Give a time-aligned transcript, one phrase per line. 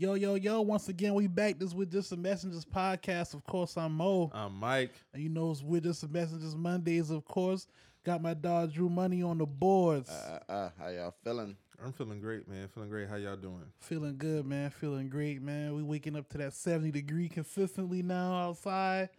[0.00, 3.34] Yo, yo, yo, once again, we back this with Just the Messengers podcast.
[3.34, 4.30] Of course, I'm Moe.
[4.32, 4.94] I'm Mike.
[5.12, 7.66] And you know it's with Just the Messengers Mondays, of course.
[8.02, 10.08] Got my dog Dru Money on the boards.
[10.08, 11.54] Uh, uh, how y'all feeling?
[11.84, 12.66] I'm feeling great, man.
[12.68, 13.10] Feeling great.
[13.10, 13.66] How y'all doing?
[13.80, 14.70] Feeling good, man.
[14.70, 15.74] Feeling great, man.
[15.74, 19.10] We waking up to that 70 degree consistently now outside.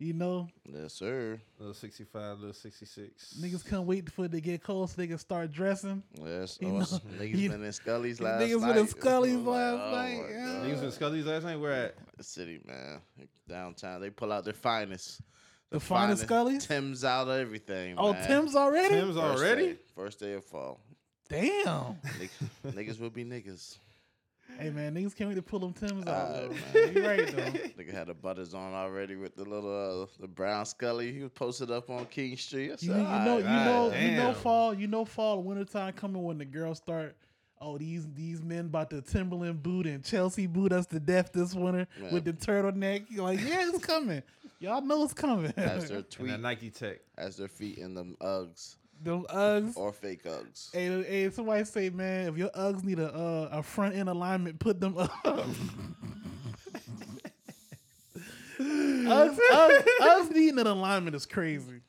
[0.00, 1.40] You know, Yes, sir.
[1.58, 3.34] Little 65, little 66.
[3.40, 6.04] niggas can't wait for it to get cold so they can start dressing.
[6.24, 8.68] Yes, You us know, niggas you- been in Scully's last niggas night.
[8.74, 10.46] been in Scully's I'm last oh night, my yeah.
[10.46, 10.66] God.
[10.66, 11.56] Niggas in Scully's last night.
[11.56, 11.94] Where at?
[12.16, 13.00] The city, man.
[13.48, 14.00] Downtown.
[14.00, 15.20] They pull out their finest.
[15.70, 16.64] The finest Scully's?
[16.64, 17.96] Tim's out of everything.
[17.98, 18.24] Oh, man.
[18.26, 18.90] Tim's already?
[18.90, 19.66] Tim's First already?
[19.72, 20.80] day- first day of fall.
[21.28, 21.96] Damn.
[21.96, 23.78] Niggas, niggas will be niggas.
[24.58, 26.30] Hey, man, niggas can't wait to pull them Tim's out.
[26.30, 26.80] Alright, though.
[26.80, 26.94] man.
[26.94, 27.42] You right, though.
[27.82, 31.12] Nigga had the butters on already with the little uh, the brown Scully.
[31.12, 32.72] He was posted up on King Street.
[32.72, 35.92] I said, You, you know, you God know, you know, fall, you know, fall, wintertime
[35.92, 37.16] coming when the girls start.
[37.60, 41.54] Oh, these these men about the Timberland boot and Chelsea boot us to death this
[41.54, 42.12] winter Man.
[42.12, 43.06] with the turtleneck.
[43.10, 44.22] You're like, yeah, it's coming.
[44.60, 45.52] Y'all know it's coming.
[45.56, 46.98] as their And tweet, Nike Tech.
[47.16, 49.76] as their feet in them Uggs Them Uggs.
[49.76, 50.72] or fake Uggs.
[50.72, 54.58] Hey, hey, somebody say, man, if your Uggs need a uh, a front end alignment,
[54.58, 55.10] put them up.
[58.60, 61.80] Uggs, Uggs, Uggs needing an alignment is crazy.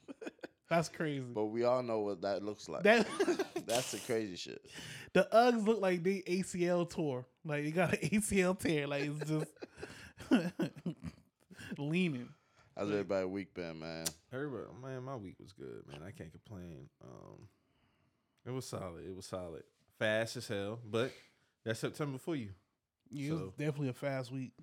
[0.70, 1.26] That's crazy.
[1.34, 2.84] But we all know what that looks like.
[2.84, 3.08] That
[3.66, 4.64] That's the crazy shit.
[5.14, 7.26] the Uggs look like they ACL tore.
[7.44, 8.86] Like they got an ACL tear.
[8.86, 9.48] Like it's just
[11.80, 12.30] leaning.
[12.80, 14.06] How's everybody week been, man?
[14.32, 16.00] Everybody, man, my week was good, man.
[16.02, 16.88] I can't complain.
[17.04, 17.40] Um,
[18.46, 19.06] it was solid.
[19.06, 19.64] It was solid.
[19.98, 21.12] Fast as hell, but
[21.66, 22.52] that's September for you.
[23.10, 24.54] Yeah, it was definitely a fast week,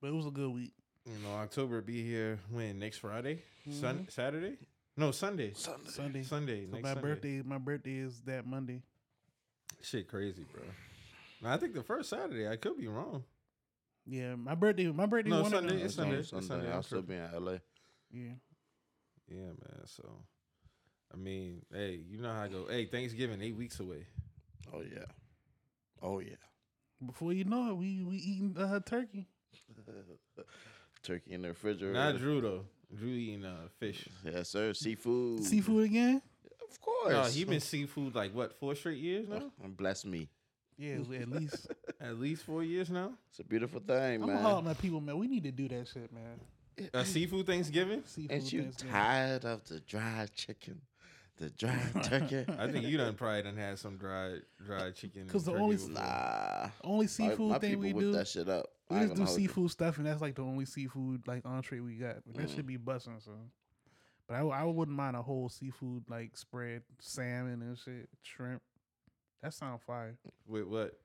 [0.00, 0.72] but it was a good week.
[1.06, 4.56] You know, October be here when next Friday, Sun Saturday,
[4.96, 5.90] no Sunday, Sunday.
[5.90, 6.22] Sunday.
[6.24, 6.40] So
[6.72, 7.00] next my Sunday.
[7.00, 8.82] birthday, my birthday is that Monday.
[9.80, 10.64] Shit, crazy, bro.
[11.40, 12.48] Now, I think the first Saturday.
[12.48, 13.22] I could be wrong.
[14.06, 15.30] Yeah, my birthday, my birthday.
[15.30, 16.16] No, one of Sunday, them- It's Sunday.
[16.16, 16.46] It's Sunday.
[16.46, 16.68] Sunday.
[16.70, 17.16] I'll I'm still tripping.
[17.30, 17.52] be in LA.
[18.12, 18.32] Yeah,
[19.28, 19.86] Yeah, man.
[19.86, 20.24] So,
[21.12, 22.66] I mean, hey, you know how I go.
[22.68, 24.06] Hey, Thanksgiving eight weeks away.
[24.72, 25.04] Oh yeah.
[26.02, 26.36] Oh yeah.
[27.04, 29.26] before you know it, we we eating uh, turkey.
[31.02, 31.94] Turkey in the refrigerator.
[31.94, 32.64] Not Dru though.
[32.94, 34.06] Dru eating uh, fish.
[34.24, 34.74] Yes, sir.
[34.74, 35.44] Seafood.
[35.44, 36.20] Seafood again?
[36.70, 37.12] Of course.
[37.12, 39.50] No, he been seafood like what four straight years now?
[39.76, 40.28] Bless me.
[40.80, 41.66] Yeah, at least.
[42.02, 43.12] At least four years now.
[43.28, 44.36] It's a beautiful thing, I'm man.
[44.36, 45.18] gonna holler at my people, man.
[45.18, 46.40] We need to do that shit, man.
[46.94, 48.02] A seafood Thanksgiving.
[48.06, 48.92] Seafood Ain't you Thanksgiving.
[48.94, 50.80] tired of the dried chicken,
[51.36, 52.46] the dried turkey?
[52.58, 55.26] I think you done probably done had some dried dried chicken.
[55.26, 55.92] Because the turkey only- before.
[55.92, 56.68] Nah.
[56.82, 58.12] Only seafood my thing we do.
[58.12, 58.64] that shit up.
[58.88, 59.36] We I just do gonna you.
[59.36, 62.16] seafood stuff, and that's like the only seafood like entree we got.
[62.26, 62.54] But that Mm.
[62.56, 63.20] should be busting.
[63.22, 63.32] So,
[64.26, 68.62] but I, I wouldn't mind a whole seafood like spread, salmon and shit, shrimp.
[69.42, 70.16] That sound fire.
[70.46, 70.98] with what?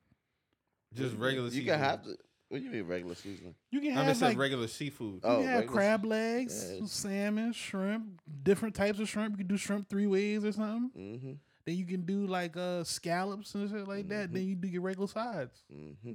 [0.94, 1.48] Just regular.
[1.48, 1.68] You seafood.
[1.68, 2.18] can have the.
[2.50, 3.56] What do you mean regular seasoning?
[3.72, 5.16] You can I have just said like regular seafood.
[5.16, 6.86] you Oh, can have regular- crab legs, Yeah.
[6.86, 9.32] salmon, shrimp, different types of shrimp.
[9.32, 10.92] You can do shrimp three ways or something.
[11.02, 11.32] Mm-hmm.
[11.66, 14.30] Then you can do like uh scallops and shit like that.
[14.30, 14.34] Mhm.
[14.34, 15.64] Then you do your regular sides.
[15.74, 16.14] Mm-hmm.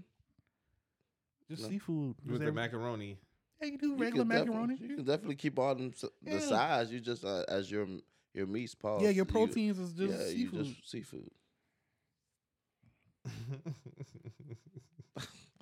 [1.50, 1.68] Just No.
[1.68, 2.14] seafood.
[2.20, 3.18] Just with the macaroni.
[3.60, 4.76] Yeah, you do regular macaroni.
[4.80, 6.34] You can definitely keep all them s- Yeah.
[6.34, 6.92] the size.
[6.92, 7.88] You just uh, as your
[8.32, 8.74] your meats.
[8.76, 9.02] Pause.
[9.02, 10.66] yeah, your you- proteins is just yeah, seafood.
[10.66, 11.28] you just seafood.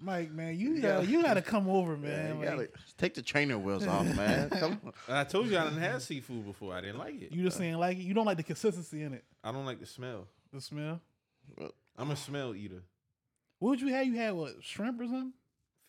[0.01, 2.29] Mike, man, you You gotta gotta- you gotta come over, Man, man.
[2.41, 4.49] you like, gotta take the trainer wheels off, man.
[4.51, 4.93] Come on.
[5.09, 6.73] I told you I didn't have seafood before.
[6.73, 7.33] I didn't like it.
[7.33, 8.03] you just uh, saying like it.
[8.03, 10.29] You don't like the consistency in it, I don't like the smell.
[10.53, 11.01] the smell.
[11.97, 12.83] I'm a smell eater.
[13.59, 14.07] What would you have?
[14.07, 15.33] You had what shrimp or something?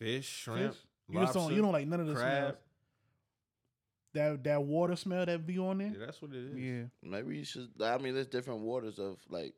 [0.00, 0.80] Fish, shrimp, Fish?
[1.08, 1.42] You just don't.
[1.44, 2.36] lobster, You don't like none of the crab.
[2.36, 2.56] smells.
[4.14, 5.92] That that water smell that be on there.
[5.96, 6.56] Yeah, that's what it is.
[6.58, 7.68] Yeah, Maybe you should.
[7.80, 9.54] I mean, there's different waters of like,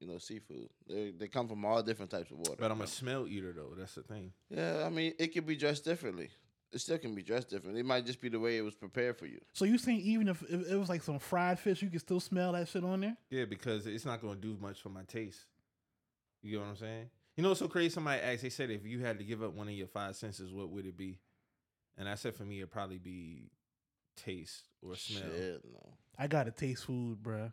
[0.00, 0.68] you know, seafood.
[0.88, 2.56] They they come from all different types of water.
[2.58, 3.74] But I'm a smell eater though.
[3.76, 4.32] That's the thing.
[4.48, 6.30] Yeah, I mean, it can be dressed differently.
[6.72, 7.80] It still can be dressed differently.
[7.80, 9.40] It might just be the way it was prepared for you.
[9.52, 12.20] So you saying even if, if it was like some fried fish, you could still
[12.20, 13.16] smell that shit on there?
[13.28, 15.46] Yeah, because it's not going to do much for my taste.
[16.42, 17.10] You get what I'm saying?
[17.36, 17.90] You know what's so crazy?
[17.90, 20.52] Somebody asked, they said, if you had to give up one of your five senses,
[20.52, 21.18] what would it be?
[21.98, 23.50] And I said, for me, it'd probably be
[24.16, 25.22] taste or smell.
[25.22, 25.94] Shit, no.
[26.18, 27.52] I gotta taste food, bruh.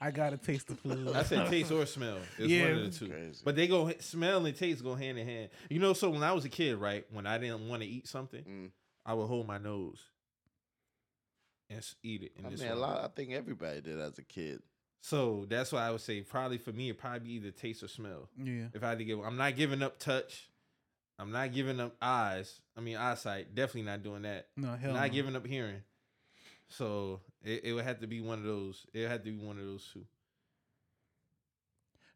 [0.00, 1.14] I gotta taste the food.
[1.16, 2.18] I said taste or smell.
[2.38, 2.62] It's Yeah.
[2.70, 3.08] one of the two.
[3.10, 3.40] Crazy.
[3.44, 5.48] But they go smell and taste go hand in hand.
[5.70, 8.06] You know, so when I was a kid, right, when I didn't want to eat
[8.06, 8.70] something, Mm.
[9.04, 10.00] I would hold my nose
[11.70, 12.32] and eat it.
[12.36, 13.04] And I just mean, a lot.
[13.04, 14.62] I think everybody did as a kid.
[15.02, 17.88] So that's why I would say probably for me, it probably be either taste or
[17.88, 18.28] smell.
[18.36, 18.66] yeah.
[18.74, 20.48] If I had to give, I'm not giving up touch.
[21.18, 22.60] I'm not giving up eyes.
[22.76, 23.54] I mean eyesight.
[23.54, 24.48] Definitely not doing that.
[24.56, 24.92] No hell.
[24.92, 25.08] not no.
[25.12, 25.82] giving up hearing.
[26.68, 28.86] So it, it would have to be one of those.
[28.92, 30.04] It would have to be one of those two.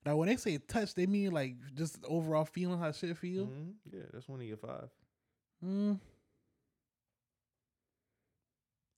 [0.05, 3.47] Now, when they say touch, they mean like just overall feeling how shit feel.
[3.47, 3.75] Mhm.
[3.93, 4.88] Yeah, that's one of your five.
[5.64, 6.00] Mm.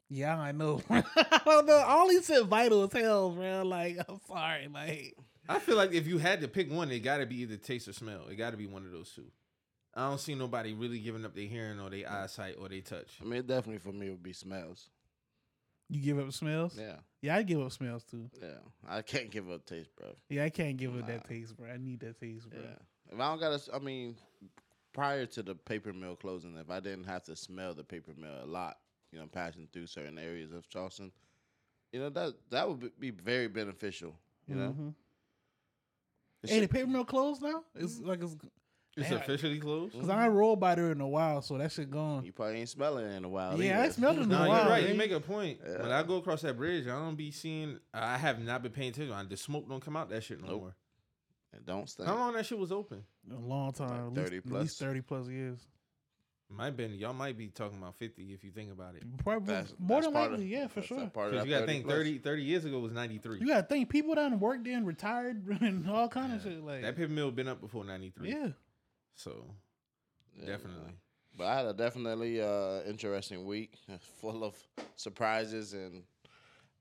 [0.08, 0.81] Yeah, I know.
[0.90, 1.82] I don't know.
[1.87, 3.69] All these shit vital as hell, man.
[3.69, 4.69] Like, I'm sorry.
[4.69, 5.16] Like,
[5.48, 7.88] I feel like if you had to pick one, it got to be either taste
[7.88, 8.28] or smell.
[8.28, 9.25] It got to be one of those two.
[9.94, 13.19] I don't see nobody really giving up their hearing or their eyesight or their touch.
[13.20, 14.88] I mean, definitely for me it would be smells.
[15.94, 16.77] You give up smells?
[16.79, 18.31] Yeah, Yeah, I give up smells too.
[18.41, 18.59] yeah.
[18.89, 20.15] I can't give up taste, bro.
[20.29, 21.06] Yeah, I can't give up Nah.
[21.06, 21.69] that taste, bro.
[21.71, 22.61] I need that taste, bro.
[22.61, 22.77] Yeah.
[23.12, 24.17] If I don't gotta, s- I mean,
[24.93, 28.43] prior to the paper mill closing, if I didn't have to smell the paper mill
[28.43, 28.79] a lot,
[29.11, 31.12] you know, passing through certain areas of Charleston,
[31.93, 34.15] you know that that would be- be very beneficial.
[34.49, 34.94] You know, Mhm.
[36.43, 37.65] The Hey, the paper mill closed now?
[37.75, 38.35] It's like it's
[38.94, 39.19] It's Damn.
[39.21, 39.94] officially closed.
[39.94, 42.25] because I ain't rolled by there in a while, so that shit gone.
[42.27, 43.61] you probably ain't smelling it in a while.
[43.61, 43.93] Yeah, I either.
[43.94, 44.61] smelled it in a No, while.
[44.62, 44.83] you're right.
[44.83, 44.93] man.
[44.93, 45.61] You make a point.
[45.65, 47.79] When I go across that bridge, I don't be seeing.
[47.94, 49.29] I have not been paying attention.
[49.31, 50.61] The smoke don't come out that shit no Nope.
[50.61, 50.77] more.
[51.55, 52.06] It don't stink.
[52.09, 53.03] How long that shit was open?
[53.31, 55.61] a long time, Like at, 30 least, at least thirty plus years.
[56.50, 59.05] Might been y'all might be talking about fifty if you think about it.
[59.25, 61.05] Probably That's- more that's than likely, of- yeah, for sure.
[61.05, 61.94] a part of Because you got to think plus.
[61.97, 63.39] 30, 30 years ago was ninety three.
[63.41, 66.62] You gotta think people done worked there and retired and all kind of shit.
[66.62, 68.31] Like, That paper mill been up before ninety three.
[68.33, 68.49] yeah,
[69.14, 69.44] So
[70.38, 70.82] Yeah, definitely.
[70.85, 70.97] man.
[71.37, 73.79] But I had a definitely uh, interesting week,
[74.20, 74.55] full of
[74.97, 76.03] surprises and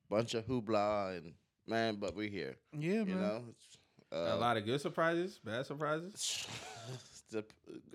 [0.09, 1.33] bunch of hoopla and
[1.67, 1.95] man.
[1.95, 3.19] But we here, yeah, you man.
[3.19, 3.43] know.
[3.49, 3.77] It's,
[4.13, 6.47] a uh, lot of good surprises, bad surprises.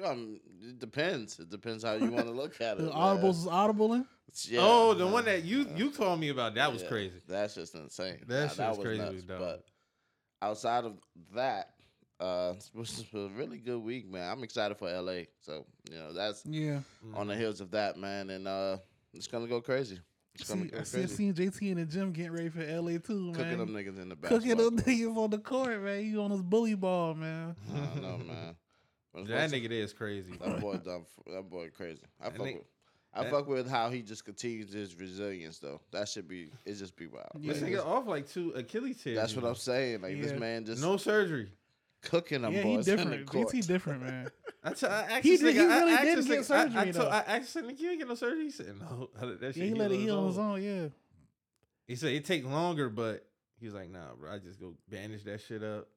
[0.02, 1.38] Um, it depends.
[1.38, 2.84] It depends how you want to look at it.
[2.84, 4.06] The audibles is audibling.
[4.44, 5.12] Yeah, oh, the man.
[5.12, 7.20] one that you you told me about that was Yeah, crazy.
[7.28, 8.24] That's just insane.
[8.28, 9.22] That Nah, shit that was was crazy, nuts.
[9.24, 9.38] dog.
[9.38, 9.64] But
[10.40, 10.94] outside of
[11.34, 11.74] that,
[12.20, 14.30] uh, it was a really good week, man.
[14.30, 15.22] I'm excited for LA.
[15.40, 16.80] So you know that's Yeah,
[17.14, 18.78] on the heels of that, man, and uh,
[19.12, 19.98] it's gonna go crazy.
[20.34, 21.14] It's gonna see, go I see, I crazy.
[21.14, 23.34] seen JT in the gym getting ready for LA too, man.
[23.34, 23.58] Cooking man.
[23.58, 24.30] them niggas in the back.
[24.30, 26.04] Cooking them niggas on the court, man.
[26.04, 27.56] You on his bully ball, man.
[27.74, 28.56] I don't know, man.
[29.14, 30.32] That once- nigga is crazy.
[30.44, 31.06] that boy dumb.
[31.32, 32.02] That boy crazy.
[32.20, 32.64] I That fuck nigga- with.
[33.14, 35.80] I that- fuck with how he just continues his resilience though.
[35.90, 36.50] That should be.
[36.66, 37.28] It just be wild.
[37.40, 37.54] Yeah.
[37.54, 39.16] This nigga off like two Achilles tears.
[39.16, 40.02] That's what I'm saying.
[40.02, 41.50] Like this man just No surgery.
[42.06, 43.26] Cooking them yeah, he boys in the different.
[43.26, 43.48] court.
[43.48, 44.30] JT different, man.
[44.64, 46.50] I, t- I asked He this did- he I really asked did this get nigga-
[46.50, 47.08] I- I, surgery, told.
[47.12, 49.74] I asked him, "You ain't get no surgery." He said, "No, that shit Yeah, he
[49.74, 50.62] let it heal on his own.
[50.62, 50.88] Yeah,
[51.86, 53.24] He said it take longer, but
[53.60, 54.32] he's like, "Nah, bro.
[54.32, 55.88] I just go bandage that shit up."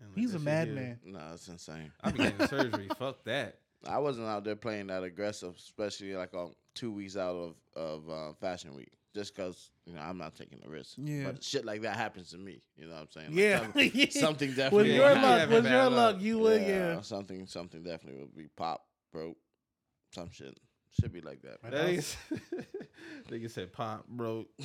[0.00, 0.98] and he's a that shit heal." madman.
[1.04, 1.90] No, it's insane.
[2.02, 2.88] I be getting surgery.
[2.98, 3.58] Fuck that.
[3.86, 8.10] I wasn't out there playing that aggressive, especially like on two weeks out of of
[8.10, 10.94] uh, Fashion Week, just because you know I'm not taking the risk.
[10.98, 11.24] Yeah.
[11.24, 12.60] But shit like that happens to me.
[12.76, 13.28] You know what I'm saying?
[13.30, 14.10] Like, Yeah, Something, Yeah.
[14.10, 14.90] something With definitely.
[14.90, 16.14] Yeah, your luck, with your luck.
[16.14, 16.62] luck, you would.
[16.62, 17.00] Yeah.
[17.00, 19.38] Something, something definitely would be pop, broke,
[20.14, 20.56] some shit.
[21.00, 21.58] Should be like that.
[21.62, 21.72] Right.
[21.72, 22.66] That nigga,
[23.30, 24.46] nigga said pop, bro.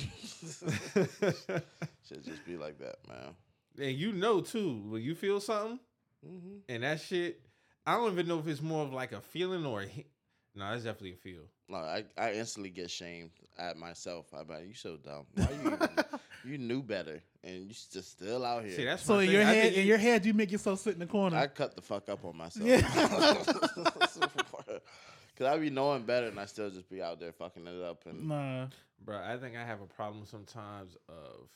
[2.08, 3.34] Should just be like that, man.
[3.80, 5.78] and you know too when you feel something
[6.24, 7.40] hmm and that shit.
[7.84, 10.06] I don't even know if it's more of like a feeling or a.
[10.54, 11.42] No, it's definitely a feel.
[11.68, 14.26] No, I, I instantly get shamed at myself.
[14.32, 15.26] I'm like, you so dumb.
[15.34, 15.88] Why you even,
[16.44, 18.76] you knew better and you just still out here.
[18.76, 19.34] See, that's So my in thing.
[19.34, 21.36] your I head, think in your head, you make yourself sit in the corner.
[21.36, 22.68] I cut the fuck up on myself.
[22.68, 22.80] Yeah.
[25.38, 28.04] Cause I be knowing better and I still just be out there fucking it up
[28.06, 28.66] and nah,
[29.02, 31.48] Bro, I think I have a problem sometimes of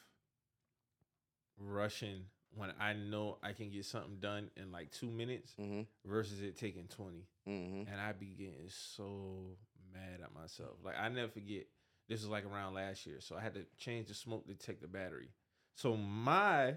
[1.58, 2.22] rushing
[2.54, 6.56] when I know I can get something done in like two minutes hmm versus it
[6.56, 7.26] taking 20.
[7.46, 9.56] hmm And I be getting so
[9.92, 10.76] mad at myself.
[10.82, 11.66] Like, I never forget,
[12.08, 13.16] this was like around last year.
[13.20, 15.30] So I had to change the smoke detector battery.
[15.74, 16.76] So my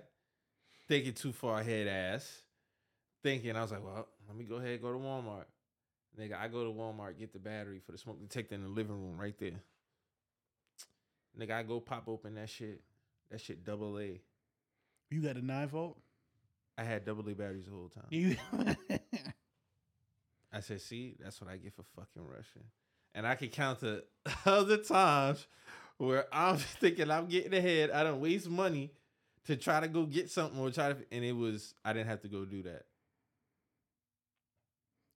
[0.87, 2.43] thinking too far ahead ass
[3.23, 5.45] thinking, I was like, well, let me go ahead and go to Walmart.
[6.19, 8.95] Nigga, I go to Walmart, get the battery for the smoke detector in the living
[8.95, 9.61] room right there.
[11.39, 12.81] Nigga, I go pop open that shit.
[13.29, 14.19] That shit double A.
[15.11, 15.99] you got a nine volt.
[16.77, 18.07] I had double A batteries the whole time.
[18.09, 18.35] You,
[20.51, 22.63] I said, see, that's what I get for fucking rushing.
[23.19, 24.05] And I can count the
[24.45, 25.45] other times
[25.97, 27.91] where I'm thinking I'm getting ahead.
[27.91, 28.93] I don't waste money
[29.47, 32.21] to try to go get something or try to, and it was, I didn't have
[32.21, 32.83] to go do that.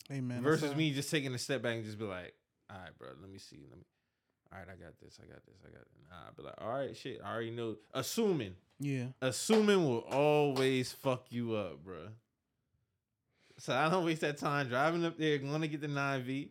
[0.09, 2.33] man, Versus all- me just taking a step back and just be like,
[2.69, 3.59] all right, bro, let me see.
[3.69, 3.85] Let me,
[4.51, 5.17] all right, I got this.
[5.23, 5.55] I got this.
[5.65, 5.87] I got it.
[6.09, 7.77] Nah, I'd be like, all right, shit, I already know.
[7.93, 12.09] Assuming, Yeah, assuming will always fuck you up, bro.
[13.63, 16.49] So I don't waste that time driving up there, going to get the 9V,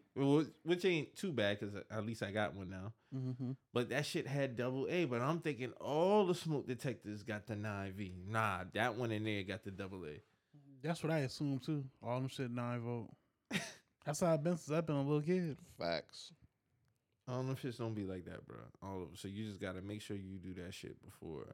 [0.65, 2.95] which ain't too bad because at least I got one now.
[3.15, 3.51] mm-hmm.
[3.75, 5.05] But that shit had double A.
[5.05, 8.13] But I'm thinking all the smoke detectors got the 9V.
[8.29, 10.23] Nah, that one in there got the double A.
[10.83, 11.85] that's what I assume too.
[12.03, 13.11] All them shit nine volt.
[14.07, 15.59] That's how I've been since I've been a little kid.
[15.79, 16.33] facts.
[17.29, 18.57] All them shits don't be like that, bro.
[18.83, 19.17] All of them.
[19.17, 21.45] So you just got to make sure you do that shit before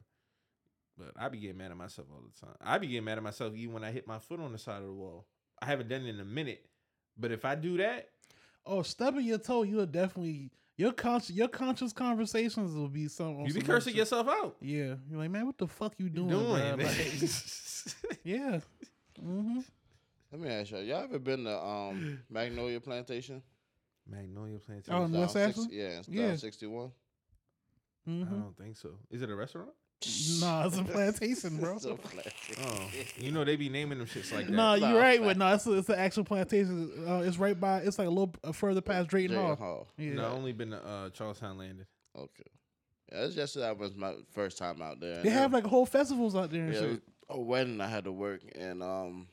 [0.96, 2.54] But I be getting mad at myself all the time.
[2.60, 4.82] I be getting mad at myself even when I hit my foot on the side
[4.82, 5.26] of the wall.
[5.62, 6.64] I haven't done it in a minute,
[7.18, 8.08] but if I do that,
[8.66, 13.40] Oh, stubbing your toe, you'll definitely your conscious your conscious conversations will be some.
[13.40, 14.00] on you be cursing shit.
[14.00, 14.56] yourself out.
[14.60, 16.28] Yeah, you're like, man, what the fuck you doing?
[16.28, 18.60] Doing, bruh?" Like, yeah.
[19.18, 19.60] hmm
[20.30, 20.82] Let me ask y'all.
[20.82, 23.42] y'all ever been to um Magnolia Plantation?
[24.06, 24.94] Magnolia Plantation.
[24.94, 25.76] Oh, in West six- Ashley?
[25.78, 26.36] Yeah, it's Yeah.
[26.36, 26.92] sixty one.
[28.06, 28.90] I hmm don't think so.
[29.10, 29.70] Is it a restaurant?
[30.40, 31.76] Nah, it's a plantation, bro.
[31.84, 32.80] Oh,
[33.18, 34.52] you know they be naming them shits like that.
[34.52, 35.28] No, Nah, you're right, man.
[35.30, 36.92] but no, it's a, it's an actual plantation.
[37.06, 37.78] Uh, it's right by.
[37.78, 39.56] It's like a little uh, further past Drayton Hall.
[39.56, 39.88] Hall.
[39.96, 41.86] Yeah, No, I only been to uh, Charles Towne Landing.
[42.16, 42.44] Okay.
[43.10, 45.14] Yeah, it's just that was my first time out there.
[45.22, 47.02] they and have it- like whole festivals out there and yeah, it was shit.
[47.30, 49.28] a wedding I had to work and um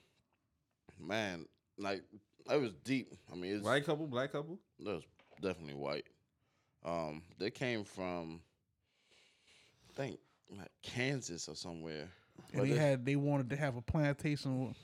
[0.99, 1.45] man,
[1.77, 2.03] like
[2.49, 3.13] it was deep.
[3.31, 4.59] I mean it's White couple, black couple.
[4.79, 5.03] it was
[5.41, 6.05] definitely white.
[6.85, 8.39] Um they came from
[9.89, 10.19] I think
[10.49, 12.09] like Kansas or somewhere.
[12.53, 14.75] And But they had they wanted to have a plantation.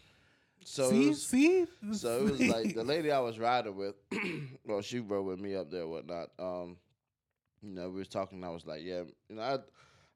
[0.64, 1.66] so see, was, see.
[1.94, 3.96] So it was like the lady I was riding with,
[4.66, 6.30] well, she rode with me up there, whatnot.
[6.40, 6.78] Um,
[7.62, 8.40] you know, we was talking.
[8.40, 9.58] And I was like, yeah, you know, I,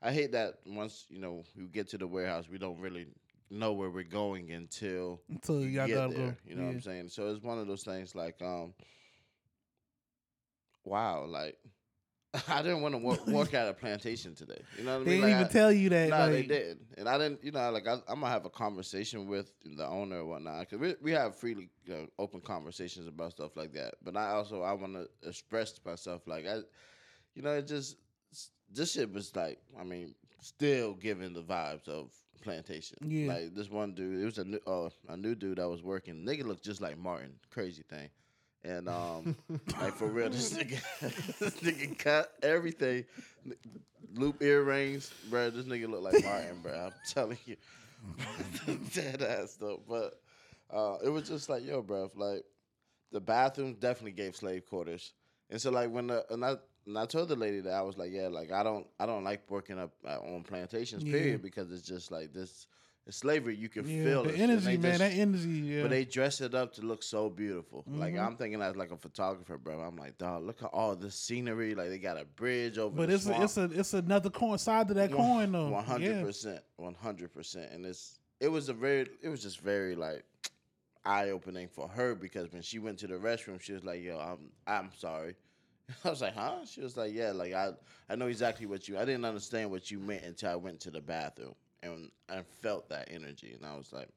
[0.08, 3.08] I hate that once you know we get to the warehouse, we don't really
[3.50, 6.32] know where we're going until until you got get there.
[6.32, 6.36] go.
[6.48, 7.10] You know what I'm saying?
[7.10, 8.74] So it's one of those things like, um,
[10.84, 11.58] wow, like
[12.48, 14.62] I didn't want to work, work at a plantation today.
[14.78, 15.06] You know what I mean?
[15.06, 16.10] They didn't Like, even I- tell you that.
[16.10, 17.44] no, like, they didn't, and I didn't.
[17.44, 20.80] You know, like I, I'm gonna have a conversation with the owner or whatnot because
[20.80, 23.96] we we have freely, you know, open conversations about stuff like that.
[24.04, 26.58] But I also I want to express myself like I,
[27.36, 27.98] you know, it just
[28.72, 32.12] this shit was like I mean, still giving the vibes of
[32.42, 32.98] plantation.
[33.02, 33.34] Yeah.
[33.34, 36.26] Like this one dude, it was a new uh, a new dude that was working.
[36.26, 37.34] Nigga looked just like Martin.
[37.52, 38.10] Crazy thing.
[38.66, 39.30] And um,
[39.80, 40.82] like for real, this nigga,
[41.40, 43.06] this nigga cut everything,
[44.14, 45.50] loop earrings, bro.
[45.52, 46.74] This nigga look like Martin, bro.
[46.74, 47.58] I'm telling you,
[48.94, 49.82] dead ass though.
[49.88, 50.16] But
[50.74, 52.44] uh, it was just like, yo, bro, like
[53.12, 55.14] the bathroom definitely gave slave quarters.
[55.50, 56.56] And so like when the and I
[56.88, 59.24] and I told the lady that I was like, yeah, like I don't I don't
[59.24, 61.12] like working up uh, on plantations, Yeah.
[61.12, 62.68] period, because it's just like this.
[63.10, 63.56] Slavery.
[63.56, 64.40] You can Yeah, feel the it.
[64.40, 64.82] energy, man.
[64.82, 65.50] just- that energy.
[65.50, 65.82] Yeah.
[65.84, 67.84] but they dress it up to look so beautiful.
[67.88, 68.26] Like Mhm.
[68.26, 69.80] I'm thinking as like a photographer, bro.
[69.80, 71.76] I'm like, dog, look at all the scenery.
[71.76, 72.96] Like they got a bridge over.
[72.96, 75.70] but it's a, it's a it's another coin side to that coin though.
[75.70, 77.72] One hundred percent, one hundred percent.
[77.72, 80.26] And it's it was a very it was just very like
[81.06, 84.18] eye opening for her because when she went to the restroom, she was like, "Yo,
[84.18, 85.36] I'm I'm sorry."
[86.04, 87.74] I was like, "Huh?" She was like, "Yeah, like I
[88.10, 88.98] I know exactly what you.
[88.98, 92.90] I didn't understand what you meant until I went to the bathroom and I felt
[92.90, 94.10] that energy, and I was like."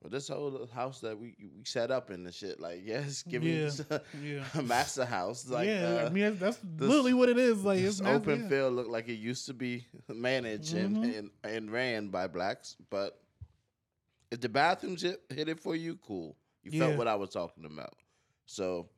[0.00, 3.40] Well, this whole house that we we set up in the shit, like, yes, give
[3.40, 4.44] me Yeah, yeah.
[4.58, 7.62] a master house, like, yeah, uh, I mean that's, this- literally what it is.
[7.64, 8.48] Like this it's open yeah.
[8.48, 11.18] field looked like it used to be managed and, Mhm.
[11.18, 12.74] and and ran by blacks.
[12.90, 13.16] But
[14.32, 16.36] if the bathrooms hit, hit it for you, cool.
[16.64, 16.86] You Yeah.
[16.86, 17.94] felt what I was talking about.
[18.46, 18.88] So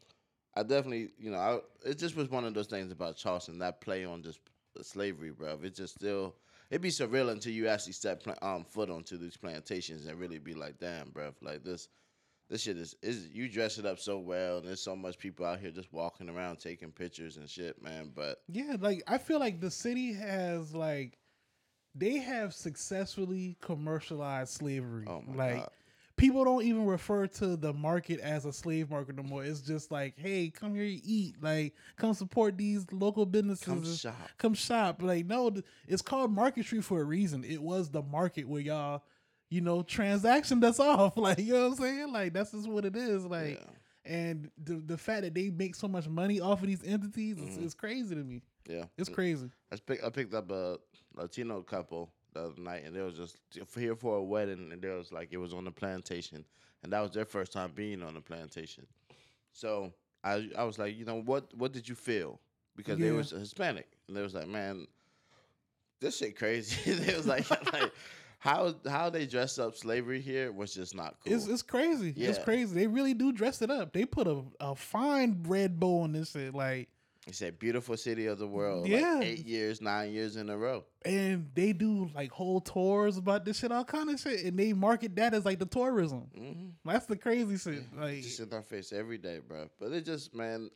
[0.55, 3.83] I definitely, you know, I, it just was one of those things about Charleston that
[3.83, 4.39] play on just
[4.81, 5.59] slavery, bro.
[5.63, 6.35] It just still.
[6.75, 10.41] It'd be surreal until you actually step pla- um, foot onto these plantations and really
[10.41, 11.87] be like, damn, bro, like this,
[12.51, 15.47] this shit is, is you dress it up so well, and there's so much people
[15.47, 18.11] out here just walking around taking pictures and shit, man.
[18.13, 21.17] But Yeah, like I feel like the city has like
[21.95, 25.05] they have successfully commercialized slavery.
[25.07, 25.71] Oh my like God.
[26.17, 29.45] People don't even refer to the market as a slave market no more.
[29.45, 31.37] It's just like, hey, come here, eat.
[31.43, 33.65] Like, come support these local businesses.
[33.65, 34.29] Come shop.
[34.39, 35.03] Come shop.
[35.03, 35.53] Like, no,
[35.89, 37.45] it's called Market Street for a reason.
[37.45, 39.03] It was the market where y'all,
[39.51, 41.17] you know, transaction that's off.
[41.17, 42.13] Like, you know what I'm saying?
[42.13, 43.25] Like, that's just what it is.
[43.25, 44.13] Like, Yeah.
[44.13, 47.59] and the the fact that they make so much money off of these entities is,
[47.59, 47.65] Mhm.
[47.65, 48.43] is crazy to me.
[48.69, 49.51] Yeah, It's crazy.
[49.73, 49.77] I
[50.11, 50.79] picked up a
[51.17, 53.37] Latino couple the other night, and they was just
[53.77, 56.45] here for a wedding, and they was like it was on the plantation,
[56.83, 58.87] and that was their first time being on the plantation.
[59.53, 62.41] So I I was like, you know what what did you feel?
[62.77, 63.13] Because they Yeah.
[63.13, 64.87] was Hispanic, and they was like, man,
[66.01, 66.93] this shit crazy.
[66.93, 67.93] they was like, like
[68.39, 71.33] how how they dressed up slavery here was just not cool.
[71.33, 72.13] It's it's crazy.
[72.17, 72.75] It's crazy.
[72.75, 73.93] They really do dress it up.
[73.93, 76.89] They put a, a fine red bow on this shit, like,
[77.27, 78.87] he said, beautiful city of the world.
[78.87, 79.15] Yeah.
[79.15, 80.85] like eight years, nine years in a row.
[81.05, 84.73] and they do like whole tours about this shit, all kind of shit, and they
[84.75, 86.29] market that as like the tourism.
[86.37, 87.85] hmm That's the crazy shit.
[87.99, 89.69] Like, just in our face every day, bro.
[89.81, 90.71] But it just, man.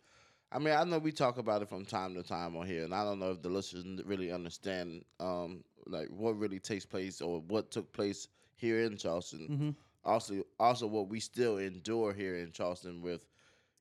[0.50, 2.94] I mean, I know we talk about it from time to time on here, and
[2.94, 7.40] I don't know if the listeners really understand, um, like what really takes place or
[7.40, 9.46] what took place here in Charleston.
[9.50, 9.74] Mhm.
[10.10, 13.20] Also, also what we still endure here in Charleston with,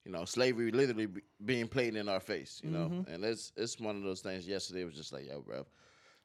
[0.08, 2.62] you know, slavery literally be, being played in our face.
[2.64, 3.08] You know, Mhm.
[3.14, 4.48] and it's it's one of those things.
[4.48, 5.68] Yesterday was just like, yo, bro.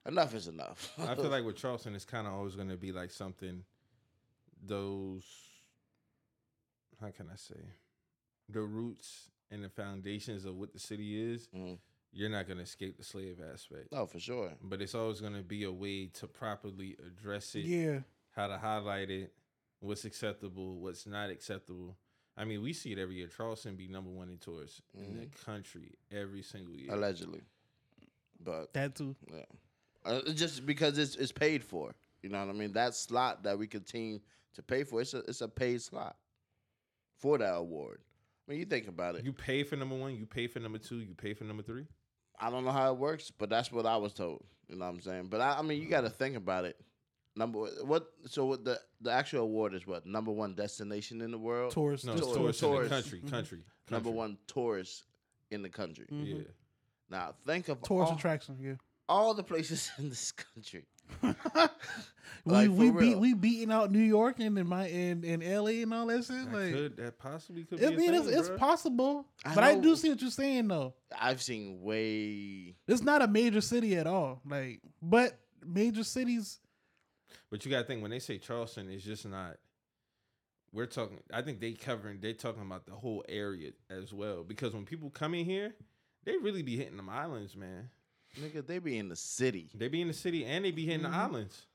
[0.07, 0.93] enough is enough.
[0.99, 3.65] I feel like with Charleston, it's kind of always going to be like something.
[4.65, 5.25] Those,
[7.01, 7.61] how can I say,
[8.49, 11.49] the roots and the foundations of what the city is.
[11.55, 11.79] Mhm.
[12.15, 14.53] You're not going to escape the slave aspect, Oh, for sure.
[14.63, 17.65] but it's always going to be a way to properly address it.
[17.65, 18.01] Yeah.
[18.35, 19.35] how to highlight it,
[19.81, 21.97] what's acceptable, what's not acceptable.
[22.37, 23.29] I mean, we see it every year.
[23.29, 26.93] Charleston be number one in tourists in the country every single year.
[26.95, 27.43] Allegedly,
[28.43, 29.15] but That too.
[29.31, 29.41] yeah,
[30.05, 31.95] uh, it's just because it's it's paid for.
[32.23, 32.73] You know what I mean?
[32.73, 34.21] That slot that we continue
[34.55, 36.17] to pay for, it's a it's a paid slot
[37.19, 38.01] for that award.
[38.47, 39.25] I mean, you think about it.
[39.25, 41.87] You pay for number one, you pay for number two, you pay for number three.
[42.41, 44.45] I don't know how it works, but that's what I was told.
[44.69, 45.27] You know what I'm saying?
[45.29, 46.77] But I, I mean, you got to think about it.
[47.35, 48.07] Number what?
[48.27, 51.73] So what the the actual award is what number one destination in the world?
[51.73, 52.05] Tourist.
[52.05, 53.11] No, just it's tourist- tourists in the tourists.
[53.11, 53.31] country, Mhm.
[53.31, 55.05] country, Number one tourist
[55.51, 56.07] in the country.
[56.11, 56.27] Mhm.
[56.39, 56.43] Yeah.
[57.09, 58.59] Now think of Tourist all, attraction.
[58.61, 58.75] Yeah.
[59.09, 60.85] all the places in this country.
[61.23, 65.43] we Like, we for beat we beating out New York and in my and, and
[65.43, 66.51] LA and all that shit.
[66.51, 67.97] That like could that possibly could I be.
[67.97, 68.57] mean, a it's, thing, it's bruh.
[68.59, 70.95] possible, I but I do see what you're saying though.
[71.19, 72.77] I've seen way.
[72.89, 74.41] It's not a major city at all.
[74.47, 76.59] Like, but major cities.
[77.51, 79.57] But you got to think when they say Charleston, it's just not.
[80.73, 81.19] We're talking.
[81.33, 82.21] I think they covering.
[82.21, 84.43] They talking about the whole area as well.
[84.43, 85.75] Because when people come in here,
[86.25, 87.91] they really be hitting them islands, man.
[88.41, 89.69] Nigga, they be in the city.
[89.75, 91.11] They be in the city and they be hitting Mhm.
[91.11, 91.67] the islands.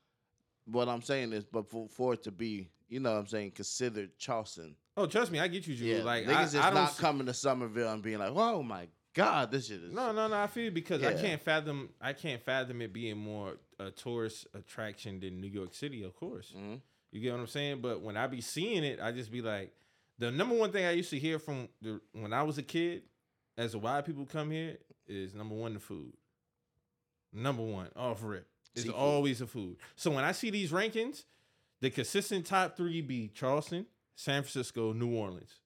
[0.64, 3.52] What I'm saying is, but for, for it to be, you know what I'm saying,
[3.52, 4.74] considered Charleston.
[4.96, 5.86] Oh, trust me, I get you, Dru.
[5.86, 8.62] Yeah, like niggas I, is I not see- coming to Summerville and being like, "Oh
[8.64, 10.36] my god, this shit is." no, no, no.
[10.36, 11.90] I feel you because I can't fathom.
[12.00, 16.02] I can't fathom it being more a tourist attraction than New York City.
[16.02, 16.80] Of course, Mhm.
[17.12, 17.80] you get what I'm saying.
[17.80, 19.72] But when I be seeing it, I just be like,
[20.18, 23.02] the number one thing I used to hear from the when I was a kid,
[23.56, 26.12] as to why people come here, is number one the food.
[27.32, 28.94] Number one, off rip, it's Seafood.
[28.98, 29.76] always the food.
[29.96, 31.24] So when I see these rankings,
[31.80, 35.60] the consistent top three be Charleston, San Francisco, New Orleans.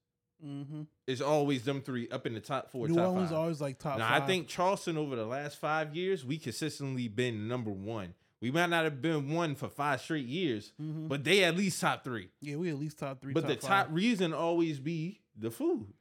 [0.44, 0.82] Mm-hmm.
[1.06, 2.88] It's always them three up in the top four.
[2.88, 3.38] New top Orleans five.
[3.38, 4.22] always like top Now five.
[4.22, 8.14] I think Charleston over the last five years, we consistently been number one.
[8.40, 11.06] We might not have been one for five straight years, Mhm.
[11.08, 12.28] but they at least top three.
[12.40, 13.32] yeah, we at least top three.
[13.32, 13.94] but the top top five.
[13.94, 15.92] reason always be the food.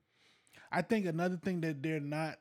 [0.71, 2.39] I think another thing that they're not.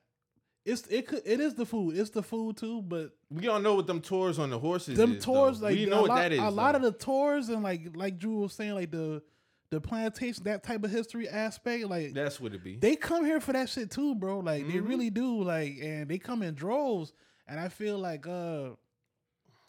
[0.64, 1.96] It's it could it is the food.
[1.96, 4.96] It's the food too, but We all know what them tours on the horses.
[4.96, 5.66] them is, tours though.
[5.66, 6.38] like we know what lot, that is.
[6.38, 9.22] A lot of the tours and like like Dru was saying, like the
[9.70, 12.76] the plantation, that type of history aspect, like that's what it be.
[12.76, 14.40] they come here for that shit too, bro.
[14.40, 14.88] Like they Mhm.
[14.88, 15.42] really do.
[15.42, 17.12] Like and they come in droves.
[17.46, 18.70] And I feel like uh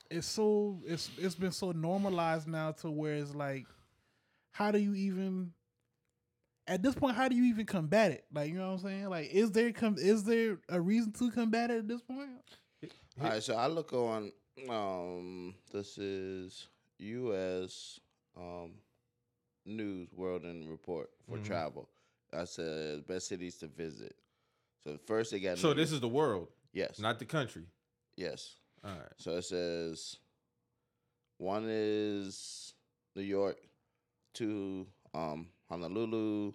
[0.10, 3.66] it's so it's it's been so normalized now to where it's like
[4.52, 5.54] how do you even
[6.68, 8.26] at this point how do you even combat it?
[8.34, 9.10] Like you know what I'm saying?
[9.10, 12.30] Like is there com- is there a reason to combat it at this point?
[13.22, 14.32] All right, so I look on.
[14.70, 16.68] Um, this is
[17.00, 18.00] U.S.
[18.38, 18.72] Um,
[19.66, 21.46] News World and Report for Mhm.
[21.46, 21.90] travel.
[22.34, 24.16] I said best cities to visit.
[24.84, 25.58] So first they got.
[25.58, 27.66] so New this is the world, yes, not the country.
[28.16, 28.56] yes.
[28.84, 29.14] All right.
[29.18, 30.18] So it says
[31.38, 32.74] one is
[33.16, 33.58] New York,
[34.34, 36.54] two um Honolulu,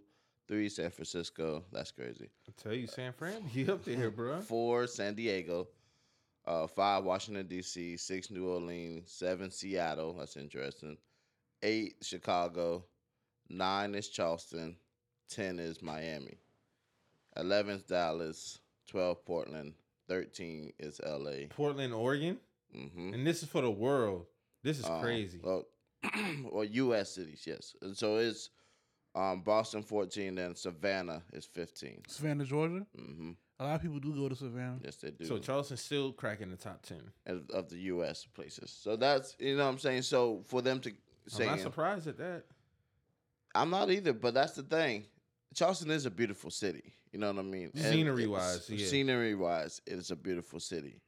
[0.48, 1.64] three San Francisco.
[1.72, 2.28] That's crazy.
[2.48, 4.40] I tell you, San Fran, you up there, bro.
[4.40, 5.68] Four San Diego,
[6.46, 10.14] uh, five Washington D.C., six New Orleans, seven Seattle.
[10.14, 10.96] That's interesting.
[11.62, 12.84] Eight Chicago,
[13.48, 14.76] nine is Charleston,
[15.28, 16.38] ten is Miami,
[17.36, 19.74] eleven is Dallas, twelve Portland,
[20.08, 21.46] thirteen is L.A.
[21.50, 22.38] Portland, Oregon,
[22.76, 23.14] Mm-hmm.
[23.14, 24.26] and this is for the world.
[24.62, 25.38] This is Um, crazy.
[25.42, 25.64] Well,
[26.52, 27.14] well, U.S.
[27.14, 27.74] cities, yes.
[27.80, 28.50] And so it's
[29.14, 32.02] um, Boston 14, then Savannah is 15.
[32.08, 32.84] Savannah, Georgia.
[32.94, 33.30] hmm
[33.60, 34.78] A lot of people do go to Savannah.
[34.84, 35.24] Yes, they do.
[35.24, 37.00] So Charleston still cracking the top ten.
[37.26, 38.26] of, of the U.S.
[38.34, 38.70] places.
[38.78, 40.02] So that's you know what I'm saying.
[40.02, 40.92] So for them to
[41.28, 42.44] say, I'm not surprised at that.
[43.56, 45.06] I'm not either, but that's the thing.
[45.54, 46.92] Charleston is a beautiful city.
[47.12, 47.70] You know what I mean?
[47.74, 48.86] Scenery-wise, it's- yeah.
[48.88, 51.00] Scenery-wise, it's a beautiful city.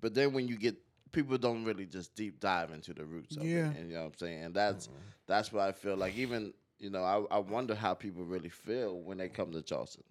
[0.00, 0.76] But then when you get
[1.12, 3.70] people don't really just deep dive into the roots of Yeah.
[3.70, 3.76] it.
[3.78, 4.44] And you know what I'm saying?
[4.44, 4.96] And that's Mm-hmm.
[5.26, 9.00] that's why I feel like even you know I, I wonder how people really feel
[9.00, 10.04] when they come to Charleston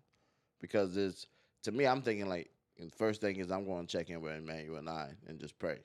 [0.60, 1.28] because it's
[1.64, 4.36] to me I'm thinking like the first thing is I'm going to check in with
[4.36, 5.78] Emanuel and I and just pray,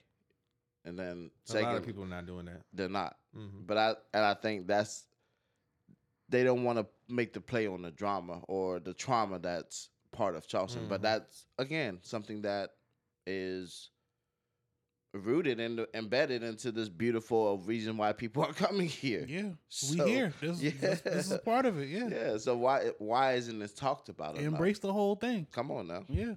[0.86, 1.30] and then A lot of
[1.76, 2.62] second people not doing that.
[2.72, 3.18] they're not.
[3.36, 3.66] Mhm.
[3.66, 5.04] But I and I think that's
[6.32, 10.34] they don't want to make the play on the drama or the trauma that's part
[10.34, 10.88] of Charleston.
[10.88, 11.04] But Mhm.
[11.04, 12.70] that's again something that
[13.26, 13.90] is
[15.14, 19.26] rooted and embedded into this beautiful reason why people are coming here.
[19.28, 20.32] Yeah, So, we here.
[20.40, 21.88] This, this, this is part of it.
[21.90, 22.36] Yeah, Yeah.
[22.38, 24.36] So why why isn't this talked about?
[24.36, 24.44] enough?
[24.54, 25.46] embrace the whole thing.
[25.52, 26.04] Come on now.
[26.08, 26.34] Yeah,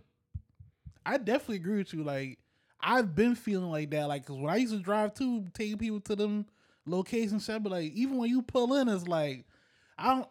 [1.05, 2.03] I definitely agree with you.
[2.03, 2.37] Like,
[2.81, 4.07] I've been feeling like that.
[4.09, 6.45] Like, cause when I used to drive to taking people to them
[6.85, 9.45] locations, shit, but like even when you pull in, it's like
[9.97, 10.27] I don't.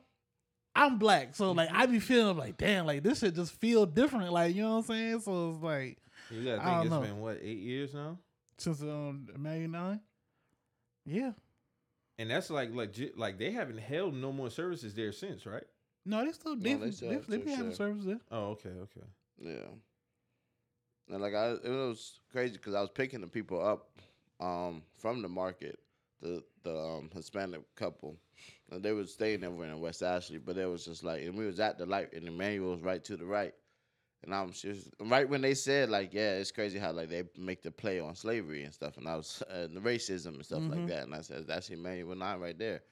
[0.76, 4.32] I'm black, so like I be feeling like, damn, like this shit just feel different,
[4.32, 5.20] like you know what I'm saying.
[5.20, 5.98] So it's like
[6.30, 7.00] You gotta I think don't it's know.
[7.00, 8.18] been what eight years now,
[8.58, 10.00] since um May nine,
[11.06, 11.30] yeah,
[12.18, 13.16] and that's like legit.
[13.16, 15.62] Like they haven't held no more services there since, right?
[16.04, 17.74] no, they still they No, they they, still they, have to, be having sure.
[17.76, 18.20] service there.
[18.32, 19.06] Oh, okay, okay.
[19.38, 19.68] Yeah.
[21.08, 23.90] And like I, it was crazy because I was picking the people up
[24.40, 25.78] um, from the market,
[26.20, 28.16] the the um, Hispanic couple, and
[28.70, 31.60] they was staying over in West Ashley, but it was just like, and we was
[31.60, 33.52] at the light, and the Emanuel was right to the right,
[34.22, 37.62] and I'm just right when they said like, yeah, it's crazy how like they make
[37.62, 40.80] the play on slavery and stuff, and I was uh, the racism and stuff like
[40.80, 40.88] Mhm.
[40.88, 42.82] that, and I said that's Emanuel Nine right there,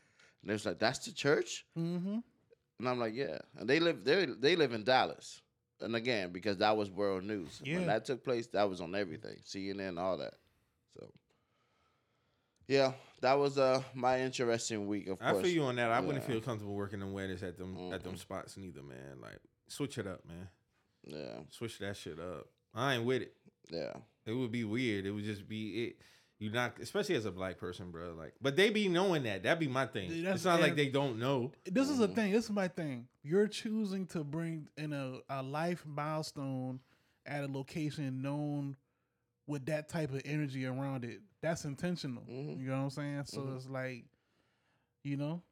[0.43, 1.65] and they was like, that's the church.
[1.79, 2.19] Mm-hmm.
[2.79, 3.39] And I'm like, yeah.
[3.59, 5.41] And they live they they live in Dallas.
[5.81, 7.61] And again, because that was world news.
[7.65, 7.79] Yeah.
[7.79, 9.37] When that took place, that was on everything.
[9.45, 10.35] CNN, all that.
[10.97, 11.11] So
[12.69, 15.45] yeah, that was uh my interesting week, of I course.
[15.45, 15.91] feel you on that.
[15.91, 19.21] I wouldn't feel comfortable working in weddings at them at them spots neither, man.
[19.21, 20.49] Like switch it up, man.
[21.05, 22.47] Yeah, Switch that shit up.
[22.75, 23.35] I ain't with it.
[23.71, 23.93] yeah.
[24.25, 25.05] It would be weird.
[25.05, 25.97] It would just be it.
[26.39, 28.15] You not, especially as a black person, bro.
[28.17, 29.43] Like, but they be knowing that.
[29.43, 30.11] That'd be my thing.
[30.11, 31.53] Yeah, that's- it's not like they don't know.
[31.65, 32.15] This is the Mhm.
[32.15, 32.33] thing.
[32.33, 33.09] This is my thing.
[33.23, 36.81] You're choosing to bring in a, a life milestone
[37.27, 38.77] at a location known
[39.47, 41.21] with that type of energy around it.
[41.41, 42.23] That's intentional.
[42.25, 42.59] Mhm.
[42.61, 43.25] You know what I'm saying?
[43.25, 43.57] So Mhm.
[43.57, 44.05] it's like,
[45.03, 45.43] you know,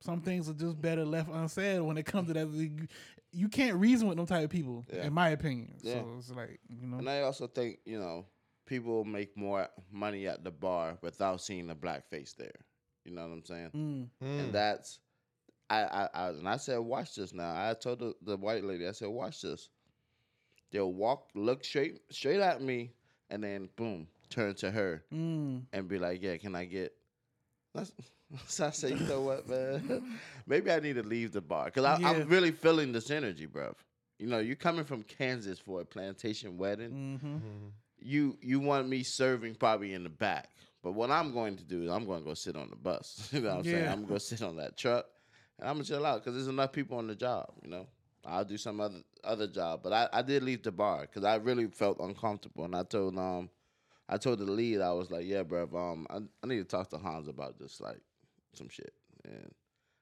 [0.00, 2.48] some things are just better left unsaid when it comes to that.
[2.48, 2.86] You,
[3.32, 5.06] you can't reason with them type of people, Yeah.
[5.06, 5.76] in my opinion.
[5.82, 5.94] Yeah.
[6.02, 8.26] So it's like, you know, And I also think, you know,
[8.64, 12.54] people make more money at the bar without seeing a black face there.
[13.04, 13.70] You know what I'm saying?
[13.74, 14.40] mm, Mm.
[14.40, 15.00] and that's
[15.70, 17.52] I, I, I and I said, watch this now.
[17.68, 19.68] I told the, the white lady, I said, watch this.
[20.70, 22.92] They'll walk, look straight straight at me,
[23.30, 26.92] and then boom, turn to her mm, and be like, yeah, can I get?
[27.74, 27.92] That's,
[28.46, 30.18] so I say, you know what, man?
[30.46, 32.08] Maybe I need to leave the bar because Yeah.
[32.10, 33.74] I'm really feeling this energy, bruv.
[34.18, 36.90] You know, you're coming from Kansas for a plantation wedding
[37.22, 37.36] mm-hmm.
[37.36, 37.70] Mhm.
[38.00, 40.50] you you want me serving probably in the back.
[40.82, 43.28] But what I'm going to do is I'm going to go sit on the bus.
[43.32, 43.88] You know what I'm saying?
[43.88, 45.06] I'm going to sit on that truck
[45.58, 47.86] and I'm going to chill out because there's enough people on the job, you know?
[48.24, 49.80] I'll do some other other job.
[49.82, 52.64] But I, I did leave the bar because I really felt uncomfortable.
[52.64, 53.50] And I told um
[54.08, 56.88] I told the lead, I was like, yeah, bruv, um, I, I need to talk
[56.90, 58.00] to Hans about this, like,
[58.54, 58.94] some shit.
[59.22, 59.52] And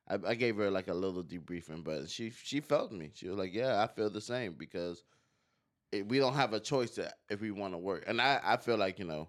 [0.09, 3.11] I, I gave her like a little debriefing, but she she felt me.
[3.14, 5.02] She was like, yeah, I feel the same because
[5.90, 8.05] it, we don't have a choice to, if we want to work.
[8.07, 9.29] And I, I feel like, you know,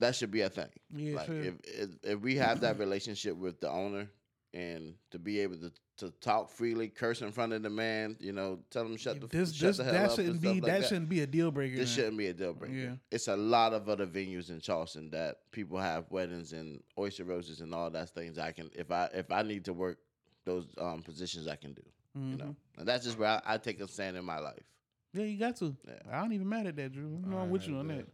[0.00, 0.68] that should be a thing.
[0.94, 1.40] Yeah, like sure.
[1.40, 4.10] if, if if we have that relationship with the owner
[4.54, 8.32] and to be able to, to talk freely, curse in front of the man, you
[8.32, 10.60] know, tell him shut the this shut this the hell that up shouldn't stuff be
[10.60, 10.88] like that, that.
[10.88, 11.76] shouldn't be a deal breaker.
[11.76, 11.96] This then.
[11.96, 12.74] shouldn't be a deal breaker.
[12.74, 12.92] Yeah.
[13.10, 17.60] It's a lot of other venues in Charleston that people have weddings and oyster roasts
[17.60, 18.38] and all that things.
[18.38, 19.98] I can if I if I need to work
[20.44, 21.82] those um, positions, I can do.
[22.14, 22.56] You know, Mhm.
[22.78, 24.64] and that's just where I, I take a stand in my life.
[25.12, 25.76] Yeah, you got to.
[25.86, 25.94] Yeah.
[26.10, 27.02] I don't even mad at that, Dru.
[27.22, 28.06] You know, I'm with you on that.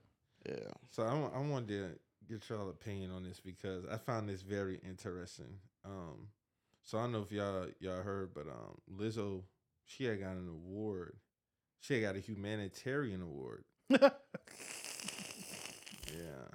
[0.46, 0.56] Yeah.
[0.90, 1.88] So I, wa- I wanted to
[2.28, 5.58] get y'all opinion on this because I found this very interesting.
[5.84, 6.28] Um,
[6.82, 9.42] so I don't know if y'all y'all heard, but um, Lizzo,
[9.84, 11.16] she had got an award.
[11.80, 13.64] She had got a humanitarian award.
[16.16, 16.48] Yeah.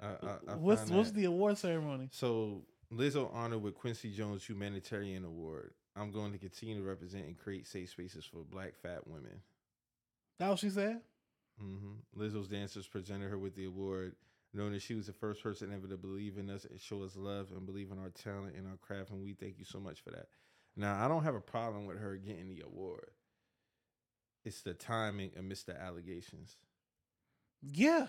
[0.00, 2.08] I, I, I what's what's that- the award ceremony?
[2.12, 2.62] So
[2.94, 5.72] Lizzo honored with Quincy Jones Humanitarian Award.
[5.96, 9.40] I'm going to continue to represent and create safe spaces for Black fat women.
[10.38, 11.00] That what she said?
[11.58, 14.14] hmm Lizzo's dancers presented her with the award,
[14.52, 17.16] knowing that she was the first person ever to believe in us and show us
[17.16, 20.00] love and believe in our talent and our craft, and we thank you so much
[20.02, 20.26] for that.
[20.76, 23.10] Now, I don't have a problem with her getting the award.
[24.44, 26.56] It's the timing amidst the allegations.
[27.62, 28.06] Yeah.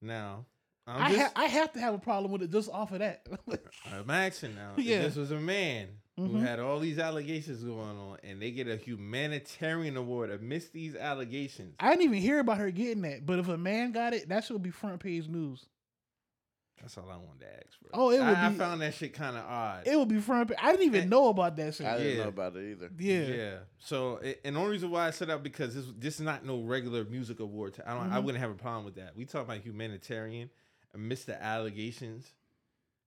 [0.00, 0.46] Now,
[0.86, 2.98] I'm I, just, ha- I have to have a problem with it just off of
[2.98, 3.26] that.
[3.92, 4.72] I'm asking now.
[4.76, 4.98] Yeah.
[4.98, 6.42] If this was a man who Mhm.
[6.46, 11.74] had all these allegations going on, and they get a humanitarian award amidst these allegations.
[11.80, 14.44] I didn't even hear about her getting that, but if a man got it, that
[14.44, 15.66] should be front page news.
[16.80, 17.88] That's all I wanted to ask for.
[17.94, 19.86] Oh, it would I, I be- found that shit kind of odd.
[19.86, 20.58] It would be front page.
[20.60, 21.86] I didn't even And- know about that shit.
[21.86, 22.22] I didn't Yeah.
[22.24, 22.90] know about it either.
[22.98, 23.26] yeah.
[23.26, 23.58] Yeah.
[23.78, 26.44] So, a- and the only reason why I set up because this this is not
[26.44, 27.80] no regular music award.
[27.86, 28.12] I don't.
[28.12, 28.24] I Mhm.
[28.24, 29.16] wouldn't have a problem with that.
[29.16, 30.50] We talk about humanitarian
[30.92, 32.32] amidst the allegations.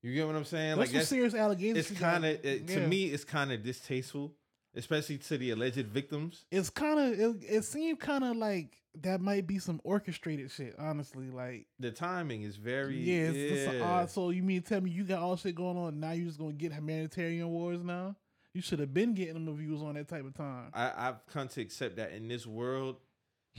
[0.04, 0.78] You get what I'm saying?
[0.78, 1.92] That's some serious allegations.
[1.92, 2.88] It's kind of it, to Yeah.
[2.88, 3.06] me.
[3.06, 4.34] It's kind of distasteful,
[4.76, 6.46] especially to the alleged victims.
[6.52, 7.20] It's kind of.
[7.20, 10.76] It, it seemed kind of like that might be some orchestrated shit.
[10.78, 14.10] Honestly, like The timing is very yeah, it's, it's odd.
[14.10, 16.00] So you mean tell me you got all shit going on?
[16.00, 18.16] Now You're just gonna get humanitarian awards now?
[18.54, 20.72] You should have been getting them if you was on that type of time.
[20.74, 22.96] I, I've come to accept that in this world,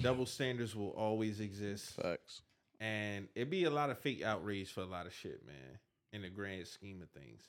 [0.01, 2.43] double standards will always exist, Facts.
[2.81, 5.79] and it'd be a lot of fake outrage for a lot of shit, man.
[6.13, 7.43] In the grand scheme of things,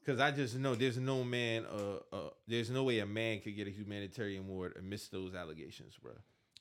[0.00, 3.56] because I just know there's no man, uh, uh, there's no way a man could
[3.56, 6.12] get a humanitarian award amidst those allegations, bro.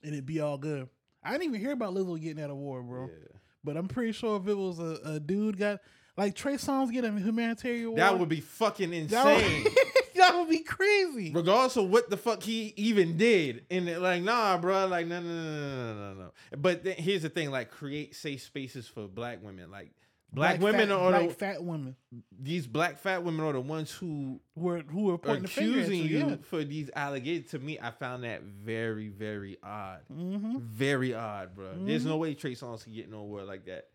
[0.04, 0.90] and it'd be all good.
[1.24, 3.08] I didn't even hear about Lizzo getting that award, bro.
[3.08, 3.38] Yeah.
[3.64, 5.80] But I'm pretty sure if it was a, a dude got
[6.18, 9.66] like Trey Songz getting a humanitarian award, That would be fucking that would- insane.
[10.16, 11.32] that would be crazy.
[11.34, 13.66] regardless of what the fuck he even did.
[13.70, 16.32] And it, like, nah, bro, like, no, no, no, no, no, no, no.
[16.58, 19.70] But then, here's the thing: like, create safe spaces for black women.
[19.72, 19.92] Like,
[20.36, 21.96] black, women fat, are black the, fat women
[22.40, 26.40] these black fat women are the ones who were who are pointing accusing you you.
[26.50, 27.52] for these allegations.
[27.52, 30.02] To me, I found that very, very odd.
[30.12, 30.58] Mm-hmm.
[30.60, 31.74] Very odd, bro.
[31.78, 33.88] There's no way Trey Songz can get nowhere like that.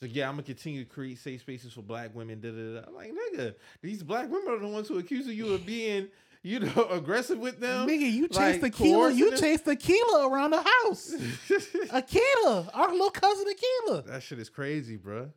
[0.00, 2.40] So yeah, I'm gonna continue to create safe spaces for black women.
[2.40, 2.86] Da, da, da.
[2.88, 6.08] I'm like, nigga, these black women are the ones who accusing you of being,
[6.42, 7.86] you know, aggressive with them.
[7.86, 9.12] Nigga, you chase like, tequila.
[9.12, 11.14] You chase tequila around the house.
[11.90, 14.06] Akila, our little cousin Akila.
[14.06, 15.30] that shit is crazy, bro.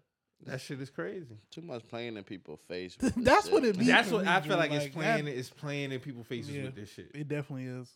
[0.45, 1.37] That shit is crazy.
[1.51, 2.95] Too much playing in people's face.
[2.99, 3.53] That's shit.
[3.53, 3.85] what it be.
[3.85, 4.55] That's what me, I feel Dru.
[4.57, 5.27] like, it's that- playing.
[5.27, 6.63] It's playing in people's faces Yeah.
[6.63, 7.11] with this shit.
[7.13, 7.89] It definitely is.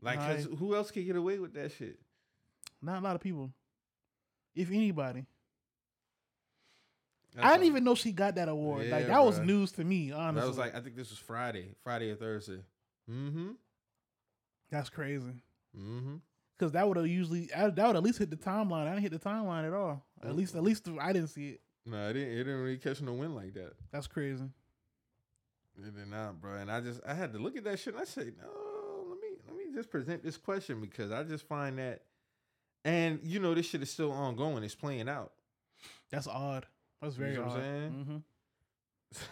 [0.00, 1.98] Like, cause I- who else can get away with that shit?
[2.80, 3.52] Not a lot of people,
[4.54, 5.24] if anybody.
[7.34, 7.66] That's I didn't all.
[7.68, 8.88] even know she got that award.
[8.90, 10.12] like Yeah, that was news to me.
[10.12, 12.58] Honestly, That was like I think this was Friday, Friday or Thursday.
[13.10, 13.50] Mm-hmm.
[14.70, 15.32] that's crazy.
[15.76, 16.16] Mm-hmm.
[16.58, 18.86] Because that would have usually that would at least hit the timeline.
[18.86, 20.04] I didn't hit the timeline at all.
[20.22, 21.60] At least at least I didn't see it.
[21.84, 22.32] No, it didn't.
[22.32, 23.72] It didn't really catch no wind like that.
[23.90, 24.44] That's crazy.
[25.78, 26.56] It did not, bro.
[26.56, 29.18] And I just I had to look at that shit and I said, no, let
[29.20, 32.02] me let me just present this question because I just find that,
[32.84, 34.62] and you know this shit is still ongoing.
[34.64, 35.32] It's playing out.
[36.10, 36.66] That's odd.
[37.00, 37.62] That's very see what I'm odd.
[37.62, 38.22] saying?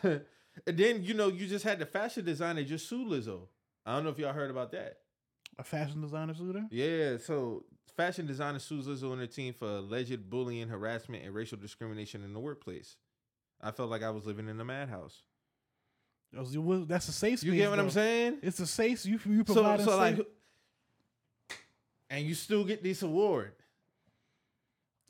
[0.02, 0.08] hmm
[0.66, 3.42] and then you know you just had the fashion designer just sue Lizzo.
[3.86, 4.98] I don't know if y'all heard about that.
[5.58, 6.66] A fashion designer sued her.
[6.70, 7.64] Yeah, so
[7.96, 12.32] fashion designer sues Lizzo and her team for alleged bullying, harassment, and racial discrimination in
[12.32, 12.96] the workplace.
[13.60, 15.22] I felt like I was living in a madhouse.
[16.32, 17.48] That was- it was- That's a safe space.
[17.48, 18.38] You get what I'm saying?
[18.42, 19.04] It's a safe.
[19.04, 20.26] You you So, provide so a like,
[22.08, 23.52] and you still get this award.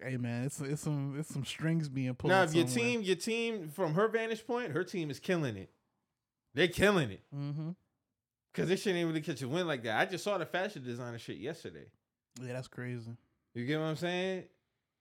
[0.03, 2.31] Hey man, it's it's some it's some strings being pulled.
[2.31, 5.71] Now, if your team, your team, from her vantage point, her team is killing it.
[6.55, 7.71] They're killing it Mm-hmm.
[8.53, 9.99] because they shouldn't even really catch a win like that.
[10.01, 11.87] I just saw the fashion designer shit yesterday.
[12.43, 13.17] Yeah, that's crazy.
[13.55, 14.45] You get what I'm saying?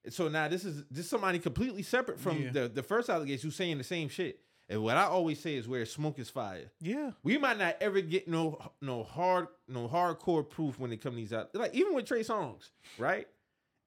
[0.10, 2.52] So now this is this is somebody completely separate from Yeah.
[2.52, 4.40] the the first allegation who's saying the same shit.
[4.72, 6.70] And what I always say is where smoke is fire.
[6.80, 7.12] Yeah.
[7.24, 11.22] We might not ever get no no hard no hardcore proof when it comes to
[11.22, 11.54] these out.
[11.56, 13.28] Like even with Trey Songz, right?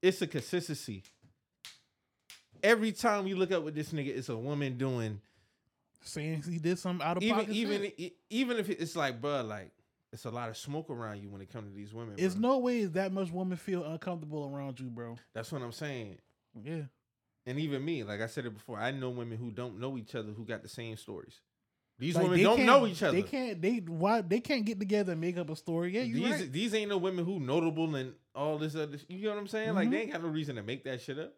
[0.03, 1.03] It's a consistency.
[2.63, 5.21] Every time you look up with this nigga, it's a woman doing
[6.05, 7.53] Saying he did some out of even pocket.
[7.55, 9.71] even e- even if it's like, bruh, like
[10.12, 12.14] it's a lot of smoke around you when it comes to these women.
[12.18, 15.16] It's no way that much women feel uncomfortable around you, bro.
[15.35, 16.18] That's what I'm saying.
[16.62, 16.83] Yeah.
[17.46, 20.14] And even me, like I said it before, I know women who don't know each
[20.14, 21.40] other who got the same stories.
[21.98, 23.12] These Like, women don't know each other.
[23.16, 23.61] They can't.
[23.62, 25.94] They why they can't get together and make up a story.
[25.94, 26.53] Yeah, you these right.
[26.53, 28.98] these ain't no women who notable and all this other.
[29.09, 29.75] You know what I'm saying?
[29.75, 29.90] Like Mhm.
[29.92, 31.35] they ain't got no reason to make that shit up.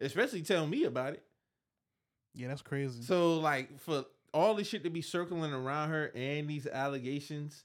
[0.00, 1.22] Especially tell me about it.
[2.34, 3.02] Yeah, that's crazy.
[3.02, 7.64] So like for all this shit to be circling around her and these allegations,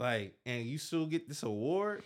[0.00, 2.02] like, and you still get this award,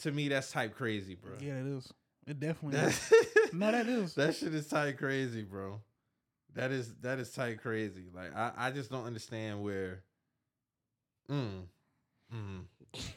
[0.00, 1.32] to me that's type crazy, bro.
[1.40, 1.92] yeah, it is.
[2.26, 3.08] It definitely is.
[3.08, 4.14] That, No, that is.
[4.16, 5.80] that shit is type crazy, bro.
[6.54, 8.06] That is that is type crazy.
[8.12, 10.02] Like I, I just don't understand where.
[11.30, 11.62] Mm,
[12.34, 12.60] mm,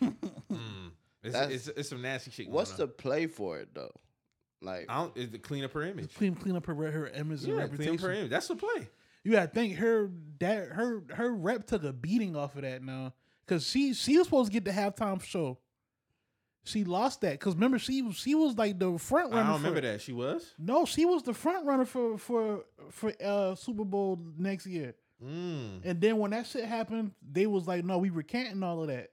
[0.52, 0.92] mm.
[1.24, 2.50] It's, it's it's some nasty shit.
[2.50, 3.92] What's going the play for it though?
[4.62, 5.18] Like I don't.
[5.18, 6.14] Is to clean up her image.
[6.16, 8.30] clean clean up her her image and Yeah, clean up her image.
[8.30, 8.90] That's the play.
[9.24, 13.14] You gotta think her that her her rep took a beating off of that now
[13.50, 15.58] because she she was supposed to get the halftime show.
[16.64, 19.44] She lost that because remember she was she was like the front runner.
[19.44, 20.54] I don't for, remember that she was.
[20.60, 24.94] No, she was the front runner for for for uh Super Bowl next year.
[25.24, 25.82] Mm.
[25.84, 29.10] And then when that shit happened, they was like, no, we recanting all of that.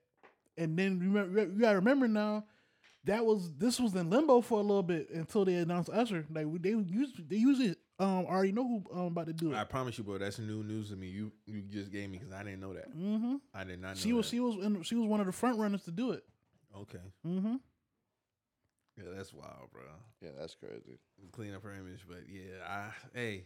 [0.58, 2.44] And then remember, you gotta remember now,
[3.06, 6.26] that was this was in limbo for a little bit until they announced Usher.
[6.30, 9.56] Like they usually they usually um already know who um about to do it.
[9.56, 10.18] I promise you, bro.
[10.18, 11.06] That's new news to me.
[11.06, 12.96] You you just gave me because I didn't know that.
[12.96, 13.36] Mm-hmm.
[13.54, 13.94] I did not know.
[13.94, 14.30] She was that.
[14.30, 16.24] she was in, she was one of the front runners to do it.
[16.76, 16.98] okay.
[17.26, 17.56] Mm-hmm.
[18.98, 19.82] Yeah, that's wild, bro.
[20.22, 20.98] yeah, that's crazy.
[21.30, 22.00] clean up her image.
[22.08, 23.44] But yeah, I hey,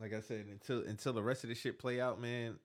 [0.00, 2.58] like I said, until until the rest of this shit play out, man,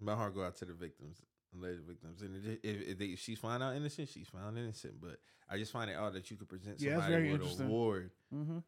[0.00, 1.18] my heart go out to the victims,
[1.54, 2.22] alleged victims.
[2.22, 5.00] And it- if, if, they, if she's found out innocent, she's found innocent.
[5.00, 7.66] But I just find it odd that you could present Yeah, somebody very with an
[7.66, 8.58] award Mm-hmm.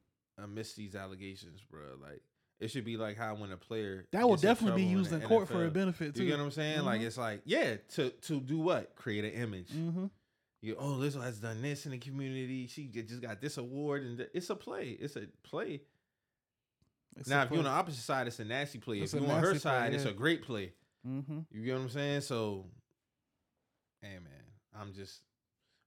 [0.43, 1.81] amidst these allegations, bro.
[2.01, 2.21] Like
[2.61, 5.49] it should be like how when a player That will definitely be used in court
[5.49, 6.23] for a benefit too.
[6.25, 6.85] You get what I'm saying?
[6.85, 7.07] Like Mhm.
[7.07, 8.95] it's like yeah, to to do what?
[8.97, 9.69] Create an image.
[9.71, 10.07] mm-hmm.
[10.63, 12.67] You oh Lizzo has done this in the community.
[12.69, 14.91] She just got this award, and th- it's a play.
[14.91, 15.83] It's a play.
[17.17, 18.99] It's now, if you're on the opposite side, it's a nasty play.
[18.99, 20.73] It's if you're on her play, side, it's a great play.
[21.07, 21.41] Mm-hmm.
[21.51, 22.21] You get what I'm saying?
[22.23, 22.67] So,
[24.01, 24.45] hey man,
[24.79, 25.21] I'm just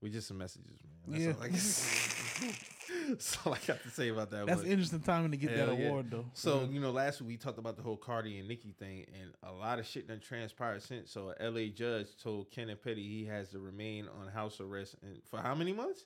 [0.01, 0.97] we just some messages, man.
[1.07, 1.33] That's Yeah.
[1.33, 1.49] all I
[3.09, 4.45] That's all I got to say about that.
[4.45, 5.87] That's interesting timing to get that yeah.
[5.87, 6.25] award though.
[6.33, 6.67] So Yeah.
[6.67, 9.51] you know, last week we talked about the whole Cardi and Nicki thing, and a
[9.51, 11.11] lot of shit done transpired since.
[11.11, 15.19] So a LA judge told Kenneth Petty he has to remain on house arrest and
[15.29, 16.05] for how many months?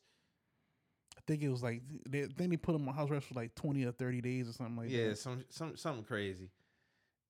[1.17, 3.33] I think it was like they, I think they put him on house arrest for
[3.33, 5.07] like twenty or thirty days or something like yeah, that.
[5.09, 6.49] Yeah, some some something crazy.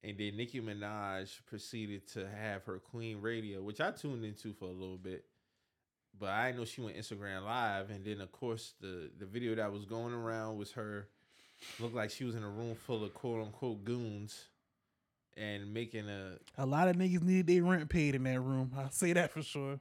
[0.03, 4.65] And then Nicki Minaj proceeded to have her Queen Radio, which I tuned into for
[4.65, 5.25] a little bit,
[6.19, 7.91] but I know she went Instagram live.
[7.91, 11.07] And then of course the the video that was going around was her
[11.79, 14.45] looked like she was in a room full of quote unquote goons
[15.37, 18.71] and making a A lot of niggas needed their rent paid in that room.
[18.77, 19.79] I'll say that for sure.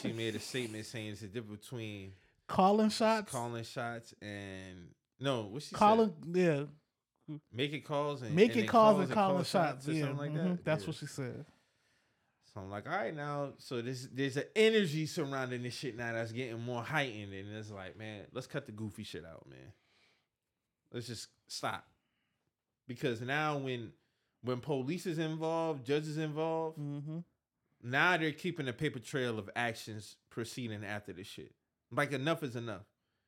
[0.00, 2.12] she made a statement saying it's a difference between
[2.48, 6.68] Calling shots, calling shots and no, what she calling, yeah, said,
[7.52, 9.88] making calls and making and then calls and call calling shots.
[9.88, 10.64] or Yeah, something like mhm, that.
[10.64, 10.86] that's Yeah.
[10.88, 11.44] what she said.
[12.54, 16.12] So I'm like, all right, now, so there's there's an energy surrounding this shit now
[16.12, 19.72] that's getting more heightened, and it's like, man, let's cut the goofy shit out, man.
[20.92, 21.86] Let's just stop,
[22.86, 23.92] because now when
[24.42, 27.18] when police is involved, judges involved, Mm-hmm.
[27.82, 31.54] now they're keeping a paper trail of actions proceeding after this shit.
[31.90, 32.82] Like enough is enough.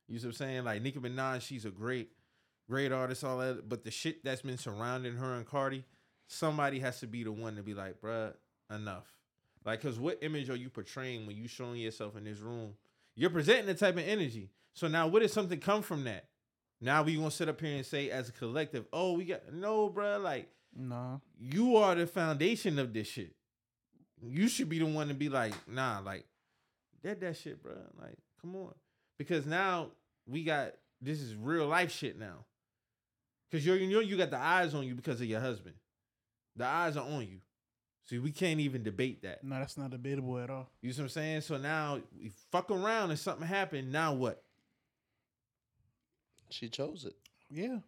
[0.09, 0.65] You see what I'm saying?
[0.65, 2.11] Like Nicki Minaj, she's a great,
[2.69, 3.69] great artist, all that.
[3.69, 5.85] But the shit that's been surrounding her and Cardi,
[6.27, 8.35] somebody has to be the one to be like, bruh,
[8.75, 9.07] enough.
[9.65, 12.75] Like, cause what image are you portraying when you showing yourself in this room?
[13.17, 14.51] You're presenting the type of energy.
[14.75, 16.27] So now, what does something come from that?
[16.81, 19.89] Now we gonna sit up here and say, as a collective, oh, we got no,
[19.89, 20.23] bruh.
[20.23, 23.35] Like, Nah, you are the foundation of this shit.
[24.21, 26.25] You should be the one to be like, nah, like,
[27.03, 27.75] dead that shit, bro.
[28.01, 28.75] Like, come on.
[29.19, 29.89] Because now
[30.27, 32.45] we got this is real life shit now.
[33.53, 35.77] Cause you're you know you got the eyes on you because of your husband.
[36.57, 37.41] The eyes are on you.
[38.07, 39.43] See, we can't even debate that.
[39.43, 40.69] no, that's not debatable at all.
[40.83, 41.41] You see what I'm saying?
[41.41, 43.91] So now we fuck around and something happened.
[43.91, 44.43] Now what?
[46.51, 47.17] She chose it.
[47.51, 47.79] Yeah.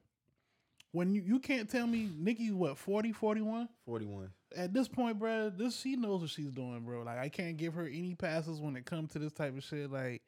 [0.92, 3.68] When you, you can't tell me Nikki what 40, 41?
[3.84, 4.30] 41.
[4.56, 7.02] At this point, bro, this she knows what she's doing, bro.
[7.02, 9.92] Like I can't give her any passes when it comes to this type of shit.
[9.92, 10.22] Like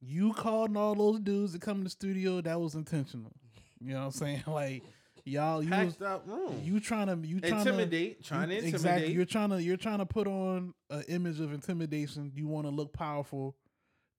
[0.00, 3.32] you called all those dudes to come in the studio, that was intentional.
[3.80, 4.42] You know what I'm saying?
[4.46, 4.82] Like
[5.24, 6.60] y'all you Packed out room.
[6.62, 8.74] you trying to you trying intimidate, to trying to intimidate.
[8.74, 9.12] Exactly.
[9.12, 12.32] You're trying to you're trying to put on an image of intimidation.
[12.34, 13.56] You want to look powerful.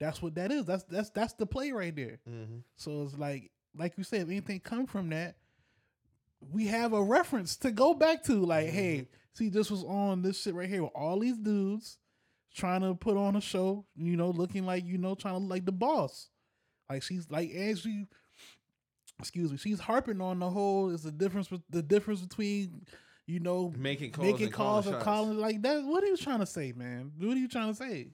[0.00, 0.64] That's what that is.
[0.66, 2.20] That's that's that's the play right there.
[2.28, 2.62] Mhm.
[2.76, 5.36] So it's like like you said, if anything come from that,
[6.52, 8.34] we have a reference to go back to.
[8.44, 11.98] Like, hey, see, this was on this shit right here with all these dudes
[12.54, 15.50] trying to put on a show, you know, looking like, you know, trying to look
[15.50, 16.28] like the boss.
[16.90, 18.06] Like she's like as she
[19.18, 22.84] excuse me, she's harping on the whole is the difference with the difference between,
[23.26, 25.04] you know, Making calls making and calls calling shots.
[25.04, 25.84] calling like that.
[25.84, 27.12] What are you trying to say, man?
[27.18, 28.08] What are you trying to say?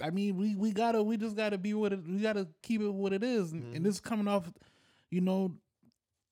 [0.00, 2.88] I mean, we we gotta we just gotta be what it we gotta keep it
[2.92, 3.76] what it is, and, Mhm.
[3.76, 4.50] and this is coming off,
[5.10, 5.56] you know,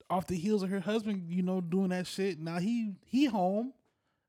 [0.09, 2.41] off the heels of her husband, you know, doing that shit.
[2.41, 3.73] Now he he home,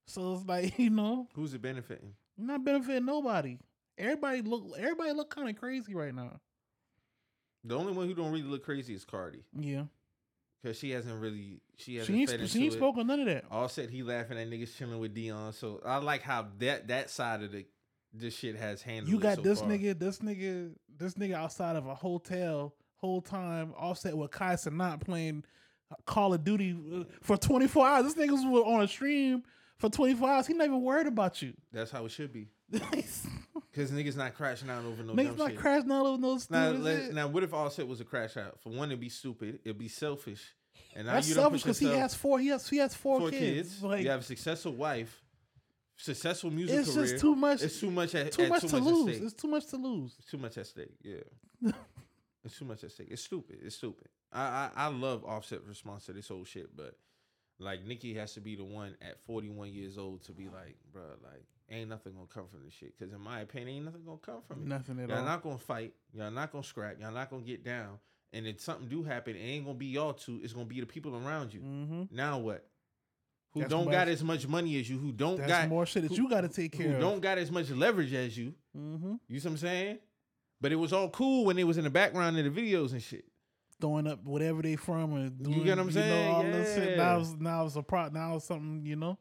[0.06, 2.14] so it's like you know, Who's it benefiting?
[2.38, 3.58] not benefiting nobody.
[3.98, 6.40] Everybody look everybody look kind of crazy right now.
[7.64, 9.44] The only one who don't really look crazy is Cardi.
[9.54, 9.84] Yeah,
[10.64, 13.46] Cause she hasn't really she hasn't she ain't she ain't none of that.
[13.50, 15.54] Offset he laughing at niggas chilling with Dion.
[15.54, 17.66] So I like how that that side of the
[18.14, 19.10] this shit has handled.
[19.10, 19.70] You got so this far.
[19.70, 25.02] nigga, this nigga, this nigga outside of a hotel whole time, offset with Kai not
[25.02, 25.44] playing
[26.06, 28.14] Call of Duty uh, for 24 hours.
[28.14, 29.44] This nigga was on a stream
[29.78, 30.48] for 24 hours.
[30.48, 31.54] He not even worried about you.
[31.72, 32.48] That's how it should be.
[33.72, 35.60] Niggas Cause niggas not crashing out over no dumb not shit.
[35.60, 37.14] crashing all over no now, let- shit.
[37.14, 38.60] now, what if Offset was a crash out?
[38.62, 39.60] For one, it'd be stupid.
[39.64, 40.42] It'd be selfish.
[40.94, 42.40] And now That's you selfish because he has four.
[42.40, 43.70] He has he has four, four kids.
[43.70, 43.84] kids.
[43.84, 45.22] Like you have a successful wife,
[45.96, 47.08] successful music it's career.
[47.08, 47.62] just too much.
[47.62, 49.22] It's too much at too at much too to much lose.
[49.22, 50.16] It's too much to lose.
[50.20, 50.96] It's too much at stake.
[51.04, 51.16] Yeah.
[52.44, 53.08] it's too much at stake.
[53.10, 53.60] It's stupid.
[53.64, 54.08] It's stupid.
[54.34, 56.98] I, I I love Offset response to this whole shit, but
[57.60, 61.04] like Nicki has to be the one at 41 years old to be like, bro,
[61.24, 62.98] like ain't nothing gonna come from this shit.
[63.00, 64.68] Cause in my opinion, ain't nothing gonna come from it.
[64.68, 65.18] Nothing at all.
[65.18, 65.94] Y'all not gonna fight.
[66.14, 67.00] Y'all not gonna scrap.
[67.00, 68.00] Y'all not gonna get down.
[68.34, 70.40] And if something do happen, it ain't gonna be y'all two.
[70.44, 71.62] It's gonna be the people around you.
[71.62, 72.04] mm-hmm.
[72.16, 72.66] Now what?
[73.54, 74.98] Who That's don't much- got as much money as you?
[74.98, 77.02] Who don't That's got more shit that who- you got to take who care of.
[77.02, 78.54] don't got as much leverage as you?
[78.78, 79.16] mm-hmm.
[79.28, 80.00] You see what I'm saying?
[80.62, 83.02] But it was all cool when it was in the background of the videos and
[83.02, 83.26] shit.
[83.82, 86.30] throwing up whatever they from and doing, you get what I'm saying?
[86.30, 86.98] Know, all this shit.
[86.98, 87.22] Now Yeah.
[87.22, 88.08] it's now it's a pro.
[88.10, 89.18] Now it's something you know.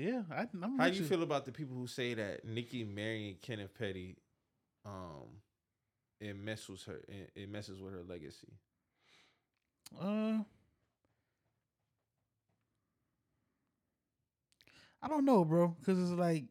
[0.00, 3.36] Yeah, I, I'm How do you feel about the people who say that Nikki marrying
[3.42, 4.16] Kenneth Petty,
[4.86, 5.42] um,
[6.20, 8.48] it messes her, it, it messes with her legacy?
[10.00, 10.38] Uh,
[15.02, 16.44] I don't know, bro, because it's like,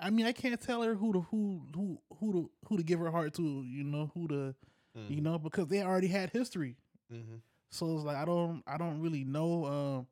[0.00, 2.98] I mean, I can't tell her who to who who who to who to give
[3.00, 4.54] her heart to, you know, who to,
[4.98, 5.12] Mm-hmm.
[5.14, 6.76] you know, because they already had history.
[7.08, 7.36] hmm
[7.70, 9.64] So it's like I don't I don't really know.
[9.66, 10.06] Um,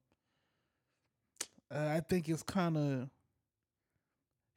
[1.75, 3.09] uh, I think it's kind of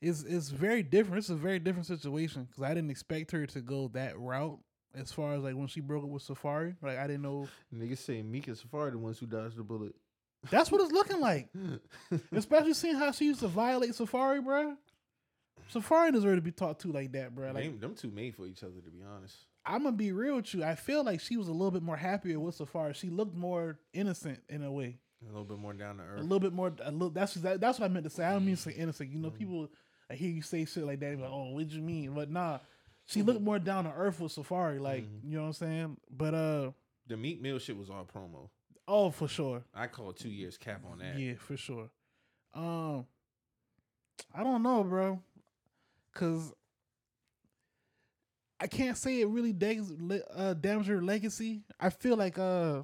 [0.02, 1.20] it's it's very different.
[1.20, 4.60] It's a very different situation because I didn't expect her to go that route
[4.96, 6.76] as far as like when she broke up with Safaree.
[6.82, 9.94] Like I didn't know Niggas say Meek and Safaree the ones who dodged the bullet.
[10.50, 11.50] that's what it's looking like.
[12.32, 14.76] Especially seeing how she used to violate Safaree, bro.
[15.72, 17.52] Safaree deserve to be talked to like that, bro.
[17.52, 19.36] Like them, them two made for each other, to be honest.
[19.66, 20.64] I'm gonna be real with you.
[20.64, 22.96] I feel like she was a little bit more happier with Safaree.
[22.96, 24.98] She looked more innocent in a way.
[25.24, 26.20] A little bit more down to earth.
[26.20, 26.74] a little bit more.
[26.84, 28.24] A little, that's that, that's what I meant to say.
[28.26, 29.12] I don't mean to say innocent.
[29.12, 29.70] You know, people
[30.10, 31.20] I hear you say shit like that.
[31.20, 32.14] Like, oh, what you mean?
[32.14, 32.60] But nah,
[33.06, 34.80] she looked more down to earth with Safaree.
[34.80, 35.98] Like, you know what I'm saying?
[36.10, 36.72] But uh,
[37.08, 38.50] The Meek Mill shit was all promo.
[38.88, 39.64] oh, for sure.
[39.74, 41.18] I call two years cap on that.
[41.20, 41.90] Yeah, for sure.
[42.54, 43.06] Um,
[44.36, 45.20] I don't know, bro,
[46.14, 46.52] cause
[48.60, 49.94] I can't say it really damaged,
[50.36, 51.62] uh, damaged her legacy.
[51.80, 52.82] I feel like uh.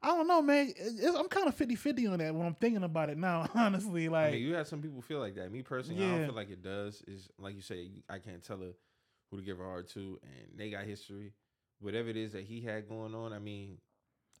[0.00, 0.68] I don't know, man.
[0.68, 4.06] It's- I'm kind of 50 50 on that when I'm thinking about it now, honestly.
[4.06, 5.50] I Like, mean, you had some people feel like that.
[5.52, 7.02] Me personally, I don't feel like it does.
[7.08, 8.72] Is like you say, I can't tell her
[9.30, 11.32] who to give her heart to, and they got history.
[11.80, 13.78] Whatever it is that he had going on, I mean,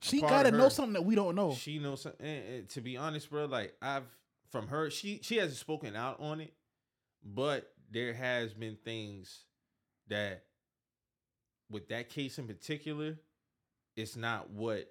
[0.00, 1.52] she got to know something that we don't know.
[1.54, 2.02] she knows.
[2.02, 4.04] Some, and, and to be honest, bro, like I've
[4.50, 6.52] from her, she she hasn't spoken out on it,
[7.24, 9.44] but there has been things
[10.08, 10.44] that,
[11.70, 13.18] with that case in particular,
[13.96, 14.90] it's not what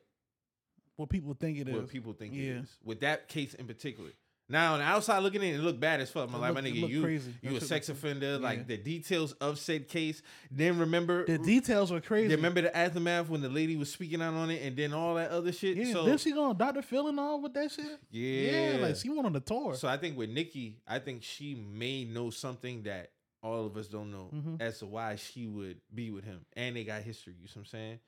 [0.98, 1.76] what people think it is.
[1.76, 2.42] what people think Yeah.
[2.42, 2.78] it is.
[2.84, 4.10] With that case in particular.
[4.50, 6.30] Now on the outside looking in, it looked bad as fuck.
[6.30, 7.34] My like my nigga, you crazy.
[7.42, 8.38] you That a sex offender.
[8.40, 10.22] Like the details of said case.
[10.50, 12.34] Then remember the details were crazy.
[12.34, 15.32] remember the aftermath when the lady was speaking out on it, and then all that
[15.32, 15.76] other shit.
[15.76, 16.82] yeah, so then she going Dr.
[16.82, 18.00] Phil and all with that shit.
[18.10, 19.76] yeah, yeah, like she went on the tour.
[19.76, 23.12] So I think with Nikki, I think she may know something that
[23.44, 24.62] all of us don't know Mhm.
[24.62, 26.46] as to why she would be with him.
[26.54, 28.00] And they got history, you know what I'm saying?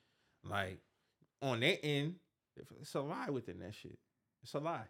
[0.46, 0.80] Like
[1.42, 2.16] on that end,
[2.56, 3.98] it's a lie within that shit.
[4.44, 4.88] It's a lie.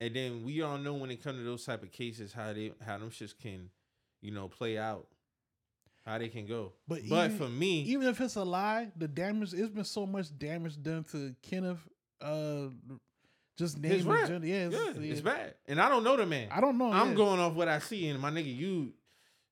[0.00, 2.72] And then we all know when it comes to those type of cases how they
[2.84, 3.70] how them shits can,
[4.22, 5.06] you know, play out.
[6.06, 6.72] How they can go.
[6.88, 10.06] But But, even- for me, even if it's a lie, the damage it's been so
[10.06, 11.86] much damage done to Kenneth.
[12.20, 12.68] Uh,
[13.60, 14.46] just name agenda.
[14.46, 15.12] Yeah, it's, yeah, yeah.
[15.12, 15.54] it's bad.
[15.68, 16.48] And I don't know the man.
[16.50, 16.90] I don't know.
[16.90, 17.14] I'm yeah.
[17.14, 18.94] going off what I see, and my nigga, you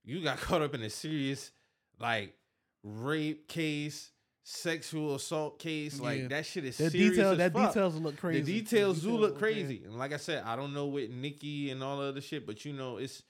[0.05, 1.53] you got caught up in a serious
[2.01, 2.35] like
[2.83, 4.11] rape case,
[4.51, 6.01] sexual assault case.
[6.01, 6.29] Like Yeah.
[6.29, 7.11] that shit is The serious.
[7.11, 7.69] detail, that fuck.
[7.75, 8.41] details look crazy.
[8.41, 9.39] The details do look yeah.
[9.39, 12.47] crazy, and like I said, I don't know with Nikki and all the other shit,
[12.47, 13.23] but you know, it's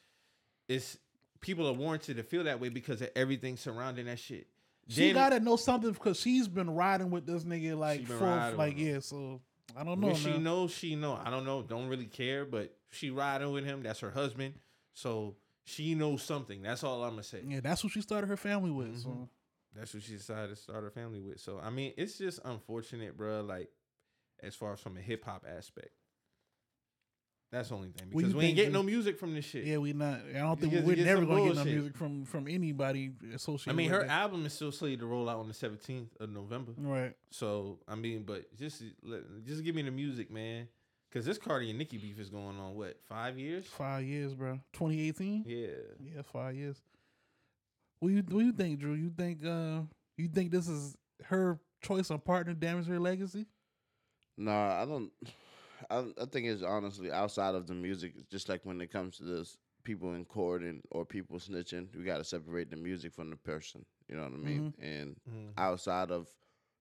[0.68, 0.96] it's
[1.40, 4.46] people are warranted to feel that way because of everything surrounding that shit.
[4.88, 9.00] She gotta know something because she's been riding with this nigga like for like yeah.
[9.00, 9.40] So
[9.76, 10.08] I don't know.
[10.08, 10.44] When she man.
[10.44, 11.20] knows, she know.
[11.22, 11.62] I don't know.
[11.62, 13.82] Don't really care, but she riding with him.
[13.82, 14.54] That's her husband,
[14.94, 16.62] so she knows something.
[16.62, 17.42] That's all I'm gonna say.
[17.46, 18.94] Yeah, that's what she started her family with.
[18.96, 19.02] Mhm.
[19.02, 19.28] So
[19.78, 21.40] That's what she decided to start her family with.
[21.40, 23.42] So I mean, it's just unfortunate, bro.
[23.42, 23.68] Like
[24.42, 25.90] as far as from a hip hop aspect,
[27.50, 29.64] that's the only thing because we ain't getting no music from this shit.
[29.64, 30.20] yeah, we not.
[30.34, 33.70] I don't think Because we're never gonna get no music from from anybody associated.
[33.70, 34.10] I mean, her that.
[34.10, 36.72] album is still slated to roll out on the 17th of November.
[36.76, 37.14] right.
[37.30, 40.68] So I mean, but just let- just give me the music, man.
[41.10, 43.64] Cause this Cardi and Nicki beef is going on what five years?
[43.64, 44.60] Five years, bro.
[44.74, 45.44] 2018.
[45.46, 45.68] Yeah.
[45.98, 46.76] Yeah, five years.
[48.00, 48.94] What you what you think, Drew?
[48.94, 49.82] You think uh
[50.16, 53.46] you think this is her choice of partner damage her legacy?
[54.36, 55.10] No, I don't.
[55.90, 58.14] I, I think it's honestly outside of the music.
[58.16, 61.88] It's just like when it comes to this people in court and or people snitching,
[61.96, 63.84] we got to separate the music from the person.
[64.08, 64.74] You know what I mean?
[64.80, 65.52] And Mhm.
[65.56, 66.28] outside of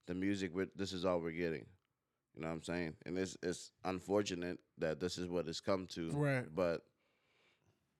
[0.07, 1.65] the music, we this is all we're getting.
[2.35, 2.95] You know what I'm saying?
[3.05, 6.11] And it's it's unfortunate that this is what it's come to.
[6.11, 6.45] Right.
[6.53, 6.83] But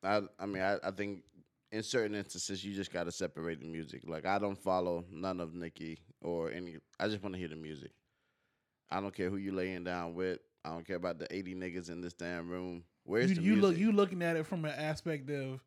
[0.04, 1.24] I I mean I, I think
[1.72, 4.04] in certain instances you just gotta separate the music.
[4.08, 7.92] Like I don't follow none of Nicki or any I just wanna hear the music.
[8.90, 10.40] I don't care who you laying down with.
[10.64, 12.84] I don't care about the eighty niggas in this damn room.
[13.04, 13.64] Where's You, the you music?
[13.64, 15.60] look you looking at it from an aspect of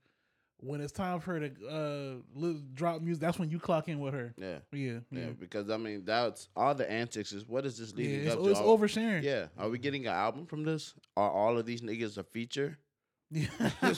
[0.63, 3.21] when it's time for her to uh drop music.
[3.23, 4.35] That's when you clock in with her.
[4.37, 4.59] yeah.
[4.73, 7.97] Yeah, Yeah, yeah, because I mean that's all the antics is what is this yeah.
[7.97, 8.51] leading it's up to?
[8.51, 9.23] it's All- oversharing.
[9.23, 10.95] Yeah, are we getting an album from this?
[11.17, 12.79] Are all of these niggas a feature?
[13.31, 13.47] Yeah.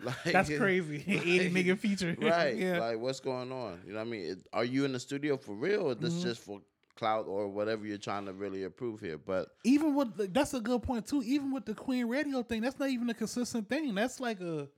[0.04, 1.04] Like, That's crazy.
[1.06, 2.16] 80 nigga feature.
[2.20, 2.56] right?
[2.56, 2.78] yeah.
[2.80, 3.80] Like, what's going on?
[3.86, 4.24] You know what I mean?
[4.30, 6.22] It- are you in the studio for real, or this Mhm.
[6.22, 6.60] just for
[6.96, 9.16] clout or whatever you're trying to really approve here.
[9.16, 11.22] But even with the- that's a good point too.
[11.24, 13.94] Even with the Queen Radio thing, that's not even a consistent thing.
[13.94, 14.68] That's like a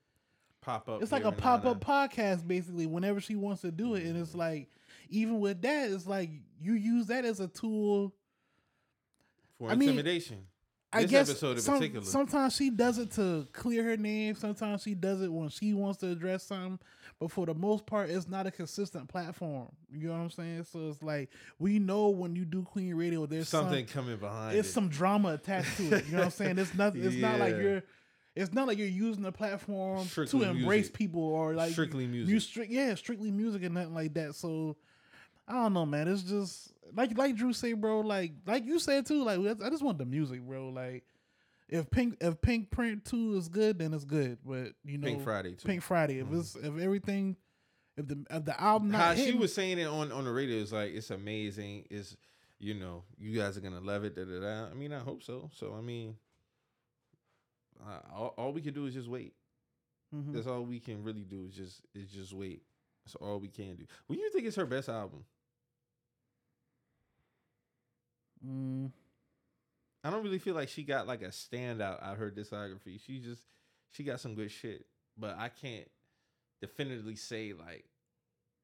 [0.60, 1.02] Pop up.
[1.02, 2.86] it's like a pop up podcast basically.
[2.86, 4.68] Whenever she wants to do it, and it's like
[5.08, 8.14] even with that, it's like you use that as a tool.
[9.58, 10.46] for I mean, intimidation.
[10.94, 12.04] I this guess episode in some- particular.
[12.06, 14.34] sometimes she does it to clear her name.
[14.34, 16.78] Sometimes she does it when she wants to address something.
[17.18, 19.68] But for the most part, it's not a consistent platform.
[19.92, 20.64] You know what I'm saying?
[20.64, 24.58] So it's like we know when you do Queen Radio, there's something Some, coming behind.
[24.58, 24.72] it's it.
[24.72, 26.06] some drama attached to it.
[26.06, 26.58] You know what I'm saying?
[26.58, 27.04] It's nothing.
[27.04, 27.82] It's not like you're.
[28.34, 30.94] It's not like you're using the platform Strictly to embrace music.
[30.94, 32.32] people or like Strictly music.
[32.32, 34.34] mu- strict- yeah, strictly music and nothing like that.
[34.34, 34.76] So
[35.46, 36.08] I don't know, man.
[36.08, 38.00] It's just like like Drew say, bro.
[38.00, 39.24] Like like you said too.
[39.24, 40.68] Like I just want the music, bro.
[40.68, 41.04] Like
[41.68, 44.38] if Pink if Pink Print two is good, then it's good.
[44.44, 45.66] But you know, Pink Friday too.
[45.66, 46.18] Pink Friday.
[46.18, 47.36] If it's if everything,
[47.96, 50.56] if the if the album not How she was saying it on on the radio
[50.56, 51.86] is like it's amazing.
[51.90, 52.16] It's
[52.58, 54.14] you know you guys are gonna love it.
[54.14, 54.70] Da, da, da.
[54.70, 55.50] I mean I hope so.
[55.54, 56.16] So I mean,
[57.80, 59.34] uh, all, all we can do is just wait.
[60.14, 60.34] Mhm.
[60.34, 62.62] That's all we can really do is just is just wait.
[63.04, 63.84] That's all we can do.
[64.06, 65.24] When you think it's her best album,
[68.46, 68.90] Mm,
[70.04, 73.00] I don't really feel like she got like a standout out of her discography.
[73.04, 73.42] She just
[73.90, 74.86] she got some good shit,
[75.16, 75.88] but I can't
[76.60, 77.84] definitively say like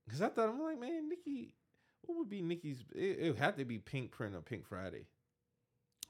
[0.07, 1.55] because I thought I'm like man, Nikki,
[2.03, 2.85] what would be Nikki's?
[2.95, 5.07] It, it would have to be Pink Print or Pink Friday.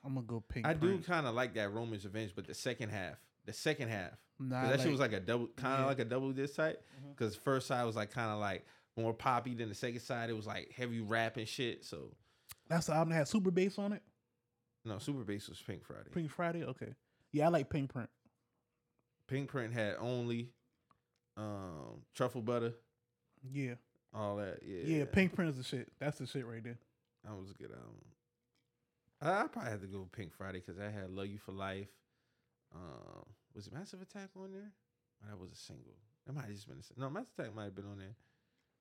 [0.05, 0.67] I'm gonna go Pink.
[0.67, 4.13] I do kind of like that Roman's Revenge, but the second half, the second half,
[4.41, 5.87] Nah, that shit was like a double, kind of yeah.
[5.87, 6.85] like a double disc type.
[7.11, 8.65] Because first side was like kind of like
[8.97, 10.31] more poppy than the second side.
[10.31, 11.85] It was like heavy rap and shit.
[11.85, 12.13] So
[12.69, 14.03] that's the album that had super bass on it.
[14.85, 16.09] no, Super Bass was Pink Friday.
[16.13, 16.65] Pink Friday.
[16.65, 16.95] Okay.
[17.33, 18.09] Yeah, I like Pink Print.
[19.27, 20.51] Pink Print had only
[21.37, 22.73] um truffle butter,
[23.51, 23.75] Yeah.
[24.15, 24.61] all that.
[24.65, 25.93] Yeah, Yeah, Pink Print is the shit.
[25.99, 26.79] That's the shit right there.
[27.25, 28.05] That was a good album.
[29.21, 31.53] I, I probably had to go with Pink Friday because I had Love You for
[31.53, 31.89] Life.
[32.75, 34.71] Um, was it Massive Attack on there?
[35.23, 35.97] Or that was a single.
[36.27, 38.15] That might have just been a, sin- no Massive Attack might have been on there.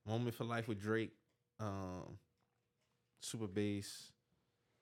[0.06, 1.12] Moment for Life with Drake.
[1.60, 2.18] Um,
[3.20, 4.12] Super Bass.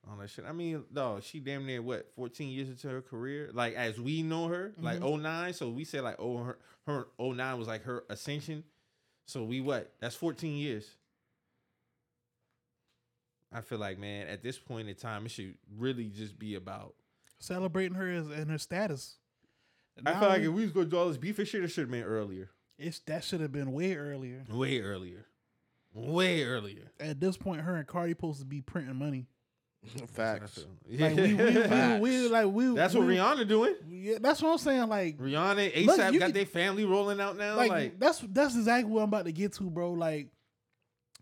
[0.09, 0.45] All that shit.
[0.45, 3.49] I mean, dog, she damn near what, 14 years into her career?
[3.53, 5.19] Like as we know her, like Mhm.
[5.21, 5.53] 09.
[5.53, 8.63] So we say like oh her her 09 was like her ascension.
[9.25, 9.93] So we what?
[9.99, 10.89] That's 14 years.
[13.51, 16.95] I feel like, man, at this point in time, it should really just be about.
[17.39, 19.17] Celebrating her as and her status.
[20.05, 21.61] I feel like we- if we was going to do all this beef, it should
[21.61, 24.43] have should have been earlier, it's that should have been way earlier.
[24.49, 25.25] way earlier,
[25.93, 26.91] way earlier.
[26.99, 29.27] At this point, her and Cardi supposed to be printing money.
[30.13, 30.65] facts.
[30.89, 32.01] Like we, we, we, Facts.
[32.01, 32.75] we, like we.
[32.75, 33.75] That's what Rihanna doing.
[33.87, 34.87] Yeah, that's what I'm saying.
[34.87, 37.55] Like, Rihanna, ASAP Look, got their family rolling out now.
[37.55, 39.93] like, Like, that's that's exactly what I'm about to get to, bro.
[39.93, 40.27] Like,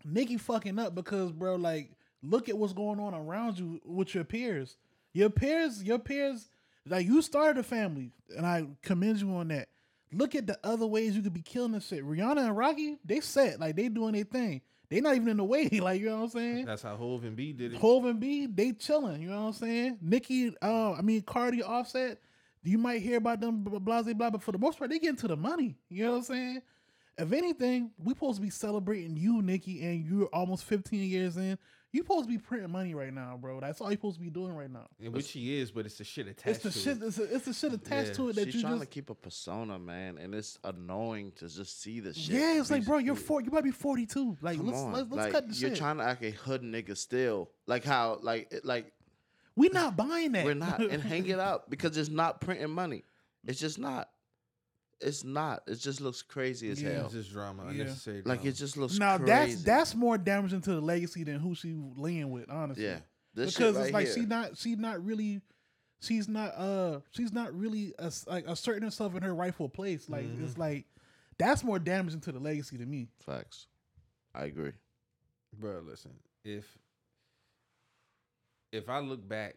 [0.04, 1.90] Nicki fucking up because, bro, like,
[2.22, 4.76] look at what's going on around you with your peers.
[5.12, 6.48] Your peers, your peers,
[6.86, 9.68] like you started a family, and I commend you on that.
[10.16, 12.04] Look at the other ways you could be killing this shit.
[12.04, 14.62] Rihanna and Rocky, they set like they doing their thing.
[14.88, 16.64] They not even in the way, like you know what I'm saying.
[16.64, 17.78] that's how Hove and B did it.
[17.78, 19.20] Hove and B, they chilling.
[19.20, 19.98] You know what I'm saying?
[20.00, 22.18] Nicki, uh, I mean Cardi, Offset.
[22.62, 24.98] You might hear about them, blah blah blah, blah, but for the most part, they
[24.98, 25.76] get into the money.
[25.88, 26.62] You know what I'm saying?
[27.18, 31.58] If anything, we supposed to be celebrating you, Nicki, and you're almost 15 years in.
[31.92, 33.58] You supposed to be printing money right now, bro.
[33.60, 34.86] That's all you supposed to be doing right now.
[35.02, 36.96] And which he is, but it's the shit attached It's the to shit.
[37.02, 37.06] it.
[37.06, 38.14] It's, a, it's the shit attached Yeah.
[38.14, 38.82] to it that She's you trying just.
[38.82, 42.34] to keep a persona, man, and it's annoying to just see the shit.
[42.34, 43.40] yeah, it's like, bro, you're four.
[43.40, 44.36] You might be 42.
[44.42, 44.92] Like, Come let's on.
[44.92, 45.78] let's, let's like, cut the You're shit.
[45.78, 48.92] trying to act a hood nigga still, like how, like, like
[49.54, 50.44] We're not buying that.
[50.44, 53.04] we're not, and hang it up because it's not printing money.
[53.46, 54.10] It's just not.
[55.00, 55.62] It's not.
[55.66, 56.90] It just looks crazy as Yeah.
[56.92, 57.04] hell.
[57.06, 57.70] It's just drama, Yeah.
[57.82, 58.22] unnecessary.
[58.24, 59.32] Like it just looks now crazy.
[59.32, 62.84] that's that's more damaging to the legacy than who she laying with, honestly.
[62.84, 63.00] yeah.
[63.34, 64.14] This because shit it's like here.
[64.14, 65.42] she not she not really
[66.00, 70.08] she's not uh she's not really a, like asserting herself in her rightful place.
[70.08, 70.42] Like Mhm.
[70.44, 70.86] it's like
[71.36, 73.08] that's more damaging to the legacy to me.
[73.20, 73.66] facts.
[74.34, 74.72] I agree.
[75.58, 76.12] bro listen
[76.44, 76.78] if
[78.72, 79.56] if i look back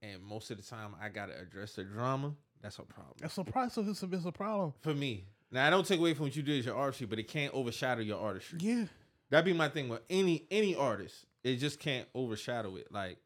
[0.00, 3.44] and most of the time i gotta address the drama that's a problem That's a
[3.44, 3.70] problem.
[3.70, 4.72] So it's a, it's a problem.
[4.80, 7.18] for me now i don't take away from what you do as your artistry but
[7.18, 8.84] it can't overshadow your artistry Yeah.
[9.30, 13.18] that'd be my thing with any any artist it just can't overshadow it like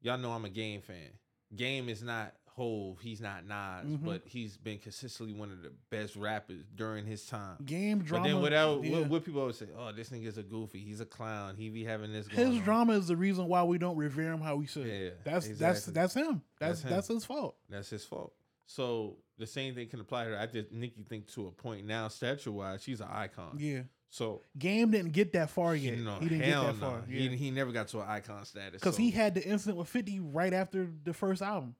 [0.00, 1.10] y'all know i'm a game fan
[1.54, 4.04] game is not Hove, he's not Nas, Mhm.
[4.04, 7.56] but he's been consistently one of the best rappers during his time.
[7.64, 8.24] Game drama.
[8.24, 8.98] But then without yeah.
[9.00, 11.84] what, what people always say, oh, this nigga's a goofy, he's a clown, he be
[11.84, 12.26] having this.
[12.26, 14.86] his going on." drama is the reason why we don't revere him how we should.
[14.86, 15.92] Yeah, that's that's exactly.
[15.94, 16.42] that's him.
[16.58, 17.56] That's That's that's, his fault.
[17.70, 18.34] That's his fault.
[18.66, 20.38] So the same thing can apply to her.
[20.38, 23.56] I just Nikki think to a point now, stature wise, she's an icon.
[23.58, 23.82] Yeah.
[24.10, 25.98] So Game didn't get that far you yet.
[26.00, 26.90] know, he didn't hell get that no.
[26.90, 27.02] far.
[27.08, 28.80] He he never got to an icon status.
[28.80, 29.02] Because so.
[29.02, 31.74] he had the incident with 50 right after the first album.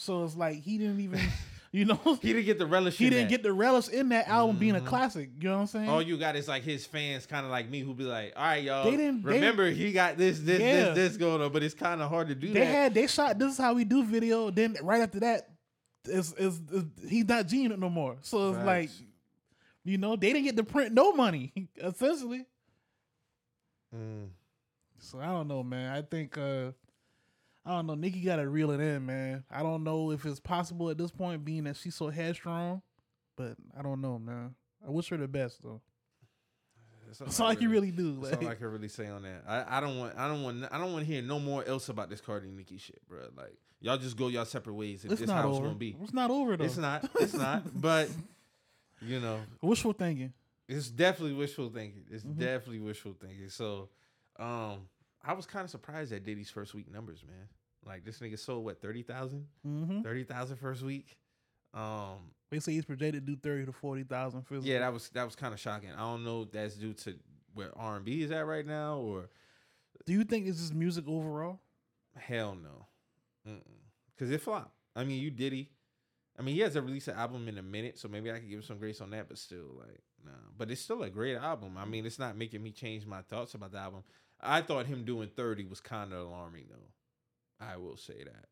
[0.00, 1.20] So it's like he didn't even,
[1.72, 2.96] you know, he didn't get the relish.
[2.96, 3.30] he in didn't that.
[3.30, 4.86] get the relish in that album being a Mhm.
[4.86, 5.28] classic.
[5.38, 5.88] You know what I'm saying?
[5.90, 8.42] All you got is like his fans, kind of like me, who be like, "All
[8.42, 10.94] right, y'all, They didn't- they remember he got this, this, Yeah.
[10.94, 12.64] this, this going on." But it's kind of hard to do they that.
[12.64, 14.50] had they shot this is how we do video.
[14.50, 15.50] Then right after that,
[16.06, 16.58] is is
[17.06, 18.16] he's not G Unit no more.
[18.22, 18.88] So it's like,
[19.84, 22.46] you know, they didn't get to print no money essentially.
[23.94, 24.28] Mm.
[24.98, 25.92] So I don't know, man.
[25.94, 26.72] I think uh
[27.64, 27.94] I don't know.
[27.94, 29.44] Nikki got to reel it in, man.
[29.50, 32.82] I don't know if it's possible at this point, being that she's so headstrong.
[33.36, 34.54] But I don't know, man.
[34.86, 35.80] I wish her the best though.
[37.06, 38.18] That's all That's I can you really do.
[38.22, 39.42] That's all I can really say on that.
[39.46, 41.88] I, I don't want I don't want I don't want to hear no more else
[41.88, 43.20] about this Cardi and Nicki shit, bro.
[43.36, 45.04] Like y'all just go y'all separate ways.
[45.04, 45.66] If it's this not how it's over.
[45.68, 45.96] gonna be.
[46.02, 46.64] It's not over though.
[46.64, 47.08] It's not.
[47.18, 47.62] It's not.
[47.80, 48.08] But
[49.02, 50.32] you know, Wishful thinking.
[50.68, 52.04] it's definitely wishful thinking.
[52.10, 52.38] It's Mhm.
[52.38, 53.48] definitely wishful thinking.
[53.48, 53.88] So,
[54.38, 54.88] um,
[55.24, 57.48] I was kind of surprised at Diddy's first week numbers, man.
[57.86, 59.46] Like this nigga sold what 30,000?
[59.66, 60.02] Mm-hmm.
[60.02, 61.16] 30,000 first week.
[61.72, 64.68] Um, They say he's projected to do thirty to forty thousand physical.
[64.68, 65.90] yeah, that was that was kind of shocking.
[65.92, 67.14] I don't know if that's due to
[67.54, 69.28] where R and B is at right now or
[70.04, 71.60] Do you think it's just music overall?
[72.18, 72.86] hell no,
[74.16, 74.74] because it flopped.
[74.96, 75.70] I mean, you Diddy.
[76.38, 78.58] I mean, he hasn't released an album in a minute, so maybe I could give
[78.58, 79.28] him some grace on that.
[79.28, 80.30] But still, like, nah.
[80.58, 81.76] But it's still a great album.
[81.78, 84.02] I mean, it's not making me change my thoughts about the album.
[84.42, 87.64] I thought him doing thirty was kind of alarming, though.
[87.64, 88.46] I will say that.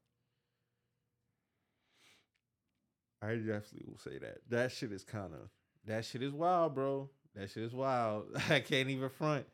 [3.21, 4.39] I definitely will say that.
[4.49, 5.49] That shit is kind of
[5.87, 7.09] that shit is wild, bro.
[7.35, 8.27] That shit is wild.
[8.51, 9.47] I can't even front.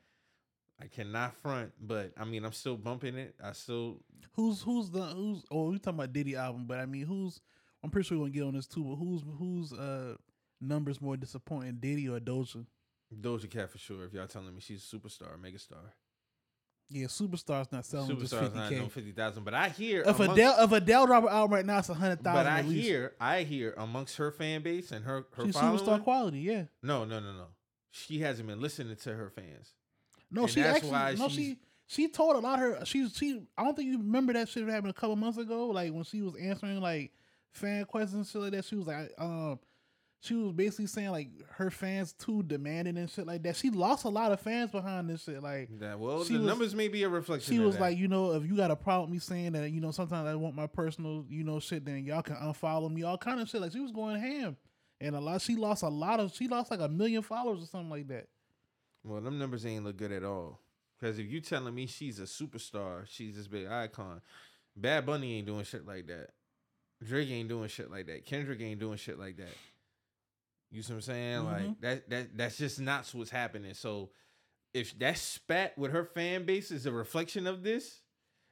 [0.81, 3.37] I cannot front, but I mean, I'm still bumping it.
[3.43, 4.01] I still
[4.35, 5.45] Who's who's the who's?
[5.51, 7.41] Oh, we talking about Diddy album, but I mean, who's?
[7.83, 8.83] I'm pretty sure we're gonna get on this too.
[8.83, 10.17] But who's who's uh
[10.61, 12.67] numbers more disappointing, Diddy or Doja?
[13.15, 14.05] Doja Cat for sure.
[14.05, 15.95] If y'all telling me she's a superstar, mega star,
[16.91, 19.45] Yeah, superstars not selling just superstar fifty not no fifty thousand.
[19.45, 21.95] But I hear If amongst- Adele if Adele drop an album right now, it's a
[21.95, 22.47] hundred but.
[22.47, 25.81] I hear I hear amongst her fan base and her her she's following.
[25.81, 26.41] superstar quality.
[26.41, 26.65] Yeah.
[26.83, 27.47] no, no, no, no.
[27.91, 29.75] She hasn't been listening to her fans.
[30.31, 33.65] No, And she actually no she she told a lot of her she's she I
[33.65, 36.23] don't think you remember that shit that happened a couple months ago like when she
[36.23, 37.13] was answering like
[37.53, 39.59] fan questions and shit like that she was like um
[40.25, 44.05] she was basically saying like her fans too demanding and shit like that she lost
[44.05, 46.89] a lot of fans behind this shit like That well, She the was- numbers may
[46.89, 47.55] be a reflection.
[47.55, 47.81] she was that.
[47.83, 50.27] like you know if you got a problem with me saying that you know sometimes
[50.29, 53.49] I want my personal you know shit then y'all can unfollow me all kind of
[53.49, 54.57] shit like she was going ham
[55.01, 57.67] and a lot she lost a lot of she lost like a million followers or
[57.67, 58.27] something like that
[59.05, 60.61] Well, them numbers ain't look good at all.
[60.99, 64.23] Because if you telling me she's a superstar, she's this big icon,
[64.77, 66.31] Bad Bunny ain't doing shit like that.
[67.05, 68.25] Drake ain't doing shit like that.
[68.25, 69.53] Kendrick ain't doing shit like that.
[70.75, 71.39] You see what I'm saying?
[71.41, 71.53] Mhm.
[71.53, 73.75] Like that that that's just not what's happening.
[73.75, 74.11] So
[74.73, 78.01] if that spat with her fan base is a reflection of this,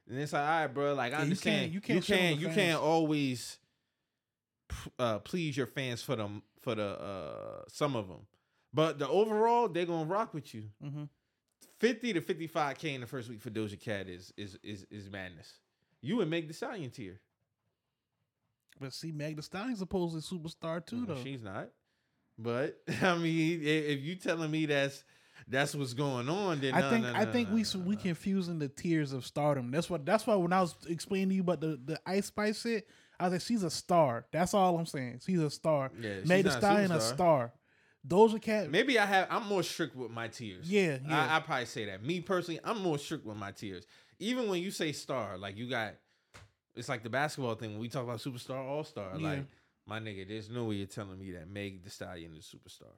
[0.07, 0.95] then it's like, all right, bro.
[0.95, 3.59] Like I Yeah, you understand can't- you you can't on can't you can't always
[4.99, 8.27] uh, please your fans for them for the uh, some of them,
[8.73, 10.71] but the overall they're gonna rock with you.
[10.83, 11.05] mm-hmm.
[11.81, 15.59] 50 to 55k in the first week for Doja Cat is is is is madness.
[16.01, 17.21] You would make the stallion tier.
[18.81, 21.69] but see Meg Thee Stallion's supposedly a superstar too Mm, though She's not.
[22.39, 25.05] But I mean, if you telling me that's
[25.49, 27.97] that's what's going on, then I no, think no, I no, think no, we we
[27.97, 29.71] confusing the tiers of stardom.
[29.71, 32.63] That's what that's why when I was explaining to you about the the Ice Spice
[32.63, 34.27] shit, I was like, she's a star.
[34.33, 35.21] That's all I'm saying.
[35.25, 35.91] She's a star.
[36.01, 37.53] Yeah, she's Meg Thee not a star.
[38.05, 38.63] Those are star.
[38.63, 38.71] Cat.
[38.71, 39.29] Maybe I have.
[39.31, 40.69] I'm more strict with my tiers.
[40.71, 41.29] Yeah, yeah.
[41.31, 42.03] I, I probably say that.
[42.03, 43.87] Me personally, I'm more strict with my tiers.
[44.19, 45.95] Even when you say star, like you got,
[46.75, 47.73] it's like the basketball thing.
[47.73, 49.29] When we talk about superstar, all star, Yeah.
[49.29, 49.45] like
[49.87, 52.93] my nigga, there's no way you're telling me that Meg Thee Stallion is a superstar,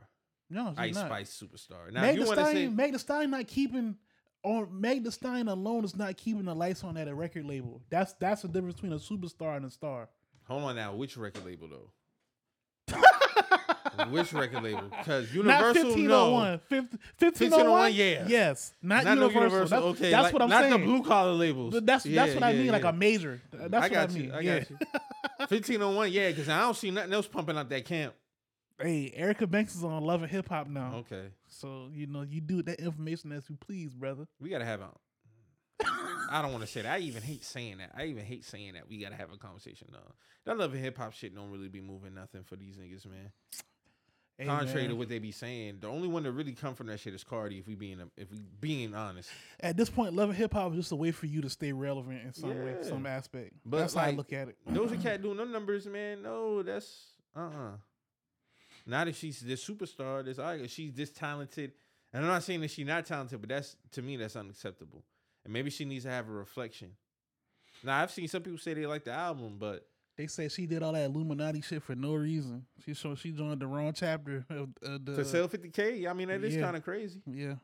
[0.50, 1.06] no, she's Ice not.
[1.06, 1.92] Spice superstar.
[1.92, 2.76] Now, Meg you want to say, Stallion.
[2.76, 3.96] Meg Thee Stallion not keeping.
[4.42, 7.80] On Meg Thee Stallion alone is not keeping the lights on at a record label.
[7.88, 10.10] That's that's the difference between a superstar and a star.
[10.46, 11.90] hold on now, which record label though?
[14.10, 14.82] which record label?
[14.90, 16.32] Because Not Universal, no.
[16.32, 16.58] 1501.
[16.68, 18.24] 15, 1501, 1501, yeah.
[18.28, 18.72] Yes.
[18.82, 19.42] Not, Not no Universal.
[19.42, 19.68] Universal.
[19.68, 20.62] That's, okay, that's like, what I'm saying.
[20.62, 20.80] not saying.
[20.80, 21.74] the blue collar labels.
[21.74, 23.40] But that's Yeah, that's what I yeah, mean, like a major.
[23.52, 24.22] That's I what got I you.
[24.22, 24.32] mean.
[24.32, 24.58] I yeah.
[24.60, 24.76] got you.
[25.38, 28.14] 1501, yeah, because I don't see nothing else pumping out that camp.
[28.80, 30.94] Hey, Erica Banks is on Love and Hip Hop now.
[30.96, 34.26] Okay, So, you know, you do that information as you please, brother.
[34.40, 34.88] we gotta have a.
[36.30, 36.92] I don't want to say that.
[36.92, 37.90] I even hate saying that.
[37.96, 38.88] I even hate saying that.
[38.88, 39.88] We gotta have a conversation.
[39.92, 39.98] No,
[40.46, 43.30] that love and hip hop shit don't really be moving nothing for these niggas, man.
[44.36, 46.98] Hey, Contrary to what they be saying, the only one that really come from that
[46.98, 47.58] shit is Cardi.
[47.58, 49.30] If we being if we being honest,
[49.60, 51.72] At this point, Love and Hip Hop is just a way for you to stay
[51.72, 53.52] relevant in some way, some aspect.
[53.64, 54.56] But, that's how I look at it.
[54.66, 56.22] Those Doja Cat doing no numbers, man.
[56.22, 57.70] No, that's uh uh
[58.86, 61.72] Not if she's this superstar, this she's this talented.
[62.12, 65.04] And I'm not saying that she's not talented, but that's to me that's unacceptable.
[65.44, 66.90] And maybe she needs to have a reflection.
[67.84, 69.86] Now I've seen some people say they like the album, but
[70.16, 72.64] They said she did all that Illuminati shit for no reason.
[72.84, 75.16] She so she joined the wrong chapter of, of the.
[75.16, 76.62] to sell 50k, I mean that is yeah.
[76.62, 77.20] kind of crazy.
[77.26, 77.54] yeah,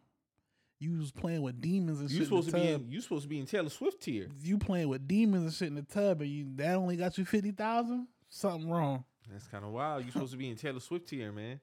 [0.80, 2.26] you was playing with demons and You shit.
[2.26, 4.26] supposed in to the be in, you supposed to be in Taylor Swift tier.
[4.42, 7.24] You playing with demons and shit in the tub, and you that only got you
[7.24, 8.08] fifty thousand.
[8.28, 9.04] Something wrong.
[9.30, 10.04] That's kind of wild.
[10.04, 11.60] You supposed to be in Taylor Swift tier, man.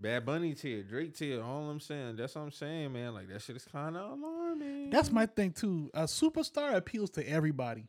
[0.00, 1.42] Bad Bunny tier, Drake tier.
[1.42, 3.14] All I'm saying, that's what I'm saying, man.
[3.14, 4.90] Like that shit is kind of alarming.
[4.90, 5.90] That's my thing too.
[5.94, 7.88] A superstar appeals to everybody.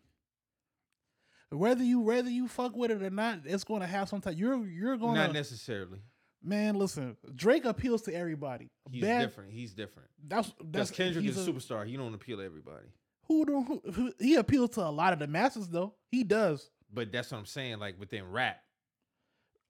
[1.51, 4.35] Whether you whether you fuck with it or not, it's going to have some type.
[4.37, 5.99] You're you're going not necessarily.
[6.43, 6.75] man.
[6.75, 8.69] Listen, Drake appeals to everybody.
[8.91, 9.51] He's Bad- different.
[9.51, 10.09] He's different.
[10.27, 11.87] That's that's Kendrick is a superstar.
[11.87, 12.85] He don't appeal to everybody.
[13.27, 15.93] Who, do- who, who he appeals to a lot of the masses though.
[16.11, 16.69] He does.
[16.93, 17.79] But that's what I'm saying.
[17.79, 18.57] Like within rap,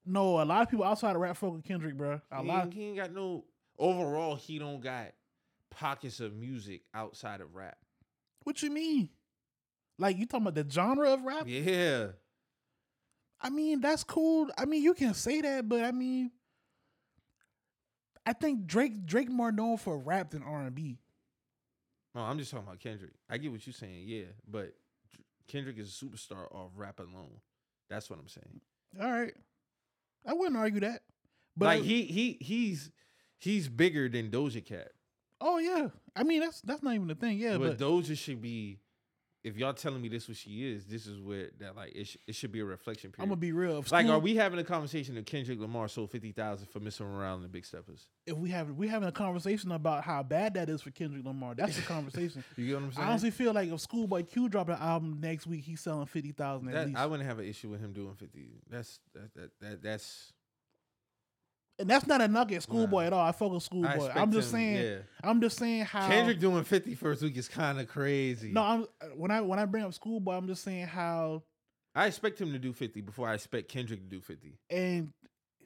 [0.06, 2.20] No, a lot of people outside of rap fuck with Kendrick, bro.
[2.32, 2.74] A he, lot.
[2.74, 3.46] he ain't got no.
[3.78, 5.12] Overall, he don't got
[5.70, 7.78] pockets of music outside of rap.
[8.44, 9.10] What you mean?
[10.00, 11.44] Like you talking about the genre of rap?
[11.46, 12.08] Yeah,
[13.42, 14.50] I mean, that's cool.
[14.58, 16.32] I mean, you can say that, but I mean,
[18.26, 21.00] I think Drake Drake more known for rap than R and B.
[22.16, 23.12] no, I'm just talking about Kendrick.
[23.30, 24.04] I get what you're saying.
[24.06, 24.74] Yeah, but
[25.48, 27.42] Kendrick is a superstar of rap alone.
[27.90, 28.62] That's what I'm saying.
[29.02, 29.34] All right,
[30.26, 31.02] I wouldn't argue that.
[31.58, 32.90] But like he he he's
[33.38, 34.92] he's bigger than Doja Cat.
[35.42, 37.38] oh yeah, I mean that's that's not even the thing.
[37.38, 38.80] Yeah, but but, Doja should be.
[39.42, 42.18] If y'all telling me this what she is, this is where that like it, sh-
[42.28, 43.24] it should be a reflection period.
[43.24, 43.82] I'm gonna be real.
[43.90, 47.02] Like, are we having a conversation that Kendrick Lamar sold fifty thousand for Mr.
[47.02, 48.10] Morale in the Big Steppers?
[48.28, 51.56] If we have we having a conversation about how bad that is for Kendrick Lamar,
[51.56, 52.44] that's the conversation.
[52.58, 53.08] You get what I'm saying?
[53.08, 56.34] I honestly feel like if Schoolboy Q drop an album next week, he's selling fifty
[56.34, 58.50] thousand at That- least, I wouldn't have an issue with him doing fifty.
[58.70, 60.34] That's that that, that that's.
[61.80, 63.08] And that's not a knock at Schoolboy Nah.
[63.08, 63.26] at all.
[63.26, 64.10] I fuck with Schoolboy.
[64.14, 64.76] I'm just him- saying.
[64.86, 64.98] yeah.
[65.24, 68.52] I'm just saying how Kendrick doing 50 first week is kind of crazy.
[68.52, 71.44] No, I'm when I when I bring up Schoolboy, I'm just saying how
[71.96, 74.58] I expect him to do 50 before I expect Kendrick to do 50.
[74.70, 75.12] and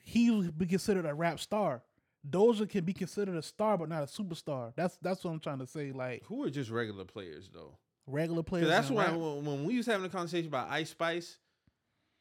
[0.06, 1.82] he would be considered a rap star.
[2.30, 4.74] Doja can be considered a star, but not a superstar.
[4.76, 5.92] That's that's what I'm trying to say.
[5.92, 7.78] Like Who are just regular players though?
[8.08, 8.68] Regular players.
[8.68, 11.38] that's why when, when we was having a conversation about Ice Spice,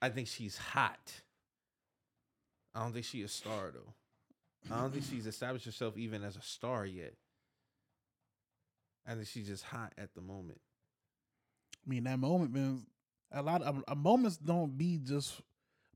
[0.00, 1.12] I think she's hot.
[2.74, 3.92] I don't think she's a star though.
[4.74, 7.14] I don't think she's established herself even as a star yet.
[9.06, 10.60] I think she's just hot at the moment.
[11.84, 12.86] I mean, that moment, man.
[13.32, 15.40] A lot of uh, moments don't be just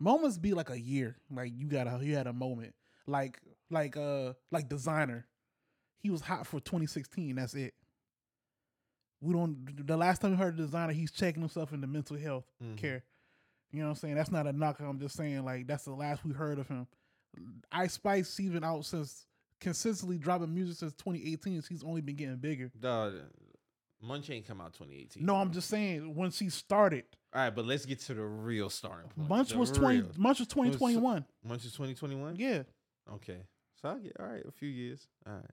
[0.00, 0.38] moments.
[0.38, 1.16] Be like a year.
[1.30, 2.74] Like you got a you had a moment.
[3.06, 3.38] Like
[3.70, 5.24] like uh like Desiigner.
[6.02, 7.36] He was hot for 2016.
[7.36, 7.74] That's it.
[9.20, 9.86] We don't.
[9.86, 12.76] The last time we heard Desiigner, he's checking himself into mental health Mhm.
[12.78, 13.04] care.
[13.76, 14.14] You know what I'm saying?
[14.14, 14.80] That's not a knock.
[14.80, 16.86] I'm just saying like that's the last we heard of him.
[17.70, 19.26] Ice Spice he's out since
[19.60, 21.62] consistently dropping music since 2018.
[21.68, 22.70] He's only been getting bigger.
[22.80, 23.14] Dog,
[24.02, 25.24] Munch ain't come out 2018.
[25.24, 27.04] No, I'm just saying when she started,
[27.34, 29.28] All right, but let's get to the real starting point.
[29.28, 29.96] Munch The was 20.
[30.00, 30.10] real.
[30.16, 31.24] Munch was 2021.
[31.44, 32.36] Munch is 2021?
[32.36, 32.62] Yeah.
[33.14, 33.42] Okay.
[33.82, 35.06] So I get all right, a few years.
[35.26, 35.50] All right.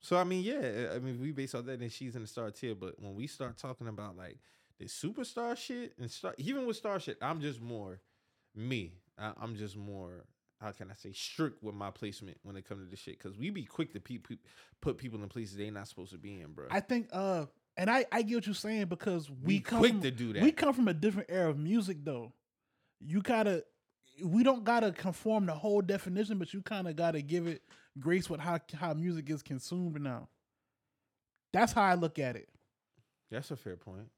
[0.00, 2.50] So I mean, yeah, I mean, we base on that, then she's in the star
[2.50, 2.74] tier.
[2.74, 4.38] But when we start talking about like
[4.78, 8.00] the superstar shit and star, even with star shit, I'm just more
[8.54, 8.94] me.
[9.18, 10.24] I, I'm just more.
[10.60, 13.18] How can I say strict with my placement when it comes to this shit?
[13.18, 14.38] Because we be quick to pe- pe-
[14.80, 16.66] put people in places they not supposed to be in, bro.
[16.70, 19.92] I think uh and I I get what you're saying because we, we come quick
[19.92, 20.42] from, to do that.
[20.42, 22.32] we come from a different era of music though.
[23.00, 23.64] You gotta
[24.24, 27.62] we don't gotta conform the whole definition, but you kind of gotta give it
[28.00, 30.28] grace with how how music is consumed now.
[31.52, 32.48] That's how I look at it.
[33.30, 34.08] That's a fair point.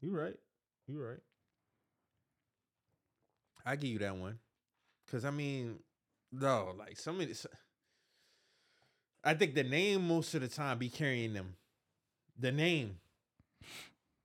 [0.00, 0.36] You right.
[0.86, 1.18] You right.
[3.64, 4.38] I give you that one.
[5.10, 5.80] Cause I mean,
[6.32, 7.46] no, like some of this
[9.22, 11.54] I think the name most of the time be carrying them.
[12.38, 12.96] The name.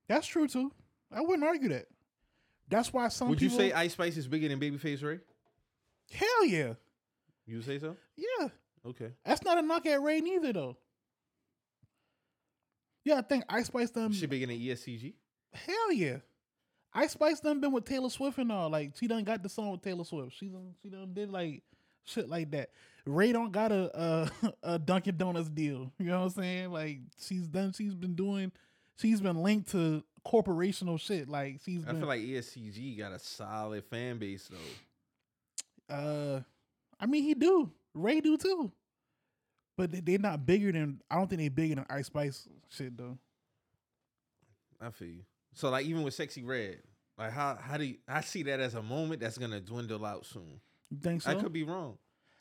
[0.07, 0.71] That's true too.
[1.11, 1.87] I wouldn't argue that.
[2.69, 5.19] That's why some Would you people say Ice Spice is bigger than Babyface Ray?
[6.11, 6.73] hell yeah,
[7.45, 7.97] You say so?
[8.15, 8.47] yeah.
[8.85, 9.11] Okay.
[9.25, 10.77] That's not a knock at Ray neither though.
[13.03, 15.15] Yeah, I think Ice Spice done She bigger than EST Gee?
[15.55, 16.17] Hell yeah.
[16.93, 18.69] Ice Spice done been with Taylor Swift and all.
[18.69, 20.33] Like she done got the song with Taylor Swift.
[20.37, 21.63] She done she done did like
[22.05, 22.69] shit like that.
[23.05, 25.91] Ray don't got a a, a Dunkin' Donuts deal.
[25.99, 26.71] You know what I'm saying?
[26.71, 27.73] Like she's done.
[27.73, 28.51] She's been doing.
[28.97, 31.27] She's been linked to corporational shit.
[31.27, 31.99] Like she's I been.
[31.99, 35.93] feel like EST Gee got a solid fan base though.
[35.95, 36.41] uh,
[36.99, 37.71] I mean he do.
[37.93, 38.71] Ray do too.
[39.77, 41.01] But they, they're not bigger than.
[41.11, 43.17] I don't think they bigger than Ice Spice shit though.
[44.79, 45.23] I feel you.
[45.55, 46.77] So like even with Sexyy Red,
[47.17, 50.25] like how how do you I see that as a moment that's gonna dwindle out
[50.25, 50.59] soon.
[50.91, 51.31] You think so?
[51.31, 51.97] I could be wrong.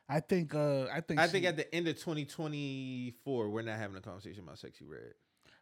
[0.07, 0.55] I think.
[0.55, 1.19] Uh, I think.
[1.19, 5.15] I think at the end of 2024, we're not having a conversation about Sexyy Red.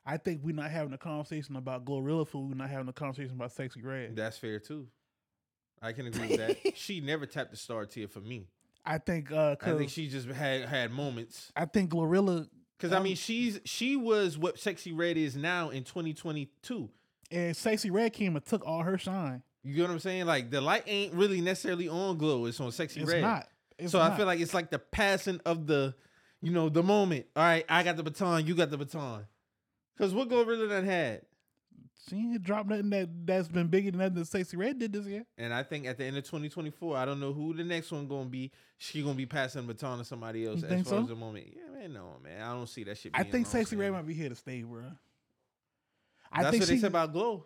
[0.05, 2.49] I think we're not having a conversation about Glorilla food.
[2.49, 4.17] We're not having a conversation about Sexyy Red.
[4.17, 4.89] That's fair too.
[5.81, 6.57] I can agree with that.
[6.77, 8.47] she never tapped the star tier for me.
[8.85, 9.31] I think.
[9.31, 11.53] Uh, I think she just had had moments.
[11.55, 15.71] I think Glorilla Because I Um, mean, she's she was what Sexyy Red is now
[15.71, 16.91] in 2022.
[17.33, 19.43] And Sexyy Red came and took all her shine.
[19.65, 20.27] You get what I'm saying?
[20.27, 22.45] Like the light ain't really necessarily on Glow.
[22.47, 23.03] It's on Sexyy Red.
[23.03, 23.21] It's Red.
[23.23, 23.47] not.
[23.79, 25.95] It's so I feel like it's like the passing of the,
[26.43, 27.27] you know, the moment.
[27.35, 28.47] All right, I got the baton.
[28.47, 29.25] You got the baton.
[29.97, 31.23] Because what Glorilla done had.
[32.09, 35.07] she ain't dropped nothing that that's been bigger than nothing that Sexyy Red did this
[35.07, 35.25] year.
[35.39, 38.07] And I think at the end of 2024, I don't know who the next one
[38.09, 38.51] gonna be.
[38.79, 41.03] She gonna be passing the baton to somebody else You as far so?
[41.03, 41.47] as the moment.
[41.55, 42.43] Yeah, man, no, man.
[42.43, 43.13] I don't see that shit.
[43.15, 44.83] I think Sexy Red might be here to stay, bro.
[46.33, 47.45] I That's think what she, they said about Glow.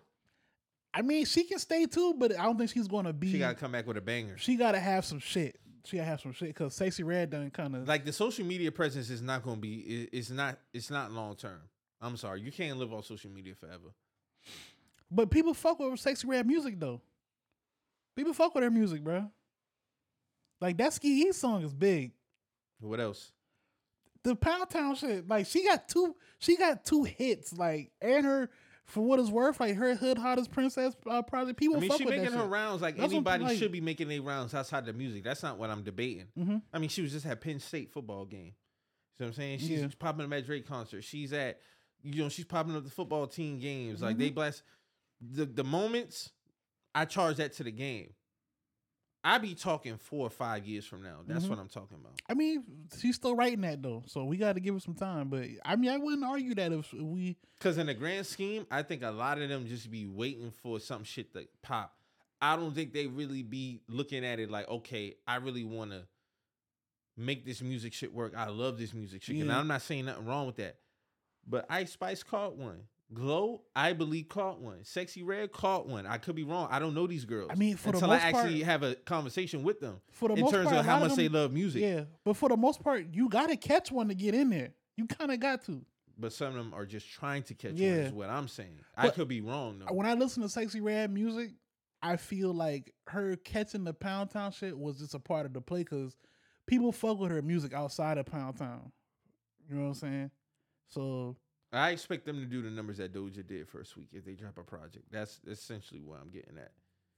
[0.94, 3.30] I mean, she can stay too, but I don't think she's gonna be.
[3.32, 4.38] She gotta come back with a banger.
[4.38, 5.58] she gotta have some shit.
[5.84, 8.72] She gotta have some shit because Sexyy Red done kind of Like the social media
[8.72, 9.74] presence is not gonna be.
[9.80, 10.58] it- It's not.
[10.72, 11.60] It's not long term.
[12.00, 12.40] I'm sorry.
[12.40, 13.94] You can't live on social media forever.
[15.10, 17.00] But people fuck with Sexyy Red music though.
[18.16, 19.30] People fuck with her music, bro.
[20.60, 22.12] Like that Ski East song is big.
[22.80, 23.32] What else?
[24.22, 28.50] The Pound Town shit, like she got two, she got two hits, like and her
[28.86, 31.58] for what it's worth, like her Hood Hottest Princess uh, project.
[31.58, 32.48] People I mean, fuck she with making her shit.
[32.50, 35.24] rounds like That's what anybody like- should be making their rounds outside the music.
[35.24, 36.26] That's not what I'm debating.
[36.38, 36.62] Mhm.
[36.72, 38.54] I mean, she was just at Penn State football game.
[39.18, 39.58] You know what I'm saying?
[39.60, 39.88] She's Yeah.
[39.98, 41.02] popping up at Drake concert.
[41.02, 41.60] She's at,
[42.02, 44.02] you know, she's popping up the football team games.
[44.02, 44.34] Like they Mhm.
[44.34, 44.62] bless
[45.20, 46.30] the the moments.
[46.94, 48.12] I charge that to the game.
[49.28, 51.18] I be talking four or five years from now.
[51.26, 51.48] That's Mhm.
[51.50, 52.12] what I'm talking about.
[52.28, 52.62] I mean,
[52.96, 55.28] she's still writing that though, so we got to give her some time.
[55.30, 58.82] But I mean, I wouldn't argue that if we Because in the grand scheme, I
[58.84, 61.98] think a lot of them just be waiting for some shit to pop.
[62.40, 66.06] I don't think they really be looking at it like, okay, I really want to
[67.16, 68.34] make this music shit work.
[68.36, 69.36] I love this music shit.
[69.40, 70.78] And I'm not saying nothing wrong with that.
[71.46, 72.86] But Ice Spice caught one.
[73.14, 74.78] Glow, I believe caught one.
[74.80, 76.06] Sexyy Red caught one.
[76.06, 76.66] I could be wrong.
[76.72, 77.50] I don't know these girls.
[77.52, 80.28] I mean, for the until most I actually part- have a conversation with them for
[80.28, 81.82] the in most terms part, of how much they them- love music.
[81.82, 84.74] Yeah, but for the most part, you got to catch one to get in there.
[84.96, 85.84] You kind of got to.
[86.18, 87.80] But some of them are just trying to catch one.
[87.82, 87.88] Yeah.
[88.06, 88.78] Is what I'm saying.
[88.96, 89.94] I could be wrong though.
[89.94, 91.50] When I listen to Sexyy Red music,
[92.02, 95.60] I feel like her catching the Pound Town shit was just a part of the
[95.60, 96.16] play because
[96.66, 98.90] people fuck with her music outside of Pound Town.
[99.68, 100.30] You know what I'm saying?
[100.88, 101.36] So
[101.72, 104.56] I expect them to do the numbers that Doja did first week if they drop
[104.58, 105.06] a project.
[105.10, 106.72] That's essentially what I'm getting at.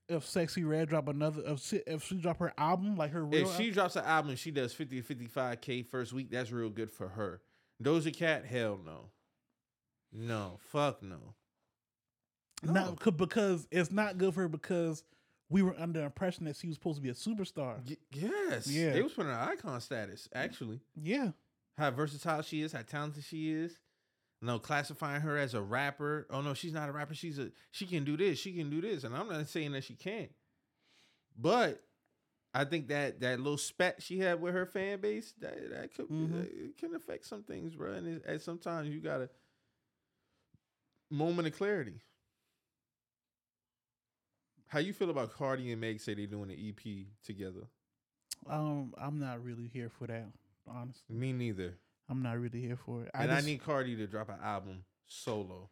[0.08, 3.46] if Sexyy Red drop another, if she, if she drop her album like her real,
[3.48, 6.30] If she drops an album, and she does 50 to 55k first week.
[6.30, 7.42] That's real good for her.
[7.82, 9.10] Doja Cat, hell no,
[10.12, 11.34] no, fuck no.
[12.64, 12.72] No.
[12.72, 15.04] not c- because it's not good for her because
[15.48, 17.76] we were under the impression that she was supposed to be a superstar.
[17.88, 18.94] Y- yes, Yeah.
[18.94, 20.28] they was putting her icon status.
[20.34, 21.30] Actually, Yeah,
[21.76, 23.78] how versatile she is, how talented she is.
[24.40, 26.26] No, classifying her as a rapper.
[26.30, 27.14] Oh no, she's not a rapper.
[27.14, 28.38] She's a she can do this.
[28.38, 30.30] She can do this, and I'm not saying that she can't.
[31.36, 31.82] But
[32.54, 36.08] I think that that little spat she had with her fan base that that could
[36.08, 36.32] Mhm.
[36.32, 37.92] that- it can affect some things, bro.
[37.94, 39.30] And, it, and sometimes you got to
[41.10, 42.00] moment of clarity.
[44.68, 47.66] How you feel about Cardi and Meg say they're doing an EP together?
[48.46, 50.26] um, I'm not really here for that.
[50.66, 51.74] Honestly, Me neither.
[52.08, 53.10] I'm not really here for it.
[53.14, 55.68] And I I, just, need Cardi to drop an album solo.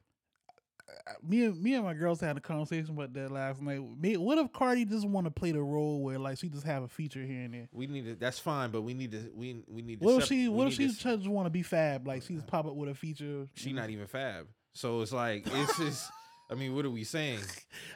[1.23, 3.81] me and me and my girls had a conversation about that last night.
[3.99, 6.83] Me, what if Cardi just want to play the role where like she just have
[6.83, 7.69] a feature here and there?
[7.73, 8.15] We need to.
[8.15, 9.31] That's fine, but we need to.
[9.35, 10.01] We we need.
[10.01, 10.49] To What if sep- she?
[10.49, 12.07] What if she to just want to be fab?
[12.07, 13.47] Like she just pop up with a feature.
[13.55, 14.47] She not even fab.
[14.75, 16.11] So it's like it's just.
[16.49, 17.41] I mean, what are we saying?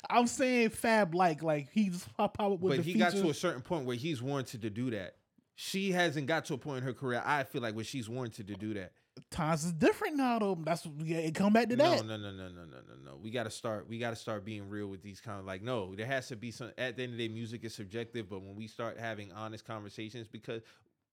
[0.08, 3.10] I'm saying fab like like he just pop, pop up with But he feature.
[3.10, 5.14] got to a certain point where he's warranted to do that.
[5.62, 7.22] She hasn't got to a point in her career.
[7.22, 8.92] I feel like where she's warranted to do that.
[9.30, 10.58] Times is different now though.
[10.64, 12.06] That's yeah, it come back to No, that.
[12.06, 13.16] no, no, no, no, no, no, no.
[13.22, 13.86] We got to start.
[13.86, 15.60] We got to start being real with these kind of like.
[15.62, 16.70] No, there has to be some.
[16.78, 18.30] At the end of the day, music is subjective.
[18.30, 20.62] But when we start having honest conversations, because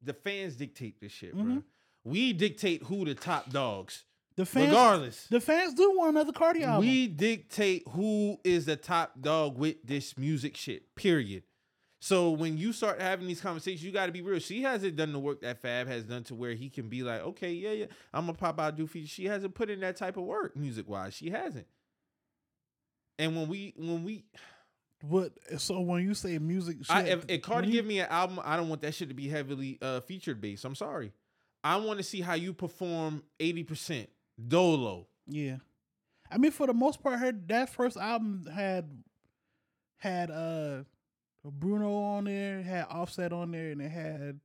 [0.02, 1.44] the fans dictate this shit, bro.
[1.44, 1.64] Mhm.
[2.06, 4.06] We dictate who the top dogs,
[4.38, 5.28] The fans, regardless.
[5.28, 6.88] the fans do want another Cardi album.
[6.88, 10.96] We dictate who is the top dog with this music shit.
[10.96, 11.44] Period.
[12.08, 14.40] So when you start having these conversations, you got to be real.
[14.40, 17.20] She hasn't done the work that Fab has done to where he can be like,
[17.22, 19.10] okay, yeah, yeah, I'm gonna pop out do feature.
[19.10, 21.14] She hasn't put in that type of work music wise.
[21.16, 21.68] She hasn't.
[23.20, 24.24] And when we when we,
[25.04, 28.40] But so when you say music, I, if, if Cardi you- give me an album,
[28.42, 30.64] I don't want that shit to be heavily uh, featured based.
[30.64, 31.12] I'm sorry.
[31.62, 34.08] I want to see how you perform 80%
[34.48, 35.08] dolo.
[35.28, 35.58] Yeah.
[36.32, 39.04] I mean, for the most part, her that first album had
[39.98, 40.84] had uh
[41.52, 44.40] Bruno on there, had Offset on there, and it had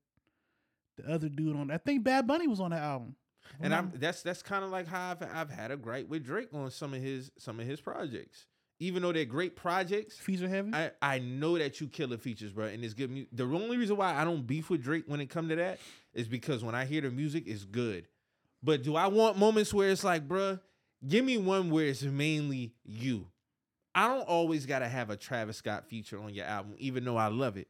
[0.96, 1.70] the other dude on.
[1.70, 3.16] I think Bad Bunny was on that album.
[3.60, 6.48] And I'm that's that's kind of like how I've I've had a gripe with Drake
[6.52, 8.46] on some of his some of his projects.
[8.80, 10.74] Even though they're great projects, feature heavy.
[10.74, 13.10] I, I know that you kill the features, bro, and it's good.
[13.10, 15.78] Mu- the only reason why I don't beef with Drake when it come to that
[16.14, 18.08] is because when I hear the music, it's good.
[18.60, 20.58] But do I want moments where it's like, bro,
[21.06, 23.28] give me one where it's mainly you.
[23.94, 27.28] I don't always gotta have a Travis Scott feature on your album, even though I
[27.28, 27.68] love it.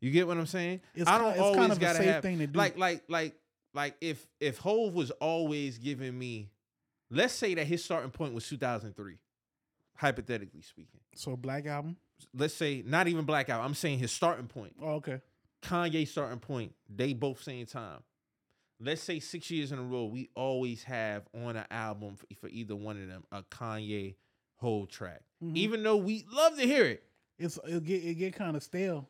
[0.00, 0.80] You get what I'm saying?
[0.94, 2.58] It's I don't it's always kind of a gotta safe have thing to do.
[2.58, 3.34] like like like
[3.72, 6.50] like if if Hove was always giving me,
[7.10, 9.18] let's say that his starting point was 2003,
[9.96, 11.00] hypothetically speaking.
[11.14, 11.96] so Black Album.
[12.32, 13.66] Let's say not even black album.
[13.66, 14.74] I'm saying his starting point.
[14.80, 15.20] Oh, okay.
[15.62, 16.72] Kanye starting point.
[16.88, 18.00] They both same time.
[18.80, 22.48] Let's say six years in a row, we always have on an album for, for
[22.48, 24.14] either one of them a Kanye
[24.64, 25.56] whole track, Mhm.
[25.56, 27.04] even though we love to hear it.
[27.38, 29.08] It's it get it get kind of stale.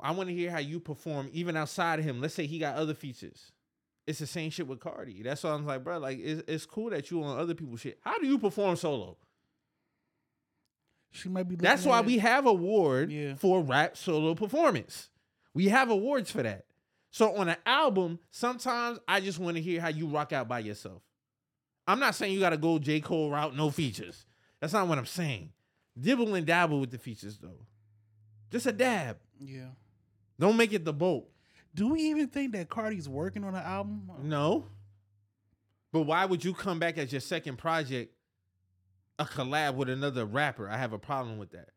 [0.00, 2.20] I want to hear how you perform even outside of him.
[2.20, 3.50] Let's say he got other features.
[4.06, 5.22] It's the same shit with Cardi.
[5.22, 7.98] That's why I'm like, bro, like it's, it's cool that you on other people's shit.
[8.02, 9.16] How do you perform solo?
[11.12, 11.56] She might be.
[11.56, 13.34] That's why it- we have award Yeah.
[13.36, 15.10] for rap solo performance.
[15.54, 16.66] We have awards for that.
[17.10, 20.58] So on an album, sometimes I just want to hear how you rock out by
[20.58, 21.02] yourself.
[21.86, 24.25] I'm not saying you got to go J Cole route, no features.
[24.60, 25.52] That's not what I'm saying.
[25.98, 27.66] Dibble and dabble with the features though.
[28.50, 29.18] Just a dab.
[29.38, 29.70] Yeah.
[30.38, 31.28] Don't make it the boat.
[31.74, 34.10] Do we even think that Cardi's working on an album?
[34.22, 34.66] No.
[35.92, 38.14] But why would you come back as your second project
[39.18, 40.68] a collab with another rapper?
[40.68, 41.70] I have a problem with that.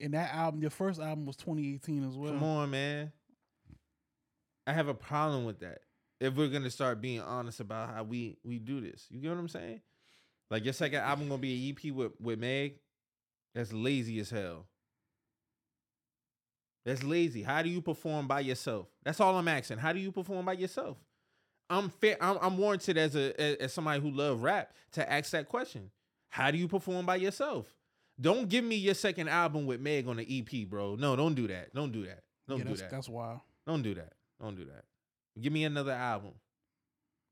[0.00, 2.32] And that album, your first album was 2018 as well.
[2.32, 3.12] Come on, man.
[4.66, 5.78] I have a problem with that.
[6.20, 9.38] If we're gonna start being honest about how we we do this, you get what
[9.38, 9.80] I'm saying?
[10.52, 12.74] Like your second album gonna be an EP with with Meg.
[13.54, 14.66] That's lazy as hell.
[16.84, 17.42] That's lazy.
[17.42, 18.88] How do you perform by yourself?
[19.02, 19.78] That's all I'm asking.
[19.78, 20.98] How do you perform by yourself?
[21.70, 22.18] I'm fair.
[22.20, 25.90] I'm, I'm warranted as a as, as somebody who love rap to ask that question.
[26.28, 27.72] How do you perform by yourself?
[28.20, 30.96] Don't give me your second album with Meg on the EP, bro.
[30.96, 31.74] No, don't do that.
[31.74, 32.24] Don't do that.
[32.46, 32.90] Don't yeah, do that.
[32.90, 33.40] That's wild.
[33.66, 34.12] Don't do that.
[34.38, 34.84] Don't do that.
[35.40, 36.32] Give me another album.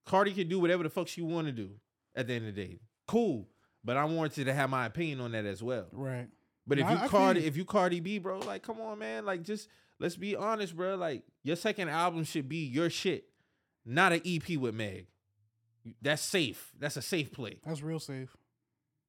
[0.06, 1.68] Cardi can do whatever the fuck she want to do
[2.16, 2.80] at the end of the day.
[3.10, 3.48] Cool.
[3.82, 5.86] But I wanted to have my opinion on that as well.
[5.90, 6.28] Right.
[6.64, 9.00] But if No, you I- I Cardi, if you Cardi B, bro, like come on,
[9.00, 9.24] man.
[9.24, 10.94] Like just let's be honest, bro.
[10.94, 13.24] Like your second album should be your shit,
[13.84, 15.08] not an EP with Meg.
[16.00, 16.70] That's safe.
[16.78, 17.56] That's a safe play.
[17.64, 18.36] That's real safe.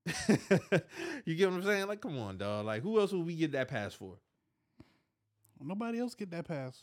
[1.26, 1.88] you get what I'm saying?
[1.88, 2.66] Like, come on, dog.
[2.66, 4.16] Like, who else would we get that pass for?
[5.62, 6.82] Nobody else get that pass.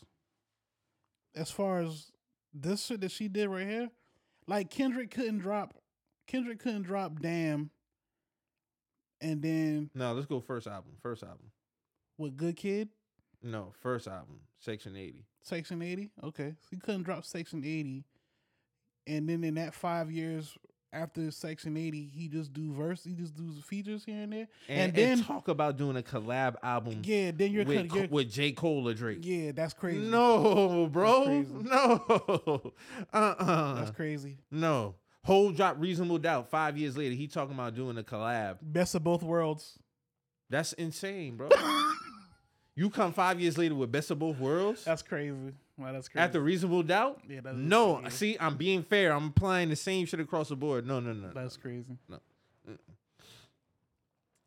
[1.35, 2.11] As far as
[2.53, 3.89] this shit that she did right here,
[4.47, 5.73] like Kendrick couldn't drop,
[6.29, 7.71] Kendrick couldn't drop "Damn,"
[9.21, 10.91] and then No, let's go first album.
[11.01, 11.51] First album.
[12.17, 12.89] with "Good Kid,"
[13.41, 14.39] No, first album.
[14.59, 15.25] Section 80.
[15.41, 16.09] Section eighty.
[16.23, 18.03] Okay, so he couldn't drop Section eighty,
[19.07, 20.57] and then in that five years
[20.91, 24.79] after Section eighty, he just do verse, he just do features here and there, and,
[24.89, 28.29] and, and then talk about doing a collab album yeah, then you're, with, you're with
[28.31, 28.51] J.
[28.51, 29.19] Cole or Drake.
[29.21, 29.99] yeah, that's crazy.
[29.99, 31.25] No, bro.
[31.25, 31.53] crazy.
[31.63, 32.73] No.
[33.13, 33.73] Uh-uh.
[33.75, 34.37] that's crazy.
[34.51, 34.95] No.
[35.25, 36.49] Whole drop reasonable doubt.
[36.49, 38.57] Five years later, he talking about doing a collab.
[38.61, 39.77] Best of both worlds.
[40.49, 41.49] That's insane, bro.
[42.75, 45.35] you come five years later with best of both worlds That's crazy.
[45.77, 46.23] Wow, that's crazy.
[46.23, 47.21] after reasonable doubt.
[47.29, 48.15] Yeah, that's no, crazy.
[48.15, 49.13] see, I'm being fair.
[49.13, 50.87] I'm applying the same shit across the board.
[50.87, 51.27] No, no, no.
[51.27, 51.33] no.
[51.33, 51.97] That's crazy.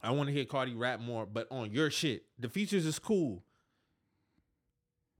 [0.02, 2.24] I want to hear Cardi rap more, but on your shit.
[2.38, 3.44] The features is cool.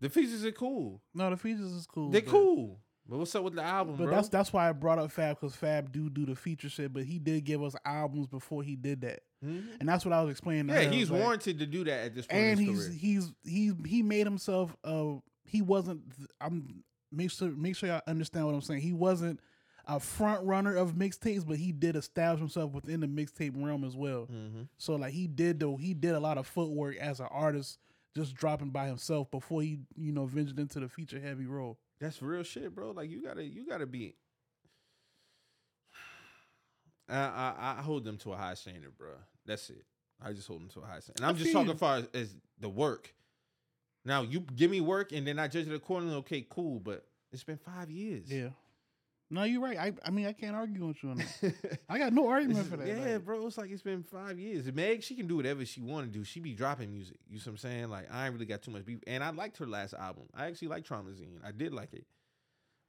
[0.00, 1.00] The features are cool.
[1.14, 2.10] No, the features is cool.
[2.10, 2.80] They're cool.
[3.12, 4.14] But what's up with the album, But bro?
[4.14, 7.04] that's that's why I brought up Fab because Fab do do the feature shit, but
[7.04, 9.66] he did give us albums before he did that, Mhm.
[9.80, 10.70] and that's what I was explaining.
[10.74, 12.40] Yeah, he's like- warranted to do that at this point.
[12.42, 14.74] and he's he's he's he made himself.
[14.82, 16.00] Uh, he wasn't.
[16.40, 18.80] I'm make sure make sure y'all understand what I'm saying.
[18.80, 19.40] He wasn't
[19.86, 23.94] a front runner of mixtapes, but he did establish himself within the mixtape realm as
[23.94, 24.26] well.
[24.32, 24.68] Mhm.
[24.78, 27.78] So like he did though he did a lot of footwork as an artist,
[28.16, 31.78] just dropping by himself before he you know ventured into the feature heavy role.
[32.02, 32.90] That's real shit, bro.
[32.90, 34.16] Like you gotta, you gotta be.
[37.08, 39.10] I, I, I hold them to a high standard, bro.
[39.46, 39.84] That's it.
[40.20, 41.20] I just hold them to a high standard.
[41.20, 41.76] And I'm I just talking you.
[41.76, 43.14] far as, as the work.
[44.04, 46.16] Now you give me work, and then I judge it accordingly.
[46.16, 46.80] Okay, cool.
[46.80, 48.32] But it's been five years.
[48.32, 48.48] Yeah.
[49.32, 49.78] No, you're right.
[49.78, 51.80] I I mean I can't argue with you on that.
[51.88, 52.86] I got no argument for that.
[52.86, 53.46] yeah, like- bro.
[53.46, 54.70] It's like it's been five years.
[54.72, 56.22] Meg, she can do whatever she want to do.
[56.22, 57.16] She be dropping music.
[57.30, 57.88] You see what I'm saying?
[57.88, 58.98] Like I ain't really got too much beef.
[59.06, 60.24] And I liked her last album.
[60.34, 61.38] I actually like Traumazine.
[61.42, 62.04] I did like it.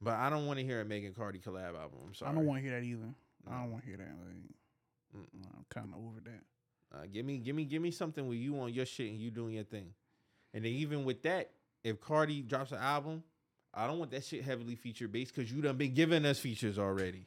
[0.01, 1.99] But I don't want to hear a Megan Cardi collab album.
[2.05, 2.31] I'm sorry.
[2.31, 3.13] I don't want to hear that either.
[3.49, 4.09] I don't want to hear that.
[4.27, 5.23] Like,
[5.55, 6.43] I'm kind of over that.
[6.93, 9.31] Uh, give me, give me, give me something where you on your shit and you
[9.31, 9.93] doing your thing.
[10.53, 11.51] And then even with that,
[11.85, 13.23] if Cardi drops an album,
[13.73, 16.77] I don't want that shit heavily feature based because you done been giving us features
[16.77, 17.25] already.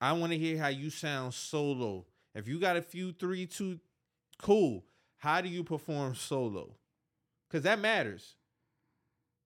[0.00, 2.06] I want to hear how you sound solo.
[2.34, 3.80] If you got a few three, two,
[4.40, 4.84] cool.
[5.16, 6.76] How do you perform solo?
[7.48, 8.36] Because that matters.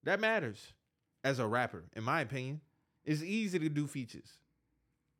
[0.05, 0.73] That matters
[1.25, 2.61] as a rapper, in my opinion.
[3.05, 4.39] It's easy to do features.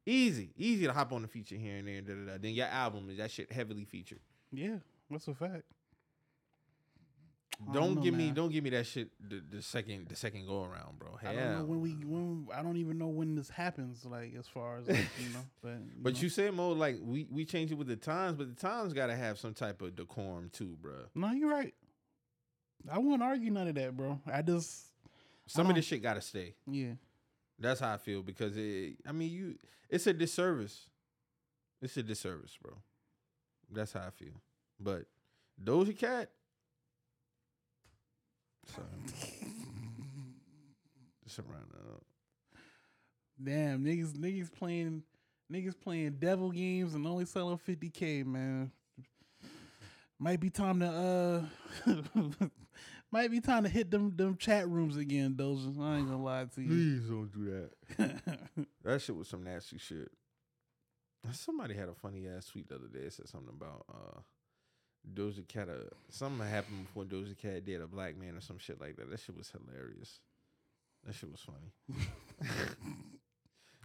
[0.05, 2.01] Easy, easy to hop on the feature here and there.
[2.01, 2.39] Da, da, da.
[2.41, 4.19] Then your album is that shit heavily featured.
[4.51, 4.77] Yeah,
[5.09, 5.63] that's a fact.
[7.61, 10.47] I Don't, don't give me, don't give me that shit the, the second, the second
[10.47, 11.17] go around, bro.
[11.23, 14.05] I don't know when we when I don't even know when this happens.
[14.05, 16.21] Like as far as like, you know, but But know.
[16.21, 19.07] you said Moe, like we we change it with the times, but the times got
[19.07, 20.95] to have some type of decorum too, bro.
[21.15, 21.75] no, you're right.
[22.91, 24.21] I won't argue none of that, bro.
[24.27, 24.87] I just
[25.47, 26.55] Some of uh, this shit got to stay.
[26.67, 26.95] yeah.
[27.59, 28.97] That's how I feel because it.
[29.07, 29.55] I mean, you.
[29.89, 30.89] It's a disservice.
[31.81, 32.73] It's a disservice, bro.
[33.71, 34.41] That's how I feel.
[34.81, 35.05] But
[35.63, 36.31] Doja Cat.
[38.67, 38.83] So,
[41.25, 42.03] just around that up.
[43.43, 45.03] Damn, niggas niggas playing
[45.53, 48.71] niggas playing devil games and only selling 50k, man.
[50.19, 51.49] Might be time to
[51.87, 51.93] uh
[53.11, 55.77] might be time to hit them them chat rooms again, Doja.
[55.81, 56.69] I ain't gonna lie to you.
[56.69, 58.21] Please don't do that.
[58.85, 60.11] That shit was some nasty shit.
[61.33, 63.01] Somebody had a funny ass tweet the other day.
[63.07, 64.21] It said something about uh
[65.15, 65.69] Doja Cat.
[65.69, 69.11] Uh, something happened before Doja Cat did a black man or some shit like that.
[69.11, 70.21] That shit was hilarious.
[71.05, 72.07] That shit was funny.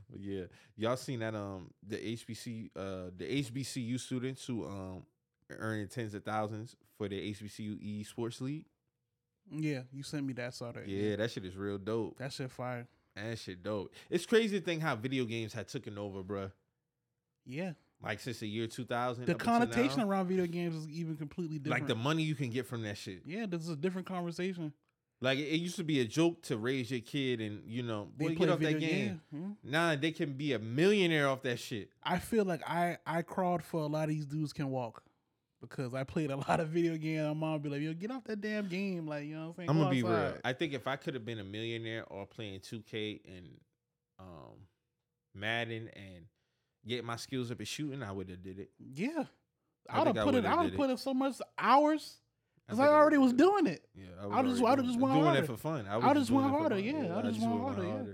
[0.09, 0.43] but yeah,
[0.75, 5.03] y'all seen that um the HBC uh the HBCU students who um
[5.49, 8.65] earning tens of thousands for the HBCU esports league.
[9.49, 10.87] yeah, you sent me that saw that.
[10.87, 12.17] Yeah, that shit is real dope.
[12.19, 12.87] That shit fire.
[13.15, 13.91] That shit dope.
[14.09, 16.51] It's crazy to think how video games had taken over, bruh.
[17.45, 17.71] Yeah.
[18.03, 19.25] Like since the year 2000.
[19.25, 20.07] The connotation now.
[20.07, 21.81] around video games is even completely different.
[21.81, 23.21] like the money you can get from that shit.
[23.25, 24.73] yeah, this is a different conversation.
[25.19, 28.07] Like it, it used to be a joke to raise your kid and you know,
[28.15, 29.21] boy, get off that game.
[29.31, 29.51] Hmm?
[29.63, 31.89] Nah, they can be a millionaire off that shit.
[32.03, 35.01] I feel like I I crawled for a lot of these dudes can walk
[35.59, 37.23] because I played a lot of video games.
[37.27, 39.53] My mom be like, "Yo, get off that damn game!" Like you know what I'm
[39.55, 39.69] saying.
[39.71, 40.35] I'm gonna be real.
[40.45, 43.47] I think if I could have been a millionaire or playing 2K and
[44.19, 44.67] um
[45.33, 46.25] Madden and
[46.87, 48.69] get my skills up at shooting, I would have did it.
[48.79, 49.25] Yeah,
[49.89, 50.45] I I would have put it.
[50.45, 52.17] I would have put in so much hours
[52.65, 55.25] because I, think already was doing it Yeah, I would've just- I just went doing
[55.25, 55.43] harder.
[55.43, 55.85] it for fun.
[55.87, 58.13] I, I was just doing went it for harder, yeah, I just went harder, yeah.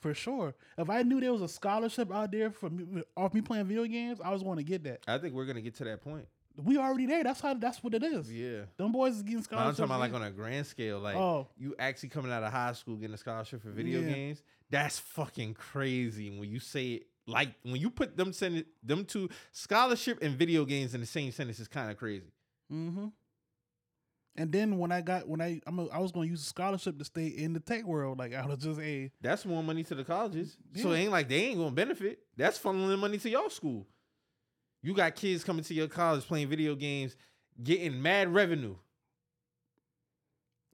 [0.00, 0.54] for sure.
[0.78, 3.84] If I knew there was a scholarship out there for me, off me playing video
[3.86, 5.00] games, I was going to get that.
[5.08, 6.26] I think we're gonna get to that point.
[6.56, 7.24] We already there.
[7.24, 7.54] That's how.
[7.54, 8.30] That's what it is.
[8.30, 8.62] Yeah.
[8.76, 11.46] Them boys is getting But I'm talking about like on a grand scale, like Oh.
[11.56, 14.12] you actually coming out of high school getting a scholarship for video Yeah.
[14.12, 14.42] games.
[14.68, 19.28] That's fucking crazy when you say it like when you put them send them two
[19.52, 22.32] scholarship and video games in the same sentence is kind of crazy.
[22.72, 23.08] Mm-hmm.
[24.36, 26.46] And then when I got when I I'm a, I was going to use a
[26.46, 29.82] scholarship to stay in the tech world, like I was just a That's more money
[29.84, 30.56] to the colleges.
[30.76, 32.20] So it ain't like they ain't gonna benefit.
[32.36, 33.86] That's funneling money to your school.
[34.82, 37.16] You got kids coming to your college playing video games,
[37.62, 38.76] getting mad revenue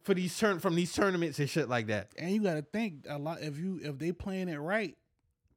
[0.02, 2.12] for these turn from these tournaments and shit like that.
[2.16, 4.96] and you got to think a lot if you if they playing it right,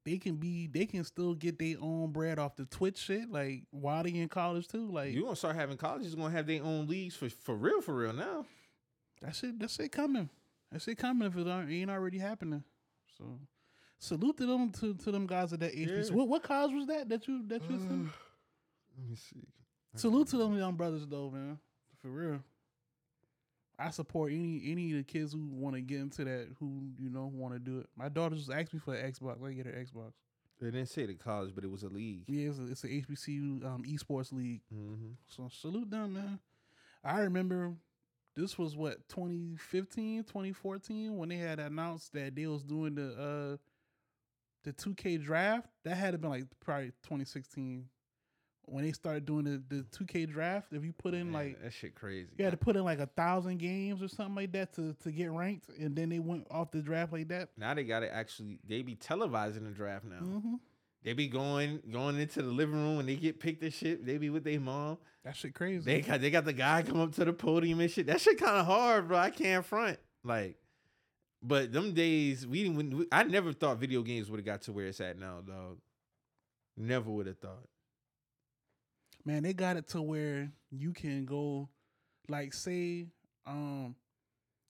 [0.09, 3.63] they can be they can still get their own bread off the Twitch shit like
[3.69, 4.89] while they in college too.
[4.89, 7.93] Like You gonna start having colleges gonna have their own leagues for for real, for
[7.93, 8.45] real now.
[9.21, 9.59] That's it.
[9.59, 10.29] That's it coming.
[10.71, 12.63] That's it coming if it ain't already happening.
[13.17, 13.39] So
[13.99, 16.09] salute to them to, to them guys at that HBC.
[16.09, 16.15] Yeah.
[16.15, 17.89] What what college was that that you that you sent?
[18.97, 19.47] Let me see.
[19.95, 21.59] Salute to them young brothers though, man.
[22.01, 22.39] For real.
[23.79, 27.09] I support any any of the kids who want to get into that, who you
[27.09, 27.87] know want to do it.
[27.95, 29.41] My daughter just asked me for an Xbox.
[29.41, 30.11] Let me get her Xbox.
[30.59, 32.23] They didn't say the college, but it was a league.
[32.27, 34.61] Yeah, it's a, it's a HBCU um, esports league.
[34.73, 35.11] Mm-hmm.
[35.27, 36.39] So salute them, man.
[37.01, 37.75] I remember
[38.35, 43.57] this was what 2015, 2014 when they had announced that they was doing the uh
[44.63, 45.67] the 2K draft.
[45.85, 47.85] That had to been like probably 2016
[48.71, 50.67] when they started doing the the 2K draft.
[50.71, 52.29] If you put in like that shit crazy.
[52.37, 55.11] you had to put in like a thousand games or something like that to to
[55.11, 57.49] get ranked, and then they went off the draft like that.
[57.57, 60.17] now they got to actually they be televising the draft now.
[60.17, 60.55] hmm
[61.03, 64.05] They be going going into the living room and they get picked and shit.
[64.05, 64.97] They be with their mom.
[65.23, 65.83] That shit crazy.
[65.85, 68.07] They got they got the guy come up to the podium and shit.
[68.07, 69.17] That shit kind of hard, bro.
[69.17, 70.57] I can't front like.
[71.41, 72.97] But them days, we didn't.
[72.97, 75.77] we- I never thought video games would have got to where it's at now, dog.
[76.75, 77.65] Never would have thought.
[79.29, 81.69] Man, they got it to where you can go,
[82.27, 83.05] like, say,
[83.45, 83.95] um,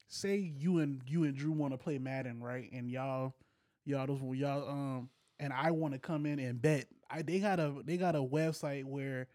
[0.09, 2.69] say you and you and Dru want to play Madden, right?
[2.73, 3.35] And y'all,
[3.85, 5.09] y'all, those y'all, um,
[5.39, 6.87] and I want to come in and bet.
[7.09, 9.27] I they got a they got a website where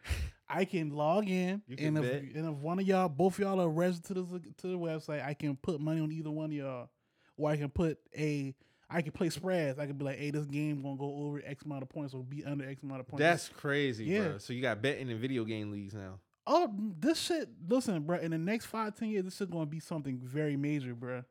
[0.47, 2.23] I can log in You can and if bet.
[2.37, 5.33] and if one of y'all both y'all are registered to the to the website, I
[5.33, 6.91] can put money on either one of y'all,
[7.39, 8.55] or I can put a
[8.91, 9.79] I could play spreads.
[9.79, 12.23] I could be like, hey, this game gonna go over X amount of points or
[12.23, 13.21] be under X amount of points.
[13.21, 14.29] That's crazy, Yeah.
[14.29, 14.39] bro.
[14.39, 16.21] So you got betting in video game leagues now.
[16.47, 16.71] Oh,
[17.01, 17.49] this shit.
[17.69, 18.19] Listen, bro.
[18.19, 21.23] In the next five, ten years, this is gonna be something very major, bro.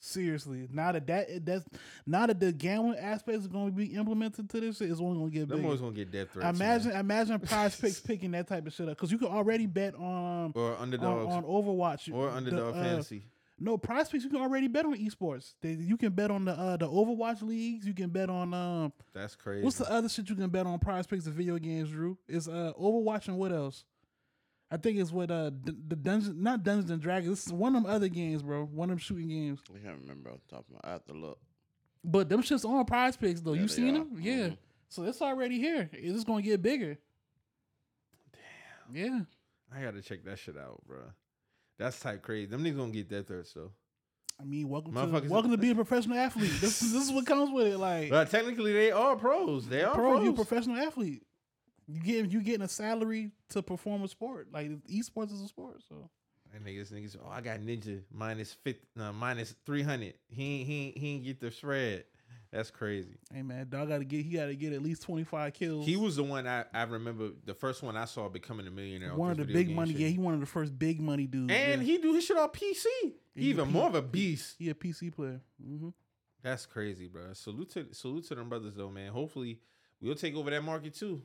[0.00, 0.68] Seriously.
[0.70, 1.64] Now that that that's
[2.06, 5.30] now that the gambling aspect is gonna be implemented to this shit, it's only gonna
[5.30, 5.68] get Them bigger.
[5.70, 6.56] boys gonna get death threats.
[6.56, 7.00] Imagine, man.
[7.00, 10.52] imagine Prize Picks picking that type of shit up because you can already bet on
[10.54, 13.24] or on, underdogs on Overwatch or The, underdog uh, fantasy.
[13.60, 15.54] No, Prize Picks you can already bet on esports.
[15.60, 17.86] They, you can bet on the uh, the Overwatch leagues.
[17.86, 19.64] You can bet on um That's crazy.
[19.64, 21.90] what's the other shit you can bet on Prize Picks of video games.
[21.90, 23.84] Dru is uh Overwatch and what else?
[24.70, 27.30] I think it's what uh D- the dungeon not Dungeons and Dragons.
[27.30, 28.64] This is one of them other games, bro.
[28.66, 29.60] One of them shooting games.
[29.74, 30.80] I can't remember off the top of my.
[30.88, 31.38] I have to look.
[32.04, 33.54] But them shits on Prize Picks though.
[33.54, 33.98] Yeah, you seen are.
[33.98, 34.18] them?
[34.20, 34.34] Yeah.
[34.50, 34.58] Mhm.
[34.90, 35.90] So it's already here.
[35.92, 36.96] It's just gonna get bigger.
[38.32, 38.96] Damn.
[38.96, 39.20] Yeah.
[39.76, 40.98] I gotta check that shit out, bro.
[41.78, 42.46] That's type crazy.
[42.46, 43.70] Them niggas gonna get that threats though.
[44.40, 46.52] I mean, welcome to welcome to being a professional athlete.
[46.60, 47.78] This is this is what comes with it.
[47.78, 49.66] Like But technically, they are pros.
[49.66, 50.24] They are pro, pros.
[50.24, 51.22] you professional athlete.
[51.86, 54.48] You get you getting a salary to perform a sport.
[54.52, 55.82] Like esports is a sport.
[55.88, 56.10] So
[56.54, 57.16] and niggas, niggas.
[57.24, 60.14] Oh, I got ninja minus fifty, minus three hundred.
[60.28, 62.04] He he he ain't get the shred.
[62.50, 63.18] That's crazy.
[63.32, 65.84] hey man, dog got to get he got to get at least twenty five kills.
[65.84, 67.30] He was the one I, I remember.
[67.44, 69.14] The first one I saw becoming a millionaire.
[69.14, 69.92] one of the big money.
[69.92, 70.00] shit.
[70.00, 71.52] Yeah, he one of the first big money dudes.
[71.52, 71.86] and yeah.
[71.86, 72.84] he do his shit on PC.
[73.02, 73.12] he
[73.50, 74.56] Even P- more of a beast.
[74.58, 75.40] he a PC player.
[75.62, 75.90] hmm
[76.42, 77.34] That's crazy, bro.
[77.34, 79.12] Salute to salute to them brothers though, man.
[79.12, 79.60] Hopefully
[80.00, 81.22] we'll take over that market too.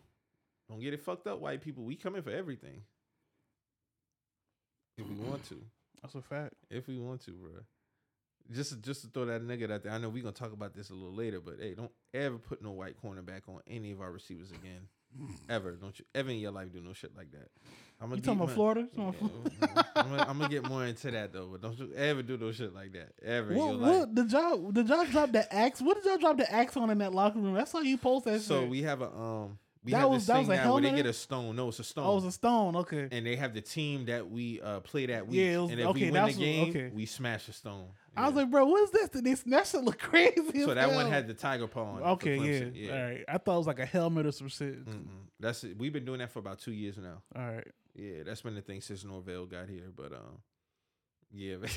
[0.70, 1.86] Don't get it fucked up, white people.
[1.86, 2.82] We coming for everything.
[4.98, 5.62] If we want to.
[6.02, 6.54] That's a fact.
[6.70, 7.52] If we want to, bro.
[8.52, 9.92] Just just to throw that nigga out there.
[9.94, 12.62] I know we're gonna talk about this a little later, but hey, don't ever put
[12.62, 14.88] no white cornerback on any of our receivers again.
[15.50, 15.74] ever.
[15.74, 17.48] Don't you ever in your life do no shit like that.
[18.02, 18.82] I'm You talking about Florida?
[18.82, 19.88] You talking about Florida?
[19.96, 22.52] I'm, gonna, I'm gonna get more into that though, but don't you ever do no
[22.52, 23.10] shit like that.
[23.24, 24.00] Ever in your What, life.
[24.00, 25.82] what did y'all did y'all drop the axe?
[25.82, 27.54] What did y'all drop the axe on in that locker room?
[27.54, 28.70] That's how you post that So shit.
[28.70, 30.82] we have a um we That have was- this that thing was a now where
[30.82, 31.56] they get a stone.
[31.56, 32.06] No, it's a stone.
[32.06, 32.76] oh, it was a stone.
[32.78, 33.08] Okay.
[33.12, 35.40] and they have the team that we uh play that week.
[35.40, 36.92] Yeah, it was- and if okay, we win that's the what- game, okay.
[36.96, 37.88] we smash the stone.
[38.16, 38.42] I was Yeah.
[38.44, 39.10] like, bro, what is this?
[39.22, 40.62] This that shit look crazy.
[40.64, 41.10] so as that one hell.
[41.10, 41.98] had the tiger paw on.
[41.98, 42.44] it for Okay, yeah.
[42.62, 42.92] Clemson.
[42.94, 43.26] All right.
[43.28, 44.86] I thought it was like a helmet or some shit.
[44.86, 45.06] Mm-mm.
[45.40, 45.78] That's it.
[45.78, 47.22] We've been doing that for about two years now.
[47.36, 47.68] All right.
[47.96, 49.92] Yeah, that's been the thing since Norvell got here.
[49.96, 50.40] But um,
[51.34, 51.70] yeah, man.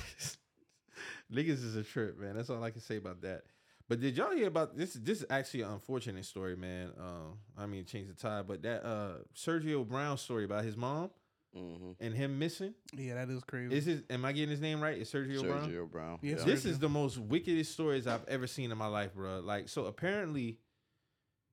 [1.32, 2.36] niggas is a trip, man.
[2.36, 3.42] That's all I can say about that.
[3.88, 4.94] But did y'all hear about this?
[4.94, 6.90] This is actually an unfortunate story, man.
[6.98, 11.10] Um, I mean, change the tide, but that uh Sergio Brown story about his mom
[11.56, 11.92] Mm-hmm.
[12.04, 12.74] and him missing.
[12.94, 13.74] Yeah, that is crazy.
[13.74, 14.02] Is his?
[14.10, 14.98] Am I getting his name right?
[14.98, 15.66] Is Sergio, Brown?
[15.70, 16.18] Sergio Brown.
[16.20, 16.36] Yeah.
[16.36, 16.44] sir.
[16.44, 19.40] This is the most wickedest stories I've ever seen in my life, bro.
[19.40, 20.58] Like, so apparently,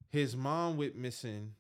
[0.09, 1.53] his mom went missing,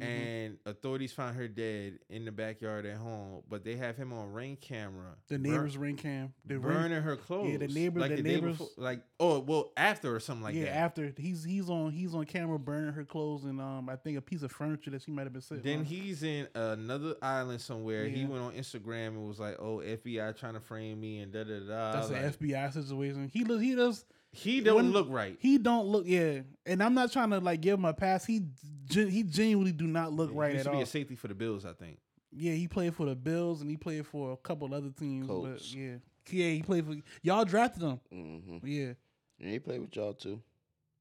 [0.00, 0.04] Mhm.
[0.04, 3.42] and authorities found her dead in the backyard at home.
[3.48, 5.16] But they have him on ring camera.
[5.28, 6.34] the neighbors ring cam.
[6.44, 7.50] The ring, burning her clothes.
[7.52, 10.54] Yeah, the neighbor- like the day neighbors- before- like oh well, after or something like
[10.54, 10.68] yeah, that.
[10.74, 14.18] Yeah, after he's he's on he's on camera burning her clothes and um I think
[14.18, 15.84] a piece of furniture that she might have been sitting Then on.
[15.86, 18.06] he's in another island somewhere.
[18.06, 21.44] He went on Instagram and was like, "Oh, FBI trying to frame me and da
[21.44, 23.30] da da." That's like, an FBI situation.
[23.32, 24.04] He he does
[24.36, 25.36] he don't when- look right.
[25.40, 28.24] he don't look yeah, and I'm not trying to like give him a pass.
[28.24, 28.42] He
[28.90, 30.82] he genuinely do not look He right used at to be all.
[30.82, 31.98] a safety for the Bills, I think.
[32.32, 35.26] Yeah, he played for the Bills and he played for a couple other teams.
[35.26, 35.50] Colts.
[35.72, 35.94] But yeah,
[36.30, 38.00] yeah, he played for y'all drafted him.
[38.12, 38.66] Mm-hmm.
[38.66, 38.92] Yeah,
[39.40, 40.40] And he played with y'all too.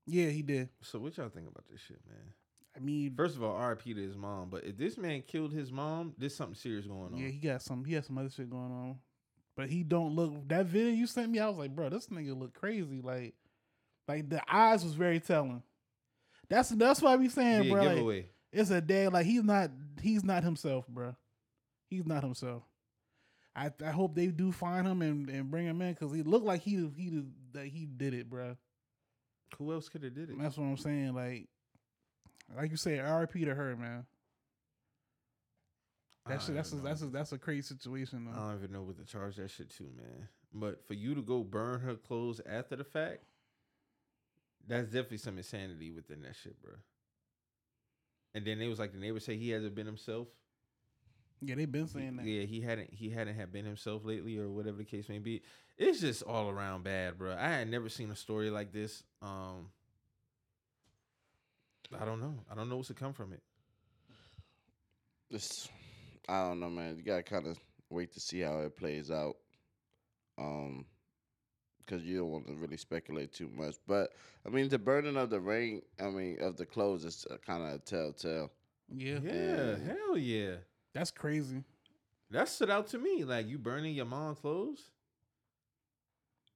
[0.06, 0.70] yeah, he did.
[0.82, 2.18] So what y'all think about this shit, man?
[2.76, 4.50] I mean, First of all, RP to his mom.
[4.50, 7.18] But if this man killed his mom, there's something serious going on.
[7.18, 7.86] yeah, he got some.
[7.86, 8.98] He had some other shit going on.
[9.56, 10.48] But he don't look.
[10.50, 13.02] That video you sent me, I was like, bro, this nigga look crazy.
[13.02, 13.36] Like,
[14.08, 15.64] like the eyes was very telling.
[16.50, 17.84] That's that's why I be saying, Be a bro.
[17.84, 17.98] Like,
[18.52, 19.72] it's a day like he's not
[20.02, 21.16] he's not himself, bro.
[21.90, 22.64] He's not himself.
[23.56, 26.46] I I hope they do find him and, and bring him in because he looked
[26.46, 28.58] like he he did- that he did it, bro.
[29.58, 30.38] Who else could have did it?
[30.38, 31.14] That's what I'm saying.
[31.16, 31.48] Like,
[32.56, 34.06] like you said, RP to her, man.
[36.28, 36.82] That I shit, that's a, know.
[36.84, 38.28] that's a, that's a crazy situation.
[38.34, 40.28] I don't even know what to charge that shit to, man.
[40.54, 43.20] But for you to go burn her clothes after the fact,
[44.68, 46.74] that's definitely some insanity within that shit, bro.
[48.34, 50.28] And then they was like the neighbor say he hasn't been himself.
[51.42, 52.26] yeah, they've been saying that.
[52.26, 55.42] Yeah, he hadn't he hadn't had been himself lately or whatever the case may be.
[55.78, 57.36] It's just all around bad, bro.
[57.40, 59.04] I had never seen a story like this.
[59.22, 59.70] Um
[61.98, 62.34] I don't know.
[62.52, 63.42] I don't know what's to come from it.
[65.30, 65.70] This,
[66.28, 66.98] I don't know, man.
[66.98, 67.58] You gotta kind of
[67.90, 69.38] wait to see how it plays out.
[70.38, 70.86] Um,
[71.86, 73.76] because you don't want to really speculate too much.
[73.88, 74.12] But
[74.46, 77.74] I mean, the burning of the ring, I mean, of the clothes is kind of
[77.76, 78.52] a telltale.
[78.90, 80.56] Yeah, Yeah, hell yeah.
[80.94, 81.64] that's crazy.
[82.32, 83.24] That stood out to me.
[83.24, 84.90] Like you burning your mom's clothes.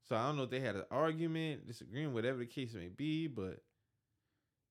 [0.08, 3.28] So I don't know if they had an argument, disagreeing, whatever the case may be,
[3.28, 3.62] but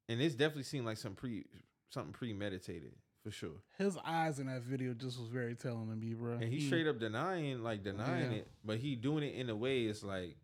[0.09, 1.45] and this definitely seemed like some pre
[1.91, 2.93] something premeditated
[3.29, 3.61] for sure.
[3.77, 6.35] His eyes in that video just was very telling to me, bro.
[6.35, 8.39] And he straight up denying, like denying Yeah.
[8.39, 10.37] it, but he doing it in a way it's like,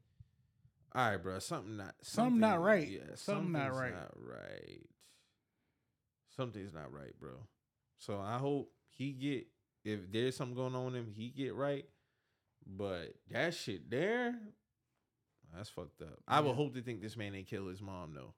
[0.94, 2.86] all right, bro, something not Something not right.
[2.86, 3.94] Yeah, Something not something's right.
[3.94, 4.80] Not right.
[6.36, 7.32] Something's not right, bro.
[7.98, 9.46] So I hope he get
[9.84, 11.86] if there's something going on with him, he get right.
[12.66, 14.34] But that shit there,
[15.54, 16.20] that's fucked up.
[16.28, 18.34] I would hope to think this man ain't kill his mom though.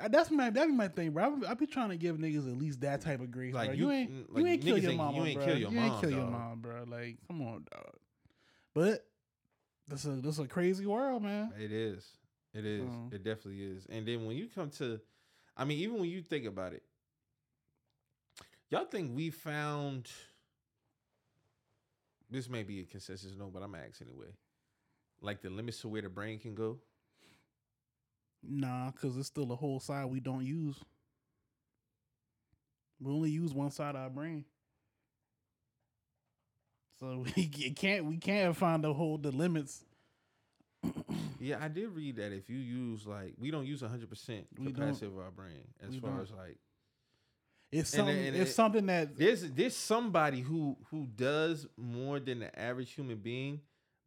[0.00, 1.24] Uh, That's my that be my thing, bro.
[1.24, 3.52] I be, I be trying to give niggas at least that type of grace.
[3.54, 3.74] Like, bro.
[3.76, 5.44] you- you, ain't mm, you ain't kill your ain't- mama, you ain't bro.
[5.46, 6.84] kill your you ain't mom, kill your mom, bro.
[6.88, 7.94] Like, come on, dog.
[8.74, 9.06] But
[9.88, 11.52] this is this a crazy world, man.
[11.60, 12.06] It is.
[12.54, 12.88] It is.
[13.10, 13.86] It definitely is.
[13.90, 15.00] And then when you come to,
[15.56, 16.82] I mean, even when you think about it,
[18.70, 20.10] y'all think we found.
[22.30, 24.28] This may be a consensus no, but I'm gonna ask anyway.
[25.20, 26.78] Like the limits to where the brain can go.
[28.42, 30.76] Nah, because it's still a whole side we don't use.
[33.00, 34.44] We only use one side of our brain.
[37.00, 39.84] So we can't we can't find the whole the limits.
[41.40, 45.06] Yeah, I did read that if you use like we don't use 100 percent capacity
[45.06, 46.20] of our brain as far don't.
[46.20, 46.56] as like
[47.72, 48.14] It's something.
[48.14, 52.56] then- and it's it- something that there's there's somebody who who does more than the
[52.56, 53.60] average human being,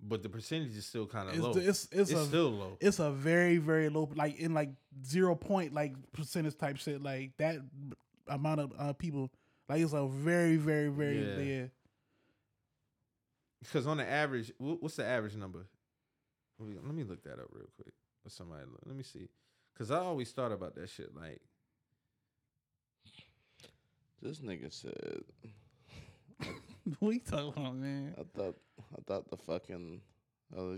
[0.08, 1.52] but the percentage is still kind of it's, low.
[1.52, 2.78] it's it's, it's a still low.
[2.80, 4.70] it's a very very low like in like
[5.06, 7.58] zero point like percentage type shit like that
[8.28, 9.32] amount of uh, people
[9.68, 11.38] like it's a very very very Yeah.
[11.62, 11.66] yeah.
[13.62, 15.66] Because on the average, what's the average number?
[16.60, 17.94] Let me, let me look that up real quick.
[18.24, 18.82] Or somebody, look.
[18.86, 19.28] let me see.
[19.74, 21.16] Because I always thought about that shit.
[21.16, 21.42] Like,
[24.22, 25.24] This nigga said,
[27.00, 28.16] what you talking about, man?
[28.18, 28.56] I thought,
[28.98, 30.02] I thought the fucking,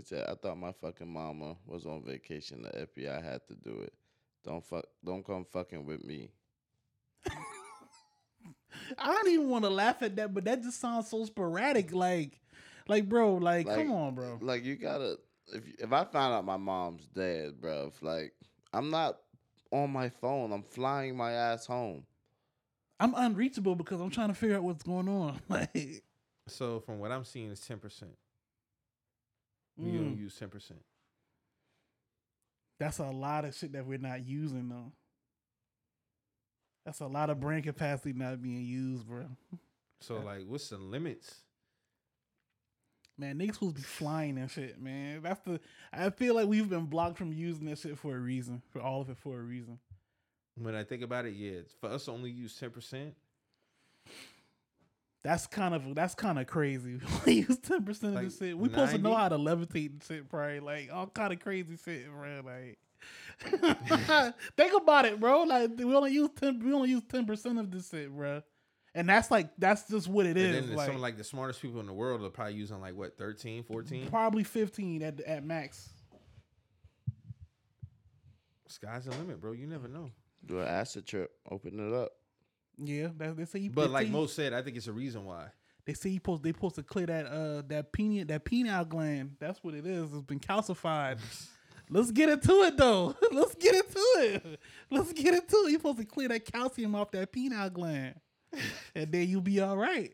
[0.04, 2.62] said, I thought my fucking mama was on vacation.
[2.62, 3.92] The FBI had to do it.
[4.44, 6.30] Don't fuck, don't come fucking with me.
[8.98, 11.92] I don't even want to laugh at that, but that just sounds so sporadic.
[11.92, 12.40] Like,
[12.86, 14.38] like bro, like, Like- come on, bro.
[14.40, 15.18] Like you gotta,
[15.52, 18.32] if if I find out my mom's dead, bro, like
[18.72, 19.18] I'm not
[19.70, 20.52] on my phone.
[20.52, 22.04] I'm flying my ass home.
[23.00, 25.40] I'm unreachable because I'm trying to figure out what's going on.
[25.48, 26.02] Like,
[26.46, 28.04] so from what I'm seeing, is 10%.
[29.76, 30.72] We mm, don't use 10%.
[32.80, 34.92] that's a lot of shit that we're not using though.
[36.84, 39.26] That's a lot of brain capacity not being used, bro.
[40.00, 41.42] So, like, what's the limits?
[43.18, 45.22] Man, niggas supposed to be flying and shit, man.
[45.22, 45.60] That's the.
[45.92, 49.00] I feel like we've been blocked from using that shit for a reason, for all
[49.00, 49.80] of it for a reason.
[50.60, 53.12] When I think about it, yeah, for us to only use 10%,
[55.22, 57.00] That's kind of that's kind of crazy.
[57.26, 58.56] We use ten percent of this shit.
[58.56, 61.76] We supposed to know how to levitate and shit, probably like all kind of crazy
[61.84, 62.42] shit, bro.
[62.44, 62.78] Like,
[64.56, 65.42] think about it, bro.
[65.42, 66.60] Like we only use ten.
[66.60, 68.42] We only use ten percent of this shit, bro.
[68.94, 70.66] And that's like that's just what it and is.
[70.66, 73.18] then Like, some like the smartest people in the world are probably using like what
[73.18, 74.08] 13, 14.
[74.08, 75.90] probably fifteen at at max.
[78.68, 79.52] Sky's the limit, bro.
[79.52, 80.10] You never know.
[80.48, 81.30] Do an acid trip.
[81.50, 82.12] Open it up.
[82.76, 83.58] Yeah, that, they say.
[83.60, 85.46] You, But they like say, most said, I think it's a reason why.
[85.84, 89.36] they say you post, they supposed to clear that uh that pineal that pineal gland.
[89.40, 90.12] That's what it is.
[90.12, 91.18] It's been calcified.
[91.90, 93.14] Let's get into it though.
[93.32, 94.60] Let's get into it.
[94.90, 95.70] Let's get into it.
[95.70, 98.14] You're supposed to clear that calcium off that pineal gland,
[98.94, 100.12] and then you'll be all right.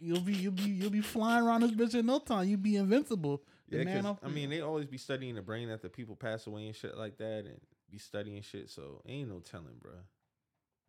[0.00, 2.48] You'll be you'll be you'll be flying around this bitch in no time.
[2.48, 3.42] You'll be invincible.
[3.68, 6.14] The Yeah, man 'cause, off- I mean, they always be studying the brain after people
[6.14, 7.60] pass away and shit like that, and
[7.90, 8.68] be studying shit.
[8.70, 9.92] So ain't no telling, bro.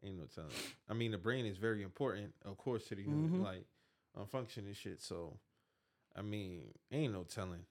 [0.04, 0.52] Ain't no telling.
[0.90, 3.44] I mean, the brain is very important, of course, to the human Mhm.
[3.44, 3.66] like
[4.16, 5.02] on functioning shit.
[5.02, 5.38] So,
[6.16, 6.62] I mean,
[6.92, 7.66] ain't no telling.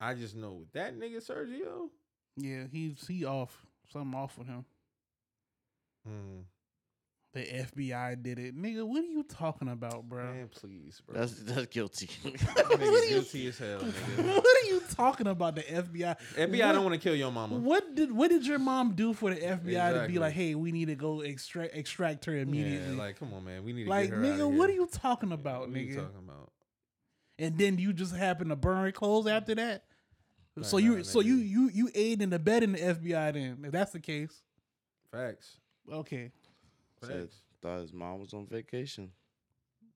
[0.00, 1.90] I just know with that nigga Sergio.
[2.36, 3.66] yeah, he's he off.
[3.92, 4.64] Something off with him.
[6.08, 6.44] Mm,
[7.34, 8.86] The FBI did it, nigga.
[8.86, 10.32] What are you talking about, bro?
[10.32, 11.18] man, please, bro.
[11.20, 12.06] That's that's guilty.
[12.24, 12.32] That
[12.78, 13.80] nigga guilty as hell.
[13.80, 14.42] Nigga.
[14.62, 15.54] What are you talking about?
[15.56, 16.16] The FBI.
[16.36, 17.56] FBI What- don't want to kill your mama.
[17.56, 20.72] What did what did your mom do for the FBI to be like, hey, we
[20.72, 22.94] need to go extract extract her immediately?
[22.94, 23.64] Yeah, like, come on, man.
[23.64, 25.80] We need to Like, get her nigga, outta what are you talking about, What are
[25.80, 26.02] you nigga?
[26.02, 26.52] talking about?
[27.38, 29.84] And then you just happen to burn her clothes after that.
[30.62, 33.62] so you nah, so you you you aid in the bed in the FBI then.
[33.64, 34.42] If that's the case.
[35.10, 35.56] Facts.
[35.90, 36.30] Okay.
[37.02, 37.36] Said, Facts.
[37.62, 39.10] thought his mom was on vacation.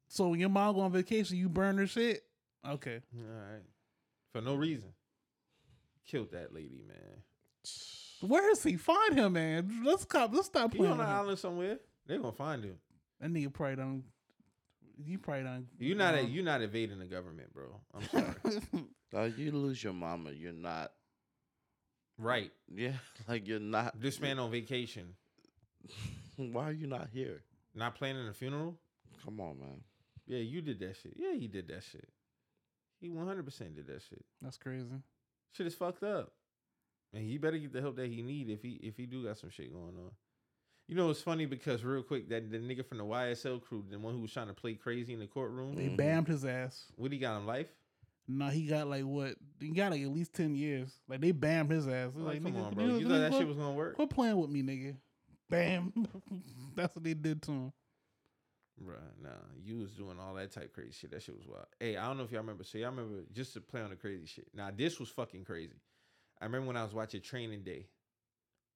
[0.08, 2.24] So when your mom go on vacation, you burn her shit?
[2.66, 3.00] Okay.
[3.14, 3.22] All
[3.52, 3.62] right.
[4.34, 4.88] For no reason.
[6.06, 7.22] killed that lady, man.
[8.20, 8.76] Where is he?
[8.76, 9.82] Find him, man.
[9.84, 10.32] Let's stop.
[10.34, 10.92] Let's stop He playing.
[10.94, 11.18] on with the him.
[11.18, 11.78] island somewhere.
[12.06, 12.76] They're gonna find him.
[13.20, 14.02] That nigga probably done.
[15.04, 15.68] You probably done.
[15.78, 17.80] You're not a, um, you not evading the government, bro.
[17.94, 18.84] I'm sorry.
[19.12, 20.90] Like you lose your mama, you're not.
[22.18, 22.50] right.
[22.74, 22.92] Yeah,
[23.28, 24.00] like you're not.
[24.00, 25.14] This man on vacation,
[26.36, 27.42] Why are you not here?
[27.76, 28.76] not planning a funeral.
[29.24, 29.80] Come on, man.
[30.26, 31.14] Yeah, you did that shit.
[31.16, 32.08] Yeah, he did that shit.
[33.04, 34.24] He 100 percent did that shit.
[34.40, 34.86] That's crazy.
[35.52, 36.32] Shit is fucked up.
[37.12, 39.36] And he better get the help that he need if he if he do got
[39.36, 40.10] some shit going on.
[40.88, 43.98] You know, it's funny because real quick that the nigga from the YSL crew, the
[43.98, 45.96] one who was trying to play crazy in the courtroom, They Mhm.
[45.98, 46.90] bammed his ass.
[46.96, 47.68] what he got him life?
[48.26, 49.36] No, he got like what?
[49.60, 50.98] He got like at least ten years.
[51.06, 52.10] Like they bammed his ass.
[52.14, 52.84] They're Like, come nigga, on, bro.
[52.84, 54.96] nigga, You thought that quit- shit was gonna work, Quit playing with me, nigga.
[55.50, 55.92] Bam.
[56.74, 57.72] That's what they did to him.
[58.82, 59.30] Bruh, Nah,
[59.62, 61.10] you was doing all that type crazy shit.
[61.12, 61.66] That shit was wild.
[61.78, 62.64] Hey, I don't know if y'all remember.
[62.64, 64.48] So y'all remember just to play on the crazy shit.
[64.54, 65.76] Now this was fucking crazy.
[66.40, 67.86] I remember when I was watching Training Day,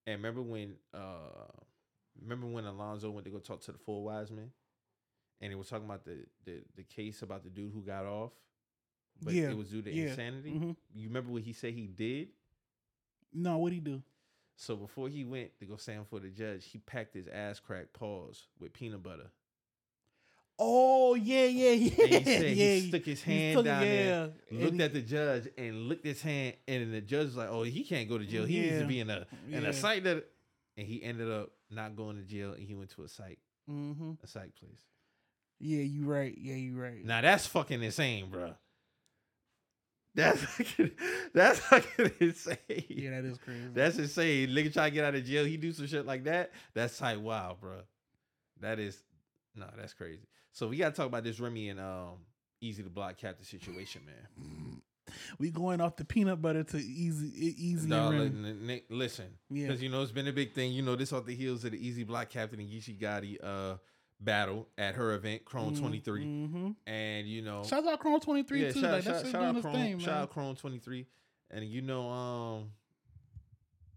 [0.07, 1.51] and remember when uh,
[2.23, 4.53] remember when Alonzo went to go talk to the four wise men,
[5.41, 8.31] and he was talking about the the the case about the dude who got off,
[9.21, 10.53] but Yeah, it was due to yeah, insanity.
[10.53, 10.77] mhm.
[10.95, 12.29] You remember what he said he did?
[13.33, 14.01] No, what'd he do?
[14.55, 17.93] So before he went to go stand for the judge, he packed his ass crack
[17.93, 19.31] paws with peanut butter.
[20.59, 22.05] Oh yeah, yeah, yeah.
[22.05, 22.75] And he said yeah.
[22.75, 26.05] he stuck his hand down there, yeah, and looked he- at the judge, and licked
[26.05, 26.55] his hand.
[26.67, 28.45] And the judge was like, "Oh, he can't go to jail.
[28.45, 29.69] He needs to be in a in Yeah.
[29.69, 30.25] a site that."
[30.77, 33.39] And he ended up not going to jail, and he went to a psych
[33.71, 34.17] Mhm.
[34.23, 34.81] a psych place.
[35.61, 36.37] Yeah, you right.
[36.39, 37.05] Yeah, you right.
[37.05, 38.55] Now that's fucking insane, bro.
[40.15, 40.91] That's fucking,
[41.35, 42.57] that's fucking insane.
[42.89, 43.61] yeah, that is crazy.
[43.73, 44.49] That's insane.
[44.51, 46.51] Nigga try to get out of jail, he do some shit like that.
[46.75, 47.83] That's like wow, bro.
[48.61, 49.01] That is
[49.55, 50.27] no, that's crazy.
[50.53, 52.19] So we gotta talk about this Remy and um
[52.63, 54.83] Eazy Da Block Captain situation, man.
[55.39, 57.89] we going off the peanut butter to Eazy, Eazy.
[57.89, 58.73] Dawg, and li- Remy.
[58.75, 59.67] n- listen, Yeah.
[59.69, 60.73] because you know it's been a big thing.
[60.73, 63.77] You know this off the heels of the Eazy block captain and Geechi Gotti uh
[64.21, 66.75] battle at her event, Chrome Mhm, Twenty Three, mhm.
[66.87, 68.81] and you know Shout out Chrome Twenty Three yeah, too.
[68.81, 71.07] shout, like shout, that's shout out Chrome, thing, shout out Chrome Twenty Three,
[71.51, 72.71] and you know um.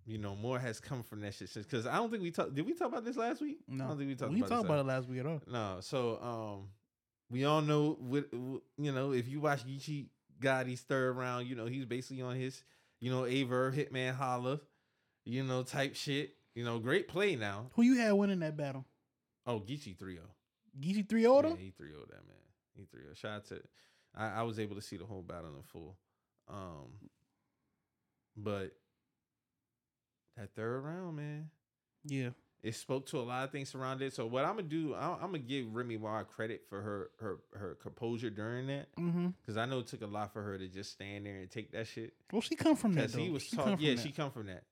[0.05, 2.55] You know, more has come from that shit since because I don't think we talked.
[2.55, 3.59] Did we talk about this last week?
[3.67, 5.41] No, I don't think we talked we about talked about it last week at all.
[5.47, 6.69] No, so um,
[7.29, 9.13] we all know what you know.
[9.13, 10.07] If you watch Geechi
[10.41, 12.63] Gotti's third round, you know he's basically on his
[12.99, 14.59] you know Aver Hitman Holla,
[15.23, 16.35] you know type shit.
[16.55, 17.67] You know, great play now.
[17.75, 18.85] Who you had winning that battle?
[19.45, 20.27] Oh, Geechi three zero.
[20.79, 21.41] Geechi three zero.
[21.41, 22.37] Yeah, he three zero that man.
[22.75, 23.13] He three zero.
[23.13, 23.61] Shout out to.
[24.15, 25.97] I, I was able to see the whole battle in full.
[26.49, 27.09] Um,
[28.35, 28.71] but
[30.37, 31.49] that third round, man.
[32.05, 32.29] Yeah.
[32.63, 34.13] it spoke to a lot of things surrounding it.
[34.13, 37.37] So what I'm gonna do, I'm, I'm gonna give Remy Ma credit for her her
[37.53, 39.27] her composure during that, Mm-hmm.
[39.41, 41.71] because I know it took a lot for her to just stand there and take
[41.73, 42.13] that shit.
[42.31, 43.11] Well, she come from that.
[43.11, 44.01] He was She talk, yeah, that.
[44.03, 44.63] she come from that.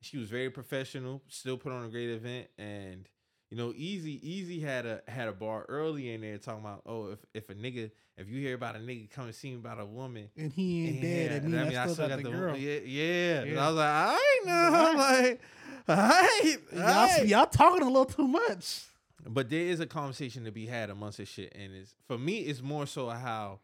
[0.00, 3.08] She was very professional, still put on a great event, and
[3.52, 7.10] you know, Eazy Eazy had a had a bar early in there talking about, oh,
[7.10, 9.78] if if a nigga, if you hear about a nigga come and see me about
[9.78, 10.30] a woman.
[10.38, 11.30] and he ain't dead.
[11.30, 12.56] yeah, I mean, and I, still got, the girl.
[12.56, 13.40] Yeah, yeah.
[13.42, 13.64] And Yeah.
[13.64, 15.40] I was like, I ain't know, I'm like,
[15.86, 16.86] I, all Y'all,
[17.18, 17.26] right.
[17.26, 18.84] y'all talking a little too much.
[19.28, 22.38] But there is a conversation to be had amongst this shit, and it's for me,
[22.38, 23.60] it's more so how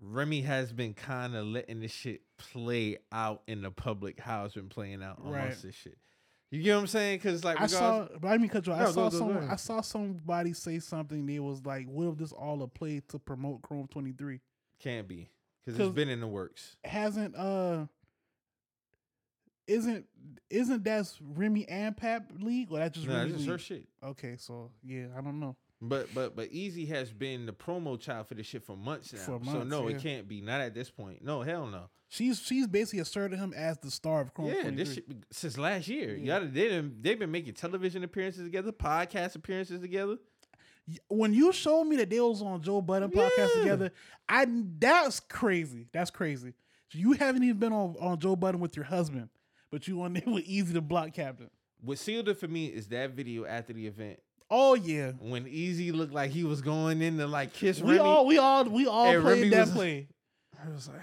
[0.00, 4.54] Remy has been kind of letting this shit play out in the public, how it's
[4.54, 5.62] been playing out amongst Right.
[5.62, 5.96] this shit.
[6.50, 7.18] You get what I'm saying?
[7.18, 9.50] Because like, I saw, but I mean, cause I No, saw go- go some, ahead.
[9.50, 11.26] I saw somebody say something.
[11.26, 14.40] They was like, "What if this all a play to promote Chrome 23?"
[14.78, 15.28] can't be
[15.64, 16.76] because it's been in the works.
[16.84, 17.86] Hasn't uh,
[19.66, 20.06] isn't
[20.50, 23.88] isn't that Remy and Pap league or that just Nah, Remy this is her shit.
[24.02, 25.56] Okay, so yeah, I don't know.
[25.80, 29.18] But but but Eazy has been the promo child for this shit for months now.
[29.18, 29.96] For so no, yeah.
[29.96, 30.40] it can't be.
[30.40, 31.22] Not at this point.
[31.24, 31.90] No, hell no.
[32.08, 34.76] She's she's basically asserted him as the star of Chrome yeah, 23.
[34.84, 36.14] this shit since last year.
[36.16, 36.38] Yeah.
[36.38, 40.16] Y'all, they done, they've been making television appearances together, podcast appearances together.
[41.08, 43.60] when you showed me that they was on Joe Budden podcast Yeah.
[43.62, 43.92] together,
[44.28, 44.46] I
[44.78, 45.88] that's crazy.
[45.92, 46.54] That's crazy.
[46.92, 49.28] You haven't even been on, on Joe Budden with your husband,
[49.72, 51.50] but you on there with Eazy Da Block Captain.
[51.80, 55.92] What sealed it for me is that video after the event Oh yeah, when Eazy
[55.92, 57.98] looked like he was going in to like kiss we Remy.
[57.98, 60.06] all we all we all And played Remy that was- play.
[60.64, 61.00] I was like,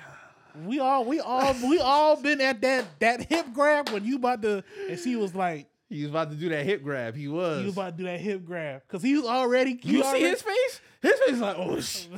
[0.66, 4.42] We all we all we all been at that that hip grab when you about
[4.44, 7.16] to and she was like he was about to do that hip grab.
[7.16, 7.60] He was.
[7.60, 9.78] he was about to do that hip grab because he was already.
[9.82, 10.82] he you see his face?
[11.02, 12.10] His face is like, oh shit.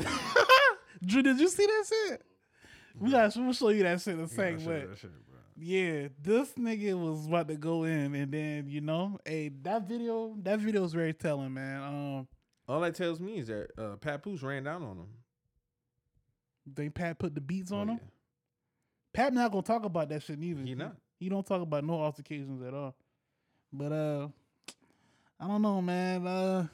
[1.05, 2.21] Dru, did you see that shit?
[2.99, 4.89] We got we'll show you that shit in a second, but.
[5.57, 10.35] Yeah, this nigga was about to go in, and then you know, hey, that video,
[10.43, 11.81] that video is very telling, man.
[11.81, 12.27] Um,
[12.67, 15.07] All that tells me is that uh, Papoose ran down on him.
[16.65, 17.99] they Pap put the beats on Oh, him.
[19.15, 20.61] Pap not gonna talk about that shit neither.
[20.61, 20.95] He not.
[21.17, 22.95] He don't talk about no altercations at all.
[23.71, 24.27] But uh,
[25.39, 26.27] I don't know, man.
[26.27, 26.67] Uh,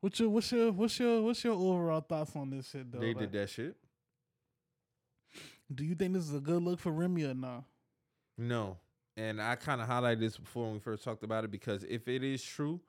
[0.00, 2.98] what's your what's your what's your what's your overall thoughts on this shit though?
[2.98, 3.76] They Like, did that shit.
[5.72, 7.64] Do you think this is a good look for Remy or not?
[8.36, 8.76] No.
[9.16, 12.08] And I kind of highlighted this before when we first talked about it because if
[12.08, 12.80] it is true,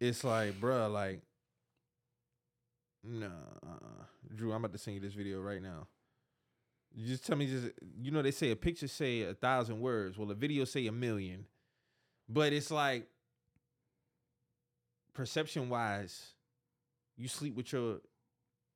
[0.00, 1.20] it's like, bruh, like,
[3.04, 3.28] nah.
[4.34, 5.86] Dru, I'm about to send you this video right now.
[7.00, 7.68] You just tell me, just
[8.02, 10.18] you know, they say a picture say a thousand words.
[10.18, 11.44] Well, a video say a million,
[12.28, 13.06] but it's like
[15.14, 16.32] perception wise,
[17.16, 17.98] you sleep with your.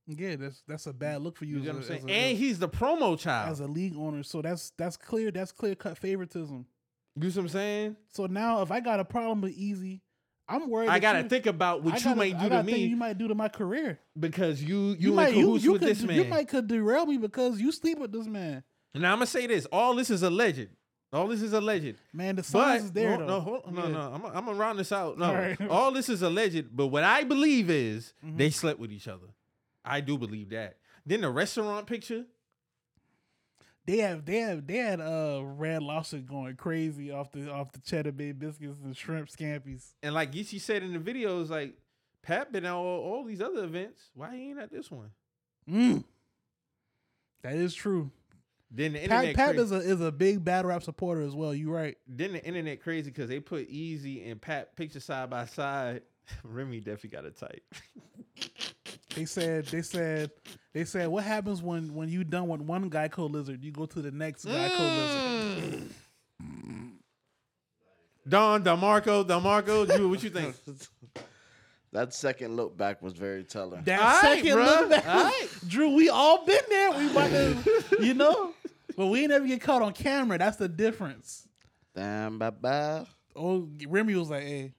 [0.07, 1.59] Yeah, that's that's a bad look for you.
[1.59, 2.11] You know what I'm saying?
[2.11, 3.51] a- And he's the promo child.
[3.51, 4.23] as a league owner.
[4.23, 5.31] So that's that's clear.
[5.32, 6.65] That's clear cut favoritism.
[7.16, 7.97] you see what I'm saying?
[8.12, 10.01] So now, if I got a problem with Eazy,
[10.55, 10.89] I'm worried.
[10.89, 13.29] I gotta you- think about what you gotta- might do to me You might do
[13.29, 13.99] to my career.
[14.19, 16.16] because you you, You, might you, you with could this man.
[16.16, 18.62] you might could derail me because you sleep with this man.
[18.95, 20.69] Now I'm gonna say this: all this is alleged.
[21.15, 21.97] All this is alleged.
[22.12, 23.27] Man, the But is there no, though.
[23.27, 23.89] no, hold, no, Yeah.
[23.93, 24.01] no.
[24.15, 25.19] I'm, I'm gonna round this out.
[25.19, 25.69] No, All right.
[25.69, 26.74] all this is alleged.
[26.74, 28.39] But what I believe is Mhm.
[28.39, 29.27] they slept with each other.
[29.85, 30.77] I do believe that.
[31.05, 32.24] Then the restaurant picture.
[33.85, 37.81] They have they have they had uh Red Lobster going crazy off the off the
[37.81, 39.95] cheddar bay biscuits and shrimp scampies.
[40.03, 41.75] And like Geechi said in the videos, like
[42.23, 44.11] Pat been at all, all these other events.
[44.15, 45.11] Why he ain't at this one?
[45.69, 46.05] Mm.
[47.43, 48.11] That is true.
[48.71, 51.53] Then the Pat, internet, Pat is a is a big battle rap supporter as well.
[51.53, 51.97] You right.
[52.07, 56.03] then the internet crazy because they put Eazy and Pat picture side by side.
[56.45, 57.63] Remy definitely got a type.
[59.15, 60.31] They said they said
[60.73, 64.01] they said what happens when when you done with one Geico lizard, you go to
[64.01, 65.90] the next Geico lizard.
[66.43, 66.93] Mm.
[68.28, 70.55] Don, Demarco, Demarco, Dru, what you think?
[71.93, 73.82] that second look back was very telling.
[73.82, 74.65] That All right, second bruh.
[74.65, 75.49] look back, All right.
[75.66, 76.90] Dru, we all been there.
[76.93, 78.55] We about to, you know,
[78.97, 80.39] but we ain't never get caught on camera.
[80.39, 81.49] That's the difference.
[81.94, 83.05] Damn, bye bye.
[83.35, 84.73] Oh, Remy was like, "Hey,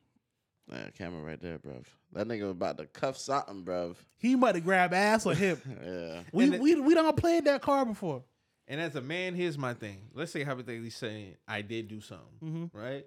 [0.73, 1.85] Man, camera right there, bruv.
[2.13, 3.95] That nigga was about to cuff something, bruv.
[4.17, 6.21] he might to grab ass or hip." Yeah.
[6.31, 8.23] We And the- we we don't played that card before.
[8.67, 10.09] And as a man, here's my thing.
[10.13, 12.69] Let's say hypothetically saying I did do something, Mhm.
[12.73, 13.05] right?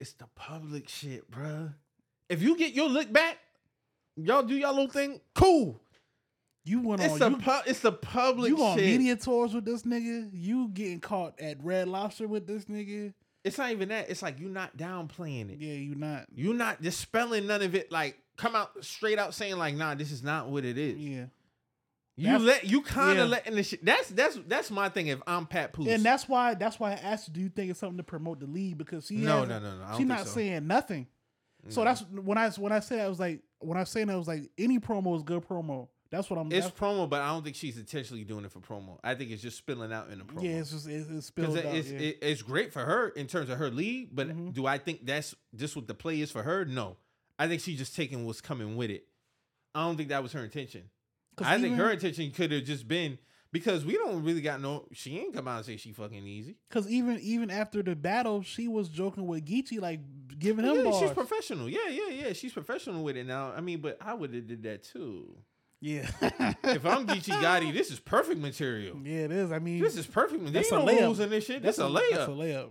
[0.00, 1.72] It's the public shit, bruh.
[2.28, 3.38] If you get your look back,
[4.16, 5.80] y'all do y'all little thing, cool.
[6.64, 7.18] You went It's on.
[7.18, 8.86] the You, pu- it's the public you on shit.
[8.86, 10.30] media tours with this nigga.
[10.32, 13.14] You getting caught at Red Lobster with this nigga.
[13.44, 14.10] It's not even that.
[14.10, 15.58] It's like you're not downplaying it.
[15.58, 16.26] Yeah, you're not.
[16.34, 17.90] You're not dispelling none of it.
[17.90, 20.98] Like come out straight out saying like, nah, this is not what it is.
[20.98, 21.24] Yeah,
[22.16, 23.24] You That's- let you kind yeah.
[23.24, 23.84] of letting the shit.
[23.84, 25.06] That's that's that's my thing.
[25.08, 27.80] If I'm Papoose, and that's why that's why I asked you, do you think it's
[27.80, 28.76] something to promote the league?
[28.76, 29.96] Because she no, no, no, no.
[29.96, 30.34] She's not so.
[30.34, 31.06] saying nothing.
[31.68, 34.14] So that's when I when I said I was like when I was saying that
[34.14, 35.88] I was like any promo is good promo.
[36.10, 36.50] That's what I'm.
[36.50, 38.98] It's promo, but I don't think she's intentionally doing it for promo.
[39.04, 40.42] I think it's just spilling out in the promo.
[40.42, 41.64] yeah, it's just it's, it's because out.
[41.66, 41.98] it's yeah.
[42.00, 44.52] it, it's great for her in terms of her lead, But Mhm.
[44.52, 46.64] do I think that's just what the play is for her?
[46.64, 46.96] No,
[47.38, 49.06] I think she's just taking what's coming with it.
[49.74, 50.90] I don't think that was her intention.
[51.38, 53.16] I think her intention could have just been
[53.52, 54.86] because we don't really got no.
[54.92, 56.56] She ain't come out and say she fucking Eazy.
[56.68, 60.00] Because even even after the battle, she was joking with Geechi, like
[60.38, 60.98] giving him Yeah, bars.
[60.98, 61.68] she's professional.
[61.68, 62.32] Yeah, yeah, yeah.
[62.32, 63.52] She's professional with it now.
[63.56, 65.36] I mean, but I would have did that too.
[65.80, 66.10] Yeah,
[66.64, 68.98] If I'm Geechi Gotti, this is perfect material.
[69.02, 69.50] yeah, it is.
[69.50, 70.42] I mean, This is perfect.
[70.44, 71.00] There That's ain't a no layup.
[71.02, 71.62] rules in this shit.
[71.62, 72.10] that's This a layup.
[72.10, 72.70] That's a layup.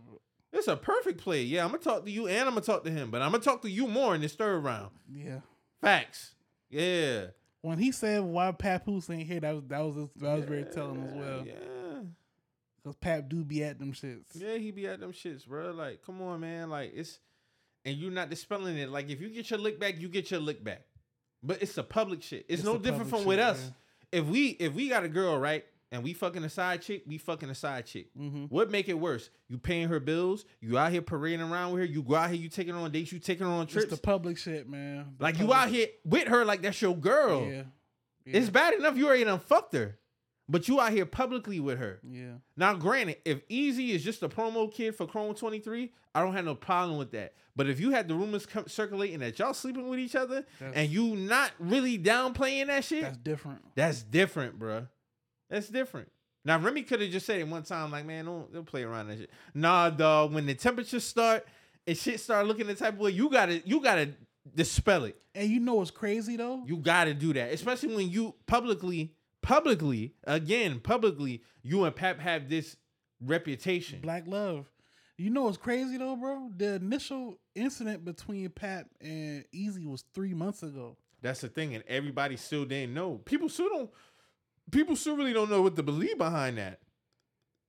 [0.52, 1.44] It's a perfect play.
[1.44, 3.44] Yeah, I'm gonna talk to you and I'm gonna talk to him, but I'm gonna
[3.44, 4.90] talk to you more in this third round.
[5.12, 5.40] Yeah.
[5.82, 6.34] Facts.
[6.70, 7.28] Yeah.
[7.62, 11.04] When he said why Papoose ain't here, that was that was that was very telling
[11.04, 11.44] as well.
[11.46, 11.54] Yeah.
[12.82, 14.24] Because Pap do be at them shits.
[14.34, 15.72] Yeah, he be at them shits, bro.
[15.72, 16.70] Like, come on, man.
[16.70, 17.20] Like, it's
[17.86, 18.90] and you're not dispelling it.
[18.90, 20.84] Like, if you get your lick back, you get your lick back.
[21.42, 22.46] But it's the public shit.
[22.50, 23.72] It's, It's no different public from with shit, us.
[24.12, 27.18] If we if we got a girl right and we fucking a side chick, we
[27.18, 28.08] fucking a side chick.
[28.20, 28.46] Mm-hmm.
[28.46, 29.30] What make it worse?
[29.48, 30.46] You paying her bills.
[30.62, 31.86] You out here parading around with her.
[31.86, 32.40] You go out here.
[32.40, 33.12] You taking her on dates.
[33.12, 33.90] You taking her on It's trips.
[33.92, 35.14] the public shit, man.
[35.18, 37.46] The like you out here with her like that's your girl.
[37.46, 37.64] Yeah.
[38.26, 38.38] yeah.
[38.38, 39.98] It's bad enough you already done fucked her,
[40.50, 42.00] but you out here publicly with her.
[42.04, 42.34] Yeah.
[42.58, 46.44] Now, granted, if Eazy is just a promo kid for Chrome 23, I don't have
[46.46, 47.36] no problem with that.
[47.56, 50.76] But if you had the rumors come, circulating that y'all sleeping with each other That's-
[50.76, 53.62] and you not really downplaying that shit, That's different.
[53.76, 54.88] that's different, bruh.
[55.50, 56.10] That's different.
[56.46, 59.10] Now Remy could have just said it one time, like, man, don't, don't play around
[59.10, 59.30] that shit.
[59.54, 60.34] Nah, dog.
[60.34, 61.46] When the temperatures start
[61.86, 64.12] and shit start looking the type of way, you gotta you gotta
[64.56, 65.18] dispel it.
[65.36, 66.64] And you know what's crazy though?
[66.66, 69.14] You gotta do that, especially when you publicly,
[69.50, 72.78] publicly, again, publicly, you and Pap have this
[73.20, 74.00] reputation.
[74.00, 74.72] Black love.
[75.18, 76.52] You know what's crazy though, bro?
[76.56, 80.98] The initial incident between Pap and Eazy was three months ago.
[81.22, 83.16] That's the thing, and everybody still didn't know.
[83.26, 83.90] People still don't.
[84.72, 86.80] people still really don't know what to believe behind that.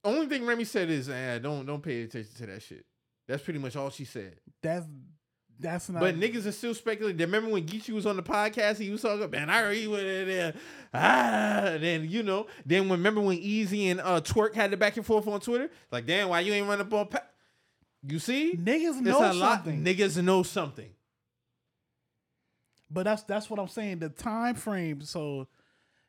[0.04, 2.84] Only thing Remy said is, eh, don't don't pay attention to that shit.
[3.26, 4.36] That's pretty much all she said.
[4.62, 4.86] That's
[5.60, 6.00] that's not.
[6.00, 7.18] But niggas are still speculating.
[7.20, 8.78] Remember when Geechi was on the podcast?
[8.78, 10.54] He was talking, man, I he went in there.
[10.92, 14.96] Ah, and then you know, then remember when Eazy and uh, Twerk had the back
[14.96, 15.70] and forth on Twitter?
[15.92, 17.06] Like, damn, why you ain't run up on?
[17.08, 17.18] Pa-?
[18.06, 19.56] You see, niggas It's know a lot.
[19.64, 19.84] something.
[19.84, 20.90] Niggas know something.
[22.90, 24.00] But that's that's what I'm saying.
[24.00, 25.02] The time frame.
[25.02, 25.46] So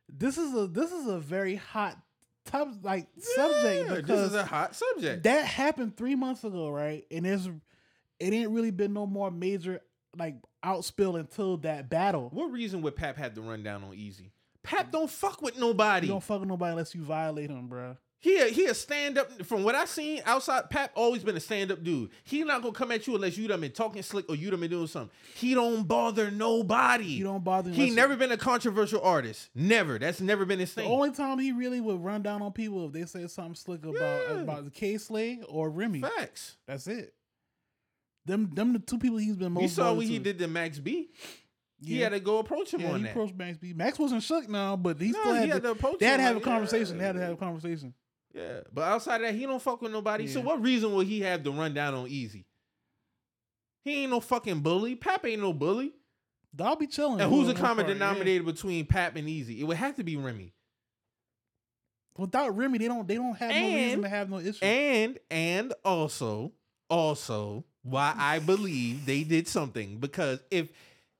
[0.09, 1.97] this is a this is a very hot
[2.45, 5.23] top like subject Yeah, because this is a hot subject.
[5.23, 7.05] that happened three months ago, right?
[7.11, 7.47] And there's
[8.21, 9.81] it ain't really been no more major
[10.17, 12.29] like outspill until that battle.
[12.31, 14.31] what reason would Pap have to run down on Eazy?
[14.63, 14.91] Pap mm.
[14.91, 16.07] don't fuck with nobody.
[16.07, 17.97] You don't fuck with nobody unless you violate him, bro.
[18.21, 20.69] He a, he a stand up from what I seen outside.
[20.69, 22.11] Pap always been a stand up dude.
[22.23, 24.59] He not gonna come at you unless you done been talking slick or you done
[24.59, 25.09] been doing something.
[25.33, 27.17] He don't bother nobody.
[27.17, 27.71] He don't bother.
[27.71, 29.49] He never been a controversial artist.
[29.55, 29.97] Never.
[29.97, 30.87] That's never been his thing.
[30.87, 33.83] The only time he really would run down on people if they say something slick
[33.83, 34.41] about Yeah.
[34.41, 36.01] about the Kay Slay or Remy.
[36.01, 36.57] Facts.
[36.67, 37.15] That's it.
[38.25, 39.63] Them them the two people he's been most.
[39.63, 41.09] You saw what he did to Max B.
[41.79, 41.87] Yeah.
[41.87, 42.03] He Yeah.
[42.05, 43.11] had to go approach him Yeah, on he that.
[43.11, 43.73] approached Max B.
[43.73, 46.05] Max wasn't shook now, but he No, still he had, had to, to approach They
[46.05, 46.97] had to have a like, conversation.
[46.99, 47.93] They had to have a conversation.
[48.33, 50.27] Yeah, but outside of that, he don't fuck with nobody.
[50.27, 52.45] So what reason would he have to run down on Eazy?
[53.83, 54.95] He ain't no fucking bully.
[54.95, 55.91] Pap ain't no bully.
[56.59, 57.19] I'll be chilling.
[57.19, 57.93] And who's the common part, yeah.
[57.93, 59.59] denominator between Pap and Eazy?
[59.59, 60.53] It would have to be Remy.
[62.17, 64.63] Without Remy, they don't they don't have no reason to have no issue.
[64.63, 66.51] And and also,
[66.89, 70.69] also why I believe they did something because if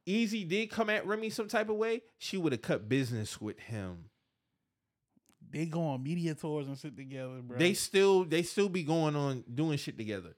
[0.08, 3.60] Eazy did come at Remy some type of way, she would have cut business with
[3.60, 4.06] him.
[5.52, 7.58] they go on media tours and shit together, bro.
[7.58, 10.36] They still they still be going on doing shit together.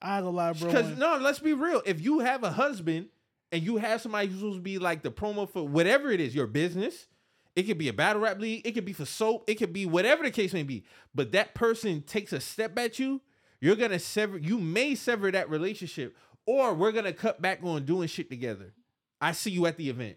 [0.00, 0.68] I ain't gonna lie, bro.
[0.68, 1.82] Because no, let's be real.
[1.86, 3.08] If you have a husband
[3.52, 6.34] and you have somebody who's supposed to be like the promo for whatever it is,
[6.34, 7.06] your business,
[7.54, 9.86] it could be a battle rap league, it could be for soap, it could be
[9.86, 10.84] whatever the case may be.
[11.14, 13.20] But that person takes a step at you,
[13.62, 14.36] you're gonna sever.
[14.36, 18.74] You may sever that relationship, or we're gonna cut back on doing shit together.
[19.20, 20.16] I see you at the event.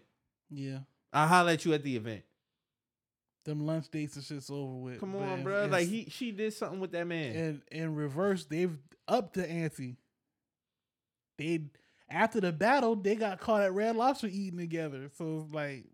[0.50, 0.80] yeah,
[1.12, 2.24] I holler at you at the event.
[3.44, 4.98] them lunch dates and shit's over with.
[4.98, 5.66] Come on, bro.
[5.66, 7.36] Like he, she did something with that man.
[7.36, 9.96] and in reverse, they've upped the ante.
[11.38, 11.66] They
[12.10, 15.08] after the battle, they got caught at Red Lobster eating together.
[15.16, 15.84] So it's like,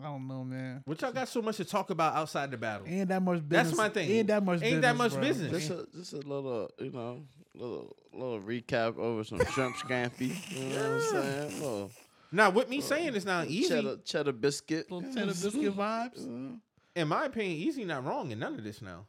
[0.00, 0.82] I don't know, man.
[0.84, 2.86] Which y'all got so much to talk about outside the battle.
[2.86, 3.48] Ain't that much business.
[3.50, 3.78] That's business.
[3.78, 4.10] my thing.
[4.10, 4.62] Ain't that much.
[4.62, 5.20] Ain't that much bro.
[5.20, 5.50] business.
[5.52, 7.22] Just a just a little, you know,
[7.54, 10.32] little little recap over some shrimp scampi.
[10.50, 11.60] You know what I'm saying?
[11.60, 11.90] Little
[12.32, 13.68] Now, with me saying it's not easy.
[13.68, 14.90] cheddar cheddar biscuit.
[14.90, 16.58] Little cheddar biscuit vibes.
[16.96, 19.06] in my opinion, Eazy not wrong in none of this now.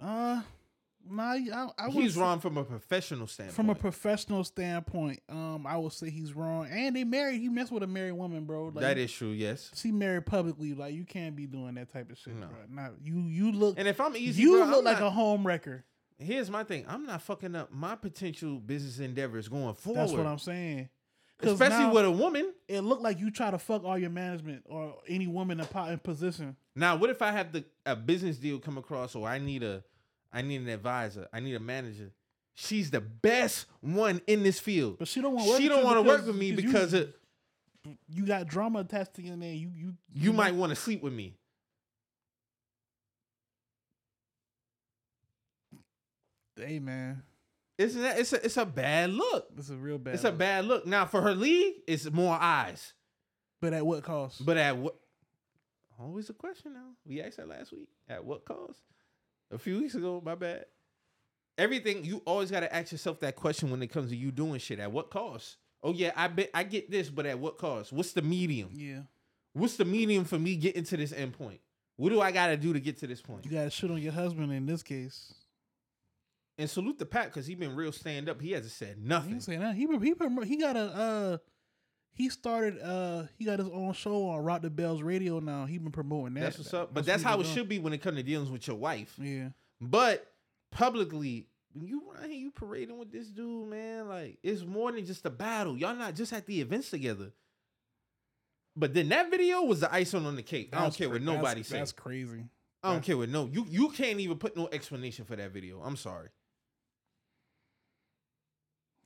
[0.00, 0.42] Uh,
[1.08, 3.56] nah, I, I He's say- wrong from a professional standpoint.
[3.56, 6.66] From a professional standpoint, um, I will say he's wrong.
[6.70, 7.40] And they married.
[7.40, 8.64] He messed with a married woman, bro.
[8.66, 9.70] Like, that is true, yes.
[9.74, 10.74] She married publicly.
[10.74, 12.46] Like you can't be doing that type of shit, No.
[12.46, 12.56] bro.
[12.68, 13.14] Not you.
[13.20, 13.78] You look.
[13.78, 15.84] And if I'm Eazy, you bro, look I'm like not- a home wrecker.
[16.18, 20.00] Here's my thing: I'm not fucking up my potential business endeavors going forward.
[20.00, 20.88] That's what I'm saying.
[21.42, 22.52] Especially now with a woman.
[22.68, 26.54] it looked like you try to fuck all your management or any woman in position.
[26.76, 29.82] Now, what if I have the a business deal come across, or I need a,
[30.32, 32.12] I need an advisor, I need a manager.
[32.54, 34.98] She's the best one in this field.
[34.98, 35.60] But she don't want.
[35.60, 37.16] She don't want to work with me because you, it,
[38.08, 39.58] you got drama attached to your name.
[39.58, 41.36] You you you might want to sleep with me.
[46.56, 47.22] Hey man,
[47.78, 48.18] Isn't that?
[48.18, 49.46] It's a it's a bad look.
[49.56, 50.14] It's a real bad.
[50.14, 50.86] It's a bad look.
[50.86, 52.92] Now for her league, it's more eyes.
[53.62, 54.44] But at what cost?
[54.44, 54.96] But at what?
[55.98, 56.90] Always a question now.
[57.06, 57.88] We asked that last week.
[58.08, 58.80] At what cost?
[59.50, 60.22] A few weeks ago.
[60.24, 60.66] My bad.
[61.58, 64.58] Everything you always got to ask yourself that question when it comes to you doing
[64.60, 64.78] shit.
[64.78, 65.56] At what cost?
[65.82, 67.92] Oh yeah, I bet I get this, but at what cost?
[67.92, 68.70] What's the medium?
[68.74, 69.00] yeah,
[69.52, 71.60] What's the medium for me getting to this end point?
[71.96, 73.44] What do I got to do to get to this point?
[73.44, 75.34] you got to shit on your husband in this case.
[76.58, 78.40] And salute the Pap because he been real stand up.
[78.40, 79.32] He hasn't said He nothing.
[79.34, 79.74] ain't saying that.
[79.74, 80.14] He he
[80.46, 81.38] he got a uh
[82.12, 85.66] he started uh he got his own show on Rock the Bells Radio now.
[85.66, 86.40] He been promoting that.
[86.40, 86.92] That's what's up.
[86.92, 89.14] But that's how it should be when it comes to dealings with your wife.
[89.18, 89.50] Yeah.
[89.80, 90.26] But
[90.70, 95.06] publicly, when you right here, you parading with this dude, man, like it's more than
[95.06, 95.76] just a battle.
[95.76, 97.32] Y'all not just at the events together.
[98.76, 100.70] But then that video was the icing on the cake.
[100.72, 101.78] I don't care what nobody says.
[101.78, 102.44] That's crazy.
[102.82, 103.48] I don't care what no.
[103.52, 105.80] You you can't even put no explanation for that video.
[105.82, 106.28] I'm sorry.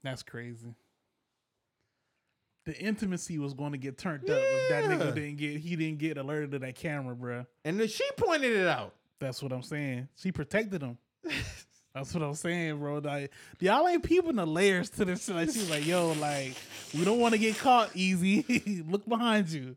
[0.02, 0.74] That's crazy.
[2.64, 4.90] The intimacy was going to get turned up if that Yeah.
[4.96, 7.46] nigga didn't get he didn't get alerted to that camera, bruh.
[7.64, 8.94] And then she pointed it out.
[9.20, 10.08] That's what I'm saying.
[10.16, 10.98] She protected him.
[11.94, 12.98] That's what I'm saying, bro.
[12.98, 13.30] Like
[13.60, 15.34] y'all ain't peeping the layers to this shit.
[15.36, 16.54] Like she's like, yo, like
[16.92, 18.82] we don't want to get caught easy.
[18.88, 19.76] Look behind you.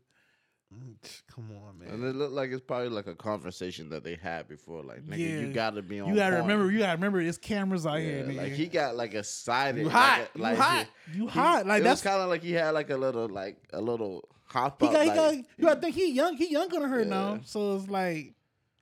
[1.34, 1.88] Come on, man.
[1.88, 4.82] And it looked like it's probably like a conversation that they had before.
[4.82, 5.40] Like, nigga, Yeah.
[5.40, 6.10] you gotta be on.
[6.10, 6.48] You gotta point.
[6.48, 6.70] remember.
[6.72, 7.22] You gotta remember.
[7.22, 8.24] There's cameras out Yeah, here.
[8.24, 8.36] Nigga.
[8.36, 9.78] like he got like excited.
[9.80, 10.20] You like hot.
[10.34, 10.86] a- You like, hot.
[11.14, 11.66] you hot.
[11.66, 12.02] Like it that's.
[12.02, 14.92] kind of like he had like a little like a little hop He up.
[14.92, 15.02] got.
[15.02, 15.34] He like, got.
[15.34, 16.36] You gotta think he young.
[16.36, 17.34] He younger than her now.
[17.34, 17.40] Yeah.
[17.44, 18.34] So it's like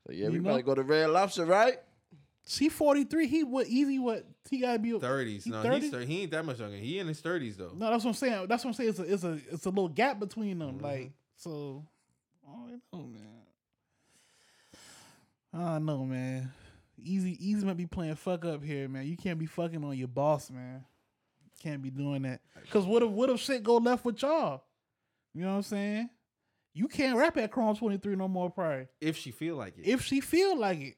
[0.07, 0.51] so yeah, we know?
[0.51, 1.79] better go to Red Lobster, right?
[2.49, 3.27] she 43.
[3.27, 3.67] He what?
[3.67, 4.01] Eazy.
[4.01, 4.25] What?
[4.51, 4.97] He gotta be.
[4.99, 5.47] Thirties.
[5.47, 5.81] No, 30?
[5.81, 6.77] he's thir- he ain't that much younger.
[6.77, 7.73] He in his thirties though.
[7.77, 8.47] No, that's what I'm saying.
[8.49, 8.91] That's what I'm saying.
[8.91, 9.03] It's a.
[9.13, 9.39] It's a.
[9.53, 10.79] It's a little gap between them.
[10.79, 10.83] Mhm.
[10.83, 11.85] Like so.
[12.49, 13.43] I don't know, man.
[15.53, 16.53] I don't know, man.
[17.01, 19.07] Eazy, Eazy might be playing fuck up here, man.
[19.07, 20.85] You can't be fucking on your boss, man.
[21.63, 22.41] Can't be doing that.
[22.71, 24.65] Cause what if what if shit go left with y'all?
[25.35, 26.11] You know what I'm saying?
[26.75, 28.87] You can't rap at Chrome 23 no more, probably.
[29.01, 29.87] If she feel like it.
[29.87, 30.97] If she feel like it.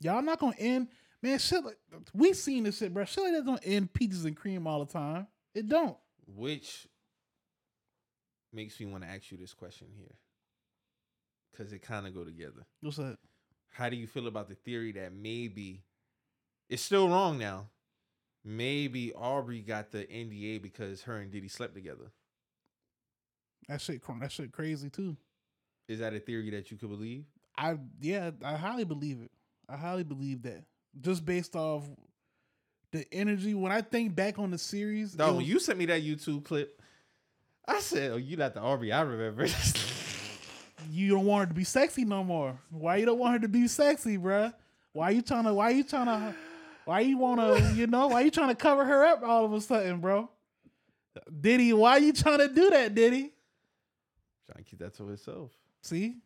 [0.00, 0.88] Y'all not gonna end,
[1.22, 1.38] man.
[1.38, 1.78] Shit like
[2.12, 3.04] we seen this shit, bro.
[3.04, 5.26] Shit like that don't end peaches and cream all the time.
[5.54, 5.96] It don't.
[6.26, 6.86] Which
[8.52, 10.14] makes me want to ask you this question here.
[11.56, 12.66] Cause it kind of go together.
[12.80, 13.18] What's that?
[13.72, 15.82] How do you feel about the theory that maybe
[16.68, 17.68] it's still wrong now?
[18.44, 22.12] Maybe Aubrey got the NDA because her and Diddy slept together.
[23.68, 25.16] That shit, that shit crazy too.
[25.88, 27.24] Is that a theory that you could believe?
[27.56, 29.30] I yeah, I highly believe it.
[29.68, 30.64] I highly believe that.
[31.00, 31.84] Just based off
[32.92, 33.54] the energy.
[33.54, 36.77] When I think back on the series, No, when you sent me that YouTube clip,
[37.68, 39.46] I said, "Oh, you not the Aubrey I remember."
[40.90, 42.58] you don't want her to be sexy no more.
[42.70, 44.54] Why you don't want her to be sexy, bruh?
[44.92, 45.52] Why you trying to?
[45.52, 46.34] Why you trying to?
[46.86, 47.74] Why you want to?
[47.74, 48.08] You know?
[48.08, 50.30] Why you trying to cover her up all of a sudden, bro?
[51.40, 53.32] Diddy, why you trying to do that, Diddy?
[54.50, 55.50] Trying to keep that to itself.
[55.82, 56.16] See,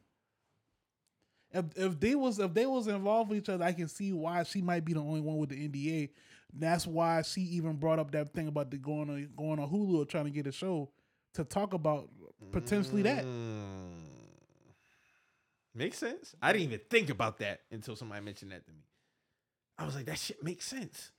[1.53, 4.45] if if they was if they was involved with each other, I can see why
[4.45, 6.11] she might be the only one with the NDA.
[6.55, 10.03] That's why she even brought up that thing about the going on going on Hulu
[10.03, 10.89] or trying to get a show
[11.35, 12.09] to talk about
[12.51, 13.25] potentially that.
[13.25, 14.03] Mm.
[15.75, 16.35] Makes sense.
[16.43, 18.85] I didn't even think about that until somebody mentioned that to me.
[19.79, 21.13] I was like, that shit makes sense.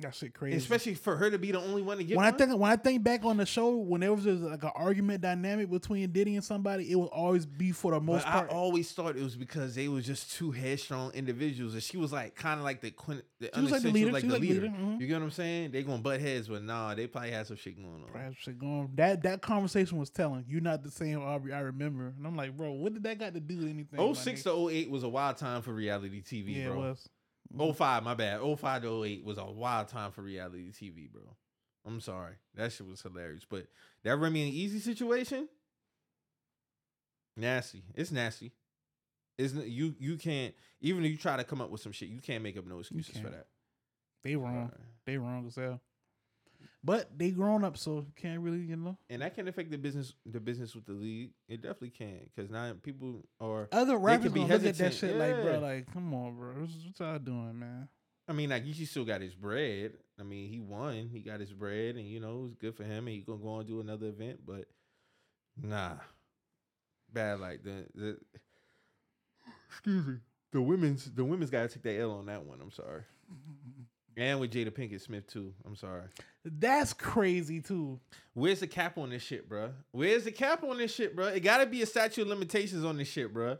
[0.00, 0.58] That shit crazy.
[0.58, 2.76] Especially for her to be the only one to get when I think when I
[2.76, 6.34] think back on the show, when there was just like an argument dynamic between Diddy
[6.34, 8.50] and somebody, it would always be for the most but part.
[8.50, 12.12] I always thought it was because they was just two headstrong individuals, and she was
[12.12, 13.24] like kind of like the quint.
[13.40, 14.12] The She was like the leader.
[14.12, 14.66] like She was the like the leader.
[14.66, 15.00] leader, mhm.
[15.00, 15.70] You get what I'm saying?
[15.70, 18.10] They gonna butt heads, but nah, they probably had some shit going on.
[18.12, 18.90] Perhaps shit going.
[18.96, 22.54] That that conversation was telling you're not the same Aubrey I remember, and I'm like,
[22.54, 23.98] bro, what did that got to do with anything?
[23.98, 26.74] my 06 to 08 was a wild time for reality TV, yeah, bro.
[26.74, 27.08] it was.
[27.56, 28.40] 05, my bad.
[28.58, 31.22] 05 to 08 was a wild time for reality TV, bro.
[31.86, 32.34] I'm sorry.
[32.54, 33.44] That shit was hilarious.
[33.48, 33.66] But
[34.02, 35.48] that Remy and Eazy situation,
[37.36, 37.82] nasty.
[37.94, 38.52] It's nasty.
[39.38, 42.08] It's n- you you can't even if you try to come up with some shit,
[42.08, 43.46] you can't make up no excuses for that.
[44.24, 44.70] They wrong.
[44.74, 45.80] Uh, They wrong as hell.
[46.86, 48.96] But they grown up, so can't really, you know.
[49.10, 51.32] and that can affect the business the business with the league.
[51.48, 52.30] It definitely can.
[52.36, 55.58] Cause now people are Other rappers be gonna look at that hesitant, shit like, bro,
[55.58, 57.88] like, come on, bro, what what y'all doing, man?
[58.28, 59.94] I mean, like he still got his bread.
[60.20, 61.08] I mean, he won.
[61.12, 63.08] He got his bread, and you know it was good for him.
[63.08, 64.66] And he gonna go and do another event, but
[65.60, 65.94] nah,
[67.12, 67.40] bad.
[67.40, 68.16] Like the the
[69.68, 70.14] excuse me,
[70.52, 72.60] the women's the women's got to take that L on that one.
[72.62, 73.02] I'm sorry.
[74.16, 75.52] And with Jada Pinkett Smith too.
[75.66, 76.04] I'm sorry.
[76.44, 78.00] That's crazy too.
[78.32, 79.72] Where's the cap on this shit, bruh?
[79.92, 81.36] Where's the cap on this shit, bruh?
[81.36, 83.58] It gotta be a statute of limitations on this shit, bro.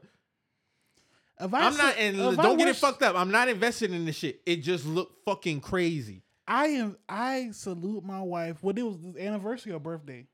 [1.39, 3.17] If I I'm not, and don't get it fucked up.
[3.17, 4.41] I'm not invested in this shit.
[4.47, 6.23] It just looked fucking crazy.
[6.49, 6.97] I am.
[7.09, 8.63] I salute my wife.
[8.63, 10.27] What it was this anniversary or birthday.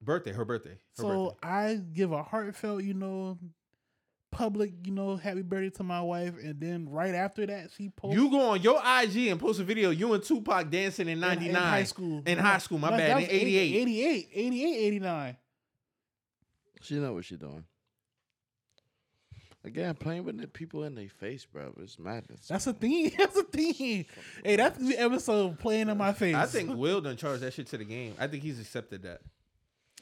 [0.00, 0.78] Birthday, her birthday.
[0.98, 1.48] Her so birthday.
[1.48, 3.38] I give a heartfelt, you know,
[4.36, 8.20] public, you know, happy birthday to my wife, and then right after that, she posted
[8.20, 11.48] You go on your IG and post a video you and Tupac dancing in 99.
[11.48, 12.22] in, high school.
[12.26, 13.76] In high school, my No, bad, in 88.
[13.76, 15.36] 88, 88, 89.
[16.82, 17.64] She know what she doing.
[19.64, 21.72] Again, playing with the people in their face, bro.
[21.78, 22.46] It's madness.
[22.46, 23.12] That's a thing.
[23.18, 24.04] That's a thing.
[24.44, 26.36] Hey, that's the episode playing in my face.
[26.36, 28.14] I think Will done charged that shit to the game.
[28.20, 29.22] I think he's accepted that.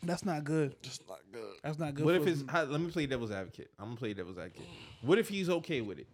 [0.07, 0.75] That's not good.
[0.83, 1.55] just not good.
[1.63, 2.05] That's not good.
[2.05, 2.45] what if his?
[2.49, 3.71] How, let me play devil's advocate.
[3.79, 4.67] I'm gonna play devil's advocate.
[5.03, 6.07] What if he's okay with it?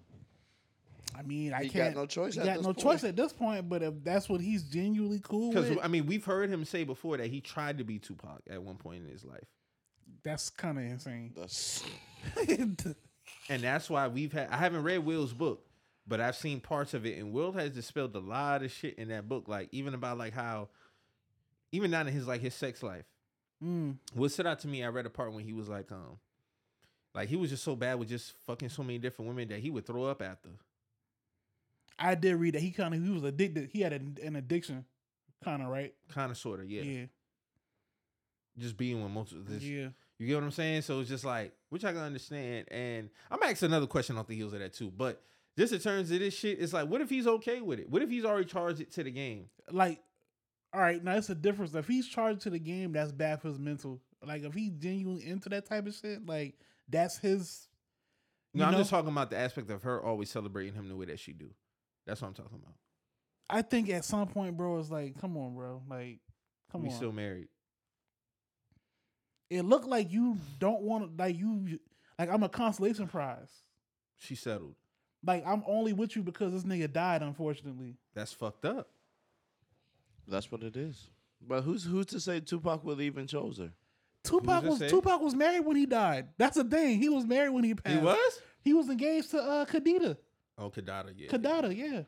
[1.17, 1.97] I mean, I He can't.
[1.97, 2.79] no choice He at got this no point.
[2.79, 3.69] choice at this point.
[3.69, 6.85] But if that's what he's genuinely cool Because with, I mean, we've heard him say
[6.85, 9.45] before that he tried to be Tupac at one point in his life,
[10.23, 11.33] that's kind of insane.
[11.37, 11.85] That's
[12.49, 14.49] and that's why we've had.
[14.51, 15.65] I haven't read Will's book,
[16.07, 19.09] but I've seen parts of it, and Will has dispelled a lot of shit in
[19.09, 19.49] that book.
[19.49, 20.69] Like even about like how,
[21.73, 23.05] even down to his like his sex life.
[23.65, 23.97] Mm.
[24.15, 26.19] What stood out to me, I read a part when he was like, um,
[27.15, 29.71] like he was just so bad with just fucking so many different women that he
[29.71, 30.51] would throw up after.
[31.99, 33.69] I did read that he kind of he was addicted.
[33.73, 34.85] He had an, an addiction,
[35.45, 35.93] kind of right.
[36.09, 36.83] Kind of, sort of, yeah.
[36.83, 37.05] yeah.
[38.59, 39.45] just being with multiple.
[39.47, 39.89] This, yeah.
[40.19, 40.83] You get what I'm saying?
[40.83, 42.67] So it's just like, which I can understand.
[42.71, 44.91] And I'm asking another question off the heels of that too.
[44.95, 45.23] But
[45.59, 47.91] just in terms of this shit, it's like, what if he's okay with it?
[47.91, 49.47] What if he's already charged it to the game?
[49.71, 50.01] Like,
[50.73, 51.75] all right, now it's a difference.
[51.75, 54.01] If he's charged to the game, that's bad for his mental.
[54.25, 56.55] Like, if he's genuinely into that type of shit, like
[56.89, 57.69] that's his.
[58.55, 58.79] No, I'm know?
[58.79, 61.51] just talking about the aspect of her always celebrating him the way that she do.
[62.07, 62.75] That's what I'm talking about.
[63.49, 66.19] I think at some point, bro, it's like, come on, bro, like,
[66.71, 66.95] come we on.
[66.95, 67.49] still married.
[69.49, 71.81] it looked like you don't want to, like you,
[72.19, 73.51] like I'm a consolation prize.
[74.17, 74.75] She settled.
[75.27, 77.97] Like I'm only with you because this nigga died, unfortunately.
[78.15, 78.89] That's fucked up.
[80.29, 81.09] That's what it is.
[81.41, 83.73] But who's who's to say Tupac would even chose her?
[84.25, 84.89] Tupac was say?
[84.89, 86.29] Tupac was married when he died.
[86.37, 87.01] That's the thing.
[87.01, 87.99] He was married when he passed.
[87.99, 88.43] He was?
[88.63, 90.17] He was engaged to uh Kidada.
[90.59, 91.31] Oh, Kidada, yeah.
[91.31, 92.03] Kidada, yeah.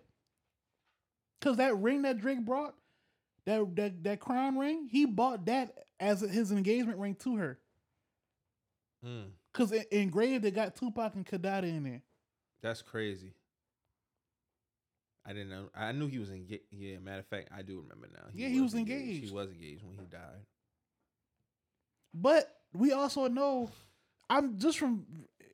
[1.41, 2.75] Cause that ring that Drake brought,
[3.47, 7.59] that that that crown ring, he bought that as his engagement ring to her.
[9.05, 12.03] Mm, Cause engraved it got Tupac and Kidada in there.
[12.63, 13.33] that's crazy.
[15.25, 15.71] I didn't know.
[15.75, 16.65] I knew he was engaged.
[16.71, 18.25] Yeah, matter of fact, I do remember now.
[18.35, 19.25] Yeah, he was engaged.
[19.25, 20.47] He was engaged when he died.
[22.15, 23.71] But we also know,
[24.29, 25.07] I'm just from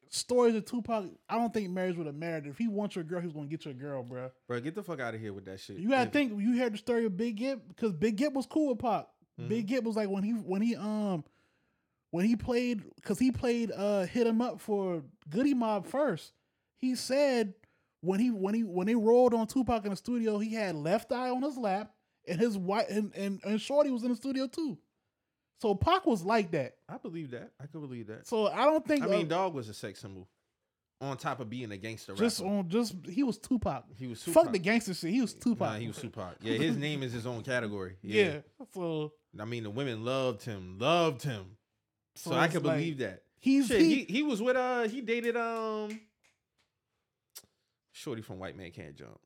[0.08, 1.04] stories of Tupac.
[1.28, 2.46] I don't think marriage would have mattered.
[2.46, 4.30] If he wants your girl, he's gonna get your girl, bro.
[4.46, 5.78] Bro, get the fuck out of here with that shit.
[5.78, 6.32] You gotta think.
[6.40, 9.06] You heard the story of Big Gipp because Big Gipp was cool with Pac.
[9.40, 9.48] Mhm.
[9.48, 11.24] Big Gipp was like when he when he um
[12.10, 16.32] when he played because he played uh hit him up for Goodie Mob first.
[16.78, 17.54] He said
[18.00, 21.12] when he when he when they rolled on Tupac in the studio, he had Left
[21.12, 21.92] Eye on his lap
[22.26, 24.78] and his white and and, and Shorty was in the studio too.
[25.60, 26.74] So Pac was like that.
[26.88, 27.50] I believe that.
[27.60, 28.26] I can believe that.
[28.28, 30.28] So I don't think I mean, uh, dog was a sex symbol.
[31.00, 32.52] On top of being a gangster just rapper.
[32.54, 33.84] on just he was Tupac.
[33.96, 35.10] he was Fuck the gangster shit.
[35.10, 35.74] He was Tupac.
[35.74, 36.36] Nah, he was Tupac.
[36.42, 37.96] Yeah, his name is his own category.
[38.02, 38.24] Yeah.
[38.24, 38.38] Yeah.
[38.74, 41.56] So I mean, the women loved him, loved him.
[42.16, 43.22] So, I it's can like, believe that.
[43.38, 46.00] He's Shit, he, he, he was with uh he dated um
[47.98, 49.18] Shorty from White Man Can't Jump.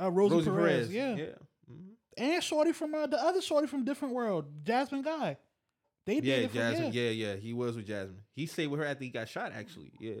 [0.00, 1.14] uh, Rosie, Perez, Yeah.
[1.16, 1.24] Yeah.
[1.70, 1.90] Mhm.
[2.16, 5.36] and Shorty from uh, the other Shorty from Different World, Jasmine Guy.
[6.06, 6.92] They Yeah, did Jasmine.
[6.92, 7.02] yeah.
[7.10, 7.10] Yeah.
[7.10, 8.22] yeah, He was with Jasmine.
[8.32, 9.92] He stayed with her after he got shot, actually.
[10.00, 10.20] Yeah.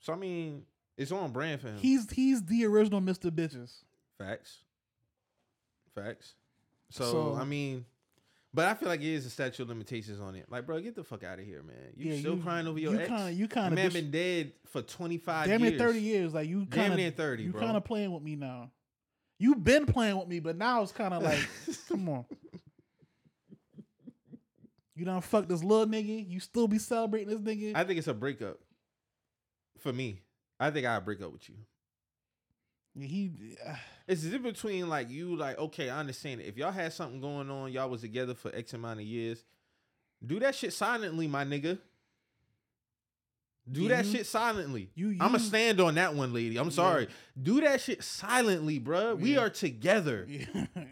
[0.00, 0.64] So I mean,
[0.96, 1.78] it's on brand for him.
[1.78, 3.30] He's he's the original Mr.
[3.30, 3.82] Bitches.
[4.18, 4.62] Facts.
[5.94, 6.34] Facts.
[6.90, 7.84] So, So- I mean,
[8.54, 10.46] but I feel like it is a statute of limitations on it.
[10.48, 11.92] Like, bro, get the fuck out of here, man.
[11.96, 13.08] You Yeah, still you- crying over your you ex?
[13.08, 15.72] kinda- you The kinda man been dead for twenty five Damn years.
[15.72, 16.32] near thirty years.
[16.34, 18.70] Like you Damn kind near of 30, You kind of playing with me now.
[19.38, 21.38] You've been playing with me, but now it's kind of like,
[21.88, 22.24] come on.
[24.94, 26.28] You don't fuck this little nigga.
[26.28, 27.74] You still be celebrating this nigga.
[27.74, 28.60] I think it's a breakup.
[29.78, 30.20] For me,
[30.60, 31.56] I think I break up with you.
[32.98, 33.30] He,
[33.66, 33.74] uh,
[34.06, 36.44] It's in between like you like okay, I understand it.
[36.46, 39.44] If y'all had something going on, y'all was together for X amount of years,
[40.24, 41.78] do that shit silently, my nigga.
[43.70, 44.90] Do Yeah, that shit silently.
[44.94, 46.58] you- I'ma stand on that one, lady.
[46.58, 47.08] I'm sorry.
[47.40, 49.18] Do that shit silently, bruh.
[49.18, 50.26] We are together.
[50.28, 50.66] yeah.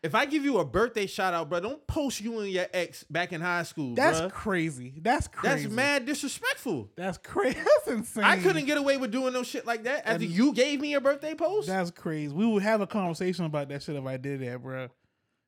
[0.00, 3.02] If I give you a birthday shout out, bro, don't post you and your ex
[3.04, 4.30] back in high school, that's bruh.
[4.30, 4.94] crazy.
[5.02, 5.64] That's crazy.
[5.64, 6.90] That's mad disrespectful.
[6.96, 7.58] That's crazy.
[7.84, 8.22] That's insane.
[8.24, 10.94] I couldn't get away with doing no shit like that after And- you gave me
[10.94, 11.66] a birthday post.
[11.66, 12.32] That's crazy.
[12.32, 14.88] We would have a conversation about that shit if I did that, bro.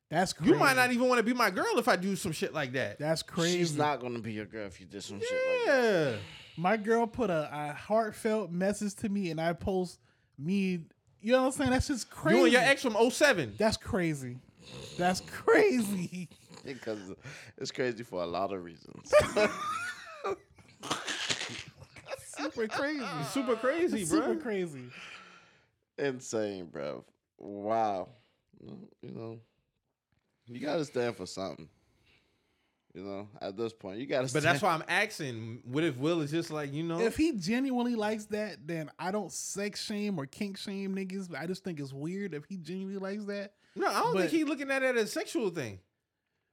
[0.09, 0.51] That's crazy.
[0.51, 2.73] You might not even want to be my girl if I do some shit like
[2.73, 2.99] that.
[2.99, 3.59] That's crazy.
[3.59, 6.11] She's not gonna be your girl if you did some shit like that.
[6.11, 6.15] Yeah.
[6.57, 10.01] My girl put a, a heartfelt message to me, and I post
[10.37, 10.81] me.
[11.21, 11.69] You know what I'm saying?
[11.71, 12.37] That's just crazy.
[12.37, 13.53] You and your ex from 07.
[13.57, 14.37] That's crazy.
[14.97, 16.29] That's crazy.
[16.63, 16.99] Because
[17.57, 19.11] it's crazy for a lot of reasons.
[22.37, 23.03] Super crazy.
[23.31, 24.19] Super crazy, bro.
[24.19, 24.83] Super crazy.
[25.97, 27.03] Insane, bro.
[27.39, 28.09] Wow.
[28.61, 29.39] You know,
[30.45, 31.67] you gotta stand for something.
[32.93, 34.31] You know, at this point, you gotta.
[34.33, 35.61] But that's why I'm asking.
[35.63, 36.99] What if Will is just like, you know?
[36.99, 41.33] If he genuinely likes that, then I don't sex shame or kink shame niggas.
[41.33, 43.53] I just think it's weird if he genuinely likes that.
[43.77, 45.79] no, I don't but- think he's looking at it as a sexual thing.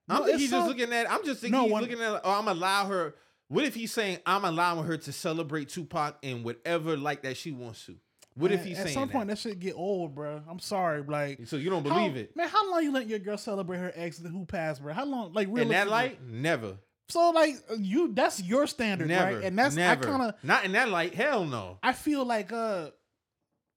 [0.08, 1.82] I No, don't think it's he's just looking at I'm just thinking No, he's one-
[1.82, 3.14] looking at, oh, I'm allow her.
[3.48, 7.50] What if he's saying, I'm allowing her to celebrate Tupac in whatever like that she
[7.50, 7.96] wants to?
[8.38, 9.38] What if Man, he's at some point that?
[9.38, 10.42] shit get old, bro?
[10.48, 12.36] I'm sorry, like So you don't how- believe it?
[12.36, 12.48] man.
[12.48, 14.92] How long you let your girl celebrate her ex and who passed, bro?
[14.94, 15.32] How long?
[15.32, 15.74] Like In realistically?
[15.74, 16.76] that light, never.
[17.10, 19.36] So like you, that's your standard, Never.
[19.36, 19.44] right?
[19.44, 20.04] And that's never.
[20.06, 21.14] I kind of not in that light.
[21.14, 21.78] Hell no.
[21.82, 22.90] I feel like uh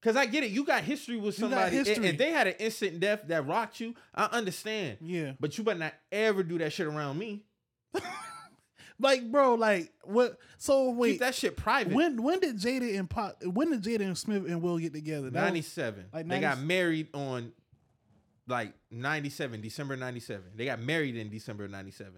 [0.03, 0.49] Cause I get it.
[0.49, 1.77] You got history with somebody.
[1.77, 4.97] and- If they had an instant death that rocked you, I understand.
[4.99, 7.45] yeah, But you better not ever do that shit around me.
[9.01, 10.37] like bro, like what?
[10.57, 11.93] So wait, Keep that shit private.
[11.93, 13.43] when when did Jada and Pop?
[13.43, 15.29] When did Jada and Smith and Will get together?
[15.31, 16.05] 97.
[16.13, 17.51] like they got married on
[18.47, 20.43] like 97, December 97.
[20.55, 22.13] They got married in December 97.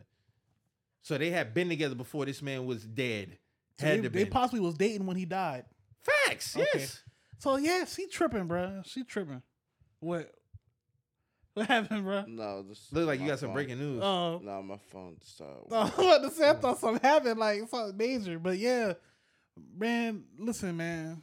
[1.02, 3.38] So they had been together before this man was dead.
[3.80, 4.32] So Had they, to they been.
[4.32, 5.66] possibly was dating when he died.
[6.02, 6.66] Facts, Okay.
[6.76, 7.02] yes.
[7.40, 8.82] So yeah, she tripping, bro.
[8.86, 9.42] She tripping.
[10.00, 10.32] What?
[11.56, 12.24] What happened, bro?
[12.28, 13.54] No, this Look like you my got some phone.
[13.54, 14.02] breaking news.
[14.04, 15.72] Oh, No, my phone stopped.
[15.72, 18.40] I was about to say I thought something happened, like something major.
[18.40, 18.94] But yeah,
[19.78, 21.22] man, listen, man.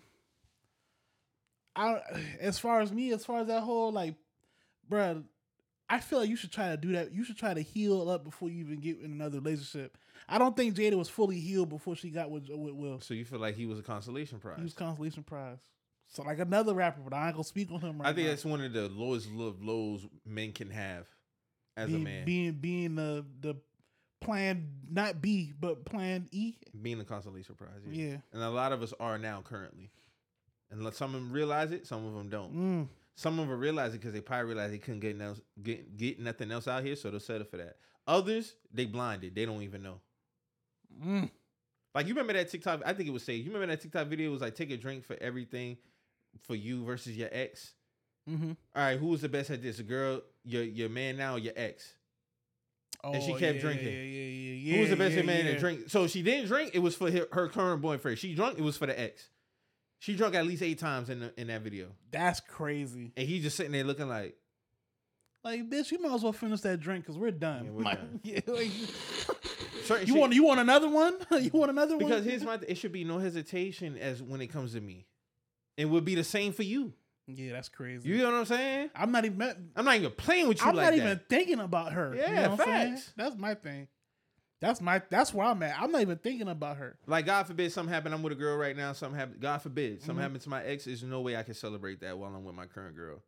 [1.75, 2.01] I
[2.41, 4.15] as far as me, as far as that whole like,
[4.89, 5.25] bruh,
[5.89, 7.13] I feel like you should try to do that.
[7.13, 9.97] You should try to heal up before you even get in another relationship.
[10.29, 13.01] I don't think Jada was fully healed before she got with with Will.
[13.01, 14.59] So you feel like he was a consolation prize?
[14.59, 15.59] He was consolation prize.
[16.11, 18.33] So like another rapper, but I ain't gonna speak on him right I think now.
[18.33, 21.07] that's one of the lowest love lows men can have
[21.77, 22.25] as being, a man.
[22.25, 23.55] being being the the
[24.21, 26.55] plan not B but plan E.
[26.83, 27.71] being the consolation prize.
[27.91, 28.17] Yeah.
[28.33, 29.91] And a lot of us are now currently.
[30.71, 32.55] And let- some of them realize it, some of them don't.
[32.55, 32.89] Mm.
[33.15, 36.19] Some of them realize it because they probably realize they couldn't get, else, get get
[36.19, 37.77] nothing else out here, so they'll settle for that.
[38.07, 39.35] Others, they blinded.
[39.35, 40.01] They don't even know.
[41.05, 41.31] Mm.
[41.95, 42.83] Like you remember that TikTok?
[42.85, 43.35] I think it was say.
[43.35, 44.29] You remember that TikTok video?
[44.29, 45.77] It was like take a drink for everything,
[46.47, 47.73] for you versus your ex.
[48.29, 48.53] Mm-hmm.
[48.77, 49.79] All right, who was the best at this?
[49.79, 51.95] A girl, your your man now, or your ex?
[53.03, 53.87] And she Oh, kept yeah, drinking.
[53.87, 54.75] Yeah, yeah, yeah, yeah.
[54.75, 55.53] who was the best yeah, man yeah.
[55.53, 55.81] to drink?
[55.89, 56.73] So she didn't drink.
[56.75, 58.19] It was for her, her current boyfriend.
[58.19, 58.59] She drunk.
[58.59, 59.29] It was for the ex.
[60.01, 63.13] She drunk at least eight times in the, in that video, That's crazy.
[63.19, 64.35] and he's just sitting there looking like,
[65.45, 67.65] Like, bitch, you might as well finish that drink because we're done.
[67.67, 68.21] Yeah, we're done.
[68.25, 68.71] Yeah, like,
[70.01, 71.17] you shit- want you want another one?
[71.41, 72.07] you want another one?
[72.07, 75.07] because here's my it should be no hesitation as when it comes to me,
[75.81, 76.93] it would be the same for you.
[77.27, 78.09] yeah, that's crazy.
[78.09, 78.91] You know what I'm saying?
[78.95, 79.71] I'm not even.
[79.77, 80.97] I'm not even playing with you I'm like not that.
[81.05, 82.15] even thinking about her.
[82.15, 82.93] you Yeah, know what I'm saying?
[82.97, 83.13] facts.
[83.17, 83.89] That's my thing.
[84.61, 85.01] That's my.
[85.11, 85.81] That's where I'm at.
[85.81, 86.99] I'm not even thinking about her.
[87.07, 88.15] Like God forbid something happened.
[88.15, 88.93] I'm with a girl right now.
[88.93, 89.41] Something happened.
[89.41, 90.23] God forbid something Mhm.
[90.23, 90.85] happened to my ex.
[90.85, 93.23] There's no way I can celebrate that while I'm with my current girl,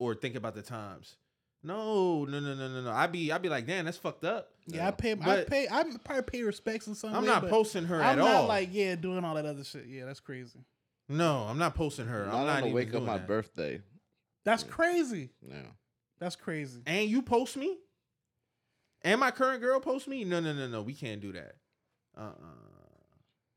[0.00, 1.16] or think about the times.
[1.62, 2.90] No, no, no, no, no, no.
[2.90, 4.50] I be, I be like, damn, that's fucked up.
[4.66, 5.12] Yeah, I pay.
[5.12, 5.66] I But- pay.
[5.70, 8.46] I probably pay respects in some I'm way, not posting her I'm at not all.
[8.48, 9.86] like yeah, doing all that other shit.
[9.86, 10.58] Yeah, that's crazy.
[11.08, 12.26] No, I'm not posting her.
[12.26, 13.26] Not I'm on not the even wake doing of my that.
[13.26, 13.80] birthday.
[14.44, 15.30] That's crazy.
[15.46, 15.56] Yeah.
[16.18, 16.80] That's crazy.
[16.86, 17.76] And you post me,
[19.02, 20.24] and my current girl post me.
[20.24, 20.82] No, no, no, no.
[20.82, 21.56] We can't do that.
[22.16, 22.20] Uh.
[22.20, 22.34] uh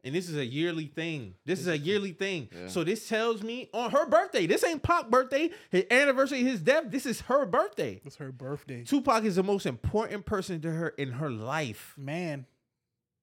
[0.03, 1.36] And this is a yearly thing.
[1.45, 2.49] This is a yearly thing.
[2.52, 2.68] Yeah.
[2.68, 4.48] So this tells me on her birthday.
[4.48, 5.49] This ain't Pac birthday.
[5.69, 6.86] His anniversary, his death.
[6.88, 8.02] This is her birthday.
[8.03, 8.84] It's her birthday.
[8.84, 11.94] Tupac is the most important person to her in her life.
[11.98, 12.45] Man,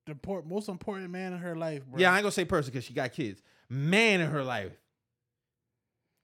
[0.06, 2.00] the import, most important man in her life, bro.
[2.00, 3.42] Yeah, I ain't gonna say person because she got kids.
[3.68, 4.72] Man in her life.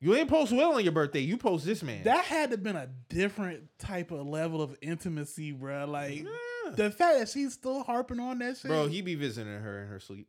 [0.03, 1.21] You ain't post Will on your birthday.
[1.21, 2.05] You post this man.
[2.05, 5.85] that had to been a different type of level of intimacy, bro.
[5.87, 6.71] Like Yeah.
[6.75, 9.89] the fact that she's still harping on that shit, Bro, he be visiting her in
[9.89, 10.27] her sleep.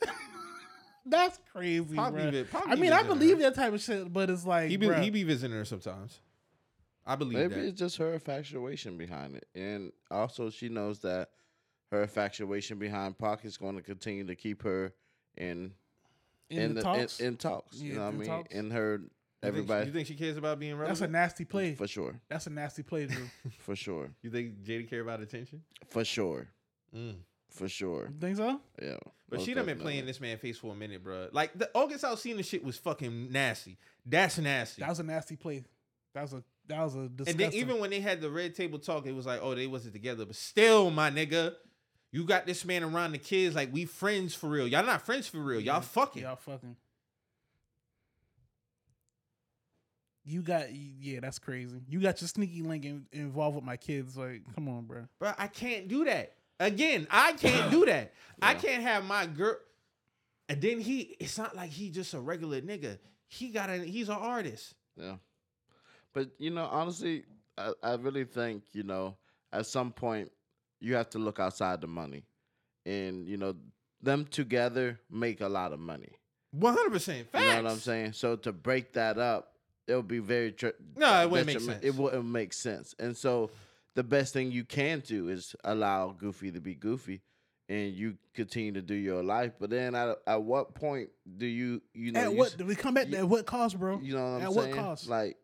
[1.06, 2.30] that's crazy, Pac bro.
[2.30, 3.42] be I mean, I believe her.
[3.44, 6.20] that type of shit, but it's like, He be bruh, he be visiting her sometimes.
[7.04, 7.64] I believe Maybe that.
[7.68, 11.30] it's just her infatuation behind it, and also she knows that
[11.90, 14.92] her infatuation behind Pac is going to continue to keep her
[15.36, 15.72] in
[16.58, 17.20] in, the, talks.
[17.20, 17.76] In, in talks.
[17.78, 18.28] Yeah, you know what I mean?
[18.28, 18.54] talks.
[18.54, 19.10] In her You think
[19.42, 20.98] she- everybody you think she cares about being relevant?
[20.98, 21.74] that's a nasty play.
[21.74, 23.24] for sure, That's a nasty play, Dru.
[23.60, 25.62] for sure, you think Jada care about attention?
[25.88, 26.48] for sure,
[26.94, 27.14] Mm.
[27.50, 28.08] for sure.
[28.12, 28.60] You think so?
[28.80, 28.96] Yeah,
[29.28, 31.28] But most she done been playing this man face for a minute, bro.
[31.32, 33.78] Like the August Alsina shit was fucking nasty.
[34.04, 34.80] That's nasty.
[34.82, 35.64] That was a nasty play.
[36.14, 38.78] That was a that was a and then even when they had the red table
[38.78, 40.24] talk, it was like, oh, they wasn't together.
[40.26, 41.54] But still, my nigga,
[42.12, 44.68] you got this man around the kids like we friends for real.
[44.68, 45.60] Y'all not friends for real.
[45.60, 46.22] Y'all fucking.
[46.22, 46.76] Y'all fucking.
[50.24, 51.80] You got yeah, that's crazy.
[51.88, 54.16] You got your sneaky link in, involved with my kids.
[54.16, 55.06] Like, come on, bro.
[55.18, 56.34] Bro, I can't do that.
[56.60, 58.12] Again, I can't do that.
[58.40, 59.56] I can't have my girl.
[60.48, 62.98] And then he, it's not like he just a regular nigga.
[63.26, 64.74] He got a, he's an artist.
[64.96, 65.16] Yeah.
[66.12, 67.24] But you know, honestly,
[67.56, 69.16] I, I really think, you know,
[69.52, 70.30] at some point
[70.82, 72.24] you have to look outside the money.
[72.84, 73.54] And, you know,
[74.02, 76.10] them together make a lot of money.
[76.50, 77.28] One hundred percent.
[77.32, 78.12] You know what I'm saying?
[78.14, 79.52] So to break that up,
[79.86, 81.84] it would be very tr- No, it wouldn't make sense.
[81.84, 82.94] It wouldn't make sense.
[82.98, 83.50] And so
[83.94, 87.22] the best thing you can do is allow Goofy to be Goofy
[87.68, 89.52] and you continue to do your life.
[89.58, 92.74] But then at, at what point do you you know at you what do we
[92.74, 93.08] come back?
[93.08, 93.98] you- at what cost, bro?
[94.02, 94.70] you know what I'm at saying?
[94.72, 95.08] At what cost?
[95.08, 95.36] Like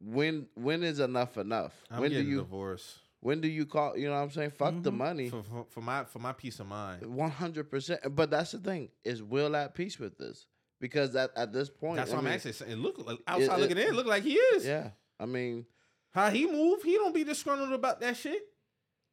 [0.00, 1.72] when when is enough enough?
[1.90, 3.96] I'm when do getting you divorced when do you call?
[3.96, 4.50] You know what I'm saying?
[4.50, 4.96] Fuck the Mhm.
[4.98, 5.28] money.
[5.30, 7.06] for, for, for my for my peace of mind.
[7.06, 8.00] One hundred percent.
[8.14, 10.46] But that's the thing is Will at peace with this
[10.78, 12.76] because at at this point, That's I why I'm mean, actually saying.
[12.76, 14.66] Look, like, outside it- looking in, look like he is.
[14.66, 15.64] Yeah, I mean,
[16.10, 18.42] How he move, he don't be disgruntled about that shit.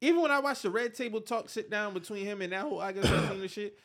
[0.01, 2.81] Even when I watched the red table talk sit down between him and that whole
[2.81, 3.77] I guess the shit,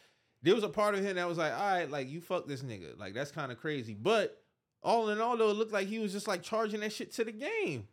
[0.43, 2.63] there was a part of him that was like, all right, like you fuck this
[2.63, 2.99] nigga.
[2.99, 3.95] Like that's kind of crazy.
[3.95, 4.43] But
[4.83, 7.25] all in all, though, it looked like he was just like charging that shit to
[7.25, 7.87] the game.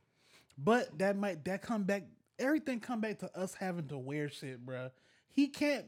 [0.57, 2.03] But that might that come back.
[2.39, 4.89] Everything come back to us having to wear shit, bro.
[5.29, 5.85] He can't,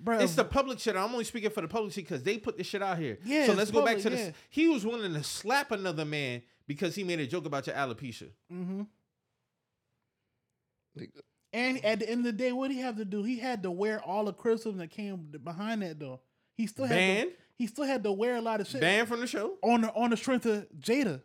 [0.00, 0.94] Bro, It's the public shit.
[0.96, 3.18] I'm only speaking for the public shit because they put this shit out here.
[3.24, 4.26] Yeah, So let's go back to this.
[4.26, 4.32] yeah.
[4.48, 8.28] He was willing to slap another man because he made a joke about your alopecia.
[8.52, 8.82] Mm hmm
[10.94, 11.10] Like,
[11.52, 13.22] And at the end of the day, what did he have to do?
[13.24, 16.20] He had to wear all the criticism that came behind that though.
[16.54, 17.30] He still had Banned?
[17.30, 19.56] to, he still had to wear a lot of shit Banned from the show.
[19.62, 21.22] on the on the strength of Jada.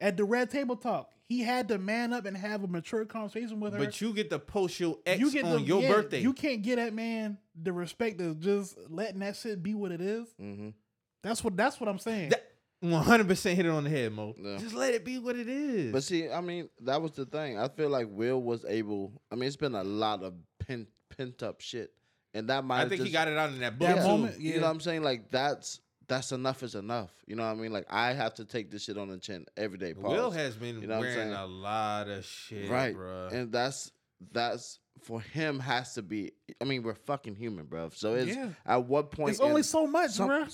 [0.00, 3.60] At the red table talk, he had to man up and have a mature conversation
[3.60, 3.78] with her.
[3.78, 6.20] But you get to post your ex you get on the, your yeah, birthday.
[6.20, 10.00] You can't get that man the respect of just letting that shit be what it
[10.00, 10.28] is.
[10.38, 10.70] hmm
[11.22, 12.32] That's what that's what I'm saying.
[12.84, 14.34] 100% hit it on the head, Moe.
[14.38, 14.58] Yeah.
[14.58, 15.90] Just let it be what it is.
[15.90, 17.58] But see, I mean, that was the thing.
[17.58, 19.22] I feel like Will was able.
[19.30, 21.92] I mean, it's been a lot of pent pent up shit,
[22.34, 22.76] and that might.
[22.76, 24.08] I have think he got it out in that book That too.
[24.08, 25.02] moment, You know what I'm saying?
[25.02, 27.10] Like that's that's enough is enough.
[27.26, 27.72] You know what I mean?
[27.72, 29.92] Like I have to take this shit on the chin every day.
[29.92, 33.28] Will has been You know what I'm wearing a lot of shit, right, Bro.
[33.32, 33.90] and that's
[34.32, 36.32] that's for him has to be.
[36.60, 37.90] I mean, we're fucking human, bro.
[37.92, 38.50] So it's Yeah.
[38.64, 39.30] at what point?
[39.30, 40.46] it's only so much, some- bro.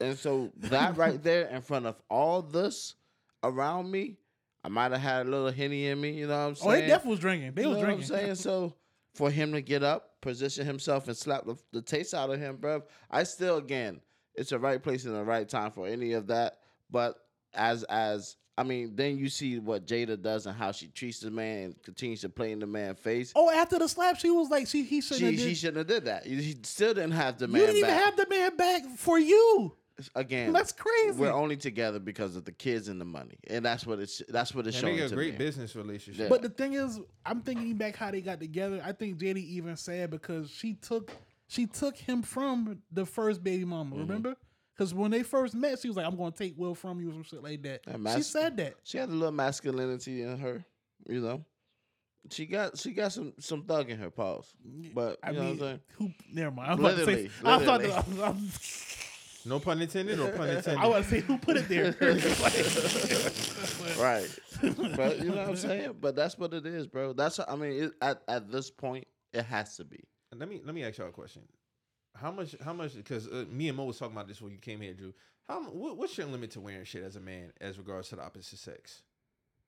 [0.00, 2.94] and so that right there in front of all this
[3.42, 4.16] around me,
[4.64, 6.12] I might have had a little henny in me.
[6.12, 6.68] You know what I'm oh, saying?
[6.68, 6.82] oh, saying?
[6.82, 7.52] they definitely was drinking.
[7.54, 8.08] They You was know drinking.
[8.08, 8.74] What I'm saying so.
[9.14, 12.56] For him to get up, position himself, and slap the, the taste out of him,
[12.56, 12.84] bro.
[13.10, 14.00] I still, again,
[14.38, 16.58] it's the right place and the right time for any of that.
[16.90, 17.16] But
[17.54, 21.30] as as I mean, then you see what Jada does and how she treats the
[21.30, 23.32] man and continues to play in the man's face.
[23.36, 25.56] Oh, after the slap, she was like, she he shouldn't she have she did.
[25.56, 26.26] shouldn't have did that.
[26.26, 27.60] He still didn't have the man.
[27.60, 28.04] You man didn't even back.
[28.04, 29.74] have the man back for you.
[30.14, 31.18] Again, That's crazy.
[31.18, 34.54] We're only together because of the kids and the money, and that's what it's that's
[34.54, 35.38] what it's And showing they got to a great me.
[35.38, 36.22] business relationship.
[36.22, 36.28] Yeah.
[36.28, 38.80] But the thing is, I'm thinking back how they got together.
[38.84, 41.10] I think Jada even said because she took
[41.48, 43.90] she took him from the first baby mama.
[43.96, 44.00] Mm-hmm.
[44.06, 44.36] Remember?
[44.76, 47.10] Because when they first met, she was like, "I'm going to take Will from you"
[47.10, 47.80] or some shit like that.
[47.86, 48.74] Yeah, she said that.
[48.84, 50.64] She had a little masculinity in her,
[51.08, 51.44] you know.
[52.30, 54.52] She got she got some some thug in her pause,
[54.94, 55.80] but you I know mean, what I'm saying.
[55.96, 56.10] who?
[56.32, 56.70] Never mind.
[56.70, 57.10] I was about to say.
[57.22, 58.16] Literally, I was about literally.
[58.16, 58.22] to.
[58.22, 58.94] I was-
[59.44, 60.82] no pun intended No pun intended.
[60.82, 61.96] I was to say who put it there.
[63.98, 64.28] right.
[64.96, 65.94] but you know what I'm saying.
[66.00, 67.14] But that's what it is, bro.
[67.14, 70.04] That's I mean, it, at at this point, it has to be.
[70.36, 71.42] Let me let me ask y'all a question.
[72.14, 72.54] How much?
[72.64, 72.94] How much?
[72.94, 75.14] Because uh, me and Moe was talking about this when you came here, Dru.
[75.48, 75.62] How?
[75.70, 78.58] What, what's your limit to wearing shit as a man, as regards to the opposite
[78.58, 79.02] sex,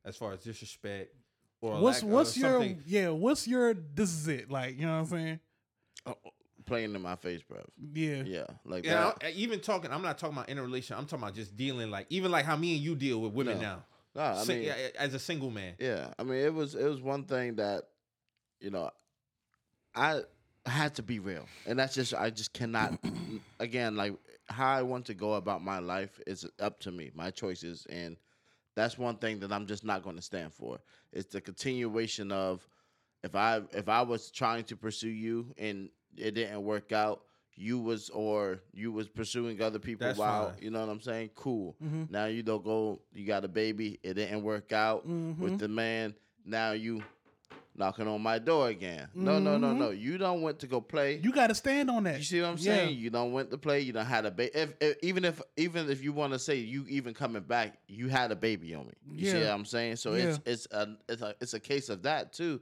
[0.05, 1.15] as far as disrespect
[1.62, 3.09] or what's lack, what's uh, your something- yeah?
[3.11, 3.74] What's your?
[3.74, 4.51] This is it.
[4.51, 5.41] Like you know what I'm saying?
[6.07, 6.15] Oh,
[6.66, 7.59] playing in my face, bro.
[7.95, 8.23] Yeah.
[8.27, 9.24] Yeah, like Yeah, that.
[9.28, 9.91] I- even talking.
[9.93, 10.97] I'm not talking about in a relation.
[10.99, 13.57] I'm talking about just dealing like even like how me and you deal with women
[13.59, 13.62] No.
[13.62, 13.85] now.
[14.15, 15.74] Nah, I Sing- mean, yeah, as a single man.
[15.78, 17.85] Yeah, I mean, it was it was one thing that,
[18.61, 18.91] you know,
[19.95, 20.23] I
[20.70, 22.98] had to be real, and that's just I just cannot.
[23.60, 24.14] again, like
[24.48, 28.16] how I want to go about my life is up to me, my choices, and
[28.76, 30.78] that's one thing that I'm just not going to stand for.
[31.12, 32.66] It's the continuation of
[33.22, 37.22] if I if I was trying to pursue you and it didn't work out.
[37.56, 40.62] You was or you was pursuing other people That's while fine.
[40.62, 41.30] you know what I'm saying.
[41.34, 41.76] Cool.
[41.84, 42.09] Mhm.
[42.10, 43.02] Now you don't go.
[43.12, 43.98] You got a baby.
[44.02, 45.36] It didn't work out Mhm.
[45.38, 46.14] with the man.
[46.47, 47.02] Now you
[47.81, 49.09] knocking on my door again.
[49.15, 49.78] No, no, no, Mhm.
[49.78, 49.90] no.
[49.90, 51.16] You don't want to go play.
[51.16, 52.19] You got to stand on that.
[52.19, 52.62] You see what I'm Yeah.
[52.77, 52.98] saying?
[52.98, 53.81] You don't want to play.
[53.81, 54.52] You don't had a baby.
[54.55, 58.07] If, if even if even if you want to say you even coming back, you
[58.09, 58.93] had a baby on me.
[59.16, 59.97] You see what I'm saying?
[59.97, 62.61] So it's it's a it's a it's a case of that too.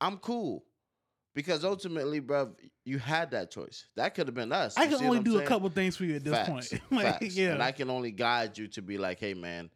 [0.00, 0.64] I'm cool.
[1.32, 2.54] Because ultimately, bruv,
[2.84, 3.86] you had that choice.
[3.94, 4.76] That could have been us.
[4.76, 6.82] I can only do a couple things for you at this Facts, point.
[6.90, 7.36] like, facts.
[7.36, 7.52] yeah.
[7.52, 9.70] And I can only guide you to be like, hey man,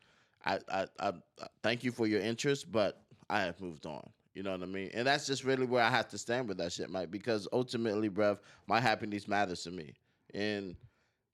[0.45, 1.09] I, I I
[1.41, 3.01] I thank you for your interest, but
[3.31, 4.11] I have moved on.
[4.35, 4.91] You know what I mean?
[4.95, 8.11] And that's just really where I have to stand with that shit, Mike, because ultimately,
[8.11, 9.95] bruv, my happiness matters to me.
[10.35, 10.75] And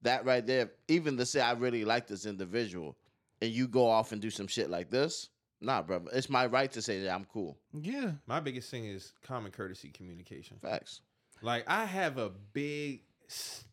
[0.03, 2.97] that right there, even to say I really like this individual
[3.41, 5.31] and you go off and do some shit like this,
[5.63, 6.09] nah, bruv.
[6.13, 7.57] It's my right to say that I'm cool.
[7.73, 8.13] yeah.
[8.27, 10.59] My biggest thing is common courtesy communication.
[10.61, 11.01] Facts.
[11.41, 13.01] Like I have a big
[13.31, 13.70] s- like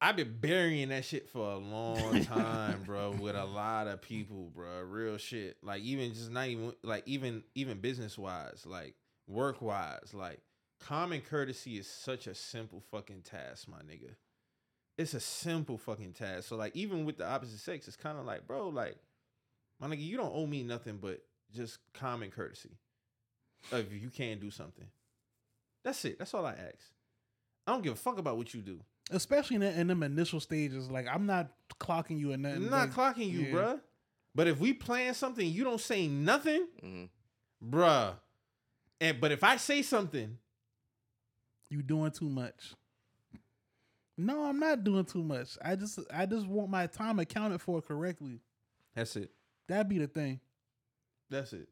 [0.00, 4.50] I've been burying that shit for a long time, bro, with a lot of people,
[4.54, 4.82] bro.
[4.82, 5.56] Real shit.
[5.62, 8.94] Like even just not even like even even business wise, like
[9.26, 10.40] work wise, like
[10.80, 14.14] common courtesy is such a simple fucking task, my nigga.
[14.96, 16.48] It's a simple fucking task.
[16.48, 18.96] So like even with the opposite sex, it's kind of like, bro, like
[19.80, 21.22] my nigga, you don't owe me nothing but
[21.52, 22.78] just common courtesy.
[23.72, 24.86] If you can't do something.
[25.84, 26.18] That's it.
[26.18, 26.92] That's all I ask.
[27.66, 28.80] I don't give a fuck about what you do.
[29.10, 30.90] Especially in, the, in them initial stages.
[30.90, 32.64] Like, I'm not clocking you or nothing.
[32.64, 33.52] I'm not like, clocking you, yeah.
[33.54, 33.80] bruh.
[34.34, 37.04] But if we plan something, you don't say nothing, hmm
[37.64, 38.14] bruh.
[39.00, 40.38] And but if I say something,
[41.70, 42.74] You doing too much.
[44.16, 45.56] No, I'm not doing too much.
[45.64, 48.40] I just I just want my time accounted for correctly.
[48.94, 49.30] that's it.
[49.68, 50.40] That'd be the thing.
[51.30, 51.68] That's it.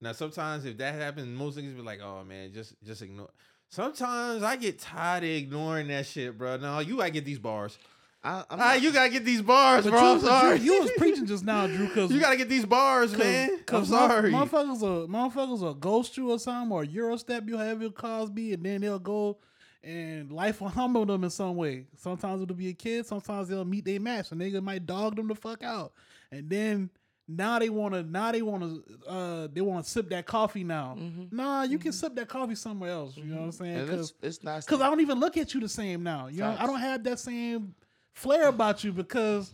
[0.00, 3.30] Now sometimes if that happens, most niggas be like, "Oh man, just just ignore."
[3.70, 6.56] Sometimes I get tired of ignoring that shit, bro.
[6.56, 7.78] No, you gotta get these bars.
[8.24, 10.00] I, I'm Ah, not- you gotta get these bars, But bro.
[10.00, 10.58] you, I'm was- sorry.
[10.60, 13.50] you, you was preaching just now, Dru, because You gotta get these bars, man.
[13.52, 14.32] I'm Cause sorry.
[14.32, 18.62] motherfuckers will motherfuckers will ghost you or something or Eurostep you, have your Cosby and
[18.64, 19.38] then they'll go
[19.84, 21.84] and life will humble them in some way.
[21.96, 25.28] Sometimes it'll be a kid, sometimes they'll meet their match, and nigga might dog them
[25.28, 25.92] the fuck out.
[26.32, 26.90] And then
[27.28, 30.96] now they wanna now they wanna uh they wanna sip that coffee now.
[30.98, 31.36] Mm-hmm.
[31.36, 31.98] Nah, you can mm-hmm.
[31.98, 33.16] sip that coffee somewhere else.
[33.16, 33.64] You know what I'm mm-hmm.
[33.64, 33.88] saying?
[33.88, 34.64] Cause, it's, it's nice.
[34.64, 36.28] Cause I don't even look at you the same now.
[36.28, 37.74] You know, I don't have that same
[38.14, 39.52] flair about you because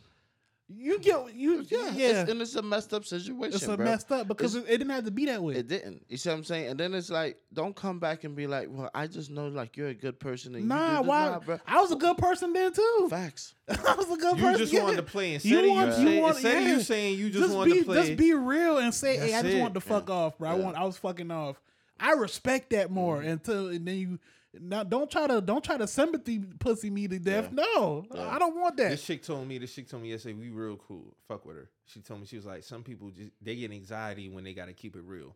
[0.69, 2.21] you get you yeah, yeah.
[2.23, 3.55] It's, and it's a messed up situation.
[3.55, 3.85] It's a bro.
[3.85, 5.57] messed up because it, it didn't have to be that way.
[5.57, 6.05] It didn't.
[6.09, 6.69] You see what I'm saying?
[6.71, 9.77] And then it's like, don't come back and be like, "Well, I just know like
[9.77, 11.25] you're a good person." And nah, you why?
[11.27, 11.61] Nah, bro.
[11.67, 13.07] I was a good person then too.
[13.11, 13.55] Facts.
[13.69, 14.51] I was a good you person.
[14.53, 14.83] You just yeah.
[14.85, 16.75] wanted to play instead You of you, want- say, you want- instead of yeah.
[16.75, 17.97] you saying you just, Just wanted be, to play.
[18.07, 19.61] just be real and say, "Hey, I just it.
[19.61, 20.49] wanted to fuck off, bro.
[20.51, 21.61] I want, I was fucking off."
[22.01, 23.29] I respect that more Mm-hmm.
[23.29, 24.19] until and then you.
[24.61, 27.51] Now, don't try to don't try to sympathy pussy me to death.
[27.53, 28.29] No, Yeah.
[28.29, 28.91] I don't want that.
[28.91, 29.59] This chick told me.
[29.59, 30.35] This chick told me yesterday.
[30.35, 31.17] We real cool.
[31.29, 31.71] Fuck with her.
[31.87, 34.67] She told me she was like, some people just they get anxiety when they got
[34.67, 35.35] to keep it real.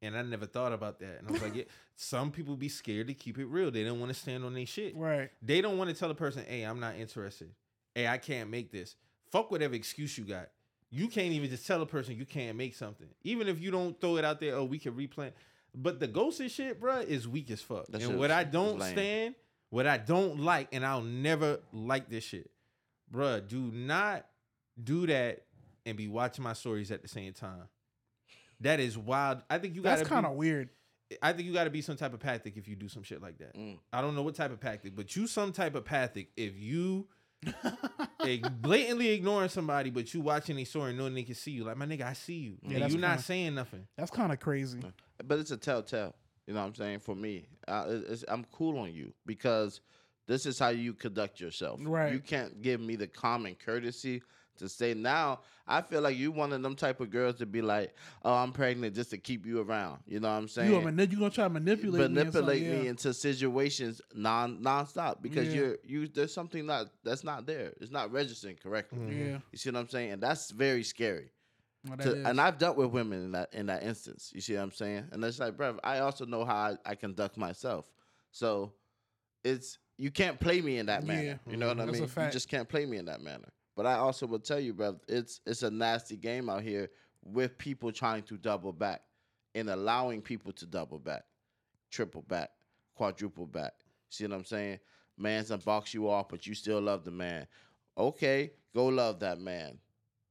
[0.00, 1.18] And I never thought about that.
[1.20, 1.62] And I was like, yeah,
[1.96, 3.70] some people be scared to keep it real.
[3.70, 4.96] They don't want to stand on their shit.
[4.96, 5.30] Right.
[5.40, 7.50] They don't want to tell a person, hey, I'm not interested.
[7.94, 8.96] Hey, I can't make this.
[9.30, 10.48] Fuck whatever excuse you got.
[10.90, 13.06] You can't even just tell a person you can't make something.
[13.22, 15.32] Even if you don't throw it out there, oh, we can replan.
[15.74, 17.86] But the ghosting shit, bruh, is weak as fuck.
[17.88, 18.92] That and what I don't lame.
[18.92, 19.34] stand,
[19.70, 22.50] what I don't like, and I'll never like this shit.
[23.12, 24.26] Bruh, do not
[24.82, 25.44] do that
[25.86, 27.68] and be watching my stories at the same time.
[28.60, 29.42] That is wild.
[29.50, 30.68] I think you gotta That's kind of weird.
[31.20, 33.20] I think you got to be some type of pathic if you do some shit
[33.20, 33.54] like that.
[33.54, 33.78] Mm.
[33.92, 37.06] I don't know what type of pathic, but you some type of pathic if you
[38.60, 41.64] blatantly ignoring somebody, but you watching a story and knowing they can see you.
[41.64, 43.86] Like my nigga, I see you, Yeah, and you not kinda- saying nothing.
[43.96, 44.80] That's kind of crazy.
[45.26, 46.14] But it's a telltale.
[46.46, 46.98] You know what I'm saying?
[47.00, 49.80] For me, uh, it's, I'm cool on you because
[50.26, 51.80] this is how you conduct yourself.
[51.82, 52.12] Right.
[52.12, 54.22] You can't give me the common courtesy
[54.58, 55.40] to say now.
[55.66, 57.94] I feel like you one of them type of girls to be like,
[58.24, 60.70] "Oh, I'm pregnant just to keep you around." You know what I'm saying?
[60.70, 65.48] You, a mani- gonna try to manipulate manipulate me, something, into situations non nonstop because
[65.48, 65.54] Yeah.
[65.60, 67.72] you're you there's something not that's not there.
[67.80, 68.98] It's not registering correctly.
[69.16, 69.24] yeah.
[69.24, 69.38] yeah.
[69.52, 70.10] You see what I'm saying?
[70.12, 71.30] And that's very scary.
[71.98, 74.30] To- and I've dealt with women in that in that instance.
[74.34, 75.08] You see what I'm saying?
[75.10, 77.86] And it's like, bruv, I also know how I, I conduct myself.
[78.30, 78.72] So
[79.42, 81.40] it's you can't play me in that manner.
[81.46, 81.52] Yeah.
[81.52, 82.02] You know what I a mean?
[82.02, 83.48] You just can't play me in that manner.
[83.76, 86.90] But I also will tell you, bruv, it's it's a nasty game out here
[87.24, 89.02] with people trying to double back
[89.54, 91.24] and allowing people to double back,
[91.90, 92.50] triple back,
[92.94, 93.72] quadruple back.
[94.08, 94.78] See what I'm saying?
[95.18, 97.46] Man's gonna box you off, but you still love the man.
[97.96, 99.78] Okay, go love that man.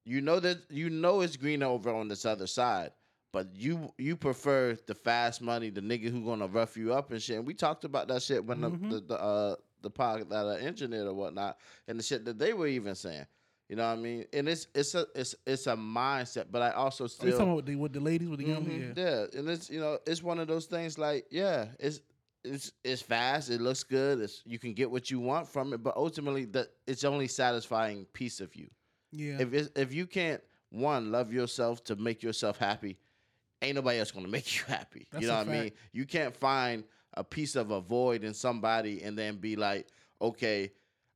[0.06, 2.92] You know that you know it's green over on this other side,
[3.32, 7.22] but you you prefer the fast money, the nigga who gonna rough you up and
[7.22, 7.38] shit.
[7.38, 8.90] And we talked about that shit when Mhm.
[8.90, 11.58] the the, the uh the pod that I engineered or whatnot,
[11.88, 13.26] and the shit that they were even saying.
[13.70, 14.26] You know what I mean?
[14.34, 17.44] And it's it's a it's it's a mindset, but I also Are you still talking
[17.46, 19.04] about with the, with the ladies with the young Mhm, yeah.
[19.04, 22.02] yeah, and it's you know it's one of those things like yeah, it's
[22.44, 25.82] it's it's fast, it looks good, it's you can get what you want from it,
[25.84, 28.68] but ultimately that it's only satisfying piece of you.
[29.12, 29.40] Yeah.
[29.40, 32.98] If it's, if you can't one love yourself to make yourself happy,
[33.62, 35.08] ain't nobody else gonna make you happy.
[35.12, 35.72] That's you know what I mean?
[35.92, 36.84] You can't find
[37.16, 39.88] a piece of a void in somebody and then be like,
[40.22, 40.72] okay,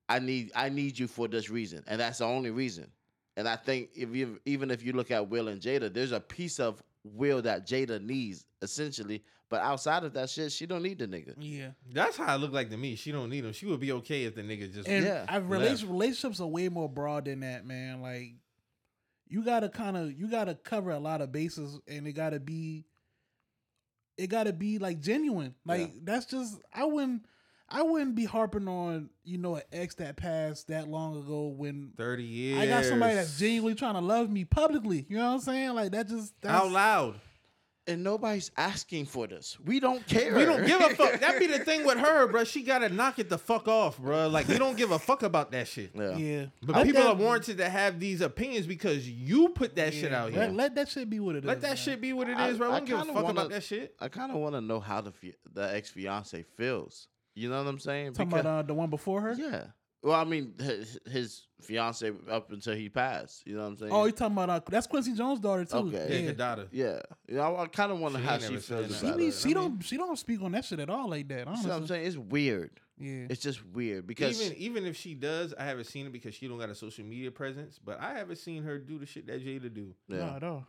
[0.07, 2.91] I need I need you for this reason, and that's the only reason.
[3.38, 6.19] And I think if you even if you look at Will and Jada, there's a
[6.19, 10.98] piece of Will that Jada needs essentially, but outside of that shit, she don't need
[10.98, 11.36] the nigga.
[11.38, 11.69] yeah.
[11.94, 12.95] That's how it looked like to me.
[12.95, 13.53] She don't need him.
[13.53, 14.88] She would be okay if the nigga just.
[14.90, 15.26] And Yeah.
[15.27, 18.02] I've relation, relationships are way more broad than that, man.
[18.02, 18.34] Like
[19.27, 22.86] you gotta kind of you gotta cover a lot of bases, and it gotta be
[24.18, 25.53] it gotta be like genuine.
[25.65, 25.99] Like Yeah.
[26.03, 27.26] that's just I wouldn't
[27.67, 31.91] I wouldn't be harping on you know an ex that passed that long ago when
[31.97, 32.59] Thirty years.
[32.59, 35.05] I got somebody that's genuinely trying to love me publicly.
[35.09, 35.73] You know what I'm saying?
[35.73, 37.15] Like that just that's, out loud.
[37.87, 39.59] And nobody's asking for this.
[39.63, 40.33] We don't care.
[40.33, 41.19] We don't give a fuck.
[41.19, 42.43] That be the thing with her, bro.
[42.43, 44.27] She gotta knock it the fuck off, bro.
[44.27, 45.91] Like we don't give a fuck about that shit.
[45.93, 46.15] Yeah.
[46.17, 49.93] Yeah, But Let people that- are warranted to have these opinions because you put that
[49.93, 50.57] shit out Let, here.
[50.57, 51.45] let that shit be what it is.
[51.45, 51.75] Let that man.
[51.77, 52.71] shit be what it I- is, bro.
[52.71, 53.95] I I don't give a kinda fuck wanna- about that shit.
[53.99, 55.13] I kind of want to know how the
[55.53, 57.07] the ex fiance feels.
[57.35, 58.13] You know what I'm saying?
[58.13, 59.33] Talking Because- about uh, the one before her.
[59.37, 59.65] yeah.
[60.03, 63.41] Well, I mean, his, his fiance up until he passed.
[63.47, 63.91] You know what I'm saying?
[63.91, 65.77] Oh, you talking about uh, that's Quincy Jones' daughter too.
[65.77, 66.21] Okay.
[66.21, 66.33] Yeah, Yeah.
[66.33, 66.67] daughter.
[66.71, 66.99] yeah.
[67.27, 69.33] You know, I kind of wonder She how ain't she feels said She, about it.
[69.33, 71.47] she I don't she don't speak on that shit at all like that.
[71.47, 72.05] You see what I'm saying?
[72.05, 72.79] It's weird.
[72.99, 73.25] Yeah.
[73.31, 76.47] It's just weird because Even even if she does, I haven't seen it because she
[76.47, 77.79] don't got a social media presence.
[77.83, 79.95] But I haven't seen her do the shit that Jada do.
[80.07, 80.17] yeah.
[80.19, 80.67] Not at all.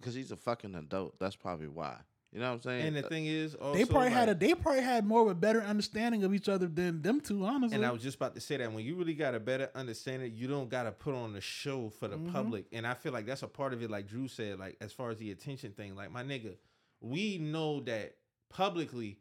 [0.00, 1.18] because he's a fucking adult.
[1.20, 1.98] That's probably why.
[2.34, 2.86] You know what I'm saying?
[2.88, 5.28] And the Uh, thing is, also, they probably had a they probably had more of
[5.28, 7.76] a better understanding of each other than them two, honestly.
[7.76, 10.32] And I was just about to say that when you really got a better understanding,
[10.34, 12.32] you don't got to put on the show for the Mhm.
[12.32, 12.66] public.
[12.72, 15.10] And I feel like that's a part of it, like Dru said, like as far
[15.10, 15.94] as the attention thing.
[15.94, 16.56] Like my nigga,
[17.00, 18.16] we know that
[18.50, 19.20] publicly,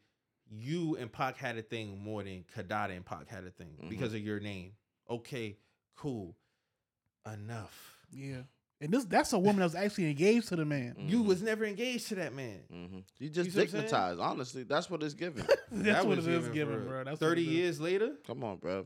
[0.50, 3.90] you and Pac had a thing more than Kidada and Pac had a thing Mhm.
[3.90, 4.76] because of your name.
[5.08, 5.60] Okay,
[5.96, 6.36] cool,
[7.32, 8.00] enough.
[8.12, 8.44] yeah.
[8.84, 10.96] And this that's a woman that was actually engaged to the man.
[11.08, 11.26] You Mhm.
[11.26, 12.60] was never engaged to that man.
[12.70, 13.86] hmm You just see what I'm saying?
[13.86, 14.20] dignitized.
[14.22, 15.46] Honestly, that's what it's giving.
[15.72, 17.04] That's That what was it is given giving, for bro.
[17.06, 18.86] That's Thirty years later, Come on, bro.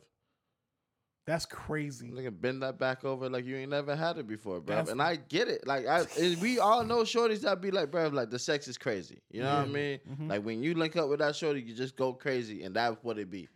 [1.26, 2.07] That's crazy.
[2.10, 4.76] Nigga, bend that back over like you ain't never had it before, bro.
[4.78, 5.68] That's- And I get it.
[5.68, 8.78] Like I, and we all know shorties that be like, bro, like the sex is
[8.78, 9.19] crazy.
[9.30, 9.72] You know what I Yeah.
[9.74, 9.99] mean?
[10.10, 10.30] Mhm.
[10.30, 13.18] Like when you link up with that shorty, you just go crazy, and that's what
[13.19, 13.49] it be.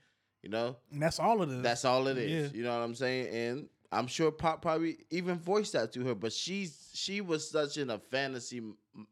[0.44, 1.62] You know, And that's all it is.
[1.62, 2.52] that's all it is.
[2.52, 2.58] Yeah.
[2.58, 3.28] You know what I'm saying?
[3.28, 7.78] And I'm sure Pop probably even voiced that to her, but she's she was such
[7.78, 8.62] in a fantasy,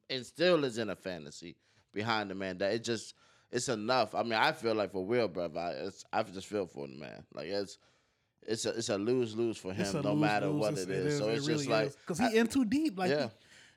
[0.09, 1.55] and still is in a fantasy
[1.93, 3.13] behind the man that it just
[3.51, 4.13] it's enough.
[4.15, 5.57] I mean, I feel like for real, bruv.
[5.57, 7.23] I it's, I just feel for the man.
[7.33, 7.77] Like it's.
[8.47, 10.59] It's a it's a lose lose for him, no lose- matter lose.
[10.61, 11.17] what It's- it is.
[11.19, 12.97] So it's just like because he in too deep.
[12.97, 13.29] Like Yeah.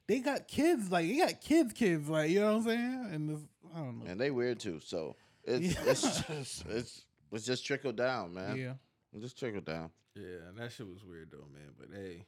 [0.06, 0.90] they got kids.
[0.90, 2.08] Like he got kids, kids.
[2.08, 3.08] Like you know what I'm saying?
[3.12, 3.40] And this,
[3.74, 4.06] I don't know.
[4.10, 4.78] and they weird too.
[4.82, 5.90] So it's Yeah.
[5.90, 8.56] it's just it's it's just trickle down, man.
[8.56, 8.74] yeah.
[9.12, 9.90] It Just trickle down.
[10.14, 11.70] Yeah, and that shit was weird though, man.
[11.78, 12.24] But hey,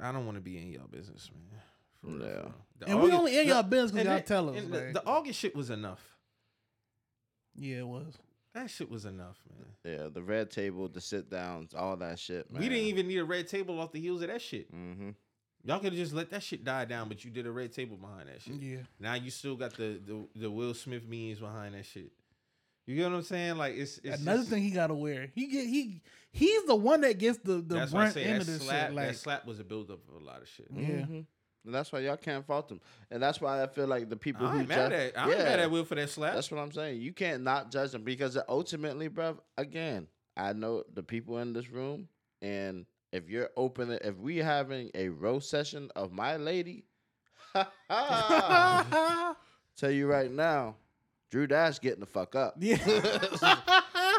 [0.00, 1.60] I don't want to be in y'all business, man.
[2.00, 2.34] For real, for Yeah.
[2.40, 2.54] real.
[2.78, 4.56] The And we only in the- y'all business because and y'all tell us.
[4.62, 6.16] and the, like- the August shit was enough.
[7.54, 8.14] yeah, it was.
[8.54, 9.66] That shit was enough, man.
[9.98, 12.62] Yeah, the red table, the sit downs, all that shit, man.
[12.62, 14.72] We didn't even need a red table off the heels of that shit.
[14.74, 15.10] Mm-hmm.
[15.64, 17.96] Y'all could have just let that shit die down, but you did a red table
[17.96, 18.54] behind that shit.
[18.54, 18.78] Yeah.
[19.00, 22.12] Now you still got the the, the Will Smith memes behind that shit.
[22.86, 23.56] You get what I'm saying?
[23.56, 25.28] Like it's, it's Another just- thing he got to wear.
[25.34, 28.40] He get he he's the one that gets the the That's brunt say end that
[28.42, 28.86] of this slap.
[28.88, 28.94] shit.
[28.96, 30.68] Like that slap was a buildup of a lot of shit.
[30.72, 30.86] Yeah.
[30.86, 31.20] Mm-hmm.
[31.64, 32.80] And that's why y'all can't fault them.
[33.10, 35.38] And that's why I feel like the people I who mad judge, at I ain't
[35.38, 36.34] mad at Will for that slap.
[36.34, 37.00] That's what I'm saying.
[37.00, 40.06] You can't not judge them because ultimately, bruv, again,
[40.36, 42.06] I know the people in this room,
[42.40, 46.84] and if you're open, if we having a roast session of my lady,
[49.76, 50.76] tell you right now,
[51.30, 52.54] Dru Dash getting the fuck up.
[52.58, 52.76] yeah.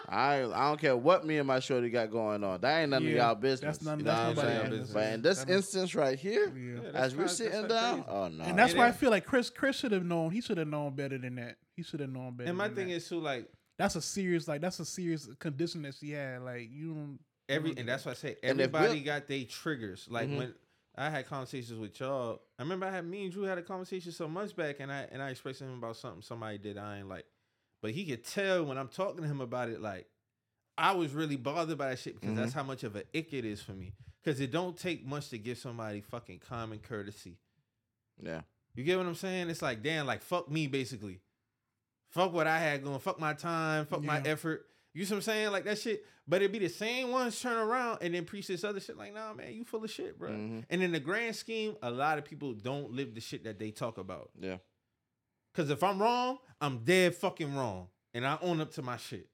[0.10, 2.62] I I don't care what me and my shorty got going on.
[2.62, 3.78] That ain't none of y'all business.
[3.78, 4.80] that's none- of you that's know what I'm nobody saying?
[4.80, 6.80] else's But in this That is- instance right here, yeah.
[6.84, 8.10] Yeah, as we're sitting down, crazy.
[8.10, 10.32] oh no, And that's And why I feel like Chris Chris should have known.
[10.32, 11.58] He should have known better than that.
[11.76, 12.50] He should have known better.
[12.50, 12.96] And my than thing that.
[12.96, 13.48] is too, like
[13.78, 16.42] that's a serious like that's a serious condition that she had.
[16.42, 17.20] Like you don't.
[17.50, 20.08] every, and that's why I say everybody got their triggers.
[20.10, 20.38] Like Mhm.
[20.38, 20.54] when
[20.98, 24.12] I had conversations with y'all, I remember I had me and Dru had a conversation
[24.12, 27.00] some months back, and I and I expressed to him about something somebody did I
[27.00, 27.26] ain't like,
[27.82, 30.08] but he could tell when I'm talking to him about it, like
[30.78, 32.60] I was really bothered by that shit because that's mm-hmm.
[32.60, 33.94] how much of an ick it is for me.
[34.24, 37.38] Because it don't take much to give somebody fucking common courtesy.
[38.22, 38.42] yeah.
[38.76, 39.50] You get what I'm saying?
[39.50, 41.20] It's like, damn, like fuck me basically.
[42.10, 44.66] Fuck what I had going, fuck my time, fuck my effort.
[44.98, 45.52] You see what I'm saying?
[45.52, 46.04] Like that shit.
[46.28, 48.98] But it'd be the same ones turn around and then preach this other shit.
[48.98, 50.32] Like, nah, man, you full of shit, bro.
[50.32, 50.66] Mhm.
[50.72, 53.70] And in the grand scheme, a lot of people don't live the shit that they
[53.70, 54.32] talk about.
[54.40, 54.58] Yeah.
[55.54, 57.90] Cause if I'm wrong, I'm dead fucking wrong.
[58.16, 59.30] And I own up to my shit.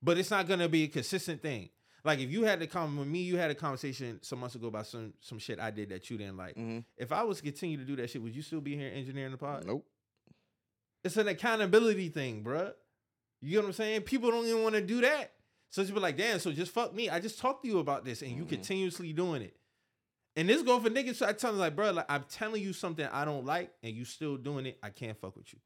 [0.00, 1.70] But it's not gonna be a consistent thing.
[2.04, 4.68] Like if you had the comment with me, you had a conversation some months ago
[4.68, 6.54] about some some shit I did that you didn't like.
[6.54, 6.78] Mm-hmm.
[6.96, 9.32] If I was to continue to do that shit, would you still be here engineering
[9.32, 9.66] the pod?
[9.66, 9.84] Nope.
[11.02, 12.74] It's an accountability thing, bruh.
[13.42, 14.02] You get what I'm saying?
[14.02, 15.32] People don't even want to do that.
[15.70, 17.08] So it's be like, damn, so just fuck me.
[17.08, 18.48] I just talked to you about this and you Mhm.
[18.48, 19.56] continuously doing it.
[20.36, 21.16] And this go for niggas.
[21.16, 23.94] So I tell them like, bro, like I'm telling you something I don't like and
[23.94, 24.78] you still doing it.
[24.82, 25.58] I can't fuck with you.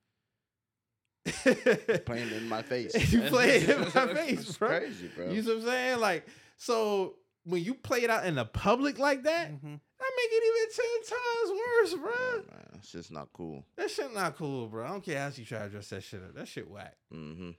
[2.05, 2.95] Playing in my face.
[3.13, 4.69] You playing in my face, bro.
[4.69, 5.31] Crazy, bro.
[5.31, 6.01] You see what I'm saying?
[6.01, 6.27] Like,
[6.59, 9.81] so when you play it out in the public like that, Mhm.
[9.99, 12.35] that make it even ten times worse, bro.
[12.37, 13.65] Yeah, man, it's just not cool.
[13.77, 14.85] That shit not cool, bro.
[14.85, 16.35] I don't care how you try to dress that shit up.
[16.35, 16.97] That shit whack.
[17.13, 17.51] Mm-hmm.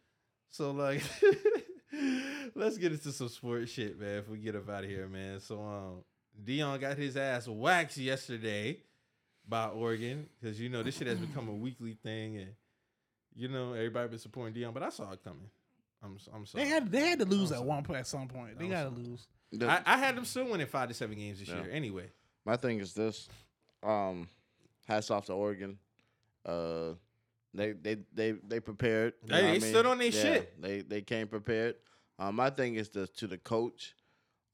[0.55, 1.01] So like,
[2.55, 4.19] let's get into some sports shit, man.
[4.19, 5.39] If we get up out of here, man.
[5.39, 6.03] So um,
[6.45, 8.79] Deion got his ass waxed yesterday
[9.47, 12.49] by Oregon because you know this shit has become a weekly thing, and
[13.35, 15.49] you know everybody been supporting Deion, but I saw it coming.
[16.01, 16.63] I'm I'm sorry.
[16.63, 18.57] They had they had to lose at one point at some point.
[18.57, 19.03] They I'm gotta sorry.
[19.03, 19.27] lose.
[19.61, 21.63] I, I had them still winning five to seven games this Yeah.
[21.63, 21.69] year.
[21.71, 22.11] Anyway,
[22.45, 23.27] My thing is this.
[23.83, 24.27] Um,
[24.87, 25.77] hats off to Oregon.
[26.45, 26.93] Uh,
[27.55, 29.13] they they they they prepared.
[29.25, 30.61] you Hey, they I stood on their Yeah, shit.
[30.61, 31.75] They they came prepared.
[32.19, 33.95] Um, my thing is the to the coach.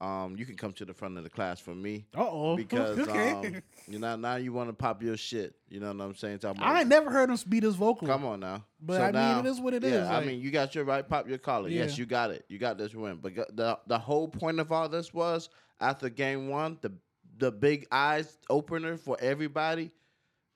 [0.00, 2.56] Um, you can come to the front of the class for me Uh oh.
[2.64, 3.30] because okay.
[3.34, 5.54] um, you know now you want to pop your shit.
[5.68, 6.40] You know what I'm saying?
[6.40, 8.08] Talking about- I ain't never heard him beat his vocal.
[8.08, 8.64] Come on now.
[8.80, 10.02] But I mean, it is what it it is.
[10.02, 11.08] is, I mean, you got your right.
[11.08, 11.68] Pop your collar.
[11.68, 12.44] Yes, you got it.
[12.48, 13.18] You got this win.
[13.22, 15.48] But the the whole point of all this was
[15.80, 16.92] after game one, the
[17.38, 19.92] the big eyes opener for everybody.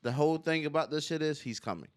[0.02, 1.88] The whole thing about this shit is he's coming.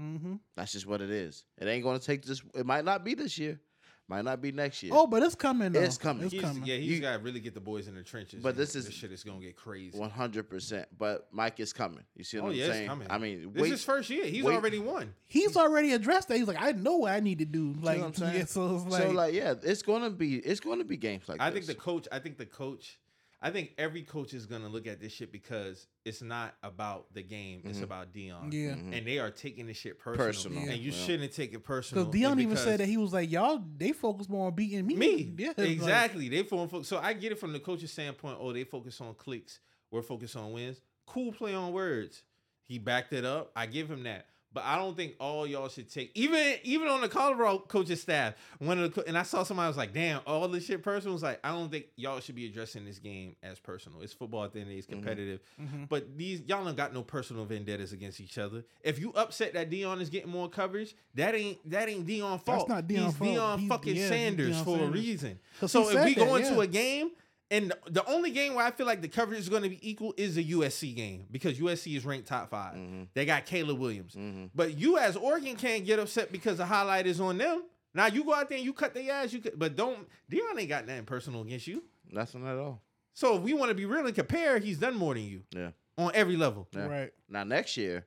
[0.00, 0.34] Mm-hmm.
[0.56, 1.44] That's just what it is.
[1.58, 2.42] It ain't gonna take this.
[2.54, 3.60] It might not be this year.
[4.08, 4.92] Might not be next year.
[4.94, 5.72] Oh, but it's coming.
[5.72, 5.80] Though.
[5.80, 6.24] It's coming.
[6.24, 6.64] It's He's, coming.
[6.66, 8.42] yeah, he's got to really get the boys in the trenches.
[8.42, 9.96] But this is- this shit is gonna get crazy.
[9.96, 10.88] One hundred percent.
[10.98, 12.04] But Mike is coming.
[12.16, 12.80] You see what oh I'm yeah, saying?
[12.82, 13.06] it's coming.
[13.08, 13.66] I mean, this wait.
[13.72, 14.26] is his first year.
[14.26, 14.54] He's wait.
[14.54, 15.14] already won.
[15.28, 16.36] He's already addressed that.
[16.36, 17.74] He's like, I know what I need to do.
[17.80, 18.36] Like, what I'm saying?
[18.38, 21.40] yeah, so it's like, so like, yeah, it's gonna be it's gonna be games like
[21.40, 21.66] I this.
[21.66, 22.08] think the coach.
[22.10, 22.98] I think the coach.
[23.44, 27.22] I think every coach is gonna look at this shit because it's not about the
[27.22, 27.62] game.
[27.64, 27.82] It's Mhm.
[27.82, 28.52] about Deion.
[28.52, 28.74] yeah.
[28.76, 28.96] Mhm.
[28.96, 30.26] And they are taking this shit personal.
[30.28, 31.04] Personal, And you yeah.
[31.06, 32.04] shouldn't take it personal.
[32.04, 34.94] Because Deion even said that he was like, y'all, they focus more on beating me.
[34.94, 36.28] Me, Yeah, like- exactly.
[36.28, 36.86] They focus.
[36.86, 38.38] So I get it from the coach's standpoint.
[38.40, 39.58] Oh, they focus on clicks.
[39.90, 40.80] We're focused on wins.
[41.06, 42.22] Cool play on words.
[42.62, 43.50] He backed it up.
[43.56, 44.28] I give him that.
[44.54, 48.34] But I don't think all y'all should take even even on the Colorado coach's staff.
[48.58, 51.22] One of the and I saw somebody was like, "Damn, all this shit personal." Was
[51.22, 54.02] like, I don't think y'all should be addressing this game as personal.
[54.02, 54.78] It's football at the end of the day.
[54.78, 54.94] It's Mm-hmm.
[54.96, 55.40] competitive.
[55.60, 55.88] Mhm.
[55.88, 58.64] But these y'all don't got no personal vendettas against each other.
[58.82, 62.68] If you upset that Deion is getting more coverage, that ain't that ain't Deion fault.
[62.68, 63.30] That's not Deion's He's fault.
[63.30, 65.38] Deion He's- fucking yeah, Sanders Deion for a reason.
[65.66, 66.62] So if said we go into yeah.
[66.62, 67.10] a game,
[67.52, 70.12] and the only game where I feel like the coverage is going to be equal
[70.16, 73.08] is the USC game because USC is ranked top 5 Mhm.
[73.14, 74.50] They got Caleb Williams, Mhm.
[74.54, 77.62] but you as Oregon can't get upset because the highlight is on them.
[77.94, 80.58] Now you go out there and you cut their ass, you could, but don't Deion
[80.58, 81.84] ain't got nothing personal against you.
[82.10, 82.82] Nothing at all.
[83.14, 85.72] So if we want to be real and compare, he's done more than you Yeah.
[85.98, 86.66] on every level.
[86.72, 86.86] Yeah.
[86.86, 87.12] Right.
[87.28, 88.06] Now next year,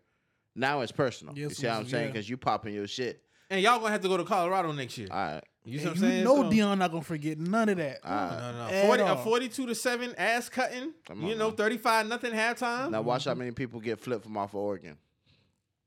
[0.55, 1.33] now it's personal.
[1.35, 2.05] Yes, you Yes, see what I'm it's- saying?
[2.07, 2.11] yeah.
[2.13, 3.21] Because you popping your shit.
[3.51, 5.07] And y'all gonna have to go to Colorado next year.
[5.11, 5.43] All right.
[5.65, 6.23] You see what I'm you saying?
[6.23, 7.99] know So- Deion not gonna forget none of that.
[8.05, 8.39] All right.
[8.39, 10.93] No, no, At 40, a 42 to 7 ass cutting.
[11.07, 11.55] Come you know, now.
[11.55, 12.91] 35 nothing halftime.
[12.91, 14.97] Now watch how many people get flipped from off of Oregon.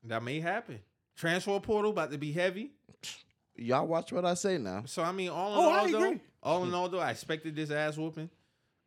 [0.04, 0.80] That may happen.
[1.16, 2.70] Transfer portal about to be heavy.
[3.56, 4.82] Y'all watch what I say now.
[4.86, 6.20] So I mean, all in Oh, all, I though, agree.
[6.42, 8.30] all in all, though, I expected this ass whooping.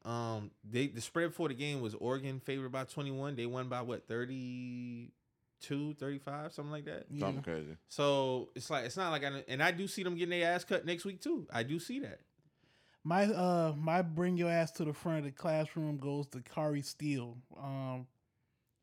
[0.05, 3.35] Um, they the spread for the game was Oregon favored by 21.
[3.35, 4.07] They won by what
[5.61, 7.05] 32, 35, something like that.
[7.09, 7.19] Yeah.
[7.21, 7.77] Something crazy.
[7.89, 10.63] So it's like it's not like I and I do see them getting their ass
[10.63, 11.47] cut next week too.
[11.51, 12.19] I do see that.
[13.03, 16.81] My uh my bring your ass to the front of the classroom goes to Kari
[16.81, 17.38] Steele.
[17.61, 18.07] Um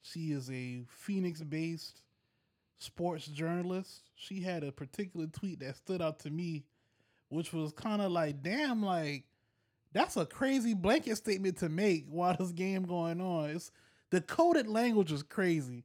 [0.03, 2.03] she is a Phoenix based
[2.79, 4.03] sports journalist.
[4.15, 6.65] She had a particular tweet that stood out to me,
[7.29, 9.25] which was kind of like, damn, like
[9.93, 13.51] that's a crazy blanket statement to make while this game going on.
[13.51, 13.71] It's
[14.11, 15.85] the coded language is crazy.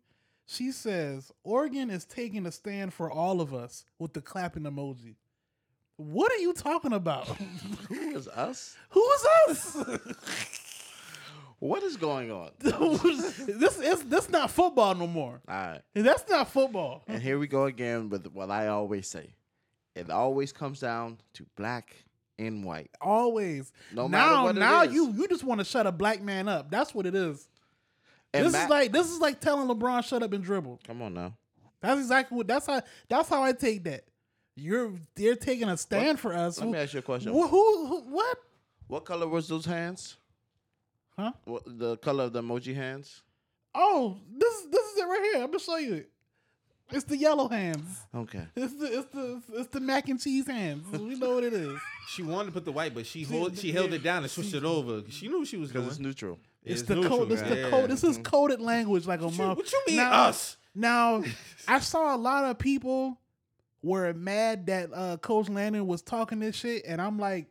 [0.54, 5.16] She says Oregon is taking a stand for all of us with the clapping emoji.
[5.98, 7.28] What are you talking about?
[7.90, 8.76] Who is us?
[8.90, 9.78] Who's us?
[11.58, 12.52] What is going on?
[12.60, 15.42] this is this not football no more.
[15.48, 15.82] All right.
[15.96, 17.04] That's not football.
[17.08, 19.34] And here we go again with what I always say.
[19.96, 21.96] It always comes down to black
[22.38, 22.92] and white.
[23.02, 23.72] Always.
[23.92, 24.94] No matter now, what now is.
[24.94, 26.70] you you just want to shut a black man up.
[26.70, 27.48] That's what it is.
[28.34, 30.80] And this Matt- is like this is like telling LeBron shut up and dribble.
[30.88, 31.34] Come on now.
[31.82, 32.48] That's exactly what.
[32.48, 32.82] That's how.
[33.10, 34.06] That's how I take that.
[34.56, 36.58] You're they're taking a stand for us.
[36.60, 37.32] Let Who, me ask you a question.
[37.32, 38.38] who, who, who- What?
[38.88, 40.18] What color was those hands?
[41.18, 41.32] Huh?
[41.46, 43.22] What the color of the emoji hands?
[43.76, 45.42] Oh, this this is it right here.
[45.44, 46.10] I'm gonna show you it.
[46.92, 48.00] It's the yellow hands.
[48.14, 48.46] Okay.
[48.56, 50.86] It's the it's the it's the mac and cheese hands.
[50.92, 51.80] We know what it is.
[52.10, 54.54] She wanted to put the white, but she hold, she held it down and switched
[54.54, 55.02] it over.
[55.10, 55.92] She knew what she was Because doing.
[55.92, 56.38] it's neutral.
[56.64, 57.30] It's, It's the code.
[57.30, 57.69] This the yeah.
[57.69, 57.90] code.
[57.90, 59.57] This is coded language like a What you, month.
[59.57, 60.57] what you mean now, us?
[60.76, 61.23] Now,
[61.68, 63.19] I saw a lot of people
[63.81, 67.48] were mad that uh, Coach Lanning was talking this shit, and I'm like,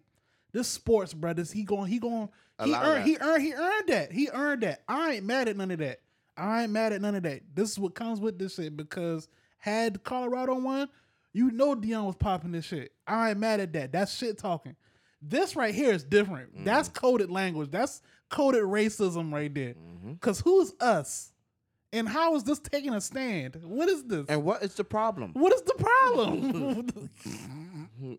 [0.52, 1.51] this sports, brothers.
[1.51, 1.86] He going.
[1.90, 2.28] He going.
[2.62, 2.82] He earned.
[2.84, 3.06] that.
[3.06, 3.43] He earned.
[3.43, 4.12] He earned that.
[4.12, 4.82] He earned that.
[4.89, 6.01] I ain't mad at none of that.
[6.36, 7.43] I ain't mad at none of that.
[7.55, 9.28] This is what comes with this shit because
[9.59, 10.89] had Colorado won,
[11.32, 12.93] you know Deion was popping this shit.
[13.06, 13.93] I ain't mad at that.
[13.93, 14.76] That's shit talking.
[15.20, 16.64] This right here is different.
[16.64, 16.97] That's Mm-hmm.
[16.98, 17.70] coded language.
[17.70, 18.02] That's
[18.33, 19.75] coded racism right there.
[19.75, 20.15] Mm-hmm.
[20.15, 21.29] Cause who's us?
[21.93, 23.57] And how is this taking a stand?
[23.63, 24.25] What is this?
[24.29, 25.33] And what is the problem?
[25.35, 26.99] what is the problem?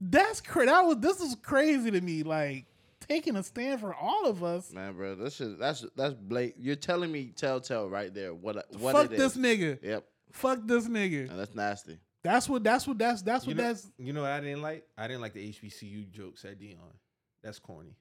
[0.00, 2.22] That's cra- that was this is crazy to me.
[2.24, 2.66] Like
[3.00, 4.72] taking a stand for all of us.
[4.72, 6.54] Man, bro, this is that's that's Blake.
[6.58, 8.34] You're telling me telltale right there.
[8.34, 9.38] What what Fuck it this is.
[9.42, 9.78] nigga.
[9.82, 11.30] Yep, Fuck this nigga.
[11.30, 11.98] and that's nasty.
[12.24, 12.64] That's what.
[12.64, 12.98] That's what.
[12.98, 13.56] That's that's You what.
[13.58, 13.90] know, that's.
[13.98, 14.84] you know what I didn't like?
[14.98, 16.78] I didn't like the HBCU jokes at Deion.
[17.44, 17.94] That's corny.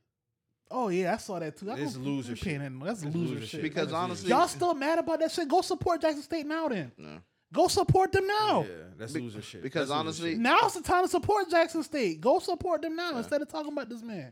[0.71, 1.69] Oh yeah, I saw that too.
[1.69, 2.79] I It's don't- loser I'm paying shit.
[2.79, 3.49] that- That's It's loser, loser shit.
[3.49, 3.61] shit.
[3.61, 5.47] Because That's honestly- y'all still mad about that shit?
[5.47, 6.67] Go support Jackson State now.
[6.69, 7.19] Then No.
[7.53, 8.63] go support them now.
[8.67, 9.61] Yeah, that's Be- loser shit.
[9.61, 10.39] because That's loser honestly- shit.
[10.39, 12.21] Now's the time to support Jackson State.
[12.21, 14.31] Go support them now instead of talking about this man.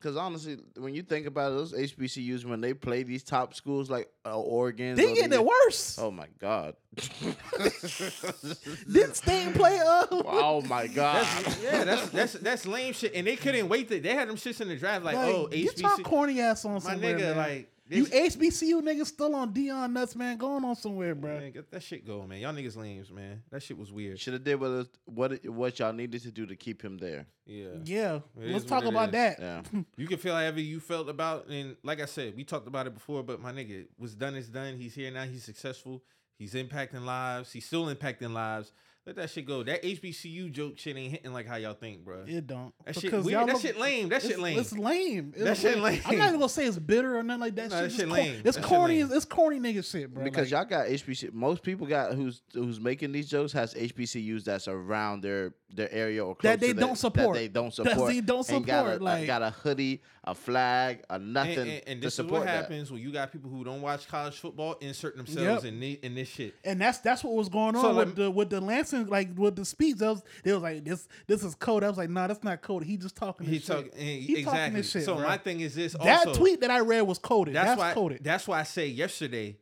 [0.00, 3.90] Because honestly, when you think about it, those HBCUs when they play these top schools
[3.90, 5.98] like uh, Oregon, They getting it worse.
[6.00, 6.74] Oh my god!
[8.90, 9.78] Didn't State play?
[9.78, 11.26] Uh, oh my god!
[11.26, 13.14] That's, yeah, that's that's that's lame shit.
[13.14, 13.88] And they couldn't wait.
[13.88, 16.02] To, they had them shits in the draft like, like, oh, get your HBC.
[16.04, 17.36] corny ass on My somewhere, nigga, man.
[17.36, 20.36] like you HBCU niggas still on Deion nuts, man.
[20.36, 21.38] Going on somewhere, bro.
[21.38, 22.38] Man, get that shit going, man.
[22.40, 23.42] Y'all niggas lames, man.
[23.50, 24.18] That shit was weird.
[24.20, 26.98] Should have did what it- what it- what y'all needed to do to keep him
[26.98, 27.26] there.
[27.46, 27.68] Yeah.
[27.84, 29.12] Yeah, It let's is talk what it about is.
[29.12, 29.40] that.
[29.40, 29.82] Yeah.
[29.96, 32.94] You can feel however you felt about, and like I said, we talked about it
[32.94, 33.22] before.
[33.22, 34.76] But my nigga, what's done is done.
[34.78, 35.24] He's here now.
[35.24, 36.02] He's successful.
[36.38, 37.52] He's impacting lives.
[37.52, 38.72] He's still impacting lives.
[39.06, 39.62] Let that shit go.
[39.62, 42.24] That HBCU joke shit ain't hitting like how y'all think, bro.
[42.26, 42.72] It don't.
[42.84, 43.24] That shit weird.
[43.26, 44.08] y'all That look- shit lame.
[44.10, 44.58] That shit it's, lame.
[44.58, 45.32] It's lame.
[45.38, 45.82] That It's shit I'm
[46.18, 47.70] not even gonna say it's bitter or nothing like that.
[47.70, 48.42] Nah, shit that shit cor- lame.
[48.44, 49.02] It's That corny.
[49.04, 49.16] lame.
[49.16, 50.22] It's corny nigga shit, bro.
[50.22, 51.32] Because Like, y'all got HBC.
[51.32, 56.24] Most people got who's who's making these jokes has HBCUs that's around their their area
[56.24, 57.34] or close That they to the- don't support.
[57.34, 58.10] That they don't That support.
[58.12, 61.68] they don't and got a, support, like- got a hoodie, a flag, a nothing and,
[61.70, 62.62] and, and to this is support what that.
[62.62, 65.72] happens when you got people who don't watch college football insert themselves Yep.
[65.72, 66.54] in, the, in this shit.
[66.64, 69.28] and that's that's what was going on So with let- the with the Lanning like
[69.36, 69.96] with the speech.
[69.96, 71.84] That was they was like this this is code.
[71.84, 72.88] I was like, nah, that's not coded.
[72.88, 73.46] He just talking.
[73.46, 73.94] He This talk shit.
[73.96, 75.24] he, He talking this shit, so bro.
[75.26, 75.92] my thing is this.
[75.92, 77.54] That also, tweet that I read was coded.
[77.54, 77.92] That's, That's, why.
[77.94, 78.24] coded.
[78.24, 79.56] That's why I say yesterday.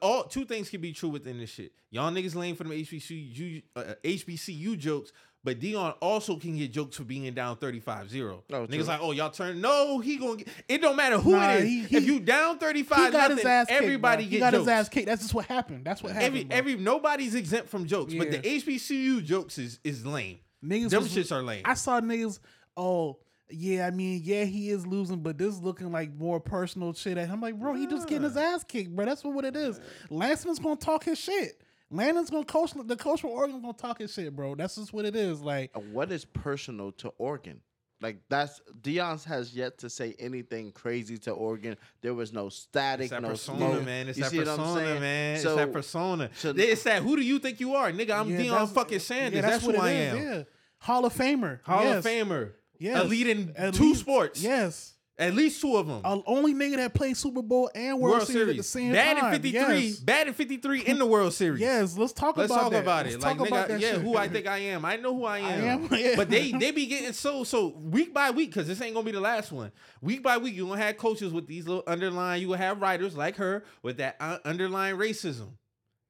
[0.00, 1.72] All two things can be true within this shit.
[1.90, 5.12] Y'all niggas lame for them HBCU uh, HBCU jokes,
[5.44, 8.40] but Deion also can get jokes for being down 35-0.
[8.50, 8.82] Oh, niggas true.
[8.84, 9.60] like, oh y'all turn.
[9.60, 10.36] No, he gonna.
[10.38, 11.64] Get, it don't matter who Nah, it is.
[11.68, 13.82] he- he- if you down 35 he five, got his ass kicked.
[13.82, 14.30] everybody bro.
[14.30, 14.60] get He got jokes.
[14.62, 15.06] his ass kicked.
[15.06, 15.84] That's just what happened.
[15.84, 16.26] That's what happened.
[16.26, 16.56] every bro.
[16.56, 20.38] every nobody's exempt from jokes, but the HBCU jokes is is lame.
[20.64, 21.62] niggas Them was- shits are lame.
[21.64, 22.38] I saw niggas.
[22.76, 23.18] Oh
[23.50, 27.18] yeah, I mean yeah, he is losing, but this is looking like more personal shit.
[27.18, 29.04] And I'm like, bro, he just getting his ass kicked, bro.
[29.04, 29.78] That's what, what it is.
[30.10, 31.60] Lanning's gonna talk his shit.
[31.94, 32.72] Lanning's gonna coach.
[32.74, 34.54] The coach from Oregon's gonna talk his shit, bro.
[34.54, 35.40] That's just what it is.
[35.40, 37.60] Like What is personal to Oregon?
[38.00, 41.76] Like that's Deion's has yet to say anything crazy to Oregon.
[42.02, 43.84] There was no static, It's that no persona, smoke.
[43.84, 44.08] man.
[44.08, 45.00] It's You that see what I'm persona, saying?
[45.00, 45.40] man.
[45.40, 46.30] So- it's that persona.
[46.34, 47.02] so- it's that.
[47.02, 48.10] Who do you think you are, nigga?
[48.20, 49.36] I'm yeah, Deion that's- fucking Sanders.
[49.42, 50.22] yeah, that's what who I is, am.
[50.22, 50.42] Yeah,
[50.80, 51.60] Hall of Famer.
[51.62, 52.04] Hall yes.
[52.04, 52.52] of Famer.
[52.78, 53.04] Yes.
[53.04, 54.42] Elite in At two sports.
[54.42, 54.94] Yes.
[55.16, 56.00] At least two of them.
[56.02, 58.56] Uh, only nigga that played Super Bowl and World, World Series, at Series.
[58.56, 59.34] the same Bad time.
[59.34, 59.78] in 53.
[59.78, 59.96] Yes.
[60.00, 61.60] Bad in 53 in the World Series.
[61.60, 62.82] Yes, let's talk Let's about talk that.
[62.82, 63.20] about Let's it.
[63.22, 64.00] Like, talk about nigga, that yeah, shit.
[64.00, 64.84] who I think I am.
[64.84, 65.84] I know who I am.
[65.84, 66.14] am, yeah.
[66.16, 69.12] But they they be getting so so week by week because this ain't gonna be
[69.12, 69.70] the last one.
[70.00, 72.42] Week by week, you gonna have coaches with these little underlying.
[72.42, 75.50] You gonna have writers like her with that uh, underlying racism.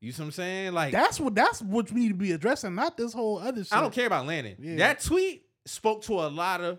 [0.00, 0.72] You see what I'm saying?
[0.72, 3.72] Like That's what that's what we need to be addressing, not this whole other shit.
[3.74, 4.56] I don't care about Lanning.
[4.58, 4.76] Yeah.
[4.76, 6.78] That tweet spoke to a lot of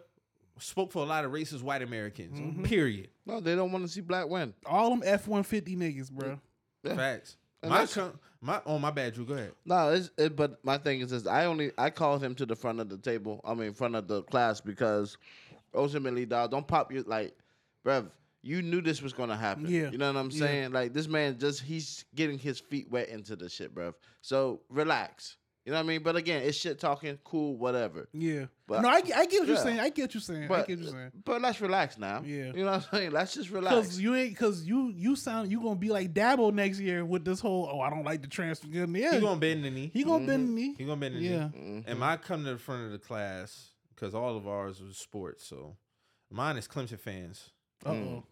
[0.60, 2.40] spoke for a lot of racist white Americans.
[2.40, 2.64] Mm-hmm.
[2.64, 3.10] Period.
[3.26, 4.54] No, they don't want to see black win.
[4.66, 6.40] All them F one fifty niggas, bro.
[6.84, 6.96] Yeah.
[6.96, 7.38] Facts.
[7.64, 9.26] And My that's- com- my oh my bad, Dru.
[9.26, 9.54] Go ahead.
[9.66, 12.56] No, it's, it, but my thing is this: I only I called him to the
[12.56, 13.42] front of the table.
[13.44, 15.18] I mean, front of the class because
[15.74, 17.34] ultimately, dog, don't pop your like,
[17.86, 18.10] bruv.
[18.44, 19.66] You knew this was gonna happen.
[19.68, 19.90] Yeah.
[19.90, 20.40] you know what I'm Yeah.
[20.40, 20.72] saying?
[20.74, 23.96] Like this man just he's getting his feet wet into the shit, bruv.
[24.22, 25.38] So relax.
[25.66, 26.04] You know what I mean?
[26.04, 28.08] But again, it's shit talking, cool, whatever.
[28.14, 28.46] Yeah.
[28.68, 29.64] But- no, I, get- I get what you're yeah.
[29.64, 29.80] saying.
[29.80, 30.44] I get what you're saying.
[30.44, 31.12] I But get what you're saying.
[31.26, 32.22] but let's relax now.
[32.24, 32.52] Yeah.
[32.54, 33.12] you know what I'm saying?
[33.12, 33.76] Let's just relax.
[33.76, 37.26] Because you ain't because you you sound you gonna be like Dabo next year with
[37.26, 38.68] this whole oh I don't like the transfer.
[38.68, 39.90] Yeah, He gonna bend the knee.
[39.92, 40.76] he gonna bend the knee.
[40.78, 41.50] He gonna bend the Yeah.
[41.54, 41.84] knee.
[41.88, 45.46] And I come to the front of the class because all of ours was sports.
[45.48, 45.78] So
[46.30, 47.50] mine is Clemson fans.
[47.84, 48.24] Uh oh.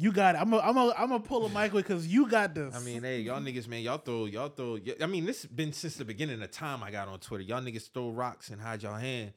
[0.00, 0.40] You got it.
[0.40, 2.72] I'm a, I'm a, I'm gonna pull a Michael because you got this.
[2.72, 4.78] I mean, hey, y'all niggas, man, y'all throw, y'all throw.
[5.00, 6.84] I mean, this has been since the beginning of time.
[6.84, 7.42] I got on Twitter.
[7.42, 9.32] Y'all niggas throw rocks and hide y'all hand.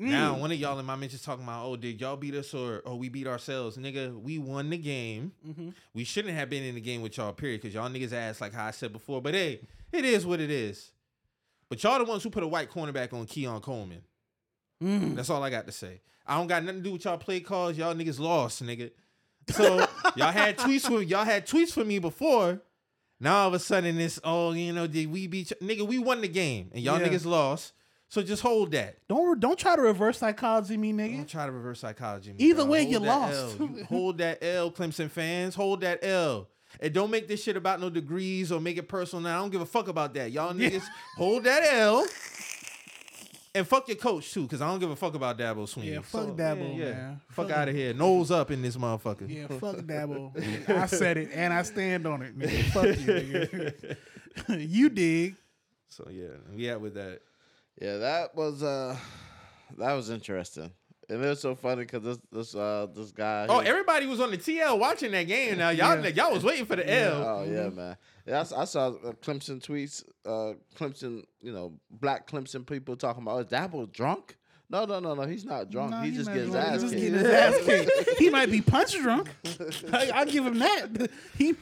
[0.00, 0.08] Mm.
[0.08, 2.82] Now, one of y'all in my mentions talking about, oh, did y'all beat us or
[2.86, 4.18] oh we beat ourselves, nigga?
[4.18, 5.32] We won the game.
[5.46, 5.68] Mm-hmm.
[5.92, 8.54] We shouldn't have been in the game with y'all, period, because y'all niggas ass like
[8.54, 9.20] how I said before.
[9.20, 9.60] But hey,
[9.92, 10.92] it is what it is.
[11.68, 14.00] But y'all the ones who put a white cornerback on Keon Coleman.
[14.82, 15.14] Mm.
[15.14, 16.00] That's all I got to say.
[16.26, 17.76] I don't got nothing to do with y'all play calls.
[17.76, 18.90] Y'all niggas lost, nigga.
[19.50, 22.60] So y'all had tweets for y'all had tweets for me before.
[23.20, 26.20] Now all of a sudden it's oh you know did we beat nigga we won
[26.20, 27.08] the game and y'all Yeah.
[27.08, 27.72] niggas lost.
[28.08, 28.96] So just hold that.
[29.08, 31.16] don't don't try to reverse psychology me, nigga.
[31.16, 32.32] Don't try to reverse psychology.
[32.32, 33.58] me, Either way, Hold you lost.
[33.58, 35.54] You hold that L, Clemson fans.
[35.54, 36.48] Hold that L.
[36.80, 39.22] And don't make this shit about no degrees or make it personal.
[39.22, 40.30] Now I don't give a fuck about that.
[40.32, 40.84] Y'all niggas
[41.16, 42.06] hold that L.
[43.56, 45.92] And fuck your coach too, because I don't give a fuck about Dabo Swinney.
[45.92, 47.20] Yeah, fuck Dabo, man.
[47.28, 47.94] Fuck Fuck out of here.
[47.94, 49.28] Nose up in this motherfucker.
[49.28, 50.68] Yeah, fuck Dabo.
[50.68, 52.64] I said it and I stand on it, nigga.
[52.72, 53.96] Fuck you,
[54.56, 54.68] nigga.
[54.68, 55.36] you dig?
[55.88, 57.20] So yeah, we out with that.
[57.80, 58.96] Yeah, that was uh
[59.78, 60.72] that was interesting.
[61.08, 63.46] And it was so funny because this this uh this guy.
[63.48, 65.58] Oh, he- everybody was on the TL watching that game.
[65.58, 66.08] Now y'all, Yeah.
[66.08, 67.22] y'all was waiting for the L.
[67.22, 67.96] Oh yeah, man.
[68.26, 70.02] Yeah, I, s- I saw uh, Clemson tweets.
[70.24, 74.36] Uh, Clemson, you know, black Clemson people talking about, "Oh, is Dabo drunk?"
[74.70, 75.22] No, no, no, no.
[75.26, 75.90] He's not drunk.
[75.90, 76.66] Nah, he he just gets his drunk.
[76.68, 76.94] ass kicked.
[77.02, 78.18] his ass kicked.
[78.18, 79.28] he might be punch drunk.
[79.92, 81.10] I, I give him that.
[81.36, 81.54] He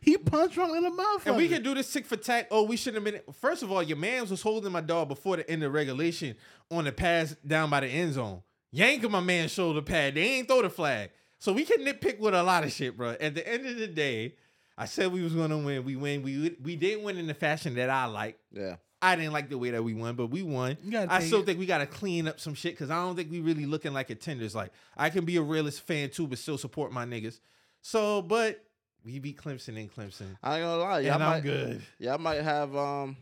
[0.00, 1.26] he punch drunk in the mouth.
[1.26, 2.48] And we can do this tick for tack.
[2.50, 3.34] Oh, we shouldn't have been.
[3.34, 6.34] First of all, your man's was holding my dog before the end of regulation
[6.70, 8.40] on the pass down by the end zone.
[8.72, 10.14] Yanking my man's shoulder pad.
[10.14, 11.10] They ain't throw the flag.
[11.38, 13.10] So we can nitpick with a lot of shit, bro.
[13.20, 14.34] At the end of the day,
[14.76, 15.84] I said we was gonna win.
[15.84, 16.22] We win.
[16.22, 18.38] We we didn't win in the fashion that I like.
[18.52, 18.76] Yeah.
[19.00, 20.78] I didn't like the way that we won, but we won.
[20.82, 21.46] You I still it.
[21.46, 24.08] think we gotta clean up some shit because I don't think we really looking like
[24.08, 24.54] contenders.
[24.54, 27.40] Like I can be a realist fan too, but still support my niggas.
[27.82, 28.64] So, but
[29.04, 31.00] we beat Clemson in Clemson, I ain't gonna lie.
[31.00, 31.82] Y'all and I'm might, good.
[31.98, 33.16] Y'all might have um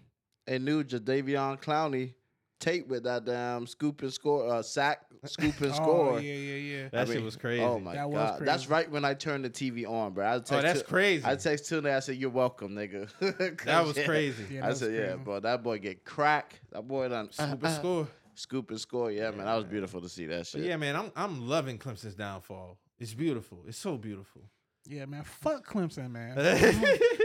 [0.46, 2.14] a new Jadeveon Clowney
[2.60, 6.20] tape with that damn scoop and score, uh, sack, scoop and Oh score.
[6.20, 6.88] yeah, yeah, yeah.
[6.90, 7.62] That I shit was crazy.
[7.62, 10.26] Oh my That was god, that's right when I turned the TV on, bro.
[10.28, 11.24] I text oh, that's Tu- crazy.
[11.26, 11.96] I text Tuna.
[11.96, 13.08] I said, "You're welcome, nigga."
[13.64, 14.44] that was yeah, crazy.
[14.50, 16.60] Yeah, I that said, was "Yeah, bro, that boy get crack.
[16.72, 18.08] That boy done Scoop and score.
[18.34, 19.10] scoop and score.
[19.10, 20.62] Yeah, man, that was beautiful to see that But shit.
[20.62, 22.78] yeah, man, I'm I'm loving Clemson's downfall.
[22.98, 23.64] It's beautiful.
[23.66, 24.42] It's so beautiful.
[24.86, 25.24] Yeah, man.
[25.24, 26.34] Fuck Clemson, man.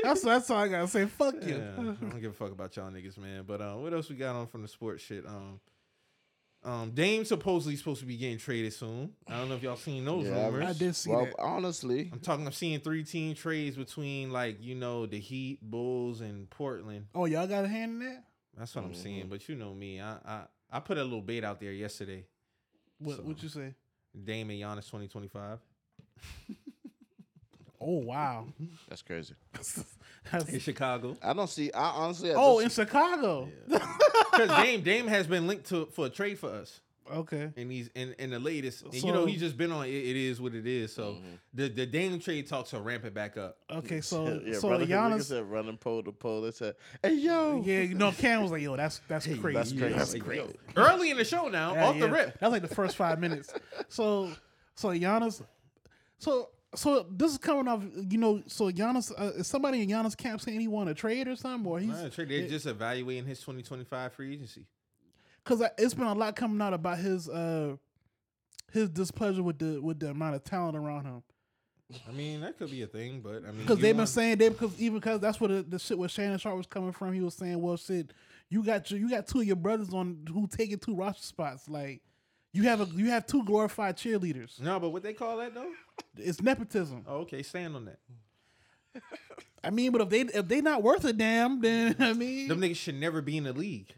[0.03, 1.05] that's that's all I gotta say.
[1.05, 1.55] Fuck you.
[1.77, 3.43] I don't give a fuck about y'all niggas, man.
[3.45, 5.25] But uh, what else we got on from the sports shit?
[5.25, 5.59] Um,
[6.63, 9.13] um, Dame supposedly supposed to be getting traded soon.
[9.27, 10.65] I don't know if y'all seen those Yeah, rumors.
[10.67, 11.35] I did see well, that.
[11.39, 12.45] honestly, I'm talking.
[12.45, 17.05] I'm seeing three team trades between like you know the Heat, Bulls, and Portland.
[17.15, 18.23] Oh, y'all got a hand in that?
[18.57, 19.21] That's what I'm seeing.
[19.21, 19.29] Mm-hmm.
[19.29, 20.41] But you know me, I I
[20.71, 22.25] I put a little bait out there yesterday.
[22.97, 23.73] What So- what you say?
[24.23, 25.59] Dame and Giannis 2025
[27.81, 28.45] Oh wow.
[28.89, 29.35] that's crazy.
[30.31, 31.17] That's- in Chicago.
[31.21, 31.71] I don't see.
[31.71, 32.31] I honestly.
[32.31, 33.49] at oh, in this- Chicago.
[34.31, 36.79] Because Dame Dame has been linked to for a trade for us.
[37.11, 37.51] Okay.
[37.57, 38.83] and he's in, in the latest.
[38.83, 39.85] And you know, he's just been on.
[39.85, 40.93] It, it is what it is.
[40.93, 41.35] So mm-hmm.
[41.53, 43.57] the the Dame trade talks are ramping back up.
[43.71, 45.23] Okay, so yeah, so running, Giannis.
[45.23, 46.41] said running pole to pole.
[46.41, 49.53] They said, "Hey yo, Yeah, you know, Cam was like, "Yo, that's that's crazy.
[49.53, 49.93] that's crazy.
[49.95, 52.39] That's crazy." yo, Early in the show now, Yeah, off the rip.
[52.39, 53.53] That's like the first five minutes.
[53.87, 54.31] So,
[54.75, 55.41] so Giannis,
[56.19, 57.83] so so this is coming off.
[58.09, 61.27] You know, so Giannis, uh, is somebody in Giannis camp saying he want to trade
[61.27, 64.65] or something, or he's Nah, trade- They're just evaluating his 2025 free agency.
[65.43, 67.75] because it's been a lot coming out about his uh
[68.71, 71.23] his displeasure with the with the amount of talent around him.
[72.07, 74.37] I mean, that could be a thing, but I mean, Because they've been want- saying
[74.37, 77.13] they because even because that's where the, the shit where Shannon Sharpe was coming from.
[77.13, 78.11] He was saying, "Well, shit,
[78.47, 81.67] you got your, you got two of your brothers on who taking two roster spots.
[81.67, 82.01] Like
[82.53, 84.59] you have a you have two glorified cheerleaders.
[84.59, 85.71] No, but what they call that though?
[86.17, 87.03] It's nepotism.
[87.07, 87.99] Oh, okay, stand on that.
[89.63, 92.61] I mean, but if they if they not worth a damn, then I mean, Them
[92.61, 93.93] niggas should never be in the league.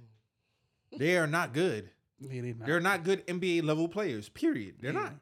[0.97, 1.89] They are not good.
[2.19, 2.65] Yeah, they not.
[2.67, 4.29] They're not good NBA level players.
[4.29, 4.75] Period.
[4.81, 5.13] They're not.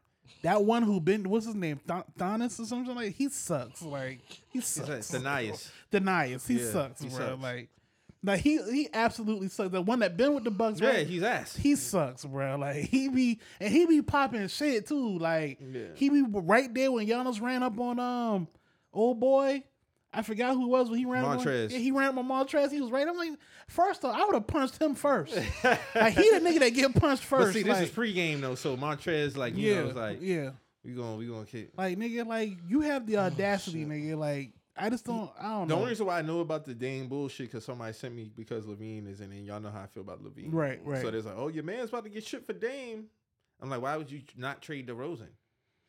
[0.43, 3.81] that one who been what's his name Th- Thonis or something like he sucks.
[3.81, 5.09] Like he sucks.
[5.09, 5.71] Denias.
[5.91, 6.45] Denies.
[6.47, 7.17] He Yeah, sucks, he bro.
[7.17, 7.41] sucks.
[7.41, 7.69] Like,
[8.23, 9.71] like he he absolutely sucks.
[9.71, 11.07] The one that been with the Bucks, Yeah, right?
[11.07, 11.55] he's ass.
[11.55, 12.57] he sucks, bro.
[12.57, 15.17] Like he be and he be popping shit too.
[15.17, 15.87] Like Yeah.
[15.95, 18.47] he be right there when Giannis ran up on um
[18.93, 19.63] old boy.
[20.11, 21.23] I forgot who it was when he ran.
[21.23, 21.65] Up Montrez.
[21.65, 22.71] on, yeah, he ran up on Montrez.
[22.71, 23.07] He was right.
[23.07, 23.29] I'm like,
[23.67, 25.35] first off, I would have punched him first.
[25.63, 27.49] like he the nigga that get punched first.
[27.49, 30.17] But see, this like, is pregame though, so Montrez, like, you yeah, know, it's like
[30.19, 30.49] yeah.
[30.83, 31.69] we gonna we gonna kick.
[31.77, 34.17] Like nigga, like you have the audacity, nigga.
[34.17, 35.29] Like I just don't.
[35.39, 35.59] I don't know.
[35.59, 35.75] The know.
[35.77, 39.11] only reason why I know about the Dame bullshit because somebody sent me because LaVine
[39.11, 39.37] is in it.
[39.37, 40.53] and Y'all know how I feel about LaVine.
[40.53, 41.01] Right, right.
[41.01, 43.05] So there's like, oh, your man's about to get shit for Dame.
[43.61, 45.27] I'm like, why would you not trade DeRozan?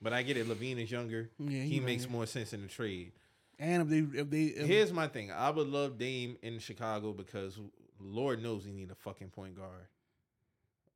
[0.02, 0.48] But I get it.
[0.48, 1.30] LaVine is younger.
[1.38, 3.12] Yeah, he he makes more sense in the trade.
[3.58, 5.30] and if they if they if, Here's my thing.
[5.30, 7.58] I would love Dame in Chicago because
[8.00, 9.86] Lord knows he need a fucking point guard.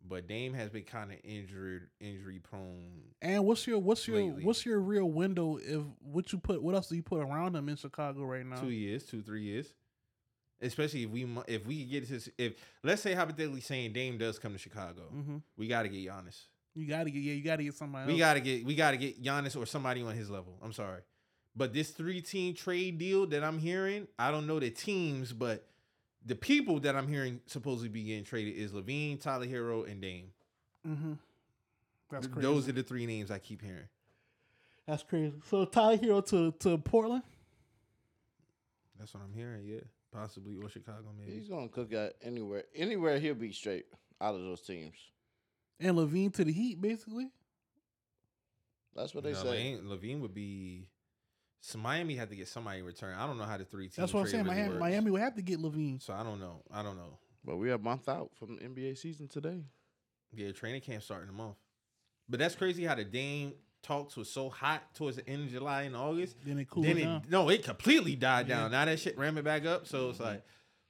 [0.07, 3.02] But Dame has been kind of injured, injury prone.
[3.23, 4.44] and what's your what's your lately.
[4.44, 7.68] what's your real window if what you put what else do you put around him
[7.70, 8.57] in Chicago right now?
[8.60, 9.73] two years, two three years.
[10.60, 14.52] Especially if we if we get this if let's say hypothetically saying Dame does come
[14.52, 16.39] to Chicago, hmm we got to get Giannis.
[16.74, 18.12] You gotta get yeah, you gotta get somebody.
[18.12, 20.58] We got to get we got to get Giannis or somebody on his level.
[20.62, 21.02] I'm sorry,
[21.57, 25.66] but this three team trade deal that I'm hearing, I don't know the teams, but
[26.25, 30.31] the people that I'm hearing supposedly be getting traded is LaVine, Tyler Herro, and Dame.
[30.86, 31.12] Mm-hmm.
[32.11, 32.43] That's crazy.
[32.47, 33.89] Those are the three names I keep hearing.
[34.86, 35.35] That's crazy.
[35.49, 37.23] So Tyler Herro to to Portland.
[38.99, 39.65] That's what I'm hearing.
[39.67, 39.81] Yeah,
[40.12, 41.33] possibly or Chicago maybe.
[41.39, 42.65] he's gonna cook at anywhere.
[42.75, 43.86] Anywhere he'll be straight
[44.20, 44.94] out of those teams.
[45.81, 47.28] And LaVine to the Heat, basically.
[48.94, 49.77] That's what they No, say.
[49.83, 50.86] LaVine, LaVine would be.
[51.67, 53.17] So Miami had to get somebody in return.
[53.18, 53.97] I don't know how the three teams.
[53.97, 54.44] That's what I'm saying.
[54.44, 56.02] Miami, Miami would have to get LaVine.
[56.02, 56.60] So I don't know.
[56.70, 57.17] I don't know.
[57.43, 59.62] But we're a month out from the NBA season today.
[60.34, 61.57] Yeah, training camp starting a month.
[62.28, 65.83] But that's crazy how the Dame talks was so hot towards the end of July
[65.84, 66.36] and August.
[66.44, 67.23] Then it cooled then down.
[67.25, 68.70] it no, it completely died down.
[68.70, 69.86] Now that shit ramping back up.
[69.86, 70.26] So it's mm-hmm.
[70.26, 70.43] like,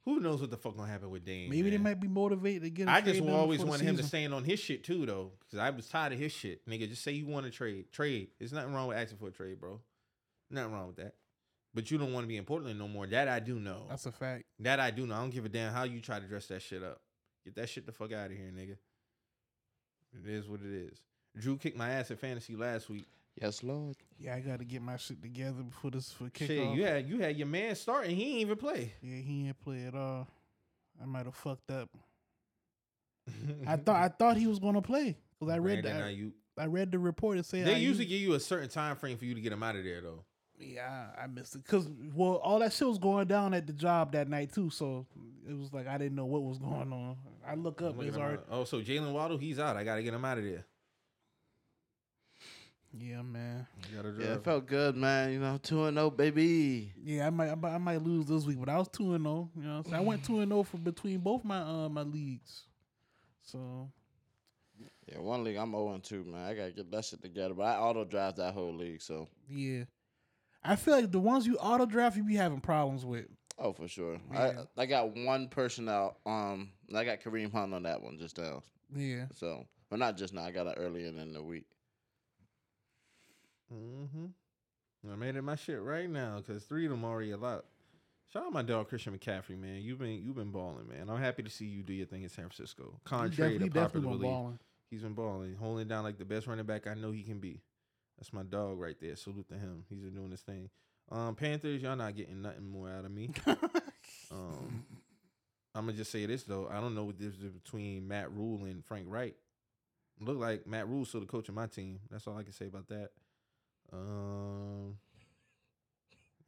[0.03, 1.51] Who knows what the fuck gonna happen with Dame?
[1.51, 2.89] Maybe they might be motivated to get.
[2.89, 4.09] a I just trade always before the wanted him to season.
[4.09, 6.67] stand on his shit too, though, because I was tired of his shit.
[6.67, 7.93] Nigga, just say you want to trade.
[7.93, 8.27] Trade.
[8.39, 9.79] There's nothing wrong with asking for a trade, bro.
[10.49, 11.15] Nothing wrong with that.
[11.73, 13.05] But you don't want to be in Portland no more.
[13.05, 13.83] That I do know.
[13.89, 14.45] That's a fact.
[14.59, 15.15] That I do know.
[15.15, 17.01] I don't give a damn how you try to dress that shit up.
[17.43, 18.77] Get that shit the fuck out of here, nigga.
[20.23, 20.97] It is what it is.
[21.37, 23.05] Dru kicked my ass at fantasy last week.
[23.41, 23.97] Yes, Lord.
[24.17, 26.47] Yeah, I got to get my shit together before this for kickoff.
[26.47, 28.15] Shit, you had you had your man starting.
[28.15, 28.93] He ain't even play.
[29.01, 30.27] Yeah, he ain't play at all.
[31.01, 31.89] I might have fucked up.
[33.67, 36.31] I thought I thought he was gonna play because I read Brandon the, Aiyuk.
[36.57, 37.37] I, I read the report.
[37.37, 39.51] It said They Aiyuk- usually give you a certain time frame for you to get
[39.51, 40.23] him out of there, though.
[40.59, 44.13] Yeah, I missed it because well, all that shit was going down at the job
[44.13, 44.69] that night too.
[44.69, 45.05] So
[45.47, 47.17] it was like I didn't know what was going on.
[47.47, 49.75] I look up, it's already oh, so Jaylen Waddle, he's out.
[49.77, 50.65] I gotta get him out of there.
[52.97, 53.67] yeah, man.
[53.83, 55.33] I gotta Yeah, it felt good, man.
[55.33, 56.93] You know, two and zero, baby.
[57.03, 59.23] Yeah, I might, I might I might lose this week, but I was two and
[59.25, 59.49] zero.
[59.55, 59.95] You know, what I'm saying?
[59.95, 62.63] I went two and zero for between both my uh my leagues.
[63.43, 63.91] So
[65.11, 66.45] Yeah, one league I'm 0 and 2, man.
[66.45, 67.53] I gotta get that shit together.
[67.53, 69.83] But I auto drive that whole league, so yeah,
[70.67, 73.25] I feel like the ones you auto draft, you be having problems with.
[73.59, 74.19] oh for sure.
[74.33, 74.63] Yeah.
[74.77, 76.17] I I got one person out.
[76.25, 78.63] Um, I got Kareem Hunt on that one just now.
[78.95, 80.43] Yeah, So, but not just now.
[80.43, 81.65] I got it earlier in the week.
[83.73, 84.25] Mm-hmm.
[85.11, 87.65] I made it my shit right now because three of them already a lot.
[88.31, 89.81] Shout out my dog Christian McCaffrey, man.
[89.81, 91.09] You've been you've been balling, man.
[91.09, 92.99] I'm happy to see you do your thing in San Francisco.
[93.03, 94.59] he Contrary definitely, to definitely popular been belief, balling.
[94.89, 97.61] he's been balling, holding down like the best running back I know he can be.
[98.17, 99.15] That's my dog right there.
[99.15, 99.83] Salute to him.
[99.89, 100.69] He's been doing his thing.
[101.11, 103.29] Um, Panthers, y'all not getting nothing more out of me.
[104.31, 104.85] Um,
[105.73, 106.67] I'm gonna just say this though.
[106.71, 109.35] I don't know what difference is between Matt Rhule and Frank Reich.
[110.19, 111.99] Look like Matt Rhule's still the coach of my team.
[112.09, 113.09] That's all I can say about that.
[113.91, 114.97] Um,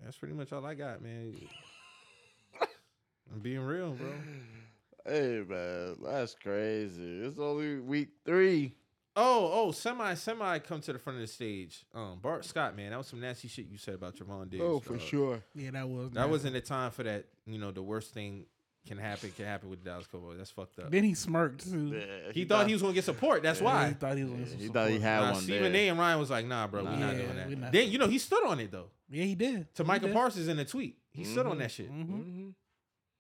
[0.04, 1.36] that's pretty much all I got, man.
[3.34, 4.14] I'm being real, bro.
[5.06, 7.22] Hey man, that's crazy.
[7.24, 8.74] It's only week three.
[9.20, 11.84] Oh, oh, semi, semi, come to the front of the stage.
[11.96, 14.64] Um, Bart Scott, man, that was some nasty shit you said about Trevon Diggs.
[14.64, 15.02] Oh, for dog.
[15.02, 15.44] sure.
[15.56, 17.26] Yeah, that was That wasn't the time for that.
[17.48, 18.46] You know, the worst thing
[18.88, 20.38] can happen can happen with the Dallas Cowboys.
[20.38, 20.92] That's fucked up.
[20.92, 21.94] Then he smirked too.
[21.98, 23.42] Yeah, He thought he was gonna get support.
[23.44, 23.88] That's Yeah, why.
[23.90, 24.32] he thought he was.
[24.34, 25.82] Gonna get he some thought he had Nah, one Stephen there.
[25.82, 25.88] A.
[25.90, 26.92] and Ryan was like, "Nah, bro, Nah.
[26.92, 28.90] we're not Yeah, doing that." not- Then you know he stood on it though.
[29.10, 29.74] Yeah, he did.
[29.76, 30.14] To He Micah did.
[30.14, 31.92] Parsons in the tweet, he stood on that shit.
[31.92, 32.08] Mhm.
[32.08, 32.50] Mm-hmm.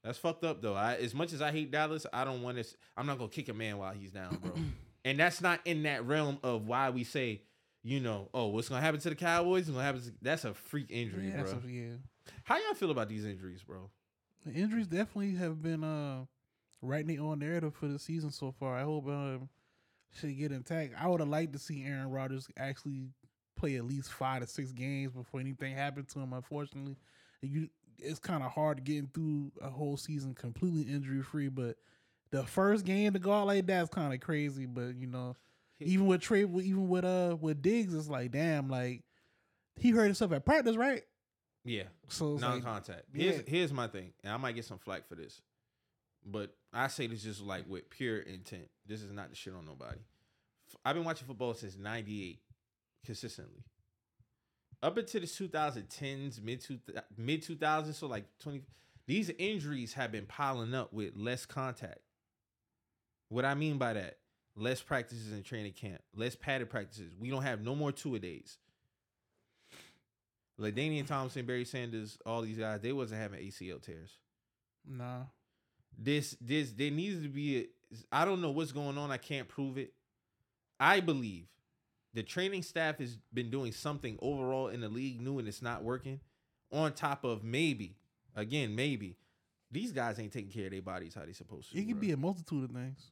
[0.04, 0.76] That's fucked up though.
[0.76, 2.66] I, as much as I hate Dallas, I don't want to.
[2.96, 4.54] I'm not gonna kick a man while he's down, bro.
[5.08, 7.42] and that's not in that realm of why we say,
[7.84, 9.66] you know, oh, what's gonna happen to the Cowboys?
[9.66, 10.02] What's gonna happen?
[10.02, 11.52] To, that's a freak injury, Yeah, bro.
[11.52, 11.94] that's a- yeah.
[12.44, 13.90] How y'all feel about these injuries, bro?
[14.46, 16.26] The injuries definitely have been uh
[16.82, 18.78] writing their own narrative for the season so far.
[18.78, 19.50] I hope um
[20.14, 20.94] should get intact.
[21.00, 23.10] I would have liked to see Aaron Rodgers actually
[23.58, 26.34] play at least five to six games before anything happened to him.
[26.34, 26.98] Unfortunately,
[27.42, 27.70] you
[28.00, 31.48] it's kind of hard getting through a whole season completely injury free.
[31.50, 31.78] But
[32.32, 34.66] the first game to go out like that is kind of crazy.
[34.66, 35.36] But you know,
[35.80, 39.04] even with Trey, even with uh with Diggs, it's like damn, like
[39.76, 41.04] he hurt himself at practice, right?
[41.64, 43.04] Yeah, So non-contact.
[43.14, 43.42] Here's yeah.
[43.46, 45.42] here's my thing, and I might get some flack for this,
[46.26, 48.70] but I say this just like with pure intent.
[48.86, 50.00] This is not the shit on nobody.
[50.86, 52.40] I've been watching football since '98
[53.06, 53.64] consistently.
[54.82, 56.80] Up into the 2010s, mid two
[57.18, 58.62] mid 2000s, so like 20.
[59.08, 62.00] These injuries have been piling up with less contact.
[63.30, 64.18] What I mean by that,
[64.56, 67.14] less practices in training camp, less padded practices.
[67.20, 68.58] We don't have no more two a days.
[70.60, 74.18] Ladainian Thompson, Barry Sanders, all these guys, they wasn't having ACL tears.
[74.86, 75.24] nah.
[76.00, 77.58] This, this, there needs to be.
[77.58, 77.66] A,
[78.12, 79.10] I don't know what's going on.
[79.10, 79.94] I can't prove it.
[80.80, 81.48] I believe
[82.14, 85.84] the training staff has been doing something overall in the league new and it's not
[85.84, 86.20] working.
[86.72, 87.96] On top of maybe,
[88.36, 89.18] again, maybe
[89.72, 91.80] these guys ain't taking care of their bodies how they supposed to.
[91.80, 93.12] It could be a multitude of things.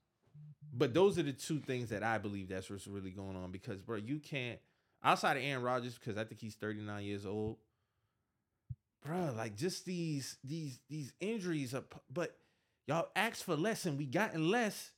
[0.77, 3.79] But those are the two things that I believe that's what's really going on because,
[3.79, 4.59] bro, you can't
[5.03, 7.57] outside of Aaron Rodgers because I think he's 39 years old.
[9.05, 12.35] Bro, like just these these these injuries are, p- but
[12.87, 14.91] y'all asked for less and we gotten less,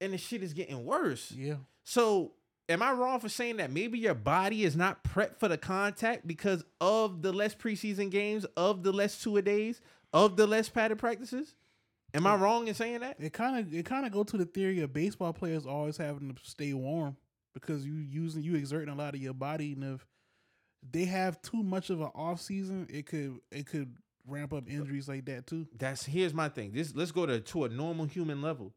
[0.00, 1.32] and the shit is getting worse.
[1.32, 1.56] Yeah.
[1.82, 2.32] So,
[2.68, 6.28] am I wrong for saying that maybe your body is not prepped for the contact
[6.28, 9.80] because of the less preseason games, of the less two a days,
[10.12, 11.56] of the less padded practices?
[12.14, 13.16] Am I wrong in saying that?
[13.20, 16.34] It kind of it kind of go to the theory of baseball players always having
[16.34, 17.16] to stay warm
[17.54, 20.06] because you using you exerting a lot of your body, and if
[20.88, 25.08] they have too much of an off season, it could it could ramp up injuries
[25.08, 25.66] like that too.
[25.76, 26.72] that's here's my thing.
[26.72, 28.72] This let's go to to a normal human level.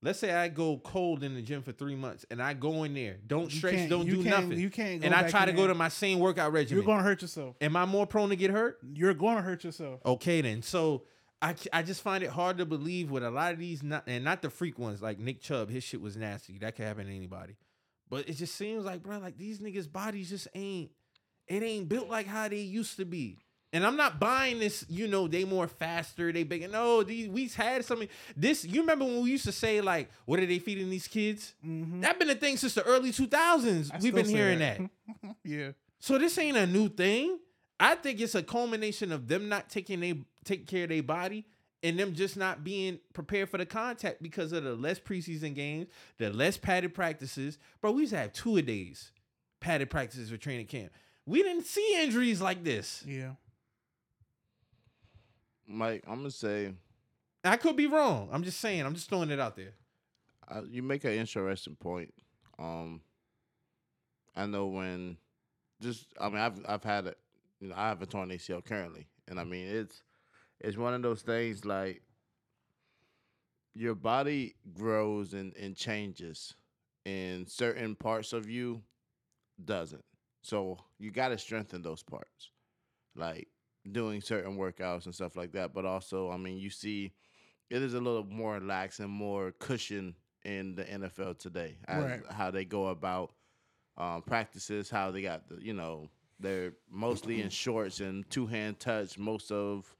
[0.00, 2.94] Let's say I go cold in the gym for three months and I go in
[2.94, 5.00] there, don't You stretch, don't do nothing, You can't.
[5.00, 6.78] Go and I try to go to my same workout regimen.
[6.78, 7.56] You're gonna hurt yourself.
[7.60, 8.78] Am I more prone to get hurt?
[8.92, 10.00] You're gonna hurt yourself.
[10.06, 10.62] Okay, then.
[10.62, 11.02] So
[11.40, 14.24] I, I just find it hard to believe with a lot of these not and
[14.24, 15.70] not the freak ones like Nick Chubb.
[15.70, 16.58] His shit was nasty.
[16.58, 17.56] That could happen to anybody.
[18.10, 20.90] But it just seems like, bro, like these niggas' bodies just ain't
[21.46, 23.38] it ain't built like how they used to be.
[23.72, 26.68] And I'm not buying this, you know, they more faster, they bigger.
[26.68, 28.08] No, these we've had something.
[28.36, 31.54] This you remember when we used to say, like, what are they feeding these kids?
[31.64, 32.00] Mhm.
[32.00, 33.90] That been a thing since the early 2000s.
[33.92, 34.80] I We've been hearing that.
[35.44, 35.72] yeah.
[36.00, 37.38] So this ain't a new thing.
[37.80, 41.46] I think it's a culmination of them not taking they take care of their body
[41.82, 45.88] and them just not being prepared for the contact because of the less preseason games,
[46.18, 47.58] the less padded practices.
[47.80, 49.12] Bro, we used to have two a days
[49.60, 50.90] padded practices for training camp.
[51.26, 53.04] We didn't see injuries like this.
[53.06, 53.32] Yeah.
[55.66, 56.72] Mike, I'm gonna say
[57.44, 58.28] I could be wrong.
[58.32, 58.82] I'm just saying.
[58.84, 59.74] I'm just throwing it out there.
[60.48, 62.12] uh, you make an interesting point.
[62.58, 63.02] Um,
[64.34, 65.18] I know when
[65.80, 67.18] just I mean I've I've had it.
[67.60, 70.02] You know, I have a torn ACL currently, and I mean it's
[70.60, 72.02] it's one of those things like
[73.74, 76.54] your body grows and, and changes,
[77.06, 78.82] and certain parts of you
[79.64, 80.04] doesn't.
[80.42, 82.50] So you got to strengthen those parts,
[83.14, 83.48] like
[83.90, 85.72] doing certain workouts and stuff like that.
[85.74, 87.12] But also, I mean, you see,
[87.70, 90.14] it is a little more lax and more cushion
[90.44, 92.20] in the NFL today as Right.
[92.30, 93.32] how they go about
[93.96, 96.08] um, practices, how they got the you know
[96.40, 99.92] they're mostly in shorts and two hand touch most of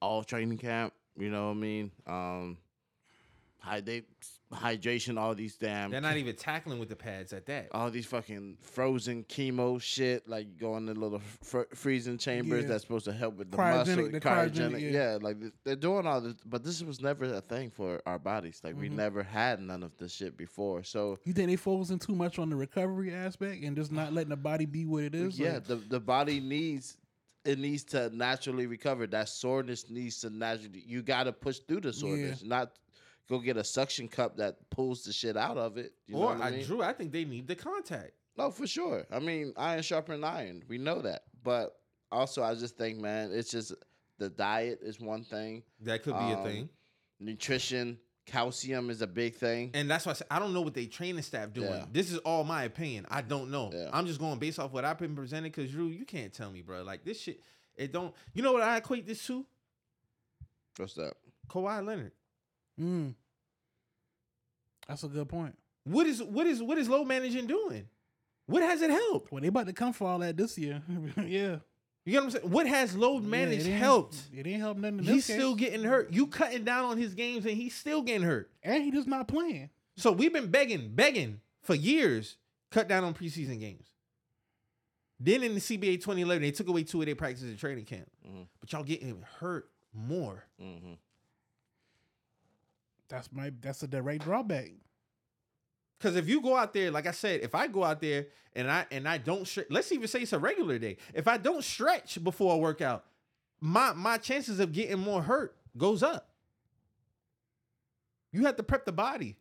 [0.00, 0.92] all training camp.
[1.18, 1.90] You know what I mean?
[2.06, 2.58] Um,
[3.58, 4.02] hy- they,
[4.52, 7.68] hydration, all these damn They're not even tackling with the pads at that.
[7.72, 12.62] all these fucking frozen chemo shit, like going go in the little fr- freezing chambers
[12.62, 12.68] Yeah.
[12.68, 14.52] that's supposed to help with the Cryogenic- muscle, the cryogenic.
[14.70, 14.90] cryogenic, yeah.
[15.12, 15.18] yeah.
[15.20, 18.60] like they're doing all this, but this was never a thing for our bodies.
[18.64, 18.92] Like we Mhm.
[18.96, 20.82] never had none of this shit before.
[20.84, 24.30] So You think they focusing too much on the recovery aspect and just not letting
[24.30, 25.38] the body be what it is?
[25.38, 26.96] yeah, Like, the the body needs
[27.44, 29.06] it needs to naturally recover.
[29.06, 30.82] That soreness needs to naturally.
[30.86, 32.72] You got to push through the soreness, not
[33.28, 35.92] go get a suction cup that pulls the shit out of it.
[36.06, 36.64] You know or I I mean?
[36.66, 38.12] Dru, I think they need the contact.
[38.36, 39.06] No, for sure.
[39.10, 40.62] I mean, iron sharpening iron.
[40.68, 41.22] We know that.
[41.42, 41.76] But
[42.12, 43.74] also, I just think, man, it's just
[44.18, 45.62] the diet is one thing.
[45.80, 46.68] That could be a Um, thing.
[47.18, 49.70] Nutrition, calcium is a big thing.
[49.74, 51.68] And that's why I said I don't know what they training staff doing.
[51.68, 51.84] Yeah.
[51.92, 53.06] This is all my opinion.
[53.10, 53.70] I don't know.
[53.72, 53.90] Yeah.
[53.92, 55.52] I'm just going based off what I've been presented.
[55.52, 56.82] Cause Dru, you can't tell me, bro.
[56.82, 57.40] Like this shit,
[57.76, 58.14] it don't.
[58.34, 59.44] You know what I equate this to?
[60.76, 61.14] What's that?
[61.48, 62.12] Kawhi Leonard.
[62.80, 63.14] mm.
[64.88, 65.56] That's a good point.
[65.84, 67.88] What is what is what is load managing doing?
[68.46, 69.30] What has it helped?
[69.30, 70.82] Well, they about to come for all that this year.
[71.24, 71.56] yeah.
[72.04, 72.50] You get what I'm saying?
[72.50, 73.28] What has load Yeah,
[73.66, 74.16] it helped?
[74.34, 74.98] It ain't helped nothing.
[75.00, 75.36] In He's this case.
[75.36, 76.12] still getting hurt.
[76.12, 78.50] You cutting down on his games and he's still getting hurt.
[78.62, 79.70] and he just not playing.
[79.96, 82.36] So we've been begging, begging for years,
[82.70, 83.86] cut down on preseason games.
[85.22, 88.08] Then in the CBA 2011, they took away two of their practices at training camp.
[88.26, 88.46] Mhm.
[88.60, 90.44] But y'all getting hurt more.
[90.60, 90.94] Mm-hmm.
[93.08, 93.52] That's my.
[93.60, 94.70] That's a direct drawback.
[96.00, 98.70] Because if you go out there, like I said, if I go out there and
[98.70, 100.96] I and I don't stretch, let's even say it's a regular day.
[101.12, 103.04] If I don't stretch before a workout,
[103.60, 106.30] my my chances of getting more hurt goes up.
[108.32, 109.36] You have to prep the body.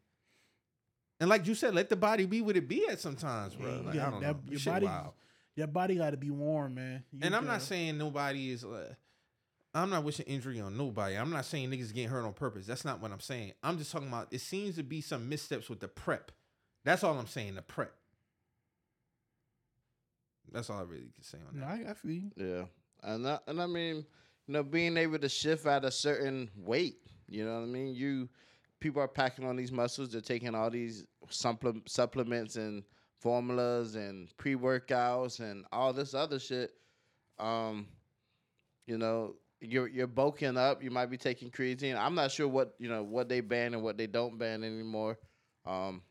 [1.21, 3.81] And like you said, let the body be what it be at sometimes, bro.
[3.85, 4.51] Like, Yeah, I don't that- know.
[4.51, 5.13] Your Shit body, wild.
[5.55, 7.03] your body got to be warm, man.
[7.11, 8.63] You And I'm not gotta- saying nobody is.
[8.65, 8.93] Uh,
[9.73, 11.15] I'm not wishing injury on nobody.
[11.15, 12.65] I'm not saying niggas getting hurt on purpose.
[12.65, 13.53] That's not what I'm saying.
[13.61, 14.27] I'm just talking about.
[14.31, 16.31] It seems to be some missteps with the prep.
[16.83, 17.55] That's all I'm saying.
[17.55, 17.93] The prep.
[20.51, 21.87] That's all I really can say on No, that.
[21.87, 22.31] I, I feel you.
[22.35, 22.63] Yeah,
[23.03, 23.97] and I, and I mean,
[24.47, 26.97] you know, being able to shift at a certain weight.
[27.27, 27.93] You know what I mean?
[27.93, 28.27] You
[28.79, 30.11] people are packing on these muscles.
[30.11, 32.83] They're taking all these supple- supplements and
[33.19, 36.71] formulas and pre workouts and all this other shit.
[37.37, 37.87] Um,
[38.87, 40.81] you know, you're you're bulking up.
[40.83, 41.95] You might be taking creatine.
[41.95, 45.19] I'm not sure what you know what they ban and what they don't ban anymore.
[45.63, 46.01] Um,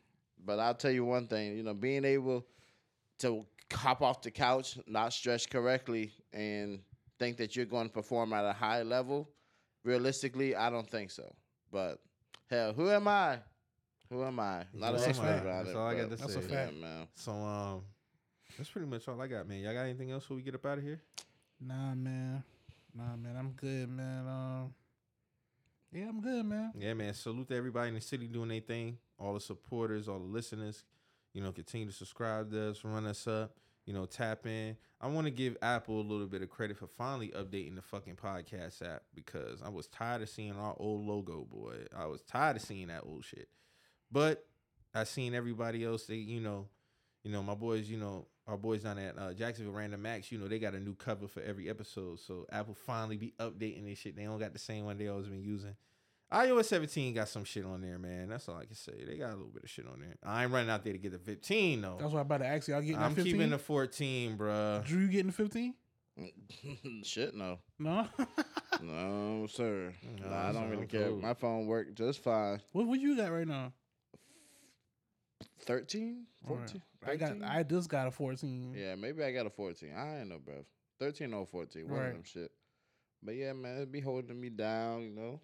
[0.43, 1.57] but I'll tell you one thing.
[1.57, 2.45] You know, being able
[3.19, 6.79] to hop off the couch, not stretch correctly, and
[7.19, 9.29] think that you're going to perform at a high level,
[9.83, 11.33] realistically, I don't think so.
[11.71, 11.99] But
[12.49, 13.39] hell, who am I?
[14.09, 14.63] Who am I?
[14.73, 15.45] Not That's an a expert fact.
[15.45, 16.39] about That's all I got but to That's say.
[16.39, 16.73] a fact.
[16.73, 17.07] Yeah, man.
[17.15, 17.81] So um,
[18.57, 19.59] that's pretty much all I got, man.
[19.59, 20.99] Y'all got anything else before we get up out of here?
[21.61, 22.43] Nah, man.
[22.95, 23.35] Nah, man.
[23.37, 24.27] I'm good, man.
[24.27, 24.73] Um,
[25.93, 26.71] yeah, I'm good, man.
[26.77, 27.13] Yeah, man.
[27.13, 28.97] Salute to everybody in the city doing their thing.
[29.19, 30.85] All the supporters, all the listeners.
[31.33, 33.55] You know, continue to subscribe to us, run us up.
[33.85, 34.77] You know, tap in.
[35.01, 38.17] I want to give Apple a little bit of credit for finally updating the fucking
[38.17, 41.85] podcast app because I was tired of seeing our old logo, boy.
[41.97, 43.47] I was tired of seeing that old shit.
[44.11, 44.45] But
[44.93, 46.05] I seen everybody else.
[46.05, 46.67] They, you know,
[47.23, 50.37] you know, my boys, you know, our boys down at uh, Jacksonville Random Max, you
[50.37, 52.19] know, they got a new cover for every episode.
[52.19, 54.15] So Apple finally be updating this shit.
[54.15, 55.75] They don't got the same one they always been using.
[56.31, 58.29] iOS 17 got some shit on there, man.
[58.29, 59.03] That's all I can say.
[59.07, 60.15] They got a little bit of shit on there.
[60.23, 61.97] I ain't running out there to get the 15 though.
[61.99, 62.75] That's what I'm about to ask you.
[62.75, 63.31] Y'all getting I'm 15?
[63.33, 64.85] keeping the 14, bruh.
[64.85, 65.73] Dru, you getting the 15?
[67.03, 68.05] Shit, no, No.
[68.83, 69.93] no, sir.
[70.21, 71.07] No, Nah, I don't really care.
[71.07, 71.17] cool.
[71.21, 72.61] My phone worked just fine.
[72.73, 73.71] what what you got right now?
[75.65, 76.25] 13?
[76.47, 76.69] All right.
[76.69, 76.81] 14?
[77.07, 78.73] I got I just got a 14.
[78.77, 79.93] Yeah, maybe I got a 14.
[79.95, 80.65] I ain't know, bro.
[80.99, 82.07] 13 or 14, one Right.
[82.07, 82.51] of them shit.
[83.23, 85.39] But yeah, man, it be holding me down, you know.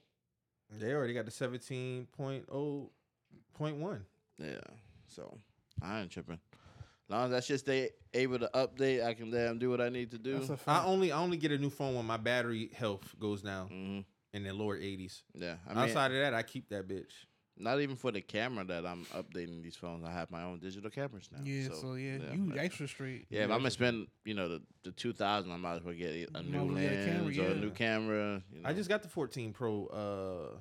[0.79, 3.99] They already got the 17.0.1.
[4.37, 4.59] Yeah,
[5.07, 5.37] so
[5.81, 6.39] I ain't tripping.
[6.53, 9.89] As long as that shit stay able to update, I can damn do what I
[9.89, 10.39] need to do.
[10.39, 10.87] That's a I fact.
[10.87, 13.99] only I only get a new phone when my battery health goes down hmm
[14.33, 15.21] in the lower 80s.
[15.33, 17.13] Yeah, I mean, Outside of that, I keep that bitch.
[17.57, 20.03] Not even for the camera that I'm updating these phones.
[20.05, 21.39] I have my own digital cameras now.
[21.43, 23.25] yeah, so, yeah, yeah, you but- extra straight.
[23.29, 25.93] Yeah, if I'm gonna spend, you know, the the two thousand, I might as well
[25.95, 27.43] get a Might new as well get a lens camera, or yeah.
[27.43, 28.43] a new camera.
[28.51, 28.69] You know.
[28.69, 30.57] I just got the 14 Pro uh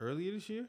[0.00, 0.66] earlier this year.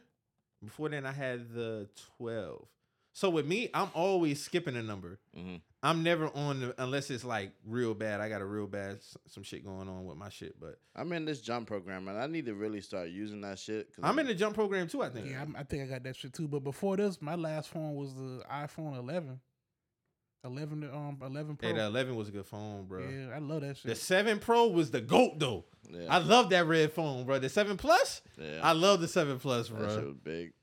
[0.63, 2.65] Before then, I had the 12.
[3.11, 5.19] So with me, I'm always skipping a number.
[5.37, 5.61] Mhm.
[5.83, 8.21] I'm never on the, unless it's like real bad.
[8.21, 11.25] I got a real bad some shit going on with my shit, but I'm in
[11.25, 13.93] this jump program, and I need to really start using that shit.
[13.93, 15.03] Cause I'm in the jump program too.
[15.03, 15.29] I think.
[15.29, 16.47] Yeah, I'm, I think I got that shit too.
[16.47, 19.41] But before this, my last phone was the iPhone 11.
[20.45, 21.69] 11 um 11 Pro.
[21.69, 23.07] Hey, the 11 was a good phone, bro.
[23.07, 23.87] yeah, I love that shit.
[23.87, 25.65] The 7 Pro was the goat though.
[25.89, 27.39] Yeah, I love that red phone, bro.
[27.39, 28.59] The 7 Plus, yeah.
[28.61, 29.79] I love the 7 Plus, bro.
[29.79, 29.95] that bro.
[29.95, 30.53] shit was big.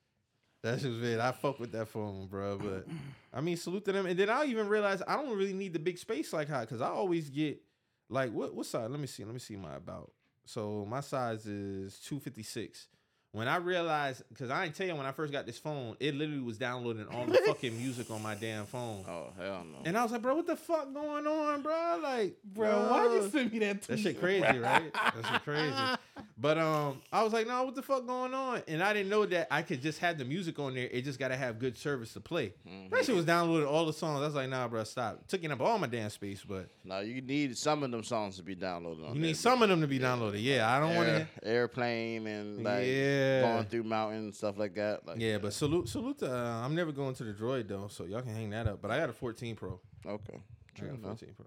[0.63, 1.19] That shit was big.
[1.19, 2.59] I fuck with that phone, bro.
[2.59, 2.87] But
[3.33, 4.07] I mean, salute to them.
[4.07, 6.81] And then I even realize I don't really need the big space like how, because
[6.81, 7.63] I always get
[8.09, 8.91] like what what size?
[8.91, 9.25] Let me see.
[9.25, 10.13] Let me see my about.
[10.45, 12.89] So my size is two fifty six.
[13.33, 16.17] When I realized, because I ain't tell you when I first got this phone, it
[16.17, 19.05] literally was downloading all the fucking music on my damn phone.
[19.09, 19.79] Oh hell no.
[19.85, 22.01] And I was like, bro, what the fuck going on, bro?
[22.03, 23.83] Like, Bro, why'd you send me that?
[23.83, 24.93] That shit crazy, right?
[24.93, 25.73] That shit crazy.
[26.41, 28.63] But um, I was like, no, what the fuck going on?
[28.67, 30.89] And I didn't know that I could just have the music on there.
[30.91, 32.55] It just gotta have good service to play.
[32.67, 32.89] Mhm.
[32.91, 34.23] That shit was downloading all the songs.
[34.23, 35.27] I was like, nah, bro, stop.
[35.29, 38.43] Taking up all my damn space, but Now you need some of them songs to
[38.43, 39.07] be downloaded.
[39.07, 40.43] On you there, need some of them to be downloaded.
[40.43, 41.29] Yeah, I don't want to.
[41.47, 43.43] airplane and like Yeah.
[43.43, 45.07] going through mountains and stuff like that.
[45.07, 46.19] Like Yeah, but salute, salute.
[46.21, 48.81] To, uh, I'm never going to the Droid though, so y'all can hang that up.
[48.81, 49.79] But I got a 14 Pro.
[50.07, 50.41] okay,
[50.79, 51.45] I got a 14 Pro.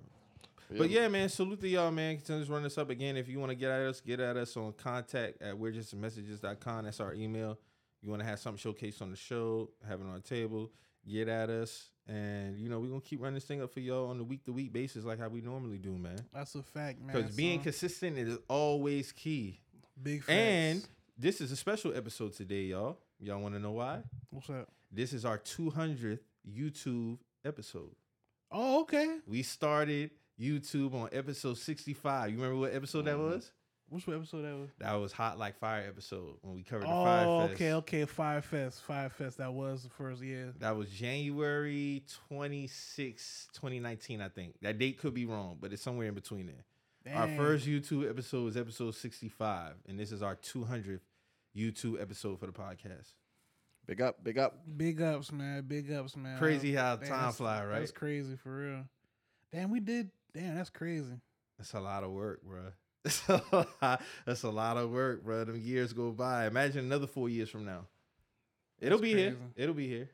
[0.70, 2.18] But yeah, man, salute to y'all, man.
[2.18, 3.18] Continue to run this up again.
[3.18, 5.96] If you want to get at us, get at us on contact at we're just
[5.96, 6.86] messages.com.
[6.86, 7.60] That's our email.
[8.02, 10.72] You want to have something showcased on the show, have it on the table,
[11.08, 11.90] get at us.
[12.06, 14.24] And, you know, we're going to keep running this thing up for y'all on a
[14.24, 16.20] week to week basis like how we normally do, man.
[16.34, 17.16] That's a fact, man.
[17.16, 17.64] Because being son.
[17.64, 19.62] consistent is always key.
[20.02, 20.38] big facts.
[20.38, 22.98] And this is a special episode today, y'all.
[23.20, 24.02] Y'all want to know why?
[24.32, 24.68] what's up?
[24.92, 27.96] This is our 200th YouTube episode.
[28.52, 29.20] Oh, okay.
[29.26, 32.32] We started YouTube on episode 65.
[32.32, 33.32] You remember what episode that Mhm.
[33.34, 33.52] was?
[33.90, 34.70] Which episode that was?
[34.80, 37.54] That was Hot Like Fire episode when we covered the Fyre Oh, Fest.
[37.54, 38.06] okay, okay.
[38.06, 39.38] Fyre Fest, Fyre Fest.
[39.38, 40.54] That was the first year.
[40.60, 44.56] That was January 26, 2019, I think.
[44.62, 47.14] That date could be wrong, but it's somewhere in between there.
[47.16, 47.38] Our Dang.
[47.38, 51.02] first YouTube episode was episode 65, and this is our 200th
[51.56, 53.14] YouTube episode for the podcast.
[53.86, 54.64] big up, big up.
[54.78, 55.62] Big ups, man.
[55.68, 56.40] Big ups, man.
[56.40, 57.80] Crazy how Damn, time fly, right?
[57.80, 58.86] That's crazy for real.
[59.52, 60.10] Damn, we did.
[60.34, 61.14] Damn, that's crazy.
[61.58, 62.72] That's a lot of work, bro.
[63.04, 63.42] That's a
[63.82, 65.44] lot, that's a lot of work, bro.
[65.46, 66.48] Them years go by.
[66.48, 67.86] Imagine another four years from now.
[68.80, 69.38] It'll That's be here.
[69.56, 70.10] It'll be here.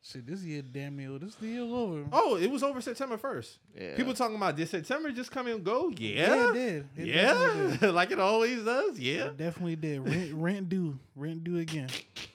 [0.00, 1.18] Shit, this year damn near.
[1.18, 2.04] This year over.
[2.12, 3.58] Oh, it was over September first.
[3.76, 3.96] Yeah.
[3.96, 5.90] People talking about this September just come and go.
[5.96, 6.88] yeah, Yeah, it did.
[6.96, 7.90] It yeah, did.
[7.94, 8.98] like it always does.
[8.98, 10.08] Yeah, It definitely did.
[10.08, 10.98] Rent, rent due.
[11.16, 11.88] Rent due again.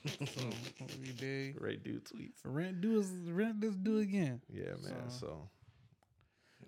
[0.05, 0.49] So
[1.01, 1.55] we did.
[1.57, 2.33] great dude tweets.
[2.43, 4.41] Rent due is rent is due again.
[4.53, 5.09] Yeah, man.
[5.09, 5.62] So- So, Yeah,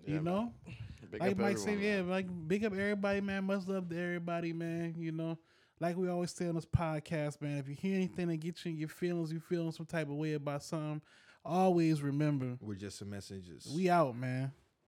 [0.06, 0.52] you know.
[1.10, 3.44] big like up Mike said, yeah, like big up everybody, man.
[3.44, 4.94] Much love to everybody, man.
[4.98, 5.38] You know,
[5.80, 7.58] like we always say on this podcast, man.
[7.58, 10.14] If you hear anything that gets you in your feelings, you feeling some type of
[10.14, 11.02] way about something,
[11.44, 13.70] always remember we're just some messages.
[13.74, 14.52] we out, man.